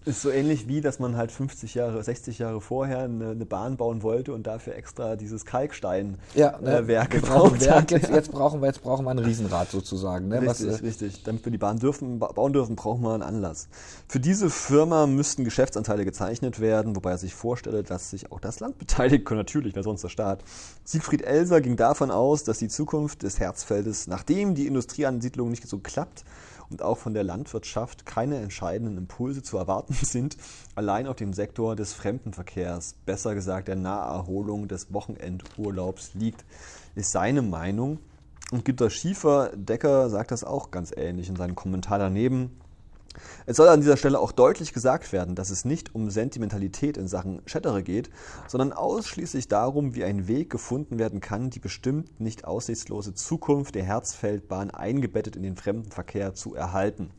ist 0.08 0.22
so 0.22 0.30
ähnlich 0.30 0.66
wie, 0.66 0.80
dass 0.80 0.98
man 0.98 1.16
halt 1.16 1.30
50 1.30 1.74
Jahre, 1.74 2.02
60 2.02 2.38
Jahre 2.38 2.60
vorher 2.60 3.00
eine, 3.00 3.30
eine 3.30 3.46
Bahn 3.46 3.76
bauen 3.76 4.02
wollte 4.02 4.32
und 4.32 4.46
dafür 4.46 4.74
extra 4.74 5.16
dieses 5.16 5.44
Kalksteinwerk 5.44 6.18
ja, 6.34 6.58
ne, 6.60 6.78
äh, 6.78 7.06
gebraucht 7.06 7.68
hat. 7.68 7.90
Jetzt, 7.90 8.10
jetzt, 8.10 8.32
brauchen 8.32 8.60
wir, 8.60 8.68
jetzt 8.68 8.82
brauchen 8.82 9.04
wir 9.04 9.10
ein 9.10 9.18
Riesenrad 9.18 9.70
sozusagen. 9.70 10.28
Ne? 10.28 10.40
Richtig, 10.40 10.68
Was, 10.68 10.80
äh, 10.80 10.84
richtig. 10.84 11.22
Damit 11.24 11.44
wir 11.44 11.52
die 11.52 11.58
Bahn 11.58 11.78
dürfen, 11.78 12.18
bauen 12.18 12.52
dürfen, 12.52 12.74
brauchen 12.74 13.02
wir 13.02 13.12
einen 13.12 13.22
Anlass. 13.22 13.68
Für 14.08 14.18
diese 14.18 14.50
Firma 14.50 15.06
müssten 15.06 15.44
Geschäftsanteile 15.44 16.04
gezeichnet 16.04 16.58
werden, 16.58 16.96
wobei 16.96 17.10
er 17.10 17.18
sich 17.18 17.34
vorstelle, 17.34 17.82
dass 17.82 18.10
sich 18.10 18.32
auch 18.32 18.40
das 18.40 18.60
Land 18.60 18.78
beteiligen 18.78 19.24
kann. 19.24 19.36
Natürlich, 19.36 19.76
wer 19.76 19.82
sonst 19.82 20.02
der 20.02 20.08
Staat. 20.08 20.42
Siegfried 20.84 21.22
Elser 21.22 21.60
ging 21.60 21.76
davon 21.76 22.10
aus, 22.10 22.44
dass 22.44 22.58
die 22.58 22.68
Zukunft 22.68 23.22
des 23.22 23.38
Herzfeldes, 23.38 24.06
nachdem 24.06 24.54
die 24.54 24.66
Industrieansiedlung 24.66 25.50
nicht 25.50 25.68
so 25.68 25.78
klappt, 25.78 26.24
und 26.70 26.82
auch 26.82 26.98
von 26.98 27.14
der 27.14 27.24
Landwirtschaft 27.24 28.06
keine 28.06 28.36
entscheidenden 28.36 28.96
Impulse 28.96 29.42
zu 29.42 29.56
erwarten 29.56 29.94
sind, 30.02 30.36
allein 30.74 31.06
auf 31.06 31.16
dem 31.16 31.32
Sektor 31.32 31.76
des 31.76 31.92
Fremdenverkehrs, 31.92 32.94
besser 33.06 33.34
gesagt 33.34 33.68
der 33.68 33.76
Naherholung 33.76 34.68
des 34.68 34.92
Wochenendurlaubs 34.92 36.14
liegt, 36.14 36.44
ist 36.94 37.12
seine 37.12 37.42
Meinung. 37.42 37.98
Und 38.50 38.64
Günter 38.64 38.88
Schiefer-Decker 38.88 40.08
sagt 40.08 40.30
das 40.30 40.42
auch 40.42 40.70
ganz 40.70 40.92
ähnlich 40.96 41.28
in 41.28 41.36
seinem 41.36 41.54
Kommentar 41.54 41.98
daneben. 41.98 42.58
Es 43.46 43.56
soll 43.56 43.68
an 43.68 43.80
dieser 43.80 43.96
Stelle 43.96 44.20
auch 44.20 44.32
deutlich 44.32 44.72
gesagt 44.72 45.12
werden, 45.12 45.34
dass 45.34 45.50
es 45.50 45.64
nicht 45.64 45.94
um 45.94 46.10
Sentimentalität 46.10 46.96
in 46.96 47.08
Sachen 47.08 47.44
Chattere 47.46 47.82
geht, 47.82 48.10
sondern 48.46 48.72
ausschließlich 48.72 49.48
darum, 49.48 49.94
wie 49.94 50.04
ein 50.04 50.28
Weg 50.28 50.50
gefunden 50.50 50.98
werden 50.98 51.20
kann, 51.20 51.50
die 51.50 51.60
bestimmt 51.60 52.20
nicht 52.20 52.44
aussichtslose 52.44 53.14
Zukunft 53.14 53.74
der 53.74 53.84
Herzfeldbahn 53.84 54.70
eingebettet 54.70 55.36
in 55.36 55.42
den 55.42 55.56
Fremdenverkehr 55.56 56.34
zu 56.34 56.54
erhalten. 56.54 57.10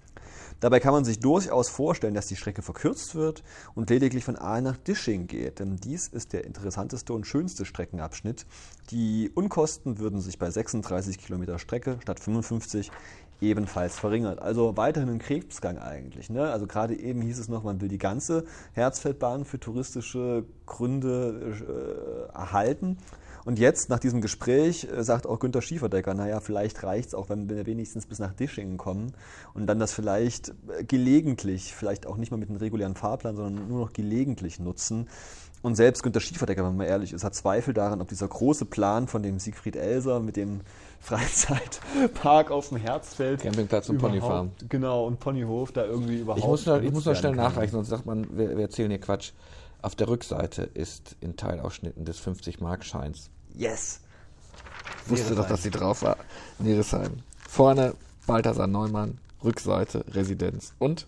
Dabei 0.59 0.81
kann 0.81 0.93
man 0.93 1.05
sich 1.05 1.19
durchaus 1.19 1.69
vorstellen, 1.69 2.13
dass 2.13 2.27
die 2.27 2.35
Strecke 2.35 2.61
verkürzt 2.61 3.15
wird 3.15 3.43
und 3.75 3.89
lediglich 3.89 4.25
von 4.25 4.35
Aal 4.35 4.61
nach 4.61 4.75
Disching 4.75 5.27
geht, 5.27 5.59
denn 5.59 5.77
dies 5.77 6.07
ist 6.07 6.33
der 6.33 6.43
interessanteste 6.43 7.13
und 7.13 7.25
schönste 7.25 7.63
Streckenabschnitt. 7.63 8.45
Die 8.91 9.31
Unkosten 9.33 9.99
würden 9.99 10.19
sich 10.19 10.37
bei 10.37 10.51
36 10.51 11.17
Kilometer 11.17 11.59
Strecke 11.59 11.97
statt 12.01 12.19
55 12.19 12.91
ebenfalls 13.41 13.97
verringert. 13.97 14.41
Also 14.41 14.77
weiterhin 14.77 15.09
ein 15.09 15.19
Krebsgang 15.19 15.77
eigentlich. 15.77 16.29
Ne? 16.29 16.49
Also 16.49 16.67
gerade 16.67 16.97
eben 16.97 17.21
hieß 17.21 17.39
es 17.39 17.47
noch, 17.47 17.63
man 17.63 17.81
will 17.81 17.89
die 17.89 17.97
ganze 17.97 18.45
Herzfeldbahn 18.73 19.45
für 19.45 19.59
touristische 19.59 20.45
Gründe 20.65 21.55
äh, 22.31 22.35
erhalten. 22.35 22.97
Und 23.45 23.57
jetzt, 23.57 23.89
nach 23.89 23.99
diesem 23.99 24.21
Gespräch, 24.21 24.87
äh, 24.91 25.03
sagt 25.03 25.25
auch 25.25 25.39
Günter 25.39 25.61
Schieferdecker, 25.61 26.13
naja, 26.13 26.39
vielleicht 26.39 26.83
reicht 26.83 27.09
es 27.09 27.13
auch, 27.15 27.29
wenn 27.29 27.49
wir 27.49 27.65
wenigstens 27.65 28.05
bis 28.05 28.19
nach 28.19 28.33
Dischingen 28.33 28.77
kommen 28.77 29.13
und 29.53 29.67
dann 29.67 29.79
das 29.79 29.93
vielleicht 29.93 30.49
äh, 30.67 30.83
gelegentlich, 30.83 31.73
vielleicht 31.73 32.05
auch 32.05 32.17
nicht 32.17 32.31
mal 32.31 32.37
mit 32.37 32.49
einem 32.49 32.57
regulären 32.57 32.95
Fahrplan, 32.95 33.35
sondern 33.35 33.67
nur 33.67 33.79
noch 33.79 33.93
gelegentlich 33.93 34.59
nutzen. 34.59 35.07
Und 35.61 35.75
selbst 35.75 36.03
Günter 36.03 36.21
Schieferdecker, 36.21 36.61
wenn 36.61 36.69
man 36.69 36.77
mal 36.77 36.85
ehrlich 36.85 37.11
ist, 37.11 37.23
hat 37.23 37.35
Zweifel 37.35 37.73
daran, 37.73 38.01
ob 38.01 38.07
dieser 38.07 38.27
große 38.27 38.65
Plan 38.65 39.07
von 39.07 39.23
dem 39.23 39.39
Siegfried 39.39 39.75
Elser 39.75 40.19
mit 40.19 40.37
dem 40.37 40.61
Freizeitpark 41.01 42.51
auf 42.51 42.69
dem 42.69 42.77
Herzfeld. 42.77 43.41
Campingplatz 43.41 43.89
und 43.89 43.97
Ponyfarm. 43.97 44.51
Genau, 44.67 45.05
und 45.05 45.19
Ponyhof 45.19 45.71
da 45.71 45.85
irgendwie 45.85 46.19
überhaupt. 46.19 46.41
Ich 46.41 46.47
muss 46.47 46.65
noch, 46.65 46.81
ich 46.81 46.91
muss 46.91 47.05
noch 47.05 47.15
schnell 47.15 47.35
nachreichen, 47.35 47.71
sonst 47.71 47.89
sagt 47.89 48.05
man, 48.05 48.37
wir, 48.37 48.49
wir 48.49 48.63
erzählen 48.63 48.89
hier 48.89 48.99
Quatsch. 48.99 49.31
Auf 49.81 49.95
der 49.95 50.09
Rückseite 50.09 50.63
ist 50.63 51.15
in 51.21 51.37
Teilausschnitten 51.37 52.03
des 52.03 52.21
50-Mark-Scheins. 52.21 53.29
Yes! 53.55 54.01
Ich 55.05 55.11
wusste 55.11 55.35
doch, 55.35 55.47
dass 55.47 55.63
sie 55.63 55.71
drauf 55.71 56.01
war. 56.01 56.17
Neresheim. 56.59 57.23
Vorne 57.47 57.93
Balthasar 58.27 58.67
Neumann, 58.67 59.19
Rückseite 59.43 60.05
Residenz. 60.13 60.73
Und 60.79 61.07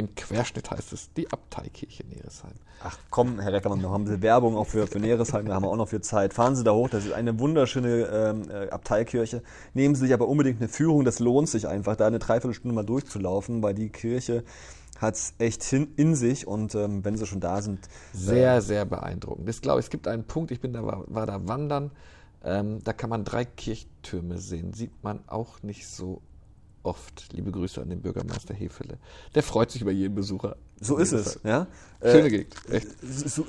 im 0.00 0.14
Querschnitt 0.14 0.70
heißt 0.70 0.92
es 0.92 1.12
die 1.12 1.30
Abteikirche 1.30 2.04
Neresheim. 2.06 2.54
Ach 2.82 2.98
komm, 3.10 3.38
Herr 3.38 3.52
Reckermann, 3.52 3.80
wir 3.80 3.90
haben 3.90 4.06
ein 4.06 4.22
Werbung 4.22 4.56
auch 4.56 4.66
für, 4.66 4.86
für 4.86 4.98
Neresheim, 4.98 5.46
da 5.46 5.54
haben 5.54 5.64
wir 5.64 5.68
auch 5.68 5.76
noch 5.76 5.88
viel 5.88 6.00
Zeit. 6.00 6.34
Fahren 6.34 6.56
Sie 6.56 6.64
da 6.64 6.72
hoch, 6.72 6.88
das 6.88 7.04
ist 7.04 7.12
eine 7.12 7.38
wunderschöne 7.38 8.06
ähm, 8.06 8.50
äh, 8.50 8.70
Abteikirche. 8.70 9.42
Nehmen 9.74 9.94
Sie 9.94 10.06
sich 10.06 10.14
aber 10.14 10.26
unbedingt 10.26 10.60
eine 10.60 10.68
Führung, 10.68 11.04
das 11.04 11.18
lohnt 11.18 11.48
sich 11.48 11.68
einfach, 11.68 11.96
da 11.96 12.06
eine 12.06 12.18
Dreiviertelstunde 12.18 12.74
mal 12.74 12.84
durchzulaufen, 12.84 13.62
weil 13.62 13.74
die 13.74 13.90
Kirche 13.90 14.44
hat 14.98 15.14
es 15.14 15.34
echt 15.38 15.62
hin, 15.62 15.92
in 15.96 16.14
sich 16.14 16.46
und 16.46 16.74
ähm, 16.74 17.04
wenn 17.04 17.16
sie 17.16 17.26
schon 17.26 17.40
da 17.40 17.62
sind. 17.62 17.88
Sehr, 18.12 18.56
äh, 18.56 18.60
sehr 18.60 18.84
beeindruckend. 18.84 19.48
Ich 19.48 19.62
glaube, 19.62 19.80
es 19.80 19.90
gibt 19.90 20.08
einen 20.08 20.24
Punkt, 20.24 20.50
ich 20.50 20.60
bin 20.60 20.72
da, 20.72 20.84
war, 20.84 21.04
war 21.06 21.26
da 21.26 21.46
wandern, 21.48 21.90
ähm, 22.44 22.82
da 22.84 22.92
kann 22.92 23.10
man 23.10 23.24
drei 23.24 23.44
Kirchtürme 23.44 24.38
sehen. 24.38 24.72
Sieht 24.72 25.02
man 25.02 25.20
auch 25.26 25.62
nicht 25.62 25.86
so 25.86 26.22
oft. 26.82 27.32
Liebe 27.32 27.50
Grüße 27.50 27.80
an 27.80 27.88
den 27.90 28.00
Bürgermeister 28.00 28.54
Hefele. 28.54 28.98
Der 29.34 29.42
freut 29.42 29.70
sich 29.70 29.82
über 29.82 29.90
jeden 29.90 30.14
Besucher. 30.14 30.56
So 30.80 30.96
ist 30.96 31.12
es, 31.12 31.40
ja. 31.44 31.66
Schöne 32.02 32.28
äh, 32.28 32.30
Gegend, 32.30 32.54
echt. 32.70 32.86
So, 33.02 33.46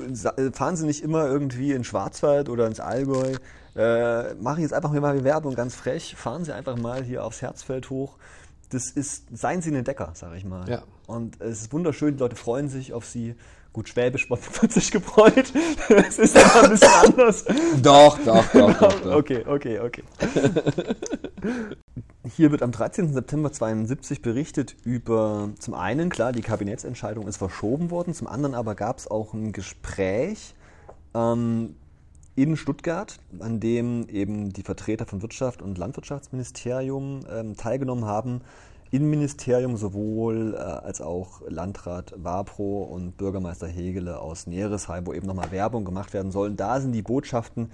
fahren 0.53 0.75
Sie 0.75 0.85
nicht 0.85 1.01
immer 1.01 1.25
irgendwie 1.27 1.71
in 1.71 1.83
Schwarzwald 1.83 2.49
oder 2.49 2.67
ins 2.67 2.79
Allgäu. 2.79 3.35
Äh, 3.75 4.33
Mache 4.35 4.57
ich 4.57 4.63
jetzt 4.63 4.73
einfach 4.73 4.91
mal 4.91 5.23
Werbung, 5.23 5.55
ganz 5.55 5.75
frech. 5.75 6.15
Fahren 6.15 6.43
Sie 6.43 6.53
einfach 6.53 6.77
mal 6.77 7.03
hier 7.03 7.23
aufs 7.23 7.41
Herzfeld 7.41 7.89
hoch 7.89 8.17
das 8.71 8.89
ist, 8.89 9.25
seien 9.37 9.61
Sie 9.61 9.71
ein 9.71 9.75
Entdecker, 9.75 10.11
sage 10.15 10.37
ich 10.37 10.45
mal. 10.45 10.67
Ja. 10.69 10.83
Und 11.07 11.39
es 11.41 11.61
ist 11.61 11.73
wunderschön, 11.73 12.15
die 12.15 12.19
Leute 12.19 12.35
freuen 12.35 12.69
sich 12.69 12.93
auf 12.93 13.05
Sie. 13.05 13.35
Gut, 13.73 13.87
Schwäbisch 13.87 14.29
wird 14.29 14.71
sich 14.71 14.91
gefreut. 14.91 15.53
Das 15.87 16.19
ist 16.19 16.37
aber 16.37 16.65
ein 16.65 16.71
bisschen 16.71 16.89
anders. 16.89 17.45
Doch, 17.81 18.19
doch, 18.19 18.45
doch, 18.51 18.73
doch, 18.73 19.01
doch. 19.01 19.15
Okay, 19.15 19.45
okay, 19.47 19.79
okay. 19.79 20.03
Hier 22.35 22.51
wird 22.51 22.61
am 22.63 22.71
13. 22.71 23.13
September 23.13 23.51
72 23.51 24.21
berichtet 24.21 24.75
über, 24.83 25.49
zum 25.57 25.73
einen, 25.73 26.09
klar, 26.09 26.33
die 26.33 26.41
Kabinettsentscheidung 26.41 27.27
ist 27.27 27.37
verschoben 27.37 27.91
worden, 27.91 28.13
zum 28.13 28.27
anderen 28.27 28.55
aber 28.55 28.75
gab 28.75 28.99
es 28.99 29.09
auch 29.09 29.33
ein 29.33 29.53
Gespräch 29.53 30.53
ähm, 31.13 31.75
in 32.35 32.57
Stuttgart, 32.57 33.19
an 33.39 33.59
dem 33.59 34.07
eben 34.09 34.51
die 34.51 34.63
Vertreter 34.63 35.05
von 35.05 35.21
Wirtschaft 35.21 35.61
und 35.61 35.77
Landwirtschaftsministerium 35.77 37.21
ähm, 37.29 37.55
teilgenommen 37.55 38.05
haben. 38.05 38.41
Innenministerium 38.91 39.77
sowohl 39.77 40.53
äh, 40.53 40.57
als 40.57 41.01
auch 41.01 41.41
Landrat 41.47 42.13
Wapro 42.17 42.83
und 42.83 43.17
Bürgermeister 43.17 43.67
Hegele 43.67 44.19
aus 44.19 44.47
Neresheim, 44.47 45.07
wo 45.07 45.13
eben 45.13 45.25
nochmal 45.25 45.51
Werbung 45.51 45.85
gemacht 45.85 46.13
werden 46.13 46.31
soll. 46.31 46.51
Da 46.51 46.81
sind 46.81 46.91
die 46.91 47.01
Botschaften 47.01 47.71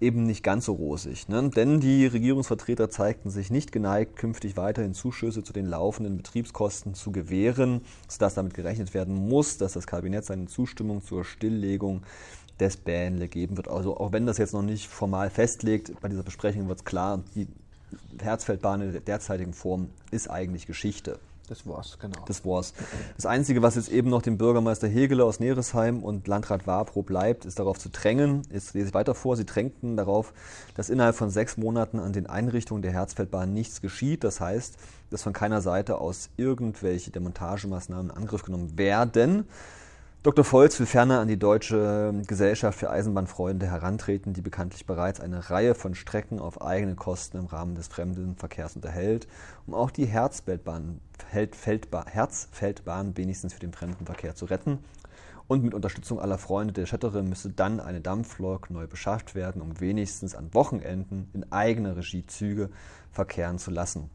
eben 0.00 0.24
nicht 0.24 0.42
ganz 0.42 0.64
so 0.64 0.72
rosig. 0.72 1.28
Ne? 1.28 1.50
Denn 1.50 1.80
die 1.80 2.06
Regierungsvertreter 2.06 2.90
zeigten 2.90 3.30
sich 3.30 3.50
nicht 3.50 3.72
geneigt, 3.72 4.16
künftig 4.16 4.56
weiterhin 4.56 4.94
Zuschüsse 4.94 5.42
zu 5.42 5.52
den 5.52 5.66
laufenden 5.66 6.16
Betriebskosten 6.16 6.94
zu 6.94 7.12
gewähren, 7.12 7.82
sodass 8.08 8.34
damit 8.34 8.54
gerechnet 8.54 8.94
werden 8.94 9.14
muss, 9.14 9.58
dass 9.58 9.74
das 9.74 9.86
Kabinett 9.86 10.24
seine 10.24 10.46
Zustimmung 10.46 11.02
zur 11.02 11.24
Stilllegung 11.24 12.02
des 12.58 12.76
Bähnle 12.76 13.28
geben 13.28 13.56
wird. 13.56 13.68
Also 13.68 13.96
auch 13.96 14.12
wenn 14.12 14.26
das 14.26 14.38
jetzt 14.38 14.54
noch 14.54 14.62
nicht 14.62 14.88
formal 14.88 15.30
festlegt, 15.30 15.92
bei 16.00 16.08
dieser 16.08 16.22
Besprechung 16.22 16.68
wird 16.68 16.80
es 16.80 16.84
klar, 16.84 17.22
die 17.34 17.48
Herzfeldbahn 18.20 18.80
in 18.80 18.92
der 18.92 19.00
derzeitigen 19.00 19.52
Form 19.52 19.88
ist 20.10 20.30
eigentlich 20.30 20.66
Geschichte. 20.66 21.18
Das 21.48 21.66
war's, 21.66 21.98
genau. 22.00 22.24
Das 22.24 22.44
war's. 22.46 22.72
Das 23.16 23.26
Einzige, 23.26 23.60
was 23.60 23.74
jetzt 23.74 23.90
eben 23.90 24.08
noch 24.08 24.22
dem 24.22 24.38
Bürgermeister 24.38 24.88
Hegele 24.88 25.24
aus 25.24 25.40
Neresheim 25.40 26.02
und 26.02 26.26
Landrat 26.26 26.66
Wapro 26.66 27.02
bleibt, 27.02 27.44
ist 27.44 27.58
darauf 27.58 27.78
zu 27.78 27.90
drängen, 27.90 28.42
jetzt 28.50 28.72
lese 28.72 28.88
ich 28.88 28.94
weiter 28.94 29.14
vor, 29.14 29.36
sie 29.36 29.44
drängten 29.44 29.98
darauf, 29.98 30.32
dass 30.74 30.88
innerhalb 30.88 31.16
von 31.16 31.28
sechs 31.28 31.58
Monaten 31.58 31.98
an 31.98 32.14
den 32.14 32.26
Einrichtungen 32.26 32.80
der 32.80 32.92
Herzfeldbahn 32.92 33.52
nichts 33.52 33.82
geschieht. 33.82 34.24
Das 34.24 34.40
heißt, 34.40 34.78
dass 35.10 35.22
von 35.22 35.34
keiner 35.34 35.60
Seite 35.60 35.98
aus 35.98 36.30
irgendwelche 36.38 37.10
Demontagemaßnahmen 37.10 38.10
in 38.10 38.16
Angriff 38.16 38.42
genommen 38.42 38.78
werden. 38.78 39.46
Dr. 40.24 40.42
Volz 40.42 40.80
will 40.80 40.86
ferner 40.86 41.20
an 41.20 41.28
die 41.28 41.38
Deutsche 41.38 42.22
Gesellschaft 42.26 42.78
für 42.78 42.88
Eisenbahnfreunde 42.88 43.66
herantreten, 43.66 44.32
die 44.32 44.40
bekanntlich 44.40 44.86
bereits 44.86 45.20
eine 45.20 45.50
Reihe 45.50 45.74
von 45.74 45.94
Strecken 45.94 46.38
auf 46.38 46.62
eigene 46.62 46.94
Kosten 46.94 47.36
im 47.36 47.44
Rahmen 47.44 47.74
des 47.74 47.88
Fremdenverkehrs 47.88 48.74
unterhält, 48.74 49.28
um 49.66 49.74
auch 49.74 49.90
die 49.90 50.06
Herzfeldbahn, 50.06 51.02
Herzfeldbahn 51.30 53.18
wenigstens 53.18 53.52
für 53.52 53.60
den 53.60 53.74
Fremdenverkehr 53.74 54.34
zu 54.34 54.46
retten. 54.46 54.78
Und 55.46 55.62
mit 55.62 55.74
Unterstützung 55.74 56.18
aller 56.18 56.38
Freunde 56.38 56.72
der 56.72 56.86
Schettere 56.86 57.22
müsse 57.22 57.50
dann 57.50 57.78
eine 57.78 58.00
Dampflok 58.00 58.70
neu 58.70 58.86
beschafft 58.86 59.34
werden, 59.34 59.60
um 59.60 59.78
wenigstens 59.78 60.34
an 60.34 60.54
Wochenenden 60.54 61.28
in 61.34 61.52
eigener 61.52 61.98
Regie 61.98 62.24
Züge 62.26 62.70
verkehren 63.12 63.58
zu 63.58 63.70
lassen. 63.70 64.08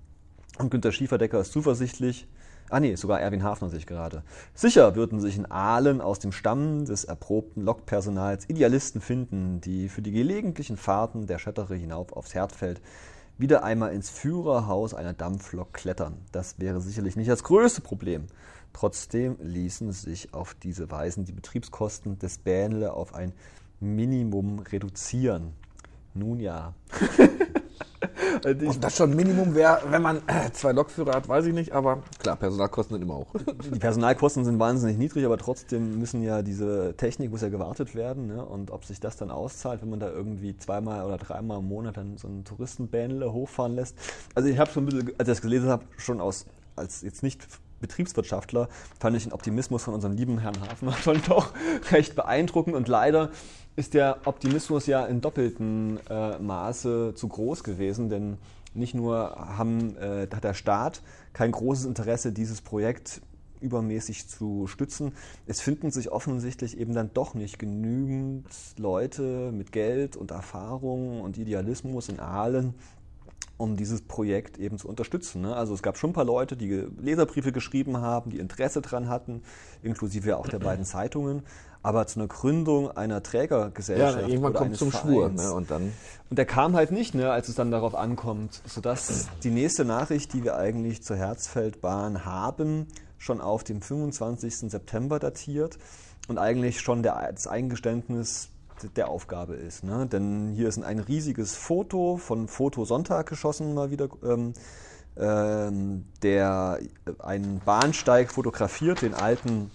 Und 0.58 0.72
Günter 0.72 0.92
Schieferdecker 0.92 1.40
ist 1.40 1.52
zuversichtlich, 1.52 2.28
Ah 2.70 2.80
nee, 2.80 2.96
sogar 2.96 3.20
Erwin 3.20 3.44
Hafner 3.44 3.70
sich 3.70 3.88
gerade. 3.88 4.24
Sicher 4.54 4.96
würden 4.96 5.20
sich 5.20 5.38
in 5.38 5.50
Aalen 5.50 6.02
aus 6.02 6.20
dem 6.20 6.32
Stamm 6.32 6.86
des 6.86 7.04
erprobten 7.04 7.64
Lokpersonals 7.64 8.48
Idealisten 8.48 9.02
finden, 9.02 9.60
die 9.62 9.90
für 9.90 10.02
die 10.02 10.12
gelegentlichen 10.12 10.78
Fahrten 10.78 11.26
der 11.26 11.40
Schettere 11.40 11.76
hinauf 11.76 12.14
aufs 12.14 12.36
Herdfeld 12.36 12.82
wieder 13.40 13.64
einmal 13.64 13.94
ins 13.94 14.10
Führerhaus 14.10 14.94
einer 14.94 15.14
Dampflok 15.14 15.74
klettern. 15.74 16.18
Das 16.32 16.60
wäre 16.60 16.82
sicherlich 16.82 17.16
nicht 17.16 17.30
das 17.30 17.44
größte 17.44 17.82
Problem. 17.82 18.28
Trotzdem 18.74 19.38
ließen 19.42 19.92
sich 19.92 20.34
auf 20.34 20.54
diese 20.54 20.92
Weise 20.92 21.24
die 21.24 21.32
Betriebskosten 21.32 22.20
des 22.20 22.38
Bähnle 22.38 22.94
auf 22.94 23.16
ein 23.16 23.34
Minimum 23.80 24.60
reduzieren. 24.60 25.54
Nun 26.14 26.40
ja. 26.40 26.74
Und 28.46 28.84
das 28.84 28.98
schon 28.98 29.16
Minimum 29.16 29.56
wäre, 29.56 29.82
wenn 29.90 30.02
man 30.02 30.18
äh, 30.28 30.52
zwei 30.54 30.72
Lokführer 30.72 31.14
hat, 31.14 31.28
weiß 31.28 31.46
ich 31.46 31.54
nicht, 31.54 31.72
aber 31.72 32.04
klar, 32.20 32.36
Personalkosten 32.36 32.96
sind 32.96 33.04
immer 33.04 33.18
hoch. 33.18 33.34
Die 33.74 33.80
Personalkosten 33.80 34.46
sind 34.46 34.60
wahnsinnig 34.60 34.98
niedrig, 34.98 35.26
aber 35.26 35.38
trotzdem 35.38 36.00
müssen 36.00 36.22
ja 36.24 36.42
diese 36.42 36.94
Technik 36.98 37.32
muss 37.32 37.42
ja 37.42 37.50
gewartet 37.50 37.96
werden. 37.96 38.28
Ne? 38.28 38.44
Und 38.44 38.72
ob 38.72 38.86
sich 38.86 39.00
das 39.00 39.18
dann 39.18 39.32
auszahlt, 39.32 39.82
wenn 39.82 39.90
man 39.90 40.00
da 40.00 40.10
irgendwie 40.10 40.58
zweimal 40.58 41.06
oder 41.06 41.18
dreimal 41.18 41.60
im 41.60 41.68
Monat 41.68 41.98
dann 41.98 42.18
so 42.18 42.28
einen 42.28 42.44
Touristenbändle 42.46 43.32
hochfahren 43.32 43.76
lässt. 43.76 43.96
Also 44.36 44.50
ich 44.50 44.58
habe 44.60 44.72
schon 44.72 44.84
ein 44.84 44.86
bisschen, 44.88 45.08
als 45.18 45.28
ich 45.28 45.34
das 45.34 45.42
gelesen 45.42 45.70
habe, 45.70 45.84
schon 45.98 46.22
aus, 46.22 46.46
als 46.76 47.02
jetzt 47.02 47.24
nicht 47.24 47.48
Betriebswirtschaftler 47.80 48.70
fand 49.00 49.16
ich 49.18 49.24
den 49.24 49.34
Optimismus 49.34 49.84
von 49.84 49.94
unserem 49.94 50.16
lieben 50.16 50.40
Herrn 50.40 50.60
Hafner 50.62 50.94
schon 50.94 51.22
doch 51.28 51.54
recht 51.92 52.16
beeindruckend 52.16 52.76
und 52.76 52.88
leider 52.88 53.32
ist 53.76 53.94
der 53.94 54.18
Optimismus 54.26 54.88
ja 54.88 55.06
in 55.06 55.22
doppeltem 55.22 56.00
äh, 56.10 56.38
Maße 56.38 57.14
zu 57.16 57.28
groß 57.28 57.64
gewesen, 57.64 58.10
denn 58.10 58.38
nicht 58.74 58.94
nur 58.94 59.36
haben, 59.58 59.96
äh, 59.98 60.28
hat 60.34 60.44
der 60.44 60.54
Staat 60.54 61.02
kein 61.34 61.52
großes 61.52 61.86
Interesse, 61.86 62.32
dieses 62.32 62.62
Projekt 62.62 63.22
übermäßig 63.62 64.28
zu 64.28 64.68
stützen. 64.68 65.14
Es 65.46 65.62
finden 65.62 65.92
sich 65.92 66.12
offensichtlich 66.12 66.78
eben 66.78 66.94
dann 66.94 67.12
doch 67.14 67.34
nicht 67.34 67.60
genügend 67.60 68.48
Leute 68.78 69.52
mit 69.52 69.72
Geld 69.72 70.16
und 70.16 70.32
Erfahrung 70.32 71.22
und 71.22 71.38
Idealismus 71.38 72.10
in 72.10 72.20
Aalen, 72.20 72.74
um 73.60 73.76
dieses 73.76 74.02
Projekt 74.02 74.58
eben 74.58 74.78
zu 74.78 74.88
unterstützen. 74.88 75.42
Ne? 75.42 75.54
Also 75.54 75.74
es 75.74 75.84
gab 75.84 75.98
schon 75.98 76.12
ein 76.12 76.14
paar 76.14 76.24
Leute, 76.24 76.56
die 76.56 76.88
Leserbriefe 76.98 77.52
geschrieben 77.52 77.98
haben, 77.98 78.32
die 78.32 78.40
Interesse 78.40 78.82
daran 78.82 79.10
hatten, 79.10 79.44
inklusive 79.84 80.38
auch 80.38 80.48
der 80.48 80.60
beiden 80.60 80.86
Zeitungen. 80.86 81.44
Aber 81.84 82.08
zu 82.08 82.20
einer 82.20 82.28
Gründung 82.28 82.90
einer 82.92 83.22
Trägergesellschaft. 83.22 84.22
Ja, 84.22 84.28
irgendwann 84.28 84.54
kommt 84.54 84.78
zum 84.78 84.92
Vereins, 84.92 85.12
Schwur. 85.12 85.30
Ne? 85.30 85.54
Und, 85.54 85.72
dann 85.72 85.92
und 86.30 86.38
der 86.38 86.46
kam 86.46 86.76
halt 86.76 86.92
nicht, 86.92 87.16
ne, 87.16 87.32
als 87.32 87.50
es 87.50 87.56
dann 87.56 87.70
darauf 87.70 87.96
ankommt. 87.96 88.62
Sodass 88.66 89.28
die 89.44 89.52
nächste 89.52 89.84
Nachricht, 89.84 90.34
die 90.34 90.44
wir 90.46 90.56
eigentlich 90.56 91.04
zur 91.04 91.18
Herzfeldbahn 91.18 92.26
haben, 92.26 92.88
schon 93.18 93.42
auf 93.42 93.66
dem 93.66 93.82
25. 93.82 94.72
September 94.72 95.20
datiert 95.20 95.78
und 96.30 96.38
eigentlich 96.38 96.80
schon 96.80 97.04
der, 97.04 97.30
das 97.34 97.48
Eingeständnis 97.48 98.50
der 98.96 99.10
Aufgabe 99.10 99.56
ist. 99.56 99.84
Ne? 99.84 100.08
Denn 100.08 100.50
hier 100.50 100.68
ist 100.68 100.82
ein 100.82 101.00
riesiges 101.00 101.56
Foto 101.56 102.18
von 102.18 102.48
Fotosonntag 102.48 103.28
geschossen, 103.28 103.74
mal 103.74 103.92
wieder 103.92 104.10
ähm, 104.24 104.54
ähm, 105.18 106.06
der 106.22 106.80
einen 107.20 107.60
Bahnsteig 107.60 108.32
fotografiert, 108.32 109.02
den 109.02 109.14
alten 109.14 109.72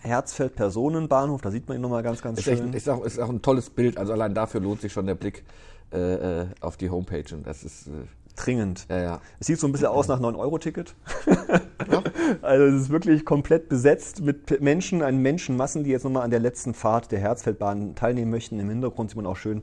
Herzfeld-Personenbahnhof. 0.00 1.40
Da 1.40 1.50
sieht 1.50 1.68
man 1.68 1.78
ihn 1.78 1.80
nochmal 1.80 2.02
ganz, 2.02 2.22
ganz 2.22 2.38
Ist, 2.38 2.44
schön. 2.44 2.68
echt, 2.68 2.74
ist, 2.74 2.88
auch, 2.88 3.04
ist 3.04 3.18
auch 3.18 3.28
ein 3.28 3.42
tolles 3.42 3.70
Bild. 3.70 3.98
Also 3.98 4.12
allein 4.12 4.34
dafür 4.34 4.60
lohnt 4.60 4.80
sich 4.80 4.92
schon 4.92 5.06
der 5.06 5.14
Blick 5.14 5.44
äh, 5.92 6.42
äh, 6.42 6.46
auf 6.60 6.76
die 6.76 6.90
Homepage. 6.90 7.34
Und 7.34 7.46
das 7.46 7.64
ist, 7.64 7.86
äh, 7.86 7.90
Dringend. 8.36 8.86
ja, 8.88 8.98
ja. 8.98 9.20
Es 9.40 9.46
sieht 9.46 9.58
so 9.58 9.66
ein 9.66 9.72
bisschen 9.72 9.88
aus 9.88 10.08
nach 10.08 10.20
9-Euro-Ticket. 10.20 10.94
Also 12.42 12.64
es 12.64 12.82
ist 12.82 12.90
wirklich 12.90 13.24
komplett 13.24 13.68
besetzt 13.68 14.20
mit 14.20 14.60
Menschen, 14.60 15.02
an 15.02 15.18
Menschenmassen, 15.18 15.84
die 15.84 15.90
jetzt 15.90 16.04
nochmal 16.04 16.24
an 16.24 16.30
der 16.30 16.40
letzten 16.40 16.74
Fahrt 16.74 17.12
der 17.12 17.20
Herzfeldbahn 17.20 17.94
teilnehmen 17.94 18.30
möchten. 18.30 18.58
Im 18.58 18.68
Hintergrund 18.68 19.10
sieht 19.10 19.16
man 19.16 19.26
auch 19.26 19.36
schön 19.36 19.62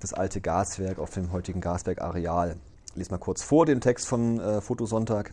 das 0.00 0.12
alte 0.12 0.40
Gaswerk 0.40 0.98
auf 0.98 1.10
dem 1.10 1.32
heutigen 1.32 1.60
Gaswerk-Areal. 1.60 2.56
Ich 2.90 2.96
lese 2.96 3.10
mal 3.10 3.18
kurz 3.18 3.42
vor 3.42 3.64
den 3.64 3.80
Text 3.80 4.06
von 4.06 4.40
äh, 4.40 4.60
Fotosonntag. 4.60 5.32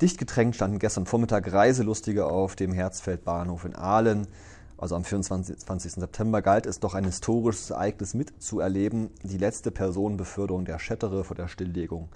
Dicht 0.00 0.18
gedrängt 0.18 0.56
standen 0.56 0.80
gestern 0.80 1.06
Vormittag 1.06 1.52
Reiselustige 1.52 2.26
auf 2.26 2.56
dem 2.56 2.72
Herzfeldbahnhof 2.72 3.64
in 3.64 3.76
Aalen. 3.76 4.26
Also 4.82 4.96
am 4.96 5.04
24. 5.04 5.58
20. 5.58 5.92
September 5.92 6.42
galt 6.42 6.66
es 6.66 6.80
doch 6.80 6.94
ein 6.94 7.04
historisches 7.04 7.70
Ereignis 7.70 8.14
mitzuerleben, 8.14 9.10
die 9.22 9.38
letzte 9.38 9.70
Personenbeförderung 9.70 10.64
der 10.64 10.80
Schettere 10.80 11.22
vor 11.22 11.36
der 11.36 11.46
Stilllegung. 11.46 12.08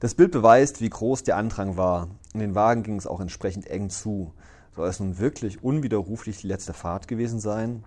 Das 0.00 0.14
Bild 0.14 0.30
beweist, 0.30 0.82
wie 0.82 0.90
groß 0.90 1.22
der 1.22 1.38
Andrang 1.38 1.78
war. 1.78 2.08
In 2.34 2.40
den 2.40 2.54
Wagen 2.54 2.82
ging 2.82 2.96
es 2.96 3.06
auch 3.06 3.20
entsprechend 3.20 3.68
eng 3.68 3.88
zu. 3.88 4.34
Soll 4.76 4.86
es 4.86 5.00
nun 5.00 5.18
wirklich 5.18 5.64
unwiderruflich 5.64 6.42
die 6.42 6.46
letzte 6.46 6.74
Fahrt 6.74 7.08
gewesen 7.08 7.40
sein? 7.40 7.84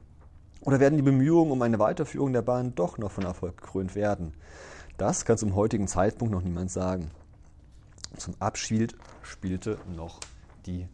Oder 0.61 0.79
werden 0.79 0.97
die 0.97 1.03
Bemühungen 1.03 1.51
um 1.51 1.61
eine 1.61 1.77
Weiterführung 1.77 2.34
der 2.34 2.41
Bahn 2.41 2.73
doch 2.73 2.97
noch 2.97 3.11
von 3.11 3.25
Erfolg 3.25 3.57
gekrönt 3.57 3.93
werden? 3.93 4.34
Das 4.97 5.25
kann 5.25 5.38
zum 5.38 5.53
heutigen 5.53 5.88
Zeitpunkt 5.88 6.34
noch 6.34 6.41
niemand 6.41 6.71
sagen. 6.71 7.11
Zum 8.17 8.34
Abschied 8.39 8.95
spielte 9.21 9.77
noch 9.95 10.21
die 10.65 10.88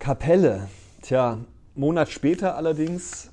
Kapelle. 0.00 0.66
Tja, 1.00 1.38
Monat 1.76 2.08
später 2.08 2.56
allerdings 2.56 3.30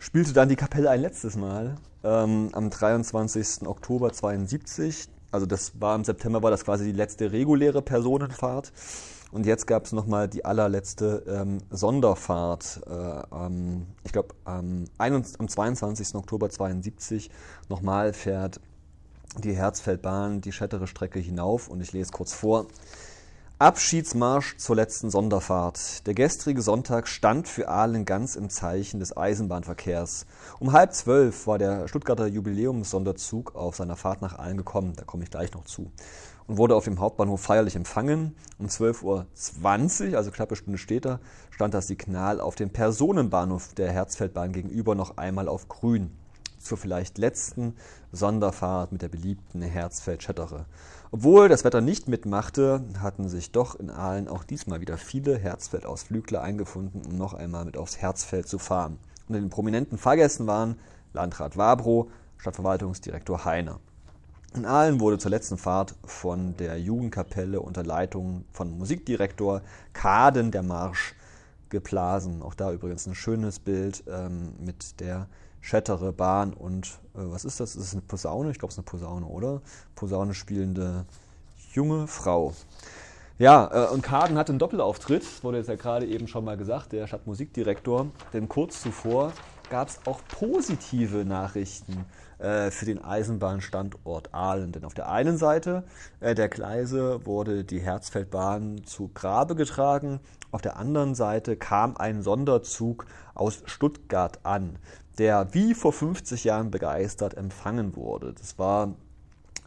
spielte 0.00 0.32
dann 0.32 0.48
die 0.48 0.56
Kapelle 0.56 0.90
ein 0.90 1.00
letztes 1.00 1.36
Mal. 1.36 1.76
Ähm, 2.02 2.48
am 2.52 2.68
23. 2.68 3.66
Oktober 3.66 4.12
72. 4.12 5.08
Also 5.30 5.46
das 5.46 5.80
war 5.80 5.94
im 5.94 6.02
September 6.02 6.42
war 6.42 6.50
das 6.50 6.64
quasi 6.64 6.84
die 6.84 6.92
letzte 6.92 7.30
reguläre 7.30 7.80
Personenfahrt. 7.80 8.72
Und 9.30 9.46
jetzt 9.46 9.66
gab 9.66 9.84
es 9.84 9.92
nochmal 9.92 10.26
die 10.26 10.44
allerletzte 10.44 11.22
ähm, 11.28 11.58
Sonderfahrt. 11.70 12.80
Äh, 12.86 12.90
am, 12.90 13.86
ich 14.02 14.12
glaube, 14.12 14.34
am, 14.44 14.86
21 14.98 15.38
am 15.38 15.48
22. 15.48 16.14
Oktober 16.16 16.50
72 16.50 17.30
nochmal 17.68 18.14
fährt 18.14 18.60
die 19.36 19.54
Herzfeldbahn 19.54 20.40
die 20.40 20.50
Schettere 20.50 20.88
Strecke 20.88 21.20
hinauf 21.20 21.68
und 21.68 21.82
ich 21.82 21.92
lese 21.92 22.10
kurz 22.10 22.32
vor. 22.32 22.66
Abschiedsmarsch 23.60 24.56
zur 24.56 24.76
letzten 24.76 25.10
Sonderfahrt. 25.10 26.06
Der 26.06 26.14
gestrige 26.14 26.62
Sonntag 26.62 27.08
stand 27.08 27.48
für 27.48 27.68
Aalen 27.68 28.04
ganz 28.04 28.36
im 28.36 28.50
Zeichen 28.50 29.00
des 29.00 29.16
Eisenbahnverkehrs. 29.16 30.26
Um 30.60 30.70
halb 30.70 30.94
zwölf 30.94 31.48
war 31.48 31.58
der 31.58 31.88
Stuttgarter 31.88 32.28
Jubiläumssonderzug 32.28 33.56
auf 33.56 33.74
seiner 33.74 33.96
Fahrt 33.96 34.22
nach 34.22 34.38
Aalen 34.38 34.58
gekommen, 34.58 34.92
da 34.94 35.02
komme 35.02 35.24
ich 35.24 35.32
gleich 35.32 35.52
noch 35.54 35.64
zu, 35.64 35.90
und 36.46 36.56
wurde 36.56 36.76
auf 36.76 36.84
dem 36.84 37.00
Hauptbahnhof 37.00 37.40
feierlich 37.40 37.74
empfangen. 37.74 38.36
Um 38.60 38.66
12.20 38.66 39.02
Uhr, 40.10 40.16
also 40.16 40.30
knappe 40.30 40.54
Stunde 40.54 40.78
später, 40.78 41.18
stand 41.50 41.74
das 41.74 41.88
Signal 41.88 42.40
auf 42.40 42.54
dem 42.54 42.70
Personenbahnhof 42.70 43.74
der 43.74 43.90
Herzfeldbahn 43.90 44.52
gegenüber 44.52 44.94
noch 44.94 45.16
einmal 45.16 45.48
auf 45.48 45.66
grün 45.66 46.16
zur 46.60 46.78
vielleicht 46.78 47.18
letzten 47.18 47.74
Sonderfahrt 48.12 48.92
mit 48.92 49.02
der 49.02 49.08
beliebten 49.08 49.62
Herzfeld-Schettere. 49.62 50.66
Obwohl 51.10 51.48
das 51.48 51.64
Wetter 51.64 51.80
nicht 51.80 52.06
mitmachte, 52.06 52.84
hatten 53.00 53.30
sich 53.30 53.50
doch 53.50 53.74
in 53.74 53.88
Aalen 53.88 54.28
auch 54.28 54.44
diesmal 54.44 54.82
wieder 54.82 54.98
viele 54.98 55.38
Herzfeld-Ausflügler 55.38 56.42
eingefunden, 56.42 57.00
um 57.06 57.16
noch 57.16 57.32
einmal 57.32 57.64
mit 57.64 57.78
aufs 57.78 57.96
Herzfeld 57.96 58.46
zu 58.46 58.58
fahren. 58.58 58.98
Unter 59.26 59.40
den 59.40 59.48
prominenten 59.48 59.96
Fahrgästen 59.96 60.46
waren 60.46 60.76
Landrat 61.14 61.56
Wabro, 61.56 62.10
Stadtverwaltungsdirektor 62.36 63.46
Heiner. 63.46 63.80
In 64.54 64.66
Aalen 64.66 65.00
wurde 65.00 65.18
zur 65.18 65.30
letzten 65.30 65.56
Fahrt 65.56 65.94
von 66.04 66.56
der 66.58 66.78
Jugendkapelle 66.78 67.60
unter 67.60 67.84
Leitung 67.84 68.44
von 68.52 68.76
Musikdirektor 68.76 69.62
Kaden 69.94 70.50
der 70.50 70.62
Marsch 70.62 71.14
geblasen. 71.70 72.42
Auch 72.42 72.54
da 72.54 72.70
übrigens 72.70 73.06
ein 73.06 73.14
schönes 73.14 73.58
Bild 73.58 74.04
ähm, 74.08 74.52
mit 74.58 75.00
der 75.00 75.26
Schettere 75.60 76.12
Bahn 76.12 76.52
und 76.52 76.86
äh, 77.14 77.20
was 77.20 77.44
ist 77.44 77.60
das? 77.60 77.76
Ist 77.76 77.84
es 77.84 77.92
eine 77.92 78.02
Posaune? 78.02 78.50
Ich 78.50 78.58
glaube, 78.58 78.70
es 78.70 78.78
ist 78.78 78.78
eine 78.78 78.84
Posaune, 78.84 79.26
oder? 79.26 79.60
Posaune 79.94 80.34
spielende 80.34 81.04
junge 81.72 82.06
Frau. 82.06 82.54
Ja, 83.38 83.70
äh, 83.72 83.92
und 83.92 84.02
Kaden 84.02 84.36
hatte 84.36 84.50
einen 84.50 84.58
Doppelauftritt, 84.58 85.22
das 85.22 85.44
wurde 85.44 85.58
jetzt 85.58 85.68
ja 85.68 85.76
gerade 85.76 86.06
eben 86.06 86.26
schon 86.26 86.44
mal 86.44 86.56
gesagt, 86.56 86.92
der 86.92 87.06
Stadtmusikdirektor. 87.06 88.08
Denn 88.32 88.48
kurz 88.48 88.82
zuvor 88.82 89.32
gab 89.70 89.88
es 89.88 90.00
auch 90.06 90.20
positive 90.28 91.24
Nachrichten 91.24 92.04
äh, 92.38 92.70
für 92.70 92.84
den 92.84 93.04
Eisenbahnstandort 93.04 94.34
Aalen. 94.34 94.72
Denn 94.72 94.84
auf 94.84 94.94
der 94.94 95.08
einen 95.08 95.38
Seite 95.38 95.84
äh, 96.20 96.34
der 96.34 96.48
Gleise 96.48 97.24
wurde 97.26 97.64
die 97.64 97.80
Herzfeldbahn 97.80 98.84
zu 98.84 99.10
Grabe 99.14 99.54
getragen, 99.54 100.20
auf 100.50 100.62
der 100.62 100.76
anderen 100.76 101.14
Seite 101.14 101.56
kam 101.56 101.96
ein 101.96 102.22
Sonderzug 102.22 103.04
aus 103.34 103.62
Stuttgart 103.66 104.40
an, 104.44 104.78
der 105.18 105.52
wie 105.52 105.74
vor 105.74 105.92
50 105.92 106.44
Jahren 106.44 106.70
begeistert 106.70 107.34
empfangen 107.36 107.96
wurde. 107.96 108.32
Das 108.32 108.58
war 108.58 108.94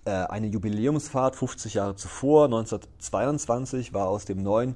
äh, 0.06 0.12
eine 0.12 0.48
Jubiläumsfahrt 0.48 1.36
50 1.36 1.76
Jahre 1.76 1.96
zuvor, 1.96 2.46
1922, 2.46 3.94
war 3.94 4.08
aus 4.08 4.26
dem 4.26 4.42
neuen 4.42 4.76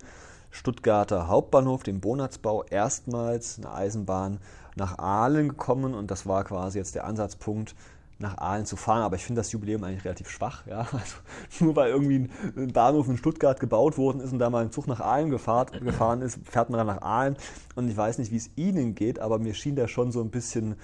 Stuttgarter 0.52 1.28
Hauptbahnhof, 1.28 1.84
dem 1.84 2.00
Bonatzbau, 2.00 2.64
erstmals 2.64 3.58
eine 3.58 3.74
Eisenbahn 3.74 4.40
nach 4.76 4.98
Aalen 5.00 5.50
gekommen 5.50 5.94
und 5.94 6.12
das 6.12 6.28
war 6.28 6.44
quasi 6.44 6.78
jetzt 6.78 6.96
der 6.96 7.06
Ansatzpunkt, 7.06 7.76
nach 8.20 8.38
Aalen 8.38 8.66
zu 8.66 8.76
fahren. 8.76 9.02
Aber 9.02 9.16
ich 9.16 9.24
finde 9.24 9.40
das 9.40 9.52
Jubiläum 9.52 9.84
eigentlich 9.84 10.06
relativ 10.06 10.30
schwach. 10.30 10.66
Ja? 10.68 10.88
Also 10.94 11.66
nur 11.66 11.76
weil 11.76 11.92
irgendwie 11.92 12.30
ein 12.56 12.74
Bahnhof 12.74 13.08
in 13.08 13.18
Stuttgart 13.18 13.60
gebaut 13.60 13.98
worden 13.98 14.22
ist 14.22 14.32
und 14.32 14.40
da 14.40 14.50
mal 14.50 14.64
ein 14.64 14.72
Zug 14.72 14.88
nach 14.88 15.00
Aalen 15.00 15.30
gefahrt, 15.30 15.80
gefahren 15.82 16.22
ist, 16.22 16.40
fährt 16.44 16.70
man 16.70 16.78
dann 16.78 16.88
nach 16.88 17.02
Aalen. 17.02 17.36
Und 17.76 17.90
ich 17.90 17.98
weiß 17.98 18.18
nicht, 18.18 18.32
wie 18.32 18.38
es 18.38 18.50
Ihnen 18.56 18.96
geht, 18.96 19.20
aber 19.20 19.40
mir 19.40 19.54
schien 19.54 19.76
da 19.76 19.88
schon 19.88 20.12
so 20.12 20.22
ein 20.22 20.30
bisschen, 20.30 20.76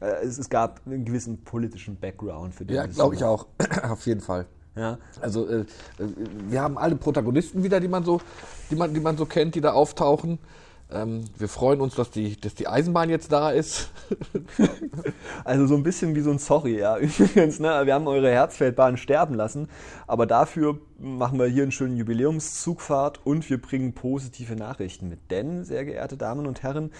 äh, 0.00 0.24
es, 0.24 0.38
es 0.38 0.48
gab 0.50 0.80
einen 0.86 1.04
gewissen 1.04 1.42
politischen 1.44 1.96
Background 1.96 2.54
für 2.54 2.64
Ja, 2.64 2.82
dieses 2.82 2.96
glaube 2.96 3.14
ich 3.14 3.24
auch. 3.24 3.46
Auf 3.82 4.06
jeden 4.06 4.20
Fall. 4.20 4.46
Ja, 4.76 4.98
Also 5.20 5.48
äh, 5.48 5.60
äh, 5.60 5.66
wir 6.48 6.62
haben 6.62 6.78
alle 6.78 6.96
Protagonisten 6.96 7.62
wieder, 7.62 7.80
die 7.80 7.88
man 7.88 8.04
so, 8.04 8.20
die 8.70 8.76
man, 8.76 8.94
die 8.94 9.00
man 9.00 9.16
so 9.16 9.26
kennt, 9.26 9.54
die 9.54 9.60
da 9.60 9.72
auftauchen. 9.72 10.38
Ähm, 10.92 11.24
wir 11.38 11.48
freuen 11.48 11.80
uns, 11.80 11.94
dass 11.94 12.10
die, 12.10 12.40
dass 12.40 12.54
die 12.54 12.68
Eisenbahn 12.68 13.10
jetzt 13.10 13.32
da 13.32 13.50
ist. 13.50 13.90
Also 15.44 15.66
so 15.66 15.74
ein 15.74 15.82
bisschen 15.82 16.14
wie 16.14 16.20
so 16.20 16.30
ein 16.30 16.38
Sorry, 16.38 16.78
ja. 16.78 16.96
Übrigens, 16.98 17.60
ne, 17.60 17.86
wir 17.86 17.94
haben 17.94 18.06
eure 18.06 18.30
Herzfeldbahn 18.30 18.96
sterben 18.96 19.34
lassen, 19.34 19.68
aber 20.06 20.26
dafür 20.26 20.78
machen 20.98 21.38
wir 21.38 21.46
hier 21.46 21.62
einen 21.62 21.72
schönen 21.72 21.96
Jubiläumszugfahrt 21.96 23.24
und 23.24 23.48
wir 23.48 23.60
bringen 23.60 23.94
positive 23.94 24.56
Nachrichten 24.56 25.08
mit. 25.08 25.30
Denn, 25.30 25.64
sehr 25.64 25.84
geehrte 25.84 26.16
Damen 26.16 26.46
und 26.46 26.62
Herren, 26.62 26.92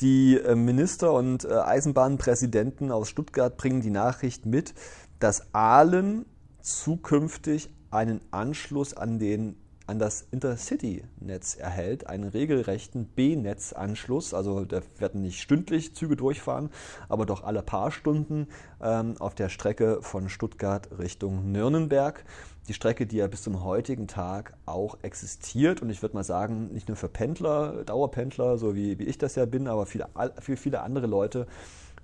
die 0.00 0.36
äh, 0.36 0.54
Minister 0.54 1.12
und 1.12 1.44
äh, 1.44 1.52
Eisenbahnpräsidenten 1.52 2.92
aus 2.92 3.08
Stuttgart 3.08 3.56
bringen 3.56 3.80
die 3.80 3.90
Nachricht 3.90 4.44
mit, 4.44 4.74
dass 5.18 5.54
Aalen 5.54 6.26
zukünftig 6.60 7.70
einen 7.90 8.20
Anschluss 8.30 8.94
an 8.94 9.18
den 9.18 9.56
an 9.86 9.98
das 9.98 10.26
Intercity-Netz 10.30 11.56
erhält, 11.56 12.06
einen 12.06 12.28
regelrechten 12.28 13.06
B-Netz-Anschluss. 13.06 14.34
Also 14.34 14.64
da 14.64 14.80
werden 14.98 15.22
nicht 15.22 15.40
stündlich 15.40 15.94
Züge 15.94 16.16
durchfahren, 16.16 16.70
aber 17.08 17.26
doch 17.26 17.44
alle 17.44 17.62
paar 17.62 17.90
Stunden 17.90 18.48
ähm, 18.82 19.16
auf 19.18 19.34
der 19.34 19.48
Strecke 19.48 19.98
von 20.02 20.28
Stuttgart 20.28 20.88
Richtung 20.98 21.52
Nürnberg. 21.52 22.24
Die 22.68 22.74
Strecke, 22.74 23.06
die 23.06 23.18
ja 23.18 23.28
bis 23.28 23.42
zum 23.42 23.62
heutigen 23.62 24.08
Tag 24.08 24.54
auch 24.66 24.98
existiert 25.02 25.82
und 25.82 25.90
ich 25.90 26.02
würde 26.02 26.16
mal 26.16 26.24
sagen, 26.24 26.72
nicht 26.72 26.88
nur 26.88 26.96
für 26.96 27.08
Pendler, 27.08 27.84
Dauerpendler, 27.84 28.58
so 28.58 28.74
wie, 28.74 28.98
wie 28.98 29.04
ich 29.04 29.18
das 29.18 29.36
ja 29.36 29.46
bin, 29.46 29.68
aber 29.68 29.86
viele, 29.86 30.08
für 30.40 30.56
viele 30.56 30.80
andere 30.80 31.06
Leute 31.06 31.46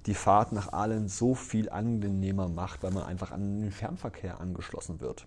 die 0.07 0.14
Fahrt 0.14 0.53
nach 0.53 0.72
Aalen 0.72 1.09
so 1.09 1.35
viel 1.35 1.70
angenehmer 1.70 2.49
macht, 2.49 2.83
weil 2.83 2.91
man 2.91 3.05
einfach 3.05 3.30
an 3.30 3.61
den 3.61 3.70
Fernverkehr 3.70 4.41
angeschlossen 4.41 5.01
wird. 5.01 5.26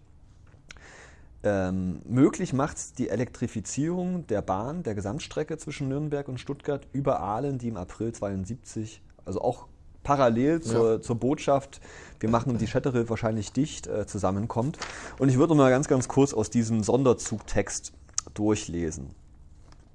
Ähm, 1.46 2.02
möglich 2.06 2.54
macht 2.54 2.98
die 2.98 3.10
Elektrifizierung 3.10 4.26
der 4.28 4.42
Bahn, 4.42 4.82
der 4.82 4.96
Gesamtstrecke 4.96 5.58
zwischen 5.58 5.88
Nürnberg 5.88 6.28
und 6.28 6.40
Stuttgart 6.40 6.88
über 6.92 7.20
Aalen, 7.20 7.60
die 7.60 7.68
im 7.68 7.78
April 7.78 8.12
72, 8.12 9.02
also 9.26 9.42
auch 9.42 9.68
parallel 10.04 10.62
zur, 10.62 10.94
Ja. 10.94 11.02
zur 11.02 11.16
Botschaft, 11.18 11.82
wir 12.20 12.30
machen 12.30 12.58
die 12.58 12.68
Schettere 12.68 13.10
wahrscheinlich 13.10 13.52
dicht, 13.52 13.86
äh, 13.86 14.08
zusammenkommt. 14.08 14.80
Und 15.20 15.30
ich 15.30 15.38
würde 15.38 15.54
mal 15.54 15.70
ganz, 15.70 15.88
ganz 15.88 16.08
kurz 16.08 16.34
aus 16.34 16.50
diesem 16.50 16.82
Sonderzugtext 16.84 17.94
durchlesen. 18.34 19.12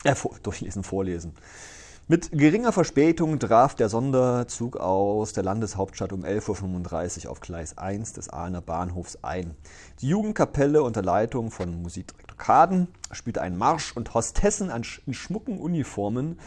Äh, 0.04 0.14
vor, 0.14 0.36
durchlesen, 0.42 0.84
vorlesen. 0.84 1.32
Mit 2.10 2.32
geringer 2.32 2.72
Verspätung 2.72 3.38
traf 3.38 3.76
der 3.76 3.88
Sonderzug 3.88 4.76
aus 4.76 5.32
der 5.32 5.44
Landeshauptstadt 5.44 6.12
um 6.12 6.24
11.35 6.24 7.26
Uhr 7.26 7.30
auf 7.30 7.38
Gleis 7.38 7.78
1 7.78 8.14
des 8.14 8.28
Ahlener 8.30 8.60
Bahnhofs 8.60 9.20
ein. 9.22 9.54
Die 10.00 10.08
Jugendkapelle 10.08 10.82
unter 10.82 11.02
Leitung 11.02 11.52
von 11.52 11.80
Musikdirektor 11.82 12.36
Kaden 12.36 12.88
spielte 13.12 13.42
einen 13.42 13.56
Marsch 13.56 13.94
und 13.94 14.12
Hostessen 14.12 14.72
in 15.06 15.14
schmucken 15.14 15.60
Uniformen 15.60 16.40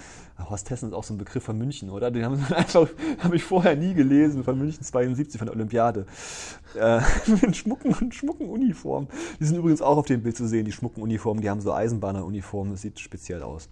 Hostessen 0.50 0.90
ist 0.90 0.96
auch 0.96 1.04
so 1.04 1.14
ein 1.14 1.18
Begriff 1.18 1.44
von 1.44 1.58
München, 1.58 1.90
oder? 1.90 2.12
Den 2.12 2.26
haben 2.26 2.36
sie 2.36 2.44
einfach, 2.56 2.88
habe 3.20 3.36
ich 3.36 3.44
vorher 3.44 3.76
nie 3.76 3.94
gelesen, 3.94 4.44
von 4.44 4.58
München 4.58 4.84
72, 4.84 5.38
von 5.38 5.48
der 5.48 5.56
Olympiade. 5.56 6.06
Äh, 6.76 7.02
mit 7.42 7.56
schmucken 7.56 7.94
und 7.94 8.14
schmucken 8.16 8.50
Uniformen. 8.50 9.08
Die 9.40 9.46
sind 9.46 9.58
übrigens 9.58 9.82
auch 9.82 9.98
auf 9.98 10.06
dem 10.06 10.24
Bild 10.24 10.36
zu 10.36 10.48
sehen, 10.48 10.66
die 10.66 10.72
schmucken 10.72 11.04
Uniformen, 11.04 11.42
die 11.42 11.50
haben 11.50 11.62
so 11.62 11.74
Eisenbahneruniformen, 11.74 12.74
das 12.74 12.82
sieht 12.82 13.00
speziell 13.00 13.44
aus. 13.44 13.70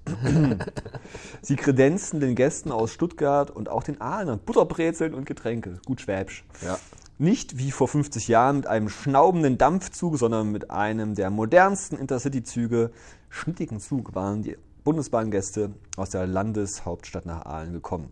sie 1.41 1.55
kredenzten 1.55 2.19
den 2.19 2.35
Gästen 2.35 2.71
aus 2.71 2.93
Stuttgart 2.93 3.49
und 3.49 3.69
auch 3.69 3.83
den 3.83 3.99
Ahlern 3.99 4.39
Butterbrezeln 4.39 5.13
und 5.13 5.25
Getränke. 5.25 5.79
Gut 5.85 6.01
schwäbsch. 6.01 6.43
Ja. 6.63 6.77
Nicht 7.17 7.59
wie 7.59 7.71
vor 7.71 7.87
50 7.87 8.27
Jahren 8.27 8.57
mit 8.57 8.67
einem 8.67 8.89
schnaubenden 8.89 9.57
Dampfzug, 9.57 10.17
sondern 10.17 10.51
mit 10.51 10.71
einem 10.71 11.13
der 11.13 11.29
modernsten 11.29 11.97
Intercity-Züge. 11.97 12.91
Schnittigen 13.29 13.79
Zug 13.79 14.15
waren 14.15 14.41
die 14.41 14.57
Bundesbahngäste 14.83 15.71
aus 15.97 16.09
der 16.09 16.27
Landeshauptstadt 16.27 17.25
nach 17.25 17.45
Aalen 17.45 17.73
gekommen. 17.73 18.11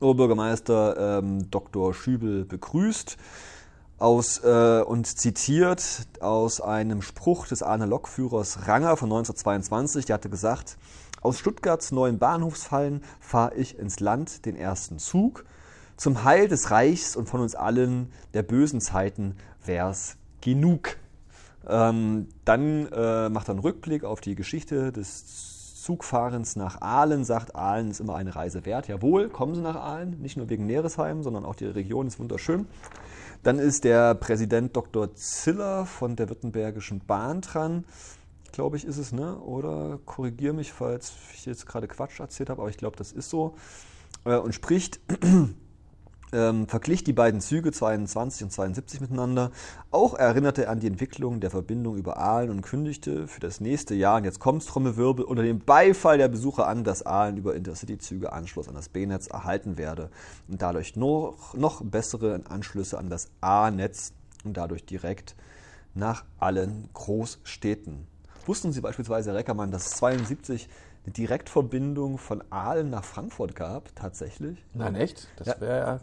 Oberbürgermeister 0.00 1.18
ähm, 1.18 1.50
Dr. 1.50 1.94
Schübel 1.94 2.44
begrüßt 2.44 3.16
aus, 3.98 4.42
äh, 4.42 4.82
und 4.84 5.06
zitiert 5.06 6.08
aus 6.20 6.60
einem 6.60 7.02
Spruch 7.02 7.46
des 7.46 7.62
Ahner 7.62 7.86
Lokführers 7.86 8.66
Ranger 8.66 8.96
von 8.96 9.08
1922. 9.08 10.06
Der 10.06 10.14
hatte 10.14 10.28
gesagt, 10.28 10.76
aus 11.22 11.38
Stuttgarts 11.38 11.92
neuen 11.92 12.18
Bahnhofsfallen 12.18 13.04
fahre 13.20 13.54
ich 13.54 13.78
ins 13.78 14.00
Land 14.00 14.44
den 14.44 14.56
ersten 14.56 14.98
Zug. 14.98 15.44
Zum 15.96 16.24
Heil 16.24 16.48
des 16.48 16.72
Reichs 16.72 17.14
und 17.14 17.28
von 17.28 17.40
uns 17.40 17.54
allen 17.54 18.10
der 18.34 18.42
bösen 18.42 18.80
Zeiten 18.80 19.36
wär's 19.64 20.16
genug. 20.40 20.96
Ähm, 21.68 22.26
dann 22.44 22.88
äh, 22.90 23.28
macht 23.28 23.48
er 23.48 23.52
einen 23.52 23.60
Rückblick 23.60 24.02
auf 24.02 24.20
die 24.20 24.34
Geschichte 24.34 24.90
des 24.90 25.51
Zugfahrens 25.82 26.54
nach 26.54 26.80
Aalen 26.80 27.24
sagt, 27.24 27.56
Aalen 27.56 27.90
ist 27.90 27.98
immer 27.98 28.14
eine 28.14 28.36
Reise 28.36 28.64
wert. 28.64 28.86
Jawohl, 28.86 29.28
kommen 29.28 29.56
Sie 29.56 29.60
nach 29.60 29.74
Aalen, 29.74 30.20
nicht 30.20 30.36
nur 30.36 30.48
wegen 30.48 30.64
Neresheim, 30.64 31.24
sondern 31.24 31.44
auch 31.44 31.56
die 31.56 31.66
Region 31.66 32.06
ist 32.06 32.20
wunderschön. 32.20 32.66
Dann 33.42 33.58
ist 33.58 33.82
der 33.82 34.14
Präsident 34.14 34.76
Dr. 34.76 35.12
Ziller 35.16 35.84
von 35.84 36.14
der 36.14 36.28
Württembergischen 36.28 37.00
Bahn 37.00 37.40
dran. 37.40 37.84
Glaube 38.52 38.76
ich, 38.76 38.84
ist 38.84 38.96
es, 38.96 39.10
ne? 39.10 39.36
Oder 39.40 39.98
korrigiere 40.04 40.54
mich, 40.54 40.72
falls 40.72 41.14
ich 41.34 41.46
jetzt 41.46 41.66
gerade 41.66 41.88
Quatsch 41.88 42.20
erzählt 42.20 42.48
habe, 42.48 42.62
aber 42.62 42.70
ich 42.70 42.76
glaube, 42.76 42.96
das 42.96 43.10
ist 43.10 43.28
so. 43.28 43.56
Äh, 44.24 44.36
und 44.36 44.54
spricht 44.54 45.00
ähm, 46.32 46.66
verglich 46.66 47.04
die 47.04 47.12
beiden 47.12 47.40
Züge 47.40 47.72
22 47.72 48.44
und 48.44 48.50
72 48.50 49.00
miteinander. 49.00 49.50
Auch 49.90 50.14
erinnerte 50.14 50.64
er 50.64 50.70
an 50.70 50.80
die 50.80 50.86
Entwicklung 50.86 51.40
der 51.40 51.50
Verbindung 51.50 51.96
über 51.96 52.16
Aalen 52.16 52.50
und 52.50 52.62
kündigte 52.62 53.28
für 53.28 53.40
das 53.40 53.60
nächste 53.60 53.94
Jahr, 53.94 54.16
und 54.16 54.24
jetzt 54.24 54.40
kommt's 54.40 54.66
Trommelwirbel, 54.66 55.24
unter 55.24 55.42
dem 55.42 55.60
Beifall 55.60 56.18
der 56.18 56.28
Besucher 56.28 56.66
an, 56.66 56.84
dass 56.84 57.04
Aalen 57.04 57.36
über 57.36 57.54
Intercity-Züge 57.54 58.32
Anschluss 58.32 58.68
an 58.68 58.74
das 58.74 58.88
B-Netz 58.88 59.26
erhalten 59.26 59.76
werde 59.76 60.10
und 60.48 60.62
dadurch 60.62 60.96
noch, 60.96 61.54
noch 61.54 61.82
bessere 61.84 62.40
Anschlüsse 62.48 62.98
an 62.98 63.10
das 63.10 63.28
A-Netz 63.40 64.12
und 64.44 64.56
dadurch 64.56 64.84
direkt 64.84 65.36
nach 65.94 66.24
allen 66.38 66.88
Großstädten. 66.94 68.06
Wussten 68.46 68.72
Sie 68.72 68.80
beispielsweise, 68.80 69.30
Herr 69.30 69.38
Reckermann, 69.38 69.70
dass 69.70 69.90
72 69.90 70.68
eine 71.04 71.12
Direktverbindung 71.12 72.18
von 72.18 72.42
Aalen 72.50 72.90
nach 72.90 73.04
Frankfurt 73.04 73.54
gab, 73.54 73.94
tatsächlich. 73.94 74.64
Nein, 74.74 74.94
echt? 74.94 75.28
Das 75.36 75.60
wäre 75.60 75.78
ja 75.78 76.00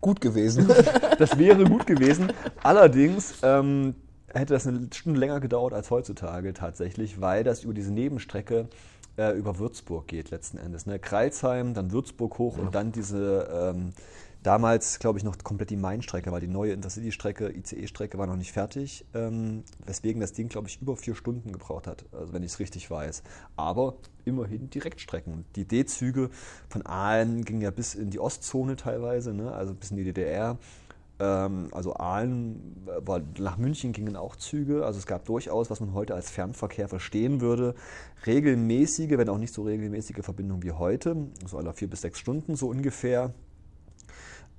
gut 0.00 0.20
gewesen. 0.20 0.68
das 1.18 1.38
wäre 1.38 1.64
gut 1.64 1.86
gewesen. 1.86 2.32
Allerdings 2.62 3.34
ähm, 3.42 3.94
hätte 4.28 4.54
das 4.54 4.66
eine 4.66 4.88
Stunde 4.92 5.20
länger 5.20 5.40
gedauert 5.40 5.72
als 5.72 5.90
heutzutage 5.90 6.52
tatsächlich, 6.52 7.20
weil 7.20 7.44
das 7.44 7.64
über 7.64 7.74
diese 7.74 7.92
Nebenstrecke 7.92 8.68
äh, 9.16 9.36
über 9.36 9.58
Würzburg 9.58 10.08
geht 10.08 10.30
letzten 10.30 10.58
Endes. 10.58 10.86
Ne? 10.86 10.98
Kreilsheim, 10.98 11.74
dann 11.74 11.92
Würzburg 11.92 12.38
hoch 12.38 12.56
ja. 12.56 12.64
und 12.64 12.74
dann 12.74 12.92
diese 12.92 13.74
ähm, 13.74 13.92
Damals, 14.42 14.98
glaube 14.98 15.18
ich, 15.18 15.24
noch 15.24 15.36
komplett 15.38 15.68
die 15.68 15.76
Main-Strecke, 15.76 16.32
weil 16.32 16.40
die 16.40 16.48
neue 16.48 16.72
Intercity-Strecke, 16.72 17.50
ICE-Strecke 17.50 18.16
war 18.16 18.26
noch 18.26 18.36
nicht 18.36 18.52
fertig, 18.52 19.04
ähm, 19.12 19.64
weswegen 19.84 20.18
das 20.18 20.32
Ding, 20.32 20.48
glaube 20.48 20.68
ich, 20.68 20.80
über 20.80 20.96
vier 20.96 21.14
Stunden 21.14 21.52
gebraucht 21.52 21.86
hat, 21.86 22.06
also 22.12 22.32
wenn 22.32 22.42
ich 22.42 22.52
es 22.52 22.58
richtig 22.58 22.90
weiß. 22.90 23.22
Aber 23.56 23.96
immerhin 24.24 24.70
Direktstrecken. 24.70 25.44
Die 25.56 25.66
D-Züge 25.66 26.30
von 26.70 26.86
Aalen 26.86 27.44
gingen 27.44 27.60
ja 27.60 27.70
bis 27.70 27.94
in 27.94 28.08
die 28.08 28.18
Ostzone 28.18 28.76
teilweise, 28.76 29.34
ne? 29.34 29.52
also 29.52 29.74
bis 29.74 29.90
in 29.90 29.98
die 29.98 30.04
DDR. 30.04 30.56
Ähm, 31.18 31.68
also 31.72 31.94
Aalen, 31.96 32.86
äh, 32.86 33.06
war, 33.06 33.20
nach 33.38 33.58
München 33.58 33.92
gingen 33.92 34.16
auch 34.16 34.36
Züge, 34.36 34.86
also 34.86 34.98
es 34.98 35.06
gab 35.06 35.26
durchaus, 35.26 35.68
was 35.68 35.80
man 35.80 35.92
heute 35.92 36.14
als 36.14 36.30
Fernverkehr 36.30 36.88
verstehen 36.88 37.42
würde, 37.42 37.74
regelmäßige, 38.24 39.18
wenn 39.18 39.28
auch 39.28 39.36
nicht 39.36 39.52
so 39.52 39.64
regelmäßige 39.64 40.22
Verbindungen 40.22 40.62
wie 40.62 40.72
heute, 40.72 41.28
so 41.46 41.58
alle 41.58 41.74
vier 41.74 41.90
bis 41.90 42.00
sechs 42.00 42.18
Stunden 42.18 42.56
so 42.56 42.68
ungefähr 42.68 43.34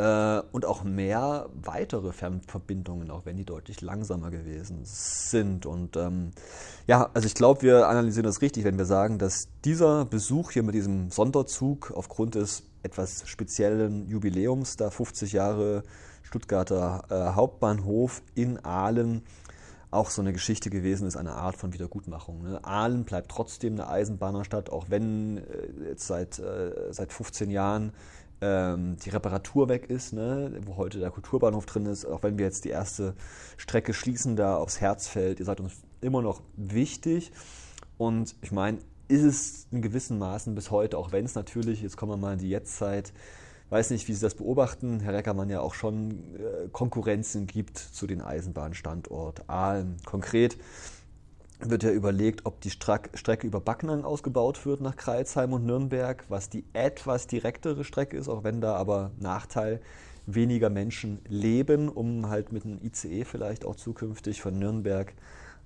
äh, 0.01 0.41
und 0.51 0.65
auch 0.65 0.83
mehr 0.83 1.47
weitere 1.53 2.11
Fernverbindungen, 2.11 3.11
auch 3.11 3.25
wenn 3.25 3.37
die 3.37 3.45
deutlich 3.45 3.81
langsamer 3.81 4.31
gewesen 4.31 4.79
sind. 4.83 5.67
Und 5.67 5.95
ähm, 5.95 6.31
ja, 6.87 7.11
also 7.13 7.27
ich 7.27 7.35
glaube, 7.35 7.61
wir 7.61 7.87
analysieren 7.87 8.25
das 8.25 8.41
richtig, 8.41 8.63
wenn 8.63 8.79
wir 8.79 8.85
sagen, 8.85 9.19
dass 9.19 9.47
dieser 9.63 10.05
Besuch 10.05 10.51
hier 10.51 10.63
mit 10.63 10.73
diesem 10.73 11.11
Sonderzug 11.11 11.93
aufgrund 11.95 12.33
des 12.33 12.63
etwas 12.81 13.29
speziellen 13.29 14.07
Jubiläums, 14.07 14.75
da 14.75 14.89
50 14.89 15.33
Jahre 15.33 15.83
Stuttgarter 16.23 17.03
äh, 17.09 17.35
Hauptbahnhof 17.35 18.23
in 18.33 18.57
Aalen, 18.65 19.21
auch 19.91 20.09
so 20.09 20.21
eine 20.21 20.33
Geschichte 20.33 20.69
gewesen 20.69 21.05
ist, 21.05 21.17
eine 21.17 21.33
Art 21.33 21.57
von 21.57 21.73
Wiedergutmachung. 21.73 22.41
Ne? 22.43 22.63
Aalen 22.63 23.03
bleibt 23.03 23.29
trotzdem 23.29 23.73
eine 23.73 23.89
Eisenbahnerstadt, 23.89 24.69
auch 24.71 24.85
wenn 24.89 25.37
äh, 25.37 25.89
jetzt 25.89 26.07
seit, 26.07 26.39
äh, 26.39 26.91
seit 26.91 27.13
15 27.13 27.51
Jahren 27.51 27.91
ähm, 28.41 28.97
die 28.97 29.09
Reparatur 29.09 29.69
weg 29.69 29.89
ist, 29.89 30.13
ne, 30.13 30.59
wo 30.65 30.77
heute 30.77 30.99
der 30.99 31.11
Kulturbahnhof 31.11 31.65
drin 31.65 31.85
ist, 31.85 32.05
auch 32.05 32.23
wenn 32.23 32.37
wir 32.37 32.45
jetzt 32.45 32.65
die 32.65 32.69
erste 32.69 33.13
Strecke 33.57 33.93
schließen, 33.93 34.35
da 34.35 34.57
aufs 34.57 34.81
Herzfeld, 34.81 35.39
ihr 35.39 35.45
seid 35.45 35.59
uns 35.59 35.81
immer 36.01 36.21
noch 36.21 36.41
wichtig. 36.55 37.31
Und 37.97 38.35
ich 38.41 38.51
meine, 38.51 38.79
ist 39.07 39.23
es 39.23 39.67
in 39.71 39.81
gewissen 39.81 40.17
Maßen 40.17 40.55
bis 40.55 40.71
heute, 40.71 40.97
auch 40.97 41.11
wenn 41.11 41.25
es 41.25 41.35
natürlich, 41.35 41.81
jetzt 41.81 41.97
kommen 41.97 42.13
wir 42.13 42.17
mal 42.17 42.33
in 42.33 42.39
die 42.39 42.49
Jetztzeit, 42.49 43.13
weiß 43.69 43.91
nicht, 43.91 44.07
wie 44.07 44.13
Sie 44.13 44.21
das 44.21 44.35
beobachten, 44.35 44.99
Herr 44.99 45.13
Reckermann 45.13 45.49
ja 45.49 45.61
auch 45.61 45.73
schon 45.73 46.11
äh, 46.35 46.67
Konkurrenzen 46.71 47.47
gibt 47.47 47.77
zu 47.77 48.05
den 48.05 48.21
Eisenbahnstandort 48.21 49.49
Aalen. 49.49 49.97
Konkret 50.05 50.57
wird 51.69 51.83
ja 51.83 51.91
überlegt, 51.91 52.45
ob 52.45 52.61
die 52.61 52.71
Strecke 52.71 53.45
über 53.45 53.59
Backnang 53.59 54.03
ausgebaut 54.03 54.65
wird 54.65 54.81
nach 54.81 54.95
Kreilsheim 54.95 55.53
und 55.53 55.65
Nürnberg, 55.65 56.23
was 56.29 56.49
die 56.49 56.65
etwas 56.73 57.27
direktere 57.27 57.83
Strecke 57.83 58.17
ist, 58.17 58.27
auch 58.27 58.43
wenn 58.43 58.61
da 58.61 58.75
aber 58.75 59.11
Nachteil 59.19 59.81
weniger 60.25 60.69
Menschen 60.69 61.19
leben, 61.27 61.89
um 61.89 62.29
halt 62.29 62.51
mit 62.51 62.65
einem 62.65 62.79
ICE 62.81 63.25
vielleicht 63.25 63.65
auch 63.65 63.75
zukünftig 63.75 64.41
von 64.41 64.57
Nürnberg 64.57 65.13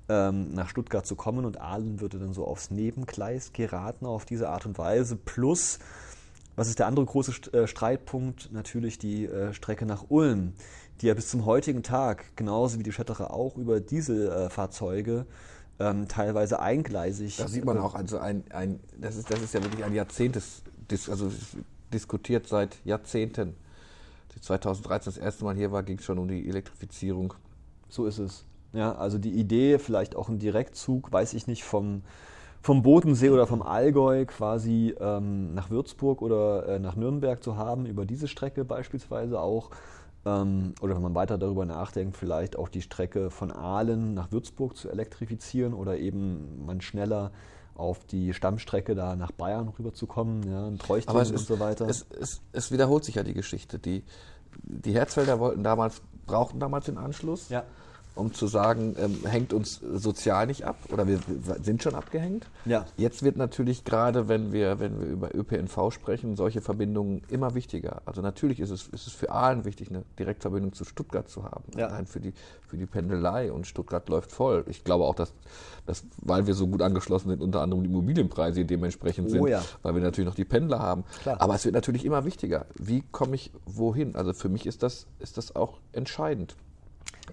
ähm, 0.10 0.54
nach 0.54 0.70
Stuttgart 0.70 1.06
zu 1.06 1.16
kommen. 1.16 1.46
Und 1.46 1.60
Aalen 1.60 2.02
würde 2.02 2.20
dann 2.20 2.34
so 2.34 2.46
aufs 2.46 2.72
Nebengleis 2.72 3.54
geraten 3.54 4.06
auf 4.06 4.26
diese 4.26 4.50
Art 4.50 4.66
und 4.66 4.78
Weise. 4.78 5.16
Plus, 5.16 5.80
was 6.56 6.70
ist 6.70 6.80
der 6.80 6.88
andere 6.88 7.06
große 7.06 7.52
äh, 7.52 7.68
Streitpunkt? 7.68 8.52
Natürlich 8.52 8.98
die 8.98 9.26
äh, 9.26 9.54
Strecke 9.54 9.86
nach 9.86 10.06
Ulm, 10.10 10.54
die 11.02 11.08
ja 11.08 11.14
bis 11.14 11.30
zum 11.30 11.46
heutigen 11.46 11.84
Tag, 11.84 12.26
genauso 12.36 12.80
wie 12.80 12.84
die 12.84 12.92
Schetterer 12.92 13.34
auch, 13.34 13.58
über 13.58 13.82
Dieselfahrzeuge 13.82 15.26
äh, 15.28 15.55
ähm, 15.80 16.08
teilweise 16.08 16.60
eingleisig. 16.60 17.38
Das 17.38 17.52
sieht 17.52 17.66
man 17.66 17.78
auch. 17.78 17.96
Also 17.96 18.20
ein, 18.20 18.44
ein, 18.52 18.80
das, 18.98 19.16
ist, 19.16 19.32
das 19.32 19.42
ist 19.42 19.54
ja 19.54 19.64
wirklich 19.64 19.84
ein 19.84 19.94
Jahrzehntes, 19.94 20.64
also 21.10 21.32
diskutiert 21.94 22.48
seit 22.48 22.78
Jahrzehnten. 22.86 23.56
2013 24.42 25.14
das 25.14 25.18
erste 25.18 25.46
Mal 25.46 25.56
hier 25.56 25.72
war, 25.72 25.84
ging 25.84 25.98
es 25.98 26.06
schon 26.06 26.20
um 26.20 26.28
die 26.28 26.48
Elektrifizierung. 26.48 27.34
So 27.90 28.06
ist 28.06 28.20
es. 28.20 28.46
Ja, 28.74 28.94
also 28.96 29.18
die 29.18 29.32
Idee, 29.32 29.80
vielleicht 29.80 30.16
auch 30.16 30.28
ein 30.28 30.40
Direktzug, 30.40 31.12
weiß 31.12 31.34
ich 31.34 31.48
nicht, 31.48 31.64
vom, 31.64 32.02
vom 32.62 32.84
Bodensee 32.84 33.30
oder 33.30 33.48
vom 33.48 33.62
Allgäu 33.62 34.26
quasi 34.26 34.94
ähm, 35.00 35.54
nach 35.54 35.70
Würzburg 35.70 36.22
oder 36.22 36.68
äh, 36.68 36.80
nach 36.80 36.98
Nürnberg 36.98 37.42
zu 37.42 37.56
haben, 37.56 37.86
über 37.86 38.06
diese 38.06 38.28
Strecke 38.28 38.66
beispielsweise 38.66 39.40
auch. 39.40 39.72
Ähm, 40.26 40.74
oder 40.82 40.96
wenn 40.96 41.04
man 41.04 41.16
weiter 41.16 41.38
darüber 41.38 41.66
nachdenkt, 41.66 42.18
vielleicht 42.18 42.58
auch 42.58 42.70
die 42.70 42.82
Strecke 42.82 43.30
von 43.30 43.52
Aalen 43.52 44.14
nach 44.14 44.32
Würzburg 44.32 44.76
zu 44.76 44.90
elektrifizieren 44.90 45.74
oder 45.74 45.98
eben 45.98 46.66
man 46.66 46.82
schneller 46.82 47.32
auf 47.76 48.06
die 48.06 48.34
Stammstrecke 48.34 48.96
da 48.96 49.16
nach 49.16 49.32
Bayern 49.32 49.68
rüberzukommen, 49.68 50.50
ja, 50.50 50.68
ein 50.68 50.78
Aber 51.08 51.20
und 51.20 51.36
ist, 51.36 51.48
so 51.48 51.60
weiter. 51.60 51.88
Es, 51.88 52.06
es, 52.20 52.42
es, 52.54 52.72
wiederholt 52.72 53.04
sich 53.04 53.16
ja 53.16 53.24
die 53.24 53.34
Geschichte. 53.34 53.80
Die, 53.80 54.04
die 54.64 54.94
Herzfelder 54.94 55.40
wollten 55.40 55.64
damals, 55.64 56.02
brauchten 56.26 56.60
damals 56.60 56.86
den 56.86 56.98
Anschluss. 56.98 57.50
Ja. 57.50 57.64
Um 58.16 58.34
zu 58.34 58.48
sagen, 58.48 58.96
ähm, 58.98 59.26
hängt 59.26 59.54
uns 59.54 59.82
sozial 59.94 60.48
nicht 60.48 60.64
ab 60.64 60.78
oder 60.92 61.08
wir 61.08 61.20
sind 61.62 61.84
schon 61.84 61.96
abgehängt. 61.96 62.48
Ja. 62.66 62.86
Jetzt 62.98 63.24
wird 63.24 63.36
natürlich 63.38 63.84
gerade, 63.84 64.28
wenn 64.30 64.54
wir, 64.54 64.80
wenn 64.80 65.00
wir 65.00 65.08
über 65.08 65.36
ÖPNV 65.36 65.92
sprechen, 65.92 66.36
solche 66.36 66.62
Verbindungen 66.62 67.22
immer 67.30 67.56
wichtiger. 67.56 68.02
Also 68.06 68.22
natürlich 68.22 68.60
ist 68.60 68.70
es, 68.70 68.88
ist 68.88 69.08
es 69.08 69.14
für 69.14 69.32
Aalen 69.32 69.66
wichtig, 69.66 69.90
eine 69.90 70.04
Direktverbindung 70.18 70.74
zu 70.74 70.86
Stuttgart 70.86 71.30
zu 71.30 71.44
haben. 71.44 71.64
Ja. 71.78 71.88
Allein 71.88 72.06
für 72.06 72.22
die, 72.22 72.34
für 72.68 72.78
die 72.78 72.86
Pendelei 72.86 73.52
und 73.52 73.68
Stuttgart 73.68 74.08
läuft 74.08 74.32
voll. 74.32 74.64
Ich 74.70 74.84
glaube 74.84 75.04
auch, 75.04 75.16
dass, 75.16 75.34
dass, 75.86 76.06
weil 76.22 76.48
wir 76.48 76.54
so 76.54 76.68
gut 76.68 76.82
angeschlossen 76.82 77.30
sind, 77.30 77.42
unter 77.42 77.62
anderem 77.62 77.84
die 77.84 77.90
Immobilienpreise 77.90 78.64
dementsprechend 78.66 79.30
sind, 79.30 79.42
Oh 79.42 79.48
ja. 79.48 79.62
weil 79.82 79.94
wir 79.94 80.02
natürlich 80.02 80.28
noch 80.28 80.36
die 80.36 80.46
Pendler 80.46 80.80
haben. 80.80 81.04
Klar. 81.22 81.42
Aber 81.42 81.56
es 81.56 81.66
wird 81.66 81.76
natürlich 81.76 82.06
immer 82.06 82.24
wichtiger. 82.24 82.66
Wie 82.80 83.04
komme 83.12 83.36
ich 83.36 83.52
wohin? 83.66 84.16
Also 84.16 84.34
für 84.34 84.48
mich 84.50 84.66
ist 84.66 84.84
das, 84.84 85.06
ist 85.20 85.38
das 85.38 85.56
auch 85.56 85.80
entscheidend, 85.92 86.56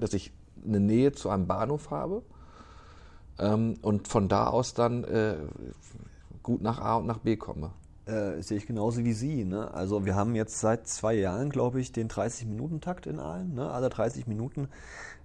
dass 0.00 0.12
ich 0.12 0.32
eine 0.66 0.80
Nähe 0.80 1.12
zu 1.12 1.30
einem 1.30 1.46
Bahnhof 1.46 1.90
habe 1.90 2.22
ähm, 3.38 3.74
und 3.82 4.08
von 4.08 4.28
da 4.28 4.46
aus 4.46 4.74
dann 4.74 5.04
äh, 5.04 5.36
gut 6.42 6.62
nach 6.62 6.80
A 6.80 6.96
und 6.96 7.06
nach 7.06 7.18
B 7.18 7.36
komme. 7.36 7.70
Äh, 8.04 8.42
sehe 8.42 8.56
ich 8.56 8.66
genauso 8.66 9.04
wie 9.04 9.12
Sie. 9.12 9.44
Ne? 9.44 9.72
Also 9.72 10.04
wir 10.04 10.16
haben 10.16 10.34
jetzt 10.34 10.58
seit 10.58 10.88
zwei 10.88 11.14
Jahren, 11.14 11.50
glaube 11.50 11.80
ich, 11.80 11.92
den 11.92 12.08
30-Minuten-Takt 12.08 13.06
in 13.06 13.20
Aalen, 13.20 13.54
ne? 13.54 13.70
alle 13.70 13.90
30 13.90 14.26
Minuten, 14.26 14.68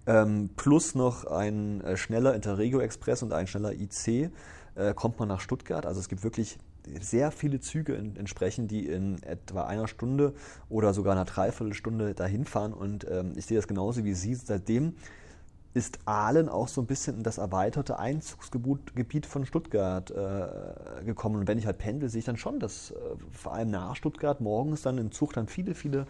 ähm, 0.06 0.52
plus 0.56 0.94
noch 0.94 1.26
ein 1.26 1.82
äh, 1.82 1.98
schneller 1.98 2.36
Interregio-Express 2.36 3.24
und 3.24 3.34
ein 3.34 3.48
schneller 3.48 3.74
IC, 3.74 4.32
äh, 4.76 4.94
kommt 4.94 5.18
man 5.18 5.28
nach 5.28 5.42
Stuttgart. 5.42 5.88
Also 5.88 6.00
es 6.00 6.08
gibt 6.08 6.24
wirklich 6.24 6.60
sehr 7.02 7.32
viele 7.32 7.60
Züge 7.60 7.94
in, 7.94 8.16
entsprechend, 8.16 8.72
die 8.72 8.86
in 8.88 9.22
etwa 9.24 9.66
einer 9.66 9.88
Stunde 9.88 10.34
oder 10.70 10.94
sogar 10.94 11.14
einer 11.14 11.26
Dreiviertelstunde 11.26 12.14
dahin 12.14 12.46
fahren. 12.46 12.74
Und 12.74 13.08
ähm, 13.10 13.34
ich 13.36 13.48
sehe 13.48 13.58
das 13.58 13.68
genauso 13.68 14.04
wie 14.04 14.14
Sie. 14.14 14.36
Seitdem 14.36 14.94
ist 15.78 16.00
Aalen 16.06 16.50
auch 16.50 16.68
so 16.68 16.82
ein 16.82 16.88
bisschen 16.88 17.18
in 17.18 17.24
das 17.24 17.38
erweiterte 17.38 18.00
Einzugsgebiet 18.00 18.96
Gebiet 18.96 19.28
von 19.28 19.46
Stuttgart 19.46 20.10
äh, 20.10 21.06
gekommen. 21.06 21.36
Und 21.36 21.48
wenn 21.48 21.60
ich 21.60 21.68
halt 21.68 21.78
pendel, 21.78 22.10
sehe 22.10 22.20
ich 22.20 22.26
dann 22.26 22.38
schon, 22.38 22.60
dass 22.60 22.92
äh, 22.92 22.96
vor 23.32 23.54
allem 23.54 23.70
nach 23.70 23.96
Stuttgart 23.96 24.42
morgens 24.42 24.82
dann 24.82 24.98
im 24.98 25.12
Zug 25.12 25.34
dann 25.34 25.48
viele, 25.48 25.76
viele 25.76 26.08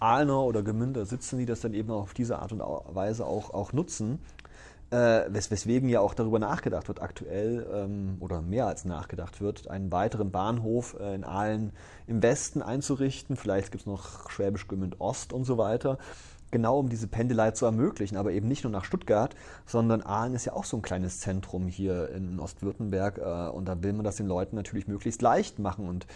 Aalener 0.00 0.40
oder 0.40 0.64
Gemünder 0.64 1.06
sitzen, 1.06 1.38
die 1.38 1.46
das 1.46 1.60
dann 1.60 1.74
eben 1.74 1.92
auf 1.92 2.12
diese 2.12 2.40
Art 2.40 2.52
und 2.52 2.58
Weise 2.60 3.24
auch, 3.24 3.54
auch 3.54 3.72
nutzen. 3.72 4.18
Äh, 4.90 5.32
wes 5.32 5.50
weswegen 5.50 5.88
ja 5.88 6.00
auch 6.00 6.14
darüber 6.14 6.40
nachgedacht 6.40 6.88
wird, 6.88 7.00
aktuell 7.00 7.66
ähm, 7.72 8.16
oder 8.20 8.42
mehr 8.42 8.66
als 8.66 8.84
nachgedacht 8.84 9.40
wird, 9.40 9.68
einen 9.68 9.90
weiteren 9.92 10.30
Bahnhof 10.30 10.96
äh, 11.00 11.14
in 11.14 11.24
Aalen 11.24 11.72
im 12.08 12.22
Westen 12.22 12.62
einzurichten. 12.62 13.36
Vielleicht 13.36 13.70
gibt 13.70 13.82
es 13.82 13.86
noch 13.86 14.28
Schwäbisch 14.28 14.66
Gmünd 14.68 15.00
Ost 15.00 15.32
und 15.32 15.44
so 15.44 15.56
weiter. 15.56 15.98
Genau 16.54 16.78
um 16.78 16.88
diese 16.88 17.08
Pendelei 17.08 17.50
zu 17.50 17.66
ermöglichen, 17.66 18.16
aber 18.16 18.30
eben 18.30 18.46
nicht 18.46 18.62
nur 18.62 18.70
nach 18.70 18.84
Stuttgart, 18.84 19.34
sondern 19.66 20.02
Aalen 20.02 20.34
ist 20.34 20.44
ja 20.44 20.52
auch 20.52 20.62
so 20.62 20.76
ein 20.76 20.82
kleines 20.82 21.18
Zentrum 21.18 21.66
hier 21.66 22.10
in 22.10 22.38
Ostwürttemberg 22.38 23.18
äh, 23.18 23.50
und 23.50 23.64
da 23.64 23.82
will 23.82 23.92
man 23.92 24.04
das 24.04 24.14
den 24.14 24.28
Leuten 24.28 24.54
natürlich 24.54 24.86
möglichst 24.86 25.20
leicht 25.20 25.58
machen 25.58 25.88
und 25.88 26.06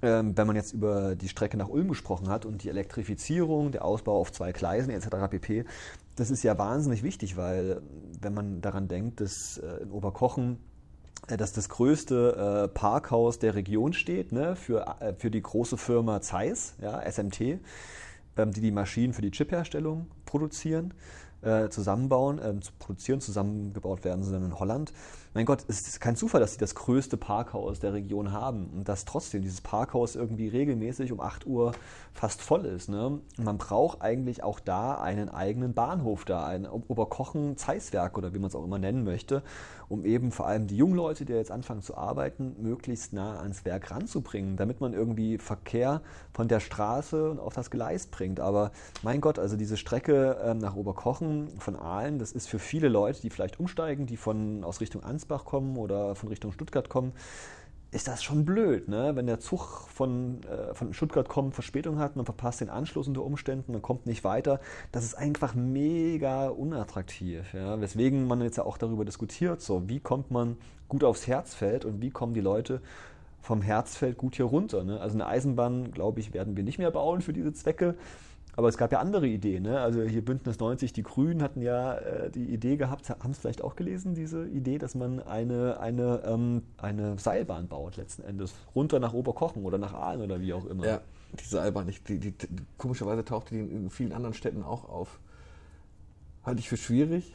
ähm, 0.00 0.34
wenn 0.34 0.46
man 0.46 0.56
jetzt 0.56 0.72
über 0.72 1.14
die 1.14 1.28
Strecke 1.28 1.58
nach 1.58 1.68
Ulm 1.68 1.88
gesprochen 1.88 2.30
hat 2.30 2.46
und 2.46 2.64
die 2.64 2.70
Elektrifizierung, 2.70 3.70
der 3.70 3.84
Ausbau 3.84 4.18
auf 4.18 4.32
zwei 4.32 4.52
Gleisen 4.52 4.88
etc. 4.88 5.08
pp., 5.28 5.66
das 6.16 6.30
ist 6.30 6.42
ja 6.42 6.56
wahnsinnig 6.56 7.02
wichtig, 7.02 7.36
weil 7.36 7.82
wenn 8.22 8.32
man 8.32 8.62
daran 8.62 8.88
denkt, 8.88 9.20
dass 9.20 9.58
äh, 9.58 9.82
in 9.82 9.90
Oberkochen 9.90 10.56
äh, 11.28 11.36
dass 11.36 11.52
das 11.52 11.68
größte 11.68 12.64
äh, 12.64 12.68
Parkhaus 12.68 13.38
der 13.38 13.54
Region 13.54 13.92
steht, 13.92 14.32
ne, 14.32 14.56
für, 14.56 14.96
für 15.18 15.30
die 15.30 15.42
große 15.42 15.76
Firma 15.76 16.22
Zeiss, 16.22 16.76
ja, 16.80 16.98
SMT, 17.10 17.58
die 18.36 18.60
die 18.60 18.70
Maschinen 18.70 19.12
für 19.12 19.22
die 19.22 19.30
Chipherstellung 19.30 20.06
produzieren, 20.24 20.94
äh, 21.42 21.68
zusammenbauen, 21.68 22.40
ähm, 22.42 22.62
zu 22.62 22.72
produzieren, 22.78 23.20
zusammengebaut 23.20 24.04
werden 24.04 24.30
dann 24.30 24.44
in 24.44 24.58
Holland. 24.58 24.92
Mein 25.34 25.44
Gott, 25.44 25.64
es 25.68 25.86
ist 25.86 26.00
kein 26.00 26.16
Zufall, 26.16 26.40
dass 26.40 26.52
sie 26.54 26.58
das 26.58 26.74
größte 26.74 27.16
Parkhaus 27.18 27.78
der 27.78 27.92
Region 27.92 28.32
haben 28.32 28.70
und 28.74 28.88
dass 28.88 29.04
trotzdem 29.04 29.42
dieses 29.42 29.60
Parkhaus 29.60 30.16
irgendwie 30.16 30.48
regelmäßig 30.48 31.12
um 31.12 31.20
8 31.20 31.46
Uhr 31.46 31.72
fast 32.14 32.40
voll 32.40 32.64
ist. 32.64 32.88
Ne? 32.88 33.20
Man 33.36 33.58
braucht 33.58 34.00
eigentlich 34.00 34.42
auch 34.42 34.60
da 34.60 34.94
einen 34.94 35.28
eigenen 35.28 35.74
Bahnhof 35.74 36.24
da, 36.24 36.46
ein 36.46 36.66
Oberkochen 36.66 37.58
Zeisswerk 37.58 38.16
oder 38.16 38.32
wie 38.32 38.38
man 38.38 38.48
es 38.48 38.54
auch 38.54 38.64
immer 38.64 38.78
nennen 38.78 39.04
möchte, 39.04 39.42
um 39.88 40.04
eben 40.04 40.32
vor 40.32 40.46
allem 40.46 40.66
die 40.66 40.76
jungen 40.76 40.96
Leute, 40.96 41.24
die 41.24 41.32
jetzt 41.32 41.50
anfangen 41.50 41.82
zu 41.82 41.96
arbeiten, 41.96 42.56
möglichst 42.60 43.12
nah 43.12 43.40
ans 43.40 43.64
Werk 43.64 43.90
ranzubringen, 43.90 44.56
damit 44.56 44.80
man 44.80 44.92
irgendwie 44.92 45.38
Verkehr 45.38 46.02
von 46.32 46.48
der 46.48 46.60
Straße 46.60 47.30
und 47.30 47.38
auf 47.38 47.54
das 47.54 47.70
Gleis 47.70 48.06
bringt. 48.06 48.40
Aber 48.40 48.72
mein 49.02 49.20
Gott, 49.20 49.38
also 49.38 49.56
diese 49.56 49.76
Strecke 49.76 50.38
ähm, 50.42 50.58
nach 50.58 50.76
Oberkochen 50.76 51.48
von 51.58 51.76
Aalen, 51.76 52.18
das 52.18 52.32
ist 52.32 52.48
für 52.48 52.58
viele 52.58 52.88
Leute, 52.88 53.20
die 53.20 53.30
vielleicht 53.30 53.60
umsteigen, 53.60 54.06
die 54.06 54.16
von 54.16 54.64
aus 54.64 54.80
Richtung 54.80 55.02
Ansbach 55.02 55.44
kommen 55.44 55.76
oder 55.76 56.14
von 56.14 56.28
Richtung 56.28 56.52
Stuttgart 56.52 56.88
kommen, 56.88 57.12
ist 57.92 58.08
das 58.08 58.22
schon 58.22 58.44
blöd, 58.44 58.88
ne? 58.88 59.12
wenn 59.14 59.26
der 59.26 59.38
Zug 59.38 59.88
von, 59.88 60.42
äh, 60.42 60.74
von 60.74 60.92
Stuttgart 60.92 61.28
kommt, 61.28 61.54
Verspätung 61.54 61.98
hat, 61.98 62.16
man 62.16 62.24
verpasst 62.24 62.60
den 62.60 62.68
Anschluss 62.68 63.06
unter 63.08 63.22
Umständen, 63.22 63.72
man 63.72 63.82
kommt 63.82 64.06
nicht 64.06 64.24
weiter. 64.24 64.60
Das 64.92 65.04
ist 65.04 65.14
einfach 65.14 65.54
mega 65.54 66.48
unattraktiv. 66.48 67.54
Ja? 67.54 67.80
Weswegen 67.80 68.26
man 68.26 68.42
jetzt 68.42 68.56
ja 68.56 68.64
auch 68.64 68.76
darüber 68.76 69.04
diskutiert, 69.04 69.60
so 69.60 69.88
wie 69.88 70.00
kommt 70.00 70.30
man 70.30 70.56
gut 70.88 71.04
aufs 71.04 71.26
Herzfeld 71.26 71.84
und 71.84 72.02
wie 72.02 72.10
kommen 72.10 72.34
die 72.34 72.40
Leute 72.40 72.80
vom 73.40 73.62
Herzfeld 73.62 74.18
gut 74.18 74.34
hier 74.34 74.46
runter. 74.46 74.82
Ne? 74.82 75.00
Also 75.00 75.14
eine 75.14 75.26
Eisenbahn, 75.26 75.92
glaube 75.92 76.18
ich, 76.18 76.34
werden 76.34 76.56
wir 76.56 76.64
nicht 76.64 76.78
mehr 76.78 76.90
bauen 76.90 77.20
für 77.20 77.32
diese 77.32 77.52
Zwecke. 77.52 77.94
Aber 78.56 78.68
es 78.68 78.78
gab 78.78 78.90
ja 78.90 79.00
andere 79.00 79.26
Ideen. 79.26 79.64
Ne? 79.64 79.78
Also 79.78 80.02
hier 80.02 80.24
Bündnis 80.24 80.58
90, 80.58 80.94
die 80.94 81.02
Grünen 81.02 81.42
hatten 81.42 81.60
ja 81.60 81.96
äh, 81.98 82.30
die 82.30 82.46
Idee 82.46 82.76
gehabt, 82.76 83.10
haben 83.10 83.30
es 83.30 83.38
vielleicht 83.38 83.62
auch 83.62 83.76
gelesen, 83.76 84.14
diese 84.14 84.46
Idee, 84.48 84.78
dass 84.78 84.94
man 84.94 85.20
eine, 85.20 85.78
eine, 85.78 86.22
ähm, 86.24 86.62
eine 86.78 87.18
Seilbahn 87.18 87.68
baut 87.68 87.96
letzten 87.96 88.22
Endes. 88.22 88.54
Runter 88.74 88.98
nach 88.98 89.12
Oberkochen 89.12 89.64
oder 89.64 89.76
nach 89.76 89.92
Aalen 89.92 90.22
oder 90.22 90.40
wie 90.40 90.54
auch 90.54 90.64
immer. 90.64 90.86
Ja, 90.86 91.00
diese 91.38 91.50
Seilbahn, 91.50 91.86
ich, 91.90 92.02
die, 92.02 92.18
die, 92.18 92.32
die, 92.32 92.48
komischerweise 92.78 93.26
tauchte 93.26 93.54
die 93.54 93.60
in 93.60 93.90
vielen 93.90 94.12
anderen 94.12 94.34
Städten 94.34 94.62
auch 94.62 94.88
auf. 94.88 95.20
Halte 96.42 96.60
ich 96.60 96.68
für 96.70 96.78
schwierig. 96.78 97.34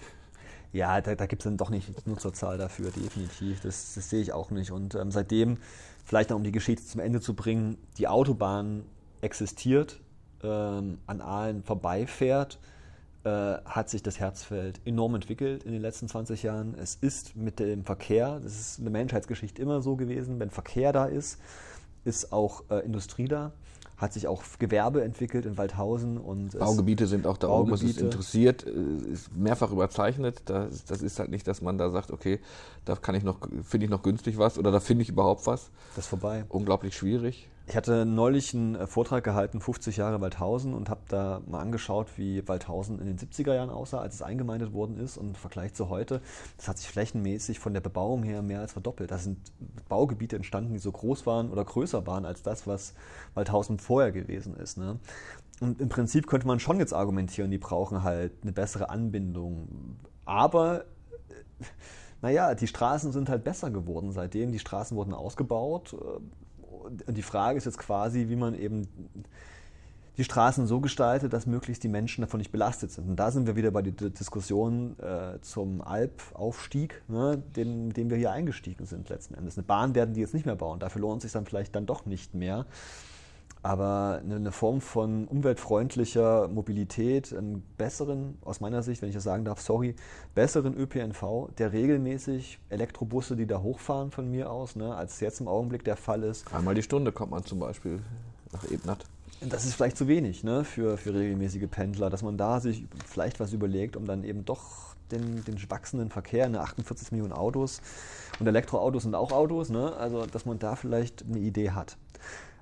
Ja, 0.73 1.01
da, 1.01 1.13
da 1.13 1.27
gibt 1.27 1.41
es 1.41 1.43
dann 1.43 1.57
doch 1.57 1.69
nicht 1.69 1.87
die 1.87 2.09
Nutzerzahl 2.09 2.57
dafür, 2.57 2.89
definitiv. 2.89 3.61
Das, 3.61 3.93
das 3.93 4.09
sehe 4.09 4.21
ich 4.21 4.33
auch 4.33 4.49
nicht. 4.49 4.71
Und 4.71 4.95
ähm, 4.95 5.11
seitdem, 5.11 5.57
vielleicht 6.03 6.31
noch 6.31 6.37
um 6.37 6.43
die 6.43 6.51
Geschichte 6.51 6.83
zum 6.83 6.99
Ende 6.99 7.21
zu 7.21 7.35
bringen, 7.35 7.77
die 7.97 8.07
Autobahn 8.07 8.85
existiert, 9.21 9.99
ähm, 10.43 10.97
an 11.07 11.21
Aalen 11.21 11.63
vorbeifährt, 11.63 12.59
äh, 13.23 13.29
hat 13.65 13.89
sich 13.89 14.01
das 14.01 14.19
Herzfeld 14.19 14.81
enorm 14.85 15.15
entwickelt 15.15 15.63
in 15.63 15.71
den 15.71 15.81
letzten 15.81 16.07
20 16.07 16.43
Jahren. 16.43 16.75
Es 16.75 16.95
ist 16.95 17.35
mit 17.35 17.59
dem 17.59 17.83
Verkehr, 17.83 18.39
das 18.41 18.59
ist 18.59 18.79
in 18.79 18.85
der 18.85 18.91
Menschheitsgeschichte 18.91 19.61
immer 19.61 19.81
so 19.81 19.95
gewesen, 19.95 20.39
wenn 20.39 20.49
Verkehr 20.49 20.91
da 20.91 21.05
ist, 21.05 21.39
ist 22.03 22.33
auch 22.33 22.63
äh, 22.71 22.79
Industrie 22.79 23.27
da, 23.27 23.51
hat 23.97 24.13
sich 24.13 24.27
auch 24.27 24.41
Gewerbe 24.57 25.03
entwickelt 25.03 25.45
in 25.45 25.57
Waldhausen 25.57 26.17
und 26.17 26.57
Baugebiete 26.57 27.05
sind 27.05 27.27
auch 27.27 27.37
da 27.37 27.47
oben, 27.49 27.71
es 27.73 27.83
ist 27.83 28.01
interessiert, 28.01 28.65
äh, 28.65 29.13
ist 29.13 29.35
mehrfach 29.35 29.71
überzeichnet. 29.71 30.41
Das, 30.45 30.85
das 30.85 31.03
ist 31.03 31.19
halt 31.19 31.29
nicht, 31.29 31.47
dass 31.47 31.61
man 31.61 31.77
da 31.77 31.91
sagt, 31.91 32.09
okay, 32.09 32.39
da 32.85 32.95
kann 32.95 33.13
ich 33.13 33.23
noch, 33.23 33.37
finde 33.63 33.85
ich 33.85 33.91
noch 33.91 34.01
günstig 34.01 34.39
was 34.39 34.57
oder 34.57 34.71
da 34.71 34.79
finde 34.79 35.03
ich 35.03 35.09
überhaupt 35.09 35.45
was. 35.45 35.69
das 35.95 36.05
ist 36.05 36.09
vorbei. 36.09 36.45
Unglaublich 36.49 36.95
schwierig. 36.95 37.47
Ich 37.71 37.77
hatte 37.77 38.05
neulich 38.05 38.53
einen 38.53 38.75
äh, 38.75 38.85
Vortrag 38.85 39.23
gehalten, 39.23 39.61
50 39.61 39.95
Jahre 39.95 40.19
Waldhausen, 40.19 40.73
und 40.73 40.89
habe 40.89 40.99
da 41.07 41.41
mal 41.47 41.61
angeschaut, 41.61 42.07
wie 42.17 42.45
Waldhausen 42.45 42.99
in 42.99 43.05
den 43.05 43.17
70er 43.17 43.53
Jahren 43.53 43.69
aussah, 43.69 44.01
als 44.01 44.15
es 44.15 44.21
eingemeindet 44.21 44.73
worden 44.73 44.97
ist. 44.97 45.15
Und 45.15 45.27
im 45.27 45.35
Vergleich 45.35 45.73
zu 45.73 45.87
heute, 45.87 46.19
das 46.57 46.67
hat 46.67 46.79
sich 46.79 46.89
flächenmäßig 46.89 47.59
von 47.59 47.73
der 47.73 47.79
Bebauung 47.79 48.23
her 48.23 48.41
mehr 48.41 48.59
als 48.59 48.73
verdoppelt. 48.73 49.09
Da 49.09 49.17
sind 49.17 49.37
Baugebiete 49.87 50.35
entstanden, 50.35 50.73
die 50.73 50.79
so 50.79 50.91
groß 50.91 51.25
waren 51.25 51.49
oder 51.49 51.63
größer 51.63 52.05
waren 52.05 52.25
als 52.25 52.43
das, 52.43 52.67
was 52.67 52.93
Waldhausen 53.35 53.79
vorher 53.79 54.11
gewesen 54.11 54.53
ist. 54.57 54.77
Ne? 54.77 54.99
Und 55.61 55.79
im 55.79 55.87
Prinzip 55.87 56.27
könnte 56.27 56.47
man 56.47 56.59
schon 56.59 56.77
jetzt 56.77 56.93
argumentieren, 56.93 57.51
die 57.51 57.57
brauchen 57.57 58.03
halt 58.03 58.33
eine 58.41 58.51
bessere 58.51 58.89
Anbindung. 58.89 59.95
Aber 60.25 60.83
naja, 62.21 62.53
die 62.53 62.67
Straßen 62.67 63.13
sind 63.13 63.29
halt 63.29 63.45
besser 63.45 63.71
geworden 63.71 64.11
seitdem. 64.11 64.51
Die 64.51 64.59
Straßen 64.59 64.97
wurden 64.97 65.13
ausgebaut. 65.13 65.95
Und 66.83 67.17
die 67.17 67.21
Frage 67.21 67.57
ist 67.57 67.65
jetzt 67.65 67.77
quasi, 67.77 68.29
wie 68.29 68.35
man 68.35 68.53
eben 68.53 68.87
die 70.17 70.23
Straßen 70.25 70.67
so 70.67 70.81
gestaltet, 70.81 71.33
dass 71.33 71.45
möglichst 71.45 71.83
die 71.83 71.87
Menschen 71.87 72.21
davon 72.21 72.39
nicht 72.39 72.51
belastet 72.51 72.91
sind. 72.91 73.09
Und 73.09 73.15
da 73.15 73.31
sind 73.31 73.47
wir 73.47 73.55
wieder 73.55 73.71
bei 73.71 73.81
der 73.81 74.09
Diskussion 74.09 74.95
äh, 74.99 75.39
zum 75.41 75.81
Alpaufstieg, 75.81 77.01
ne, 77.07 77.41
den, 77.55 77.91
den 77.91 78.09
wir 78.09 78.17
hier 78.17 78.31
eingestiegen 78.31 78.85
sind 78.85 79.09
letzten 79.09 79.35
Endes. 79.35 79.57
Eine 79.57 79.65
Bahn 79.65 79.95
werden 79.95 80.13
die 80.13 80.21
jetzt 80.21 80.33
nicht 80.33 80.45
mehr 80.45 80.55
bauen. 80.55 80.79
Dafür 80.79 81.01
lohnt 81.01 81.17
es 81.17 81.23
sich 81.23 81.31
dann 81.31 81.45
vielleicht 81.45 81.75
dann 81.75 81.85
doch 81.85 82.05
nicht 82.05 82.33
mehr. 82.33 82.65
Aber 83.63 84.21
eine, 84.23 84.35
eine 84.35 84.51
Form 84.51 84.81
von 84.81 85.27
umweltfreundlicher 85.27 86.47
Mobilität, 86.47 87.31
einen 87.31 87.61
besseren, 87.77 88.37
aus 88.43 88.59
meiner 88.59 88.81
Sicht, 88.81 89.01
wenn 89.01 89.09
ich 89.09 89.15
das 89.15 89.23
sagen 89.23 89.45
darf, 89.45 89.61
sorry, 89.61 89.95
besseren 90.33 90.75
ÖPNV, 90.75 91.49
der 91.57 91.71
regelmäßig 91.71 92.59
Elektrobusse, 92.69 93.35
die 93.35 93.45
da 93.45 93.61
hochfahren 93.61 94.09
von 94.09 94.29
mir 94.31 94.49
aus, 94.49 94.75
ne, 94.75 94.95
als 94.95 95.19
jetzt 95.19 95.41
im 95.41 95.47
Augenblick 95.47 95.83
der 95.83 95.95
Fall 95.95 96.23
ist, 96.23 96.51
Einmal 96.53 96.73
die 96.73 96.81
Stunde 96.81 97.11
kommt 97.11 97.31
man 97.31 97.45
zum 97.45 97.59
Beispiel 97.59 97.99
nach 98.51 98.63
Ebnat. 98.71 99.05
das 99.41 99.65
ist 99.65 99.75
vielleicht 99.75 99.97
zu 99.97 100.07
wenig 100.07 100.43
ne, 100.43 100.63
für, 100.63 100.97
für 100.97 101.13
regelmäßige 101.13 101.69
Pendler, 101.69 102.09
dass 102.09 102.23
man 102.23 102.37
da 102.37 102.59
sich 102.59 102.85
vielleicht 103.05 103.39
was 103.39 103.53
überlegt, 103.53 103.95
um 103.95 104.05
dann 104.05 104.23
eben 104.23 104.43
doch 104.43 104.95
den, 105.11 105.43
den 105.45 105.69
wachsenden 105.69 106.09
Verkehr, 106.09 106.49
ne, 106.49 106.61
48 106.61 107.11
Millionen 107.11 107.33
Autos 107.33 107.81
und 108.39 108.47
Elektroautos 108.47 109.03
sind 109.03 109.13
auch 109.13 109.31
Autos, 109.31 109.69
ne, 109.69 109.95
also 109.97 110.25
dass 110.25 110.45
man 110.45 110.57
da 110.57 110.75
vielleicht 110.75 111.23
eine 111.23 111.39
Idee 111.39 111.71
hat. 111.71 111.97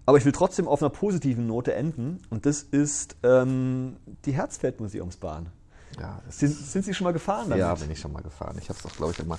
Aber 0.10 0.18
ich 0.18 0.26
will 0.26 0.32
trotzdem 0.32 0.68
auf 0.68 0.82
einer 0.82 0.90
positiven 0.90 1.46
Note 1.46 1.76
enden 1.76 2.20
und 2.32 2.48
das 2.48 2.64
ist 2.64 3.16
ähm, 3.22 3.98
die 4.26 4.32
Herzfeld-Museumsbahn. 4.32 5.52
Ja, 6.00 6.20
sind, 6.30 6.50
sind, 6.52 6.84
Sie 6.84 6.96
schon 6.96 7.06
mal 7.06 7.12
gefahren? 7.12 7.44
Damit? 7.48 7.60
Ja, 7.60 7.76
bin 7.76 7.92
ich 7.92 8.00
schon 8.00 8.12
mal 8.12 8.24
gefahren. 8.24 8.56
Ich 8.60 8.70
habe 8.70 8.80
es 8.80 8.84
auch, 8.88 8.96
glaube 8.96 9.12
ich, 9.12 9.20
immer, 9.20 9.38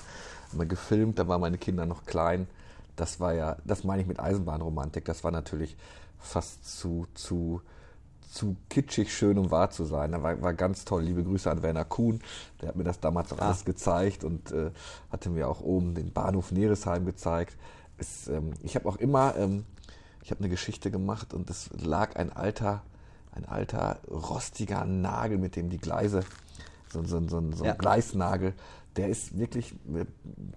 immer 0.53 0.65
gefilmt. 0.65 1.19
Da 1.19 1.27
waren 1.27 1.41
meine 1.41 1.57
Kinder 1.57 1.85
noch 1.85 2.05
klein. 2.05 2.47
Das 2.95 3.19
war 3.19 3.33
ja, 3.33 3.57
das 3.65 3.83
meine 3.83 4.01
ich 4.01 4.07
mit 4.07 4.21
Eisenbahnromantik. 4.21 5.03
Das 5.03 5.25
war 5.25 5.31
natürlich 5.31 5.75
fast 6.19 6.79
zu, 6.79 7.05
zu, 7.15 7.61
zu 8.31 8.55
kitschig 8.69 9.13
schön, 9.13 9.37
um 9.37 9.51
wahr 9.51 9.71
zu 9.71 9.83
sein. 9.83 10.13
Da 10.13 10.23
war, 10.23 10.41
war 10.41 10.53
ganz 10.53 10.85
toll. 10.85 11.03
Liebe 11.03 11.25
Grüße 11.25 11.51
an 11.51 11.63
Werner 11.63 11.83
Kuhn. 11.83 12.21
Der 12.61 12.69
hat 12.69 12.77
mir 12.77 12.85
das 12.85 13.01
damals 13.01 13.33
auch 13.33 13.39
ah. 13.39 13.47
alles 13.47 13.65
gezeigt 13.65 14.23
und 14.23 14.53
äh, 14.53 14.71
hatte 15.11 15.29
mir 15.31 15.49
auch 15.49 15.59
oben 15.59 15.95
den 15.95 16.13
Bahnhof 16.13 16.53
Neresheim 16.53 17.05
gezeigt. 17.05 17.57
Es, 17.97 18.29
ähm, 18.29 18.53
ich 18.63 18.75
habe 18.75 18.87
auch 18.87 18.95
immer, 18.95 19.35
ähm, 19.35 19.65
ich 20.23 20.31
habe 20.31 20.39
eine 20.39 20.49
Geschichte 20.49 20.91
gemacht 20.91 21.33
und 21.33 21.49
es 21.49 21.69
lag 21.79 22.15
ein 22.15 22.31
alter, 22.31 22.83
ein 23.31 23.45
alter 23.45 23.99
rostiger 24.09 24.85
Nagel, 24.85 25.37
mit 25.37 25.55
dem 25.55 25.69
die 25.69 25.79
Gleise, 25.79 26.21
so, 26.89 27.03
so, 27.03 27.19
so, 27.21 27.51
so 27.51 27.63
ein 27.63 27.67
ja. 27.67 27.73
Gleisnagel, 27.73 28.53
der 28.97 29.07
ist 29.07 29.37
wirklich 29.37 29.73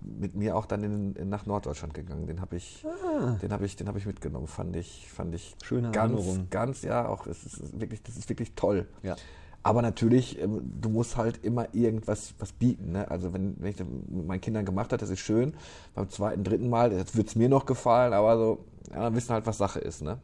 mit 0.01 0.35
mir 0.35 0.57
auch 0.57 0.67
dann 0.67 0.83
in, 0.83 1.15
in, 1.15 1.29
nach 1.29 1.47
Norddeutschland 1.47 1.95
gegangen. 1.95 2.27
Den 2.27 2.41
habe 2.41 2.57
ich, 2.57 2.85
ah. 2.85 3.37
den 3.41 3.53
habe 3.53 3.65
ich, 3.65 3.77
den 3.77 3.87
habe 3.87 3.99
ich 3.99 4.07
mitgenommen. 4.07 4.49
Fand 4.49 4.75
ich, 4.75 5.09
fand 5.09 5.35
ich 5.35 5.55
schöne 5.62 5.93
ganz, 5.93 6.15
Erinnerung. 6.15 6.49
ganz, 6.51 6.83
ja, 6.83 7.07
auch 7.07 7.27
es 7.27 7.45
ist 7.45 7.81
wirklich, 7.81 8.03
das 8.03 8.17
ist 8.17 8.29
wirklich 8.29 8.55
toll. 8.55 8.89
Ja. 9.03 9.15
Aber 9.62 9.81
natürlich, 9.81 10.39
ähm, 10.41 10.61
du 10.81 10.91
musst 10.91 11.17
halt 11.17 11.43
immer 11.45 11.75
irgendwas 11.75 12.35
was 12.39 12.53
bieten. 12.53 12.93
Ne? 12.93 13.11
Also 13.11 13.33
wenn, 13.33 13.55
wenn 13.59 13.71
ich 13.71 13.77
das 13.77 13.87
mit 13.87 14.27
meinen 14.27 14.41
Kindern 14.41 14.65
gemacht 14.67 14.93
habe, 14.93 15.01
das 15.01 15.11
ist 15.11 15.21
schön. 15.21 15.55
Beim 15.95 16.11
zweiten, 16.11 16.45
dritten 16.45 16.69
Mal, 16.69 16.93
jetzt 16.93 17.17
wird 17.17 17.29
es 17.29 17.37
mir 17.37 17.49
noch 17.49 17.65
gefallen, 17.65 18.12
aber 18.12 18.37
so, 18.37 18.65
ja, 18.93 19.14
wissen 19.14 19.32
halt, 19.32 19.47
was 19.47 19.59
Sache 19.59 19.80
ist. 19.80 20.03
Ne? 20.03 20.18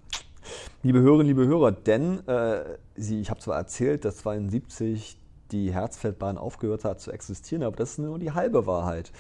Liebe 0.83 1.01
Hörerinnen, 1.01 1.27
liebe 1.27 1.47
Hörer, 1.47 1.73
denn 1.73 2.27
äh, 2.27 2.79
Sie, 2.97 3.21
ich 3.21 3.31
habe 3.31 3.41
zwar 3.41 3.57
erzählt, 3.57 4.05
dass 4.05 4.19
72 4.19 5.17
die 5.53 5.73
Herzfeldbahn 5.73 6.37
aufgehört 6.39 6.85
hat 6.85 7.01
zu 7.01 7.11
existieren, 7.11 7.63
aber 7.63 7.77
das 7.77 7.93
ist 7.93 7.99
nur 7.99 8.19
die 8.19 8.33
halbe 8.33 8.67
Wahrheit. 8.67 9.13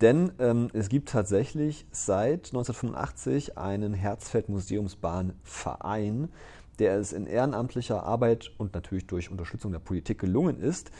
Denn 0.00 0.32
ähm, 0.38 0.70
es 0.72 0.88
gibt 0.88 1.10
tatsächlich 1.10 1.86
seit 1.90 2.46
1985 2.46 3.58
einen 3.58 3.92
Herzfeld-Museumsbahnverein, 3.94 6.30
der 6.78 6.98
es 6.98 7.12
in 7.12 7.26
ehrenamtlicher 7.26 8.02
Arbeit 8.02 8.50
und 8.58 8.74
natürlich 8.74 9.06
durch 9.06 9.30
Unterstützung 9.30 9.70
der 9.72 9.78
Politik 9.78 10.18
gelungen 10.18 10.60
ist, 10.60 10.90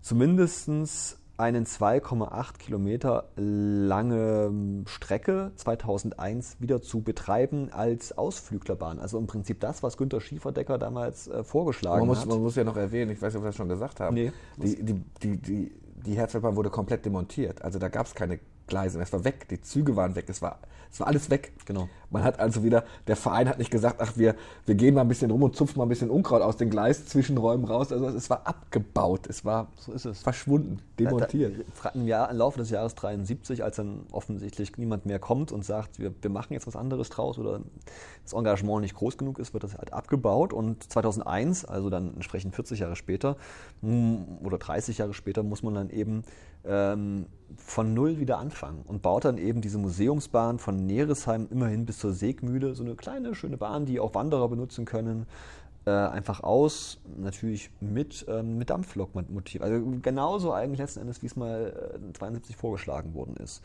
zumindest 0.00 1.18
einen 1.36 1.64
2,8 1.64 2.58
Kilometer 2.58 3.24
lange 3.36 4.84
Strecke 4.86 5.52
2001 5.56 6.56
wieder 6.60 6.82
zu 6.82 7.00
betreiben 7.00 7.70
als 7.72 8.16
Ausflüglerbahn. 8.16 8.98
Also 8.98 9.18
im 9.18 9.26
Prinzip 9.26 9.60
das, 9.60 9.82
was 9.82 9.96
Günter 9.96 10.20
Schieferdecker 10.20 10.78
damals 10.78 11.28
äh, 11.28 11.42
vorgeschlagen 11.42 12.00
man 12.00 12.08
muss, 12.08 12.20
hat. 12.20 12.28
Man 12.28 12.42
muss 12.42 12.56
ja 12.56 12.64
noch 12.64 12.76
erwähnen, 12.76 13.10
ich 13.10 13.20
weiß 13.20 13.32
nicht, 13.32 13.38
ob 13.38 13.44
wir 13.44 13.48
das 13.48 13.56
schon 13.56 13.68
gesagt 13.68 14.00
haben, 14.00 14.14
nee, 14.14 14.32
die, 14.56 14.84
die, 14.84 15.02
die, 15.22 15.36
die, 15.38 15.72
die 16.06 16.14
Herzfeldbahn 16.14 16.56
wurde 16.56 16.70
komplett 16.70 17.04
demontiert. 17.04 17.62
Also 17.62 17.78
da 17.78 17.88
gab 17.88 18.06
es 18.06 18.14
keine 18.14 18.38
Gleise. 18.66 19.00
Es 19.00 19.12
war 19.12 19.24
weg, 19.24 19.48
die 19.48 19.60
Züge 19.60 19.96
waren 19.96 20.14
weg, 20.14 20.26
es 20.28 20.42
war, 20.42 20.58
es 20.90 21.00
war 21.00 21.06
alles 21.06 21.30
weg. 21.30 21.52
Genau. 21.66 21.88
Man 22.12 22.24
hat 22.24 22.38
also 22.38 22.62
wieder, 22.62 22.84
der 23.06 23.16
Verein 23.16 23.48
hat 23.48 23.58
nicht 23.58 23.70
gesagt, 23.70 23.96
ach, 24.00 24.12
wir, 24.16 24.34
wir 24.66 24.74
gehen 24.74 24.94
mal 24.94 25.00
ein 25.02 25.08
bisschen 25.08 25.30
rum 25.30 25.42
und 25.42 25.56
zupfen 25.56 25.78
mal 25.78 25.86
ein 25.86 25.88
bisschen 25.88 26.10
Unkraut 26.10 26.42
aus 26.42 26.56
den 26.56 26.70
Gleiszwischenräumen 26.70 27.66
raus. 27.66 27.92
Also 27.92 28.06
es 28.08 28.30
war 28.30 28.46
abgebaut, 28.46 29.26
es 29.28 29.44
war 29.44 29.68
so 29.76 29.92
ist 29.92 30.04
es. 30.04 30.20
verschwunden, 30.22 30.80
demontiert. 30.98 31.64
Im, 31.94 32.06
Jahr, 32.06 32.30
Im 32.30 32.36
Laufe 32.36 32.58
des 32.58 32.70
Jahres 32.70 32.94
73, 32.94 33.64
als 33.64 33.76
dann 33.76 34.06
offensichtlich 34.12 34.76
niemand 34.76 35.06
mehr 35.06 35.18
kommt 35.18 35.52
und 35.52 35.64
sagt, 35.64 35.98
wir, 35.98 36.12
wir 36.20 36.30
machen 36.30 36.52
jetzt 36.52 36.66
was 36.66 36.76
anderes 36.76 37.08
draus 37.10 37.38
oder 37.38 37.60
das 38.22 38.32
Engagement 38.32 38.82
nicht 38.82 38.94
groß 38.94 39.18
genug 39.18 39.38
ist, 39.38 39.52
wird 39.52 39.64
das 39.64 39.76
halt 39.76 39.92
abgebaut. 39.92 40.52
Und 40.52 40.90
2001, 40.92 41.64
also 41.64 41.90
dann 41.90 42.14
entsprechend 42.14 42.54
40 42.54 42.80
Jahre 42.80 42.96
später 42.96 43.36
oder 44.42 44.58
30 44.58 44.98
Jahre 44.98 45.14
später, 45.14 45.42
muss 45.42 45.62
man 45.62 45.74
dann 45.74 45.90
eben 45.90 46.22
ähm, 46.64 47.26
von 47.56 47.92
null 47.94 48.18
wieder 48.18 48.38
anfangen 48.38 48.82
und 48.86 49.02
baut 49.02 49.24
dann 49.24 49.38
eben 49.38 49.60
diese 49.60 49.78
Museumsbahn 49.78 50.58
von 50.58 50.86
Neresheim 50.86 51.48
immerhin 51.50 51.86
bis 51.86 51.98
zur 52.02 52.12
Segmühle, 52.12 52.74
so 52.74 52.82
eine 52.82 52.96
kleine, 52.96 53.34
schöne 53.34 53.56
Bahn, 53.56 53.86
die 53.86 54.00
auch 54.00 54.14
Wanderer 54.14 54.48
benutzen 54.48 54.84
können, 54.84 55.26
äh, 55.86 55.90
einfach 55.90 56.42
aus, 56.42 56.98
natürlich 57.16 57.70
mit, 57.80 58.26
ähm, 58.28 58.58
mit 58.58 58.70
Dampflokmotiv. 58.70 59.62
Also 59.62 59.84
genauso 60.02 60.52
eigentlich 60.52 60.80
letzten 60.80 61.00
Endes, 61.00 61.22
wie 61.22 61.26
es 61.26 61.36
mal 61.36 62.00
äh, 62.10 62.12
72 62.12 62.56
vorgeschlagen 62.56 63.14
worden 63.14 63.36
ist. 63.36 63.62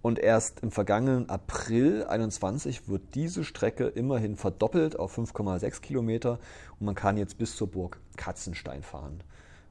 Und 0.00 0.18
erst 0.18 0.60
im 0.60 0.70
vergangenen 0.70 1.28
April 1.28 2.04
21 2.04 2.88
wird 2.88 3.02
diese 3.14 3.44
Strecke 3.44 3.86
immerhin 3.86 4.36
verdoppelt 4.36 4.98
auf 4.98 5.16
5,6 5.16 5.80
Kilometer 5.80 6.38
und 6.78 6.86
man 6.86 6.94
kann 6.94 7.16
jetzt 7.16 7.38
bis 7.38 7.56
zur 7.56 7.68
Burg 7.68 8.00
Katzenstein 8.16 8.82
fahren. 8.82 9.22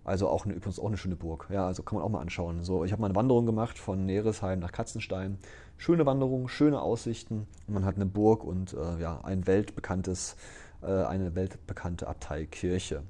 Also 0.03 0.27
auch 0.27 0.45
eine, 0.45 0.55
übrigens 0.55 0.79
auch 0.79 0.87
eine 0.87 0.97
schöne 0.97 1.15
Burg. 1.15 1.47
Ja, 1.51 1.67
also 1.67 1.83
kann 1.83 1.97
man 1.97 2.05
auch 2.05 2.09
mal 2.09 2.21
anschauen. 2.21 2.63
So, 2.63 2.83
ich 2.83 2.91
habe 2.91 3.01
mal 3.01 3.07
eine 3.07 3.15
Wanderung 3.15 3.45
gemacht 3.45 3.77
von 3.77 4.05
Neresheim 4.05 4.59
nach 4.59 4.71
Katzenstein. 4.71 5.37
Schöne 5.81 6.05
Wanderung, 6.05 6.47
schöne 6.47 6.79
Aussichten. 6.79 7.47
Man 7.65 7.85
hat 7.85 7.95
eine 7.95 8.05
Burg 8.05 8.43
und 8.43 8.73
äh, 8.73 9.01
ja, 9.01 9.21
ein 9.23 9.47
weltbekanntes, 9.47 10.35
äh, 10.83 10.85
eine 10.85 11.33
weltbekannte 11.33 12.07
Abteikirche. 12.07 13.01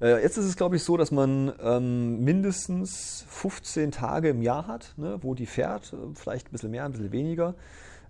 Äh, 0.00 0.22
jetzt 0.22 0.38
ist 0.38 0.46
es, 0.46 0.56
glaube 0.56 0.74
ich, 0.74 0.82
so, 0.82 0.96
dass 0.96 1.12
man 1.12 1.52
ähm, 1.62 2.24
mindestens 2.24 3.24
15 3.28 3.92
Tage 3.92 4.30
im 4.30 4.42
Jahr 4.42 4.66
hat, 4.66 4.94
ne, 4.96 5.20
wo 5.22 5.36
die 5.36 5.46
fährt. 5.46 5.94
Vielleicht 6.14 6.48
ein 6.48 6.50
bisschen 6.50 6.72
mehr, 6.72 6.84
ein 6.84 6.90
bisschen 6.90 7.12
weniger. 7.12 7.54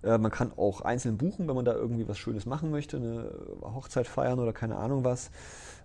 Äh, 0.03 0.17
man 0.17 0.31
kann 0.31 0.53
auch 0.57 0.81
einzeln 0.81 1.19
buchen, 1.19 1.47
wenn 1.47 1.57
man 1.57 1.67
da 1.67 1.75
irgendwie 1.75 2.09
was 2.09 2.17
Schönes 2.17 2.47
machen 2.47 2.71
möchte, 2.71 2.97
eine 2.97 3.33
Hochzeit 3.61 4.07
feiern 4.07 4.39
oder 4.39 4.55
keine 4.55 4.77
Ahnung 4.77 5.05
was. 5.05 5.31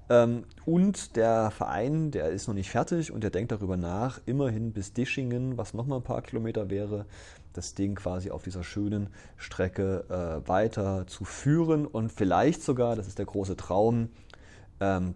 Ähm, 0.09 0.43
und 0.65 1.15
der 1.15 1.51
Verein, 1.51 2.11
der 2.11 2.29
ist 2.29 2.47
noch 2.47 2.55
nicht 2.55 2.69
fertig 2.69 3.11
und 3.11 3.23
der 3.23 3.29
denkt 3.29 3.51
darüber 3.51 3.77
nach, 3.77 4.19
immerhin 4.25 4.73
bis 4.73 4.93
Dischingen, 4.93 5.57
was 5.57 5.73
nochmal 5.73 5.99
ein 5.99 6.03
paar 6.03 6.21
Kilometer 6.21 6.69
wäre, 6.69 7.05
das 7.53 7.73
Ding 7.73 7.95
quasi 7.95 8.31
auf 8.31 8.43
dieser 8.43 8.63
schönen 8.63 9.09
Strecke 9.37 10.05
äh, 10.09 10.47
weiter 10.47 11.05
zu 11.07 11.25
führen. 11.25 11.85
Und 11.85 12.11
vielleicht 12.11 12.63
sogar, 12.63 12.95
das 12.95 13.07
ist 13.07 13.19
der 13.19 13.25
große 13.25 13.57
Traum, 13.57 14.09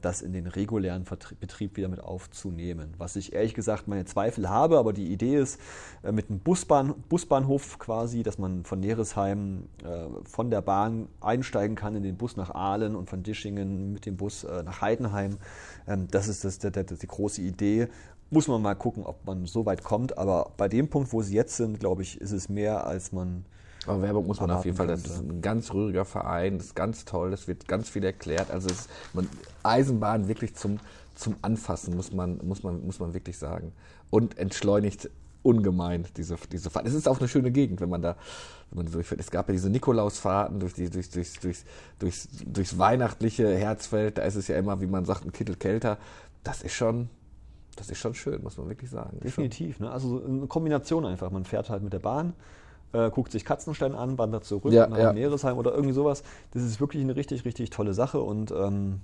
das 0.02 0.22
in 0.22 0.32
den 0.32 0.46
regulären 0.46 1.06
Betrieb 1.40 1.76
wieder 1.76 1.88
mit 1.88 2.00
aufzunehmen. 2.00 2.94
Was 2.98 3.16
ich 3.16 3.34
ehrlich 3.34 3.56
gesagt 3.56 3.88
meine 3.88 4.06
Zweifel 4.06 4.50
habe, 4.50 4.78
aber 4.78 4.94
die 4.94 5.12
Idee 5.12 5.38
ist 5.38 5.60
äh, 6.04 6.12
mit 6.12 6.30
einem 6.30 6.40
Busbahn, 6.40 6.94
Busbahnhof 7.10 7.80
quasi, 7.80 8.22
dass 8.22 8.38
man 8.38 8.64
von 8.64 8.80
Neresheim 8.80 9.68
äh, 9.84 10.06
von 10.24 10.52
der 10.52 10.62
Bahn 10.62 11.08
einsteigen 11.20 11.76
kann 11.76 11.96
in 11.96 12.04
den 12.04 12.16
Bus 12.16 12.38
nach 12.38 12.52
Aalen 12.54 12.96
und 12.96 13.10
von 13.10 13.24
Dischingen 13.24 13.94
mit 13.94 14.06
dem 14.06 14.18
Bus 14.18 14.44
äh, 14.44 14.62
nach 14.64 14.82
Heidenheim. 14.82 15.38
Ähm, 15.88 16.08
das 16.12 16.28
ist 16.28 16.44
das, 16.44 16.60
das, 16.60 16.86
die 16.86 17.08
große 17.08 17.42
Idee 17.42 17.88
muss 18.32 18.48
man 18.48 18.62
mal 18.62 18.76
gucken, 18.76 19.04
ob 19.04 19.26
man 19.26 19.46
so 19.46 19.66
weit 19.66 19.84
kommt. 19.84 20.18
Aber 20.18 20.52
bei 20.58 20.68
dem 20.68 20.90
Punkt, 20.90 21.14
wo 21.14 21.22
sie 21.22 21.36
jetzt 21.36 21.56
sind, 21.58 21.80
glaube 21.80 22.02
ich, 22.02 22.20
ist 22.20 22.32
es 22.32 22.50
mehr, 22.50 22.86
als 22.86 23.12
man 23.12 23.46
aber 23.86 24.02
Werbung 24.02 24.28
muss 24.28 24.40
man 24.40 24.52
auf 24.52 24.66
jeden 24.66 24.78
Fall, 24.78 24.88
das 24.88 25.06
ist 25.06 25.20
ein 25.20 25.42
ganz 25.42 25.74
rühriger 25.74 26.06
Verein, 26.06 26.58
das 26.58 26.68
ist 26.68 26.76
ganz 26.76 27.06
toll, 27.06 27.34
es 27.34 27.48
wird 27.48 27.68
ganz 27.68 27.90
viel 27.90 28.04
erklärt. 28.04 28.52
Also 28.52 28.70
ist, 28.70 28.90
man, 29.14 29.28
Eisenbahn 29.64 30.28
wirklich 30.28 30.56
zum, 30.56 30.80
zum 31.16 31.36
Anfassen, 31.42 31.96
muss 31.96 32.12
man, 32.12 32.40
muss, 32.44 32.64
man, 32.64 32.86
muss 32.86 33.00
man 33.00 33.14
wirklich 33.14 33.38
sagen. 33.38 33.72
Und 34.10 34.38
entschleunigt 34.38 35.10
ungemein 35.46 36.06
diese, 36.18 36.36
diese 36.52 36.72
Fahrt. 36.72 36.88
Es 36.88 36.96
ist 36.96 37.08
auch 37.08 37.20
eine 37.20 37.28
schöne 37.28 37.52
Gegend, 37.52 37.80
wenn 37.80 37.90
man 37.90 38.02
da, 38.02 38.16
wenn 38.72 38.84
man 38.84 38.92
durchfährt. 38.92 39.22
Es 39.22 39.30
gab 39.30 39.48
ja 39.48 39.54
diese 39.54 39.70
Nikolausfahrten 39.70 40.60
durch 40.60 40.74
die, 40.74 40.90
durch, 40.90 41.12
durch, 41.12 41.40
durch, 41.40 41.64
durchs, 42.00 42.28
durchs 42.46 42.78
weihnachtliche 42.80 43.56
Herzfeld, 43.56 44.18
da 44.18 44.24
ist 44.24 44.36
es 44.36 44.48
ja 44.48 44.58
immer, 44.58 44.82
wie 44.82 44.88
man 44.88 45.06
sagt, 45.06 45.24
ein 45.24 45.32
Kittel 45.32 45.56
kälter. 45.56 46.00
Das 46.44 46.64
ist 46.64 46.74
schon, 46.74 47.10
das 47.76 47.92
ist 47.92 48.00
schon 48.00 48.16
schön, 48.16 48.42
muss 48.42 48.58
man 48.58 48.70
wirklich 48.70 48.90
sagen. 48.90 49.20
Definitiv. 49.20 49.80
Ne? 49.80 49.92
Also 49.92 50.24
eine 50.24 50.48
Kombination 50.48 51.06
einfach. 51.06 51.30
Man 51.30 51.46
fährt 51.46 51.70
halt 51.70 51.84
mit 51.84 51.94
der 51.94 52.00
Bahn, 52.00 52.34
äh, 52.94 53.10
guckt 53.10 53.32
sich 53.32 53.46
Katzenstein 53.46 53.96
an, 53.96 54.18
wandert 54.18 54.46
zurück 54.46 54.74
ja, 54.74 54.88
nach 54.88 54.98
ja. 54.98 55.14
Meeresheim 55.14 55.58
oder 55.58 55.72
irgendwie 55.72 55.94
sowas. 55.94 56.24
Das 56.52 56.64
ist 56.64 56.80
wirklich 56.80 57.04
eine 57.04 57.16
richtig, 57.16 57.46
richtig 57.46 57.70
tolle 57.70 57.94
Sache 57.94 58.22
und 58.22 58.52
ähm, 58.52 59.02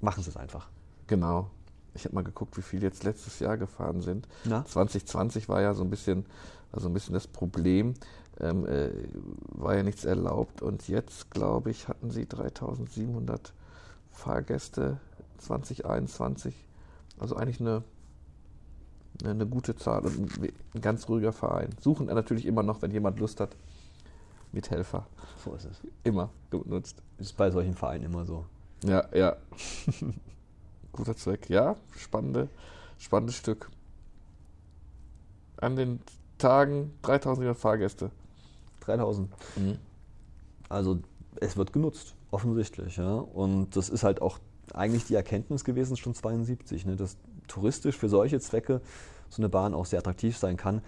machen 0.00 0.22
Sie 0.22 0.30
es 0.30 0.36
einfach. 0.36 0.68
Genau. 1.06 1.50
Ich 1.94 2.04
habe 2.04 2.14
mal 2.14 2.24
geguckt, 2.24 2.56
wie 2.56 2.62
viele 2.62 2.86
jetzt 2.86 3.04
letztes 3.04 3.38
Jahr 3.38 3.56
gefahren 3.56 4.00
sind. 4.00 4.26
Na? 4.44 4.64
2020 4.64 5.48
war 5.48 5.60
ja 5.60 5.74
so 5.74 5.84
ein 5.84 5.90
bisschen, 5.90 6.26
also 6.72 6.88
ein 6.88 6.92
bisschen 6.92 7.14
das 7.14 7.26
Problem. 7.26 7.94
Ähm, 8.40 8.66
äh, 8.66 8.90
war 9.52 9.76
ja 9.76 9.84
nichts 9.84 10.04
erlaubt 10.04 10.60
und 10.60 10.88
jetzt, 10.88 11.30
glaube 11.30 11.70
ich, 11.70 11.86
hatten 11.86 12.10
sie 12.10 12.26
3700 12.26 13.52
Fahrgäste 14.10 14.98
2021. 15.38 16.66
Also 17.18 17.36
eigentlich 17.36 17.60
eine 17.60 17.84
eine 19.22 19.46
gute 19.46 19.76
Zahl 19.76 20.04
und 20.04 20.42
ein 20.42 20.80
ganz 20.80 21.08
ruhiger 21.08 21.32
Verein. 21.32 21.70
Suchen 21.80 22.06
natürlich 22.06 22.46
immer 22.46 22.62
noch, 22.62 22.82
wenn 22.82 22.90
jemand 22.90 23.18
Lust 23.20 23.40
hat, 23.40 23.56
Mithelfer. 24.52 25.06
So 25.44 25.54
ist 25.54 25.66
es. 25.66 25.80
Immer 26.02 26.30
genutzt. 26.50 27.02
Ist 27.18 27.36
bei 27.36 27.50
solchen 27.50 27.74
Vereinen 27.74 28.04
immer 28.04 28.24
so. 28.24 28.44
Ja, 28.84 29.04
ja. 29.14 29.36
Guter 30.92 31.16
Zweck. 31.16 31.48
Ja, 31.48 31.76
spannende, 31.96 32.48
spannendes 32.98 33.36
Stück. 33.36 33.70
An 35.56 35.76
den 35.76 36.00
Tagen 36.38 36.92
3000 37.02 37.56
Fahrgäste. 37.56 38.10
3000. 38.80 39.32
Also 40.68 40.98
es 41.40 41.56
wird 41.56 41.72
genutzt, 41.72 42.14
offensichtlich. 42.30 42.96
Ja? 42.96 43.14
Und 43.14 43.76
das 43.76 43.88
ist 43.88 44.04
halt 44.04 44.20
auch 44.22 44.38
eigentlich 44.72 45.04
die 45.06 45.14
Erkenntnis 45.14 45.64
gewesen, 45.64 45.96
schon 45.96 46.14
72, 46.14 46.86
ne? 46.86 46.96
dass 46.96 47.16
touristisch 47.48 47.96
für 47.96 48.08
solche 48.08 48.40
Zwecke 48.40 48.80
so 49.28 49.42
eine 49.42 49.48
Bahn 49.48 49.74
auch 49.74 49.86
sehr 49.86 49.98
attraktiv 49.98 50.36
sein 50.36 50.56
kann. 50.56 50.80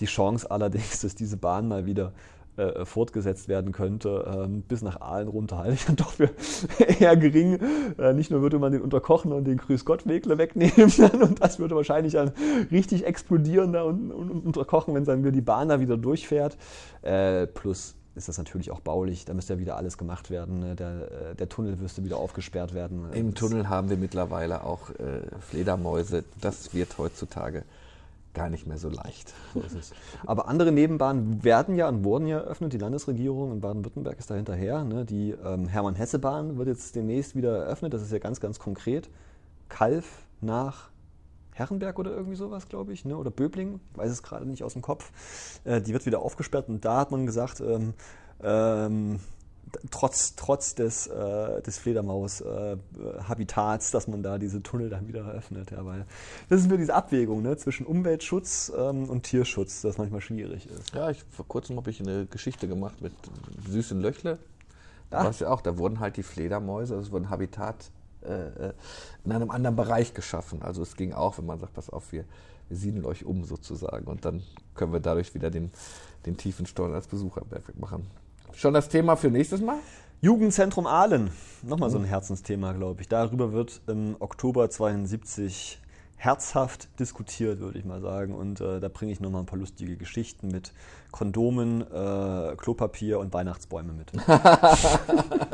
Die 0.00 0.06
Chance 0.06 0.50
allerdings, 0.50 1.00
dass 1.02 1.14
diese 1.14 1.36
Bahn 1.36 1.68
mal 1.68 1.86
wieder 1.86 2.12
äh, 2.56 2.84
fortgesetzt 2.84 3.48
werden 3.48 3.72
könnte, 3.72 4.24
ähm, 4.32 4.62
bis 4.62 4.82
nach 4.82 5.00
Aalen 5.00 5.28
runter, 5.28 5.58
halte 5.58 5.74
ich 5.74 5.86
dann 5.86 5.96
doch 5.96 6.12
für 6.12 6.30
eher 7.00 7.16
gering. 7.16 7.58
Äh, 7.98 8.12
nicht 8.12 8.30
nur 8.30 8.42
würde 8.42 8.58
man 8.58 8.72
den 8.72 8.82
Unterkochen 8.82 9.32
und 9.32 9.44
den 9.44 9.56
Grüß 9.56 9.84
Gott 9.84 10.06
Wegle 10.06 10.38
wegnehmen 10.38 10.92
und 11.20 11.42
das 11.42 11.58
würde 11.58 11.74
wahrscheinlich 11.74 12.12
dann 12.12 12.32
richtig 12.70 13.06
explodieren 13.06 13.72
da 13.72 13.82
und, 13.82 14.12
und, 14.12 14.30
und 14.30 14.46
Unterkochen, 14.46 14.94
wenn 14.94 15.04
dann 15.04 15.20
wieder 15.20 15.32
die 15.32 15.40
Bahn 15.40 15.68
da 15.68 15.80
wieder 15.80 15.96
durchfährt. 15.96 16.56
Äh, 17.02 17.46
plus 17.48 17.96
ist 18.14 18.28
das 18.28 18.38
natürlich 18.38 18.70
auch 18.70 18.80
baulich, 18.80 19.24
da 19.24 19.34
müsste 19.34 19.54
ja 19.54 19.58
wieder 19.60 19.76
alles 19.76 19.98
gemacht 19.98 20.30
werden. 20.30 20.60
ne? 20.60 20.76
Der, 20.76 21.30
äh, 21.30 21.34
der 21.34 21.48
Tunnel 21.48 21.76
müsste 21.76 22.04
wieder 22.04 22.16
aufgesperrt 22.18 22.72
werden. 22.74 23.12
Im 23.12 23.32
Das- 23.32 23.40
Tunnel 23.40 23.68
haben 23.68 23.90
wir 23.90 23.96
mittlerweile 23.96 24.64
auch 24.64 24.90
äh, 24.90 25.22
Fledermäuse. 25.40 26.24
Das 26.40 26.72
wird 26.74 26.96
heutzutage 26.98 27.64
gar 28.34 28.50
nicht 28.50 28.66
mehr 28.66 28.78
so 28.78 28.88
leicht. 28.88 29.32
So 29.54 29.60
ist 29.60 29.74
es. 29.76 29.92
Aber 30.26 30.48
andere 30.48 30.72
Nebenbahnen 30.72 31.44
werden 31.44 31.76
ja 31.76 31.88
und 31.88 32.02
wurden 32.04 32.26
ja 32.26 32.38
eröffnet. 32.38 32.72
Die 32.72 32.78
Landesregierung 32.78 33.52
in 33.52 33.60
Baden-Württemberg 33.60 34.18
ist 34.18 34.28
da 34.30 34.34
hinterher. 34.34 34.82
Ne? 34.84 35.04
Die 35.04 35.30
ähm, 35.44 35.66
Hermann-Hesse-Bahn 35.68 36.56
wird 36.58 36.66
jetzt 36.68 36.96
demnächst 36.96 37.36
wieder 37.36 37.56
eröffnet. 37.58 37.94
Das 37.94 38.02
ist 38.02 38.10
ja 38.12 38.18
ganz, 38.18 38.40
ganz 38.40 38.58
konkret. 38.58 39.08
Kalf 39.68 40.04
nach 40.40 40.90
Herrenberg 41.54 41.98
oder 41.98 42.10
irgendwie 42.10 42.36
sowas, 42.36 42.68
glaube 42.68 42.92
ich, 42.92 43.04
ne? 43.04 43.16
oder 43.16 43.30
Böbling, 43.30 43.80
weiß 43.94 44.10
es 44.10 44.22
gerade 44.22 44.44
nicht 44.44 44.64
aus 44.64 44.74
dem 44.74 44.82
Kopf. 44.82 45.10
Äh, 45.64 45.80
die 45.80 45.92
wird 45.92 46.04
wieder 46.04 46.20
aufgesperrt 46.20 46.68
und 46.68 46.84
da 46.84 46.98
hat 46.98 47.10
man 47.10 47.26
gesagt, 47.26 47.60
ähm, 47.60 47.94
ähm, 48.42 49.20
trotz, 49.90 50.36
trotz 50.36 50.74
des, 50.74 51.06
äh, 51.06 51.62
des 51.62 51.78
Fledermaus-Habitats, 51.78 53.92
dass 53.92 54.08
man 54.08 54.22
da 54.22 54.36
diese 54.38 54.62
Tunnel 54.62 54.90
dann 54.90 55.08
wieder 55.08 55.24
eröffnet. 55.24 55.70
Ja, 55.70 55.86
weil 55.86 56.04
das 56.48 56.60
ist 56.60 56.70
mir 56.70 56.76
diese 56.76 56.94
Abwägung 56.94 57.42
ne? 57.42 57.56
zwischen 57.56 57.86
Umweltschutz 57.86 58.70
ähm, 58.76 59.08
und 59.08 59.22
Tierschutz, 59.22 59.80
das 59.82 59.96
manchmal 59.98 60.20
schwierig 60.20 60.68
ist. 60.68 60.92
Ja, 60.94 61.10
ich, 61.10 61.22
vor 61.30 61.46
kurzem 61.46 61.76
habe 61.76 61.90
ich 61.90 62.00
eine 62.00 62.26
Geschichte 62.26 62.66
gemacht 62.68 63.00
mit 63.00 63.12
süßen 63.68 64.00
Löchle. 64.00 64.38
Da 65.10 65.30
ja 65.30 65.50
auch, 65.50 65.60
da 65.60 65.78
wurden 65.78 66.00
halt 66.00 66.16
die 66.16 66.24
Fledermäuse, 66.24 66.94
also 66.94 67.06
es 67.06 67.12
wurde 67.12 67.26
ein 67.26 67.30
Habitat 67.30 67.92
äh, 68.24 68.68
äh, 68.68 68.72
in 69.24 69.32
einem 69.32 69.50
anderen 69.50 69.76
Bereich 69.76 70.14
geschaffen. 70.14 70.62
Also 70.62 70.82
es 70.82 70.96
ging 70.96 71.12
auch, 71.12 71.38
wenn 71.38 71.46
man 71.46 71.58
sagt, 71.58 71.74
pass 71.74 71.90
auf, 71.90 72.12
wir, 72.12 72.24
wir 72.68 72.76
siedeln 72.76 73.04
euch 73.04 73.24
um 73.24 73.44
sozusagen 73.44 74.06
und 74.06 74.24
dann 74.24 74.42
können 74.74 74.92
wir 74.92 75.00
dadurch 75.00 75.34
wieder 75.34 75.50
den, 75.50 75.70
den 76.26 76.36
tiefen 76.36 76.66
Stollen 76.66 76.94
als 76.94 77.06
Besucherberg 77.06 77.66
wegmachen. 77.68 78.06
Schon 78.54 78.74
das 78.74 78.88
Thema 78.88 79.16
für 79.16 79.30
nächstes 79.30 79.60
Mal? 79.60 79.78
Jugendzentrum 80.20 80.86
Aalen, 80.86 81.30
nochmal 81.62 81.90
so 81.90 81.98
ein 81.98 82.04
Herzensthema, 82.04 82.72
glaube 82.72 83.02
ich. 83.02 83.08
Darüber 83.08 83.52
wird 83.52 83.82
im 83.86 84.16
Oktober 84.20 84.70
72 84.70 85.80
herzhaft 86.24 86.88
diskutiert, 86.98 87.60
würde 87.60 87.78
ich 87.78 87.84
mal 87.84 88.00
sagen. 88.00 88.34
Und 88.34 88.60
äh, 88.60 88.80
da 88.80 88.88
bringe 88.88 89.12
ich 89.12 89.20
nochmal 89.20 89.42
ein 89.42 89.46
paar 89.46 89.58
lustige 89.58 89.96
Geschichten 89.96 90.48
mit 90.48 90.72
Kondomen, 91.12 91.82
äh, 91.82 92.56
Klopapier 92.56 93.18
und 93.18 93.32
Weihnachtsbäume 93.32 93.92
mit. 93.92 94.12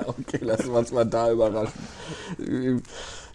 Okay, 0.07 0.45
lassen 0.45 0.73
wir 0.73 0.79
uns 0.79 0.93
mal 0.93 1.05
da 1.05 1.31
überraschen. 1.31 1.81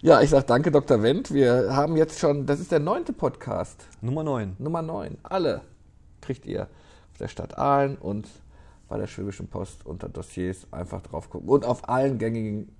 Ja, 0.02 0.20
ich 0.20 0.30
sage 0.30 0.44
danke, 0.46 0.70
Dr. 0.70 1.02
Wendt. 1.02 1.32
Wir 1.32 1.74
haben 1.74 1.96
jetzt 1.96 2.18
schon, 2.18 2.46
das 2.46 2.60
ist 2.60 2.70
der 2.70 2.80
neunte 2.80 3.12
Podcast. 3.12 3.86
Nummer 4.00 4.22
9. 4.22 4.56
Nummer 4.58 4.82
9. 4.82 5.18
Alle 5.22 5.62
kriegt 6.20 6.46
ihr 6.46 6.62
auf 7.12 7.18
der 7.18 7.28
Stadt 7.28 7.58
Aalen 7.58 7.96
und 7.96 8.28
bei 8.88 8.98
der 8.98 9.06
Schwäbischen 9.06 9.48
Post 9.48 9.84
unter 9.84 10.08
Dossiers 10.08 10.66
einfach 10.70 11.02
drauf 11.02 11.28
gucken. 11.30 11.48
Und 11.48 11.64
auf 11.64 11.88
allen 11.88 12.18
gängigen 12.18 12.74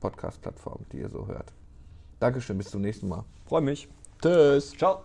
Podcast-Plattformen, 0.00 0.86
die 0.92 0.98
ihr 0.98 1.08
so 1.08 1.26
hört. 1.26 1.52
Dankeschön, 2.20 2.58
bis 2.58 2.70
zum 2.70 2.82
nächsten 2.82 3.08
Mal. 3.08 3.24
Freue 3.46 3.62
mich. 3.62 3.88
Tschüss. 4.22 4.72
Ciao. 4.76 5.04